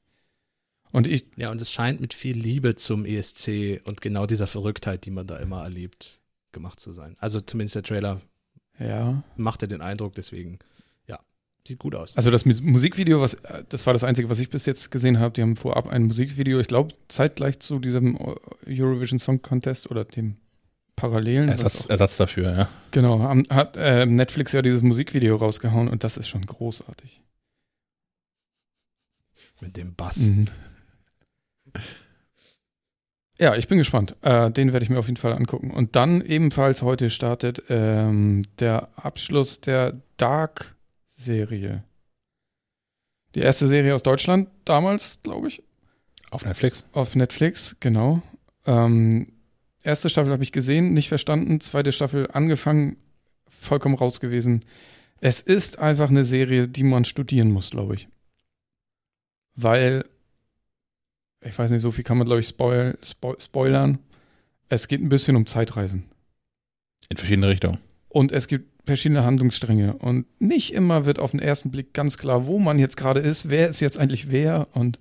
Und 0.91 1.07
ich, 1.07 1.25
Ja, 1.37 1.51
und 1.51 1.59
es 1.61 1.71
scheint 1.71 1.99
mit 2.01 2.13
viel 2.13 2.37
Liebe 2.37 2.75
zum 2.75 3.05
ESC 3.05 3.81
und 3.85 3.99
genau 4.01 4.25
dieser 4.27 4.47
Verrücktheit, 4.47 5.05
die 5.05 5.11
man 5.11 5.27
da 5.27 5.37
immer 5.37 5.63
erlebt, 5.63 6.21
gemacht 6.51 6.79
zu 6.79 6.93
sein. 6.93 7.15
Also 7.19 7.41
zumindest 7.41 7.75
der 7.75 7.83
Trailer 7.83 8.21
ja, 8.79 9.23
machte 9.35 9.67
den 9.67 9.81
Eindruck, 9.81 10.13
deswegen, 10.15 10.59
ja, 11.07 11.19
sieht 11.67 11.79
gut 11.79 11.95
aus. 11.95 12.15
Also 12.15 12.31
das 12.31 12.45
Mus- 12.45 12.61
Musikvideo, 12.61 13.21
was 13.21 13.33
äh, 13.35 13.63
das 13.69 13.85
war 13.85 13.93
das 13.93 14.03
einzige, 14.03 14.29
was 14.29 14.39
ich 14.39 14.49
bis 14.49 14.65
jetzt 14.65 14.89
gesehen 14.91 15.19
habe. 15.19 15.33
Die 15.33 15.41
haben 15.41 15.55
vorab 15.55 15.87
ein 15.87 16.03
Musikvideo, 16.03 16.59
ich 16.59 16.67
glaube, 16.67 16.93
zeitgleich 17.07 17.59
zu 17.59 17.79
diesem 17.79 18.17
Eurovision 18.67 19.19
Song 19.19 19.41
Contest 19.41 19.89
oder 19.91 20.05
dem 20.05 20.37
Parallelen. 20.95 21.49
Ersatz, 21.49 21.85
Ersatz 21.85 22.17
dafür, 22.17 22.57
ja. 22.57 22.69
genau, 22.91 23.19
haben, 23.19 23.45
hat 23.49 23.77
äh, 23.77 24.05
Netflix 24.05 24.51
ja 24.51 24.61
dieses 24.61 24.81
Musikvideo 24.81 25.35
rausgehauen 25.35 25.87
und 25.87 26.03
das 26.03 26.17
ist 26.17 26.27
schon 26.27 26.45
großartig. 26.45 27.21
Mit 29.59 29.77
dem 29.77 29.95
Bass. 29.95 30.17
Mhm. 30.17 30.45
Ja, 33.39 33.55
ich 33.55 33.67
bin 33.67 33.77
gespannt. 33.77 34.15
Äh, 34.21 34.51
den 34.51 34.73
werde 34.73 34.83
ich 34.83 34.89
mir 34.89 34.99
auf 34.99 35.07
jeden 35.07 35.17
Fall 35.17 35.33
angucken. 35.33 35.71
Und 35.71 35.95
dann 35.95 36.21
ebenfalls 36.21 36.81
heute 36.81 37.09
startet 37.09 37.63
ähm, 37.69 38.43
der 38.59 38.89
Abschluss 38.95 39.59
der 39.59 39.99
Dark-Serie. 40.17 41.83
Die 43.35 43.39
erste 43.39 43.67
Serie 43.67 43.95
aus 43.95 44.03
Deutschland 44.03 44.49
damals, 44.65 45.19
glaube 45.23 45.47
ich. 45.47 45.63
Auf 46.29 46.45
Netflix. 46.45 46.83
Auf 46.93 47.15
Netflix, 47.15 47.75
genau. 47.79 48.21
Ähm, 48.65 49.32
erste 49.83 50.09
Staffel 50.09 50.31
habe 50.33 50.43
ich 50.43 50.51
gesehen, 50.51 50.93
nicht 50.93 51.09
verstanden. 51.09 51.61
Zweite 51.61 51.91
Staffel 51.91 52.29
angefangen, 52.31 52.97
vollkommen 53.47 53.95
raus 53.95 54.19
gewesen. 54.19 54.63
Es 55.19 55.39
ist 55.39 55.79
einfach 55.79 56.09
eine 56.09 56.25
Serie, 56.25 56.67
die 56.67 56.83
man 56.83 57.05
studieren 57.05 57.51
muss, 57.51 57.69
glaube 57.69 57.95
ich. 57.95 58.07
Weil, 59.55 60.03
ich 61.45 61.57
weiß 61.57 61.71
nicht, 61.71 61.81
so 61.81 61.91
viel 61.91 62.03
kann 62.03 62.17
man, 62.17 62.25
glaube 62.25 62.41
ich, 62.41 62.47
spoil, 62.47 62.97
spo 63.03 63.35
spoilern. 63.39 63.99
Es 64.69 64.87
geht 64.87 65.01
ein 65.01 65.09
bisschen 65.09 65.35
um 65.35 65.45
Zeitreisen. 65.45 66.03
In 67.09 67.17
verschiedene 67.17 67.47
Richtungen. 67.47 67.77
Und 68.09 68.31
es 68.31 68.47
gibt 68.47 68.73
verschiedene 68.85 69.23
Handlungsstränge. 69.23 69.93
Und 69.93 70.25
nicht 70.39 70.73
immer 70.73 71.05
wird 71.05 71.19
auf 71.19 71.31
den 71.31 71.39
ersten 71.39 71.71
Blick 71.71 71.93
ganz 71.93 72.17
klar, 72.17 72.47
wo 72.47 72.59
man 72.59 72.79
jetzt 72.79 72.97
gerade 72.97 73.19
ist, 73.19 73.49
wer 73.49 73.69
ist 73.69 73.79
jetzt 73.79 73.97
eigentlich 73.97 74.31
wer. 74.31 74.67
Und 74.71 74.99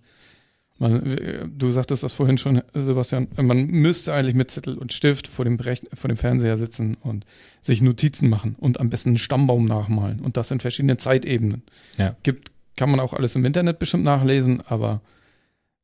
man, 0.78 1.52
du 1.56 1.70
sagtest 1.70 2.02
das 2.02 2.12
vorhin 2.12 2.38
schon, 2.38 2.62
Sebastian, 2.74 3.28
man 3.36 3.66
müsste 3.66 4.12
eigentlich 4.14 4.34
mit 4.34 4.50
Zettel 4.50 4.76
und 4.78 4.92
Stift 4.92 5.28
vor 5.28 5.44
dem, 5.44 5.56
Berechn 5.56 5.86
vor 5.92 6.08
dem 6.08 6.16
Fernseher 6.16 6.56
sitzen 6.56 6.96
und 7.00 7.24
sich 7.60 7.82
Notizen 7.82 8.28
machen 8.28 8.56
und 8.58 8.80
am 8.80 8.90
besten 8.90 9.10
einen 9.10 9.18
Stammbaum 9.18 9.64
nachmalen. 9.64 10.20
Und 10.20 10.36
das 10.36 10.50
in 10.50 10.60
verschiedenen 10.60 10.98
Zeitebenen. 10.98 11.62
Ja. 11.98 12.16
Gibt, 12.22 12.50
kann 12.76 12.90
man 12.90 13.00
auch 13.00 13.12
alles 13.12 13.36
im 13.36 13.44
Internet 13.44 13.78
bestimmt 13.78 14.04
nachlesen, 14.04 14.60
aber 14.66 15.00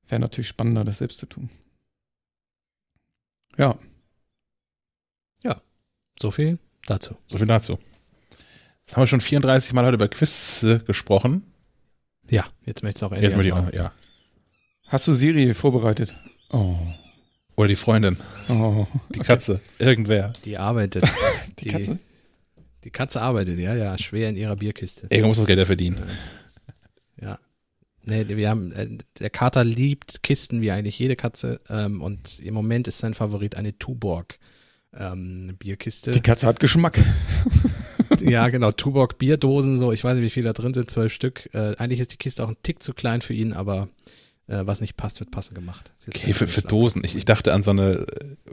wäre 0.09 0.21
natürlich 0.21 0.49
spannender, 0.49 0.85
das 0.85 0.99
selbst 0.99 1.19
zu 1.19 1.27
tun. 1.27 1.51
Ja. 3.57 3.79
So 6.21 6.31
viel 6.31 6.59
dazu. 6.87 7.17
So 7.27 7.39
viel 7.39 7.47
dazu. 7.47 7.79
Jetzt 8.87 8.97
haben 8.97 9.03
wir 9.03 9.07
schon 9.07 9.21
34 9.21 9.73
Mal 9.73 9.85
heute 9.85 9.95
über 9.95 10.09
Quiz 10.09 10.63
äh, 10.63 10.81
gesprochen. 10.81 11.45
Ja, 12.29 12.45
jetzt 12.65 12.83
möchte 12.83 12.99
ich 12.99 13.03
es 13.03 13.03
auch 13.05 13.13
Jetzt 13.13 13.33
endlich 13.33 13.53
möchte 13.53 13.73
ich 13.73 13.79
auch, 13.79 13.85
ja. 13.85 13.93
Hast 14.89 15.07
du 15.07 15.13
Siri 15.13 15.55
vorbereitet? 15.55 16.15
Oh. 16.51 16.77
Oder 17.57 17.69
die 17.69 17.77
Freundin, 17.77 18.17
Oh. 18.49 18.87
die 19.15 19.19
Katze, 19.19 19.61
irgendwer. 19.79 20.33
Die 20.45 20.57
arbeitet. 20.59 21.05
Die 21.59 21.69
Katze? 21.69 21.99
Die 22.85 22.91
Katze 22.91 23.21
arbeitet, 23.21 23.59
ja, 23.59 23.75
ja, 23.75 23.99
schwer 23.99 24.29
in 24.29 24.37
ihrer 24.37 24.55
Bierkiste. 24.55 25.09
Irgendwo 25.11 25.29
muss 25.29 25.37
das 25.39 25.47
Geld 25.47 25.59
ja 25.59 25.65
verdienen. 25.65 25.99
Ja. 27.21 27.41
Nee, 28.05 28.29
wir 28.29 28.49
haben, 28.49 28.71
äh, 28.71 28.87
der 29.19 29.29
Kater 29.29 29.65
liebt 29.65 30.23
Kisten 30.23 30.61
wie 30.61 30.71
eigentlich 30.71 31.01
jede 31.01 31.17
Katze 31.17 31.61
ähm, 31.69 32.01
und 32.01 32.39
im 32.39 32.55
Moment 32.55 32.87
ist 32.87 32.99
sein 32.99 33.13
Favorit 33.13 33.57
eine 33.57 33.77
Tuborg 33.77 34.39
ähm, 34.97 35.57
Bierkiste. 35.59 36.13
Die 36.13 36.21
Katze 36.21 36.47
hat 36.47 36.61
Geschmack. 36.61 36.97
ja, 38.21 38.49
genau, 38.51 38.71
Tuborg 38.71 39.19
Bierdosen, 39.19 39.79
so, 39.79 39.91
ich 39.91 40.05
weiß 40.05 40.15
nicht, 40.15 40.25
wie 40.25 40.31
viel 40.31 40.45
da 40.45 40.53
drin 40.53 40.75
sind, 40.75 40.89
zwölf 40.89 41.13
Stück. 41.13 41.53
Äh, 41.53 41.75
eigentlich 41.77 41.99
ist 41.99 42.13
die 42.13 42.19
Kiste 42.19 42.45
auch 42.45 42.49
ein 42.51 42.57
Tick 42.63 42.85
zu 42.85 42.95
klein 42.95 43.21
für 43.21 43.35
ihn, 43.35 43.53
aber 43.53 43.89
äh, 44.49 44.67
was 44.67 44.81
nicht 44.81 44.97
passt, 44.97 45.21
wird 45.21 45.31
passend 45.31 45.55
gemacht. 45.55 45.93
Okay, 46.09 46.33
für. 46.33 46.63
Dosen. 46.63 47.05
Ich, 47.05 47.15
ich 47.15 47.25
dachte 47.25 47.53
an 47.53 47.63
so 47.63 47.71
eine 47.71 48.07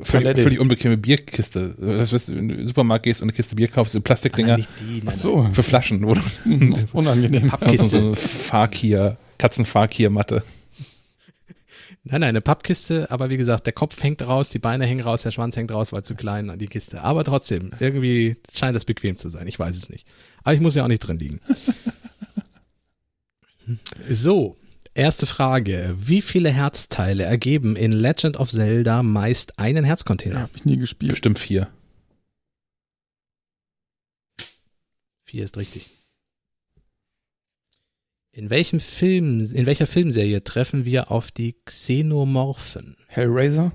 völlig, 0.03 0.39
völlig 0.39 0.59
unbequeme 0.59 0.97
Bierkiste. 0.97 1.75
Das 1.79 2.13
weißt 2.13 2.29
du, 2.29 2.33
in 2.33 2.49
den 2.49 2.67
Supermarkt 2.67 3.03
gehst 3.03 3.21
und 3.21 3.29
eine 3.29 3.35
Kiste 3.35 3.55
Bier 3.55 3.69
kaufst, 3.69 3.93
so 3.93 3.97
Ah, 3.97 3.99
nein, 3.99 4.03
Plastikdinger 4.03 4.57
nicht 4.57 4.69
die, 4.79 4.97
nein, 4.99 5.03
Ach 5.07 5.13
so. 5.13 5.49
für 5.53 5.63
Flaschen, 5.63 6.01
du 6.01 6.13
Unangenehm. 6.93 7.47
Pappkiste. 7.47 7.89
so 7.89 7.97
eine 7.97 8.15
Fakir, 8.15 9.17
Katzenfakir-Matte. 9.37 10.43
Nein, 12.07 12.21
nein, 12.21 12.29
eine 12.29 12.41
Pappkiste, 12.41 13.09
aber 13.09 13.31
wie 13.31 13.37
gesagt, 13.37 13.65
der 13.65 13.73
Kopf 13.73 14.03
hängt 14.03 14.21
raus, 14.21 14.49
die 14.49 14.59
Beine 14.59 14.85
hängen 14.85 15.01
raus, 15.01 15.23
der 15.23 15.31
Schwanz 15.31 15.55
hängt 15.55 15.71
raus, 15.71 15.91
weil 15.91 16.03
zu 16.03 16.13
klein 16.13 16.51
an 16.51 16.59
die 16.59 16.67
Kiste. 16.67 17.01
Aber 17.01 17.23
trotzdem, 17.23 17.71
irgendwie 17.79 18.35
scheint 18.53 18.75
das 18.75 18.85
bequem 18.85 19.17
zu 19.17 19.29
sein. 19.29 19.47
Ich 19.47 19.57
weiß 19.57 19.75
es 19.75 19.89
nicht. 19.89 20.05
Aber 20.43 20.53
ich 20.53 20.59
muss 20.61 20.75
ja 20.75 20.83
auch 20.83 20.87
nicht 20.87 20.99
drin 20.99 21.17
liegen. 21.17 21.39
so, 24.09 24.57
erste 24.95 25.25
Frage. 25.27 25.95
Wie 25.97 26.21
viele 26.21 26.49
Herzteile 26.51 27.23
ergeben 27.23 27.75
in 27.75 27.91
Legend 27.91 28.37
of 28.37 28.49
Zelda 28.49 29.03
meist 29.03 29.59
einen 29.59 29.83
Ja, 29.85 29.89
Herzcontainer? 29.89 30.41
hab 30.41 30.55
ich 30.55 30.65
nie 30.65 30.77
gespielt. 30.77 31.11
Bestimmt 31.11 31.37
vier. 31.39 31.67
Vier 35.23 35.43
ist 35.43 35.57
richtig. 35.57 35.89
In 38.31 38.49
welchem 38.49 38.79
Film, 38.81 39.39
in 39.39 39.65
welcher 39.65 39.87
Filmserie 39.87 40.43
treffen 40.43 40.83
wir 40.85 41.09
auf 41.11 41.31
die 41.31 41.55
Xenomorphen? 41.65 42.97
Hellraiser? 43.07 43.71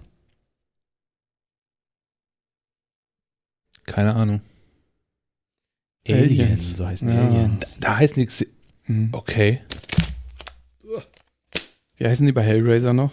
Keine 3.87 4.15
Ahnung. 4.15 4.43
Alien, 6.07 6.41
Aliens. 6.51 6.77
so 6.77 6.87
heißen 6.87 7.09
Ja. 7.09 7.27
Aliens. 7.27 7.67
Da 7.81 7.97
heißt 7.97 8.17
nichts. 8.17 8.45
Hm. 8.83 9.09
Okay. 9.13 9.61
Wie 12.01 12.07
heißen 12.09 12.25
die 12.25 12.33
bei 12.33 12.43
Hellraiser 12.43 12.95
noch? 12.95 13.13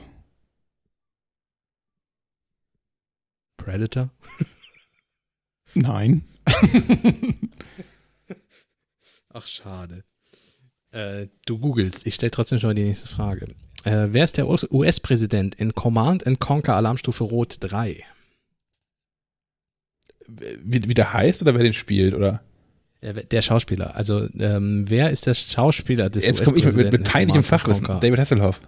Predator? 3.58 4.10
Nein. 5.74 6.24
Ach, 9.34 9.46
schade. 9.46 10.06
Äh, 10.92 11.28
du 11.46 11.60
googelst. 11.60 12.08
Ich 12.08 12.16
stelle 12.16 12.32
trotzdem 12.32 12.62
schon 12.62 12.70
mal 12.70 12.76
die 12.76 12.86
nächste 12.86 13.10
Frage. 13.10 13.56
Äh, 13.84 14.08
wer 14.12 14.24
ist 14.24 14.38
der 14.38 14.48
US- 14.48 14.72
US-Präsident 14.72 15.56
in 15.56 15.76
Command 15.76 16.26
and 16.26 16.40
Conquer 16.40 16.78
Alarmstufe 16.78 17.26
Rot 17.26 17.58
3? 17.60 18.06
Wie, 20.30 20.88
wie 20.88 20.94
der 20.94 21.12
heißt 21.12 21.42
oder 21.42 21.56
wer 21.56 21.64
den 21.64 21.74
spielt, 21.74 22.14
oder? 22.14 22.42
Der 23.02 23.42
Schauspieler. 23.42 23.96
Also, 23.98 24.30
ähm, 24.40 24.86
wer 24.90 25.12
ist 25.12 25.26
der 25.26 25.34
Schauspieler 25.34 26.10
des 26.10 26.26
Jetzt 26.26 26.46
komme 26.46 26.58
ich 26.58 26.64
mit, 26.64 26.90
mit, 26.90 27.16
and 27.16 27.46
Fachwissen. 27.46 27.86
David 27.86 28.18
Hasselhoff. 28.18 28.62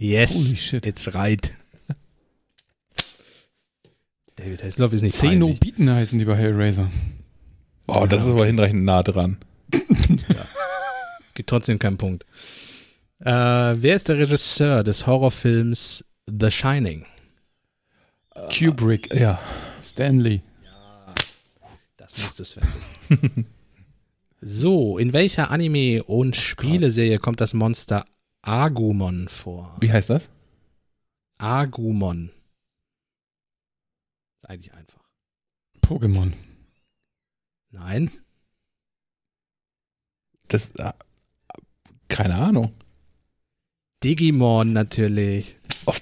Yes. 0.00 0.34
Holy 0.34 0.56
shit. 0.56 0.86
It's 0.86 1.12
right. 1.14 1.52
David 4.36 4.62
Hasselhoff 4.62 4.92
ist 4.92 5.02
nicht 5.02 5.18
peinlich. 5.18 5.38
Zenobiten 5.40 5.90
heißen 5.90 6.18
die 6.18 6.24
bei 6.24 6.36
Hellraiser. 6.36 6.88
Oh, 7.88 8.06
das 8.06 8.24
ist 8.24 8.30
aber 8.30 8.46
hinreichend 8.46 8.84
nah 8.84 9.02
dran. 9.02 9.38
Es 11.26 11.34
gibt 11.34 11.50
trotzdem 11.50 11.78
keinen 11.78 11.98
Punkt. 11.98 12.26
Äh, 13.20 13.30
wer 13.30 13.94
ist 13.94 14.08
der 14.08 14.18
Regisseur 14.18 14.82
des 14.82 15.06
Horrorfilms 15.06 16.04
The 16.26 16.50
Shining? 16.50 17.06
Kubrick. 18.50 19.14
Ja. 19.14 19.38
Stanley. 19.80 20.42
Das 21.96 22.12
müsste 22.16 22.44
Sven 22.44 22.64
wissen. 23.08 23.46
so, 24.40 24.98
in 24.98 25.12
welcher 25.12 25.52
Anime- 25.52 26.02
und 26.02 26.34
Spieleserie 26.34 27.18
kommt 27.18 27.40
das 27.40 27.54
Monster 27.54 28.04
Agumon 28.42 29.28
vor? 29.28 29.76
Wie 29.80 29.92
heißt 29.92 30.10
das? 30.10 30.30
Agumon. 31.38 32.30
Ist 34.38 34.48
eigentlich 34.48 34.72
einfach. 34.74 35.02
Pokémon. 35.82 36.32
Nein? 37.70 38.10
Das. 40.48 40.70
ah, 40.78 40.94
keine 42.08 42.36
Ahnung. 42.36 42.72
Digimon 44.02 44.72
natürlich. 44.72 45.56
Oh, 45.86 45.92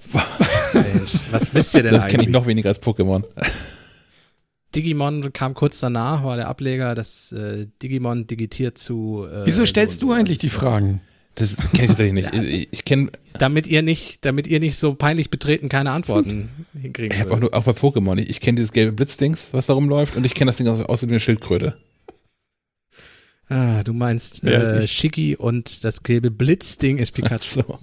Mensch, 0.74 1.12
was 1.30 1.54
wisst 1.54 1.74
ihr 1.74 1.82
denn 1.84 1.94
das 1.94 2.06
kenne 2.08 2.22
ich 2.22 2.28
noch 2.28 2.46
weniger 2.46 2.68
als 2.68 2.82
Pokémon. 2.82 3.24
Digimon 4.74 5.32
kam 5.32 5.54
kurz 5.54 5.80
danach, 5.80 6.22
war 6.24 6.36
der 6.36 6.48
Ableger, 6.48 6.94
das 6.94 7.32
äh, 7.32 7.66
Digimon 7.82 8.26
digitiert 8.26 8.76
zu. 8.78 9.26
Äh, 9.30 9.46
Wieso 9.46 9.64
stellst 9.64 10.00
so- 10.00 10.08
du 10.08 10.12
eigentlich 10.12 10.38
die 10.38 10.50
Fragen? 10.50 11.00
Das 11.36 11.56
kenne 11.56 11.82
ich 11.82 11.86
tatsächlich 11.88 12.32
nicht. 12.32 12.34
Ich, 12.34 12.72
ich 12.72 12.84
kenne 12.84 13.10
Damit 13.34 13.66
ihr 13.66 13.82
nicht, 13.82 14.24
damit 14.24 14.46
ihr 14.46 14.58
nicht 14.58 14.76
so 14.78 14.94
peinlich 14.94 15.28
betreten 15.30 15.68
keine 15.68 15.90
Antworten 15.90 16.48
hinkriegen 16.80 17.16
ich 17.16 17.30
auch, 17.30 17.38
nur, 17.38 17.54
auch 17.54 17.64
bei 17.64 17.72
Pokémon. 17.72 18.18
Ich, 18.18 18.30
ich 18.30 18.40
kenne 18.40 18.56
dieses 18.56 18.72
gelbe 18.72 18.92
Blitzdings, 18.92 19.50
was 19.52 19.66
da 19.66 19.74
rumläuft, 19.74 20.16
und 20.16 20.24
ich 20.24 20.34
kenne 20.34 20.48
das 20.48 20.56
Ding 20.56 20.66
aus, 20.66 20.80
außer 20.80 21.06
wie 21.08 21.12
eine 21.12 21.20
Schildkröte. 21.20 21.76
Ah, 23.48 23.84
du 23.84 23.92
meinst 23.92 24.44
als 24.44 24.72
äh? 24.72 24.88
Shiggy 24.88 25.36
und 25.36 25.84
das 25.84 26.02
gelbe 26.02 26.30
Blitzding 26.30 26.98
ist 26.98 27.12
Pikachu. 27.12 27.62
So. 27.62 27.78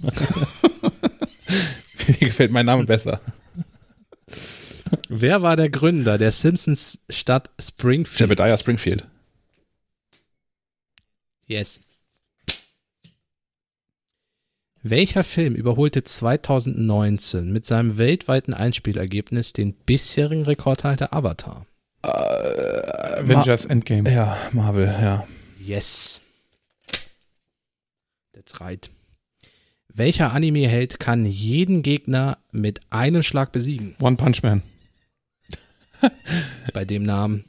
Mir 2.08 2.18
gefällt 2.18 2.50
mein 2.50 2.66
Name 2.66 2.84
besser. 2.84 3.20
Wer 5.08 5.42
war 5.42 5.56
der 5.56 5.70
Gründer 5.70 6.18
der 6.18 6.32
Simpsons 6.32 6.98
Stadt 7.08 7.50
Springfield? 7.60 8.30
Jebediah 8.30 8.58
Springfield. 8.58 9.06
Yes. 11.46 11.80
Welcher 14.86 15.24
Film 15.24 15.54
überholte 15.54 16.04
2019 16.04 17.50
mit 17.50 17.64
seinem 17.64 17.96
weltweiten 17.96 18.52
Einspielergebnis 18.52 19.54
den 19.54 19.72
bisherigen 19.72 20.42
Rekordhalter 20.42 21.14
Avatar? 21.14 21.64
Äh, 22.02 22.08
Avengers 22.08 23.64
Endgame. 23.64 24.02
Ma 24.02 24.10
ja, 24.10 24.36
Marvel, 24.52 24.84
ja. 24.84 25.26
Yes. 25.58 26.20
That's 28.34 28.60
right. 28.60 28.90
Welcher 29.88 30.34
Anime-Held 30.34 31.00
kann 31.00 31.24
jeden 31.24 31.82
Gegner 31.82 32.36
mit 32.52 32.80
einem 32.90 33.22
Schlag 33.22 33.52
besiegen? 33.52 33.96
One 34.02 34.16
Punch 34.16 34.42
Man. 34.42 34.62
Bei 36.74 36.84
dem 36.84 37.04
Namen 37.04 37.46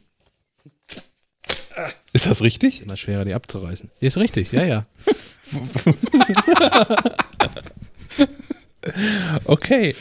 Ist 2.14 2.28
das 2.28 2.42
richtig? 2.42 2.82
immer 2.82 2.96
schwerer, 2.96 3.26
die 3.26 3.34
abzureißen. 3.34 3.92
Ist 4.00 4.18
richtig, 4.18 4.54
ja, 4.54 4.64
ja. 4.64 4.86
Okay. 9.46 9.96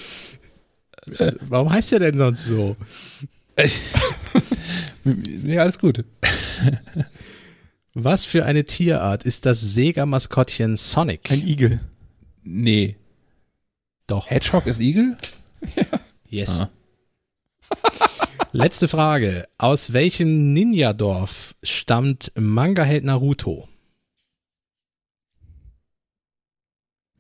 Also, 1.18 1.36
warum 1.48 1.70
heißt 1.70 1.92
der 1.92 2.00
denn 2.00 2.18
sonst 2.18 2.44
so? 2.44 2.76
Ja, 5.44 5.62
alles 5.62 5.78
gut. 5.78 6.02
Was 7.92 8.24
für 8.24 8.46
eine 8.46 8.64
Tierart 8.64 9.24
ist 9.24 9.44
das 9.44 9.60
Sega-Maskottchen 9.60 10.78
Sonic? 10.78 11.30
Ein 11.30 11.46
Igel. 11.46 11.80
Nee. 12.42 12.96
Doch. 14.06 14.30
Hedgehog 14.30 14.66
ist 14.66 14.80
Igel? 14.80 15.16
Yes. 16.28 16.58
Ah. 16.58 16.70
Letzte 18.50 18.88
Frage. 18.88 19.46
Aus 19.56 19.92
welchem 19.92 20.52
Ninja-Dorf 20.52 21.54
stammt 21.62 22.32
Manga-Held 22.34 23.04
Naruto? 23.04 23.68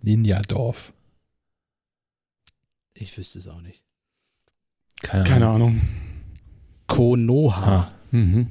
Ninja-Dorf. 0.04 0.92
Ich 2.94 3.16
wüsste 3.16 3.38
es 3.38 3.48
auch 3.48 3.60
nicht. 3.60 3.82
Keine, 5.02 5.24
Keine 5.24 5.48
Ahnung. 5.48 5.80
Konoha. 6.86 7.62
Ah, 7.88 7.92
Mhm. 8.10 8.48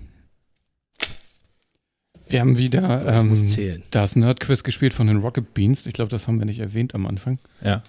Wir 2.28 2.40
haben 2.42 2.58
wieder 2.58 3.00
So, 3.00 3.06
ähm, 3.06 3.84
das 3.92 4.16
Nerd-Quiz 4.16 4.64
gespielt 4.64 4.94
von 4.94 5.08
den 5.08 5.18
Rocket 5.18 5.54
Beans. 5.54 5.86
Ich 5.86 5.94
glaube, 5.94 6.10
das 6.10 6.28
haben 6.28 6.40
wir 6.40 6.46
nicht 6.46 6.60
erwähnt 6.60 6.96
am 6.96 7.06
Anfang. 7.08 7.40
ja. 7.62 7.82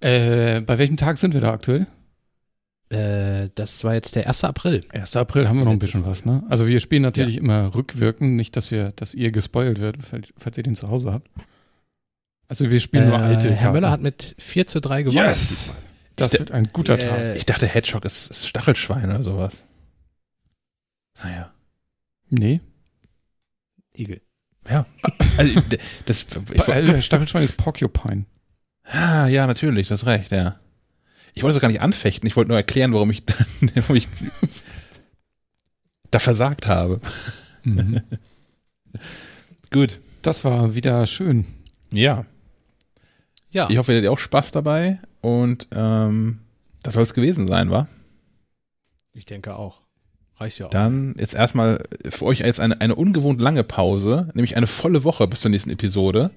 Äh, 0.00 0.60
bei 0.62 0.78
welchem 0.78 0.96
Tag 0.96 1.16
sind 1.18 1.32
wir 1.32 1.40
da 1.40 1.52
aktuell? 1.52 1.86
Äh, 2.88 3.50
das 3.54 3.84
war 3.84 3.94
jetzt 3.94 4.16
der 4.16 4.26
1. 4.26 4.42
April. 4.42 4.84
1. 4.88 5.14
April 5.16 5.48
haben 5.48 5.58
wir 5.58 5.64
noch 5.64 5.70
ein 5.70 5.78
bisschen 5.78 6.04
was, 6.04 6.24
ne? 6.24 6.42
Also 6.48 6.66
wir 6.66 6.80
spielen 6.80 7.02
natürlich 7.02 7.36
immer 7.36 7.72
rückwirkend, 7.72 8.34
nicht, 8.34 8.56
dass 8.56 8.72
wir, 8.72 8.90
dass 8.96 9.14
ihr 9.14 9.30
gespoilt 9.30 9.78
wird, 9.78 9.98
falls 10.36 10.56
ihr 10.56 10.64
den 10.64 10.74
zu 10.74 10.88
Hause 10.88 11.12
habt. 11.12 11.30
Also 12.52 12.70
wir 12.70 12.80
spielen 12.80 13.08
nur 13.08 13.18
Äh, 13.18 13.22
alte. 13.22 13.48
Herr 13.50 13.56
Karten. 13.56 13.72
Möller 13.72 13.90
hat 13.90 14.02
mit 14.02 14.34
4 14.38 14.66
zu 14.66 14.82
3 14.82 15.04
gewonnen. 15.04 15.26
Yes! 15.26 15.70
Das 16.16 16.34
Ich- 16.34 16.40
wird 16.40 16.50
ein 16.50 16.68
guter 16.70 16.98
Äh, 16.98 16.98
Tag. 16.98 17.36
Ich 17.38 17.46
dachte, 17.46 17.66
Hedgehog 17.66 18.04
ist, 18.04 18.30
ist 18.30 18.46
Stachelschwein 18.46 19.06
oder 19.06 19.22
sowas. 19.22 19.64
Naja. 21.22 21.50
Nee. 22.28 22.60
Igel. 23.96 24.20
Also, 25.38 25.60
d- 25.60 25.78
das, 26.04 26.26
ich, 26.52 26.68
Äh, 26.68 27.00
Stachelschwein 27.00 27.42
ist 27.42 27.56
Porcupine. 27.56 28.26
ah, 28.84 29.26
ja, 29.28 29.46
natürlich, 29.46 29.88
du 29.88 29.94
hast 29.94 30.04
recht, 30.04 30.30
ja. 30.30 30.56
Ich 31.32 31.42
wollte 31.42 31.56
es 31.56 31.62
gar 31.62 31.68
nicht 31.68 31.80
anfechten, 31.80 32.26
ich 32.26 32.36
wollte 32.36 32.48
nur 32.50 32.58
erklären, 32.58 32.92
warum 32.92 33.10
ich, 33.10 33.22
warum 33.76 33.96
ich 33.96 34.08
da 36.10 36.18
versagt 36.18 36.66
habe. 36.66 37.00
Mhm. 37.64 38.02
Gut. 39.70 40.00
Das 40.20 40.44
war 40.44 40.74
wieder 40.74 41.06
schön. 41.06 41.46
Ja. 41.92 42.26
Ja. 43.52 43.68
Ich 43.70 43.78
hoffe, 43.78 43.92
ihr 43.92 43.98
hattet 43.98 44.10
auch 44.10 44.18
Spaß 44.18 44.50
dabei 44.52 44.98
und 45.20 45.68
ähm, 45.74 46.40
das 46.82 46.94
soll 46.94 47.02
es 47.04 47.14
gewesen 47.14 47.46
sein, 47.48 47.70
wa? 47.70 47.86
Ich 49.12 49.26
denke 49.26 49.54
auch. 49.54 49.82
Reicht 50.38 50.58
ja 50.58 50.66
auch. 50.66 50.70
Dann 50.70 51.14
jetzt 51.18 51.34
erstmal 51.34 51.84
für 52.08 52.24
euch 52.24 52.40
jetzt 52.40 52.60
eine, 52.60 52.80
eine 52.80 52.94
ungewohnt 52.94 53.40
lange 53.40 53.62
Pause, 53.62 54.30
nämlich 54.34 54.56
eine 54.56 54.66
volle 54.66 55.04
Woche 55.04 55.28
bis 55.28 55.42
zur 55.42 55.50
nächsten 55.50 55.70
Episode. 55.70 56.30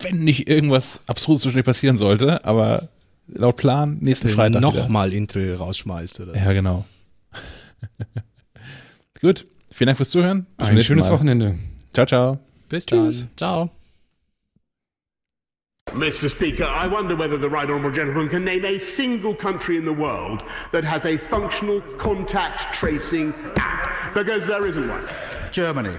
Wenn 0.00 0.20
nicht 0.20 0.48
irgendwas 0.48 1.02
Absurdes 1.06 1.42
zwischendurch 1.42 1.66
passieren 1.66 1.98
sollte, 1.98 2.44
aber 2.44 2.88
laut 3.26 3.56
Plan 3.56 3.98
nächsten 4.00 4.28
Freitag. 4.28 4.62
wieder. 4.62 4.78
nochmal 4.78 5.12
Intel 5.12 5.54
rausschmeißt. 5.54 6.20
Oder? 6.20 6.34
Ja, 6.34 6.52
genau. 6.52 6.84
Gut. 9.20 9.44
Vielen 9.72 9.86
Dank 9.86 9.96
fürs 9.96 10.10
Zuhören. 10.10 10.46
Bis 10.56 10.68
Ein 10.68 10.82
schönes 10.82 11.06
Mal. 11.06 11.12
Wochenende. 11.12 11.58
Ciao, 11.92 12.06
ciao. 12.06 12.38
Bis 12.68 12.86
Tschüss. 12.86 13.20
dann. 13.20 13.30
Ciao. 13.36 13.83
Mr. 15.94 16.28
Speaker, 16.28 16.64
I 16.64 16.88
wonder 16.88 17.14
whether 17.14 17.38
the 17.38 17.48
right 17.48 17.70
honourable 17.70 17.92
gentleman 17.92 18.28
can 18.28 18.44
name 18.44 18.64
a 18.64 18.78
single 18.78 19.32
country 19.32 19.76
in 19.76 19.84
the 19.84 19.92
world 19.92 20.42
that 20.72 20.82
has 20.82 21.06
a 21.06 21.16
functional 21.16 21.80
contact 21.98 22.74
tracing 22.74 23.32
app, 23.56 24.12
because 24.12 24.44
there 24.44 24.66
isn't 24.66 24.88
one. 24.88 25.08
Germany. 25.52 25.96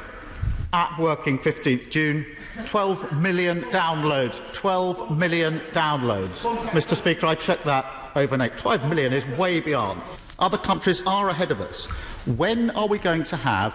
App 0.74 0.99
working 0.99 1.40
15th 1.40 1.90
June. 1.90 2.26
12 2.66 3.14
million 3.14 3.62
downloads. 3.72 4.41
12 4.52 5.18
million 5.18 5.62
downloads. 5.72 6.44
Mr. 6.72 6.94
Speaker, 6.94 7.28
I 7.28 7.36
checked 7.36 7.64
that 7.64 7.86
overnight. 8.16 8.57
12 8.57 8.90
million 8.90 9.14
is 9.14 9.26
way 9.38 9.62
beyond. 9.62 10.02
Other 10.40 10.57
countries 10.57 11.02
are 11.07 11.30
ahead 11.30 11.52
of 11.52 11.62
us. 11.62 11.86
When 12.26 12.70
are 12.72 12.88
we 12.88 12.98
going 12.98 13.24
to 13.26 13.38
have 13.38 13.74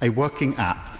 a 0.00 0.08
working 0.08 0.56
app? 0.56 0.99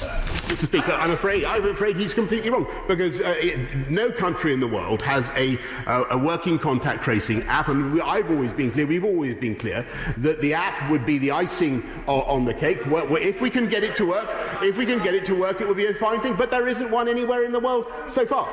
Mr. 0.00 0.64
Speaker, 0.64 0.92
I'm 0.92 1.10
afraid 1.10 1.44
I'm 1.44 1.66
afraid 1.66 1.96
he's 1.96 2.14
completely 2.14 2.48
wrong 2.50 2.66
because 2.88 3.20
uh, 3.20 3.34
it, 3.38 3.90
no 3.90 4.10
country 4.10 4.52
in 4.54 4.60
the 4.60 4.66
world 4.66 5.02
has 5.02 5.30
a 5.36 5.58
uh, 5.86 6.04
a 6.10 6.18
working 6.18 6.58
contact 6.58 7.02
tracing 7.04 7.42
app, 7.44 7.68
and 7.68 7.92
we, 7.92 8.00
I've 8.00 8.30
always 8.30 8.52
been 8.52 8.70
clear. 8.70 8.86
We've 8.86 9.04
always 9.04 9.34
been 9.34 9.54
clear 9.54 9.86
that 10.18 10.40
the 10.40 10.54
app 10.54 10.90
would 10.90 11.04
be 11.04 11.18
the 11.18 11.30
icing 11.32 11.82
o- 12.08 12.22
on 12.22 12.44
the 12.44 12.54
cake. 12.54 12.80
Where 12.86 13.18
If 13.18 13.40
we 13.40 13.50
can 13.50 13.68
get 13.68 13.84
it 13.84 13.94
to 13.96 14.06
work, 14.06 14.28
if 14.62 14.76
we 14.76 14.86
can 14.86 15.02
get 15.02 15.14
it 15.14 15.26
to 15.26 15.34
work, 15.34 15.60
it 15.60 15.68
would 15.68 15.76
be 15.76 15.86
a 15.86 15.94
fine 15.94 16.20
thing. 16.20 16.34
But 16.34 16.50
there 16.50 16.66
isn't 16.66 16.90
one 16.90 17.06
anywhere 17.06 17.44
in 17.44 17.52
the 17.52 17.60
world 17.60 17.86
so 18.08 18.24
far. 18.24 18.48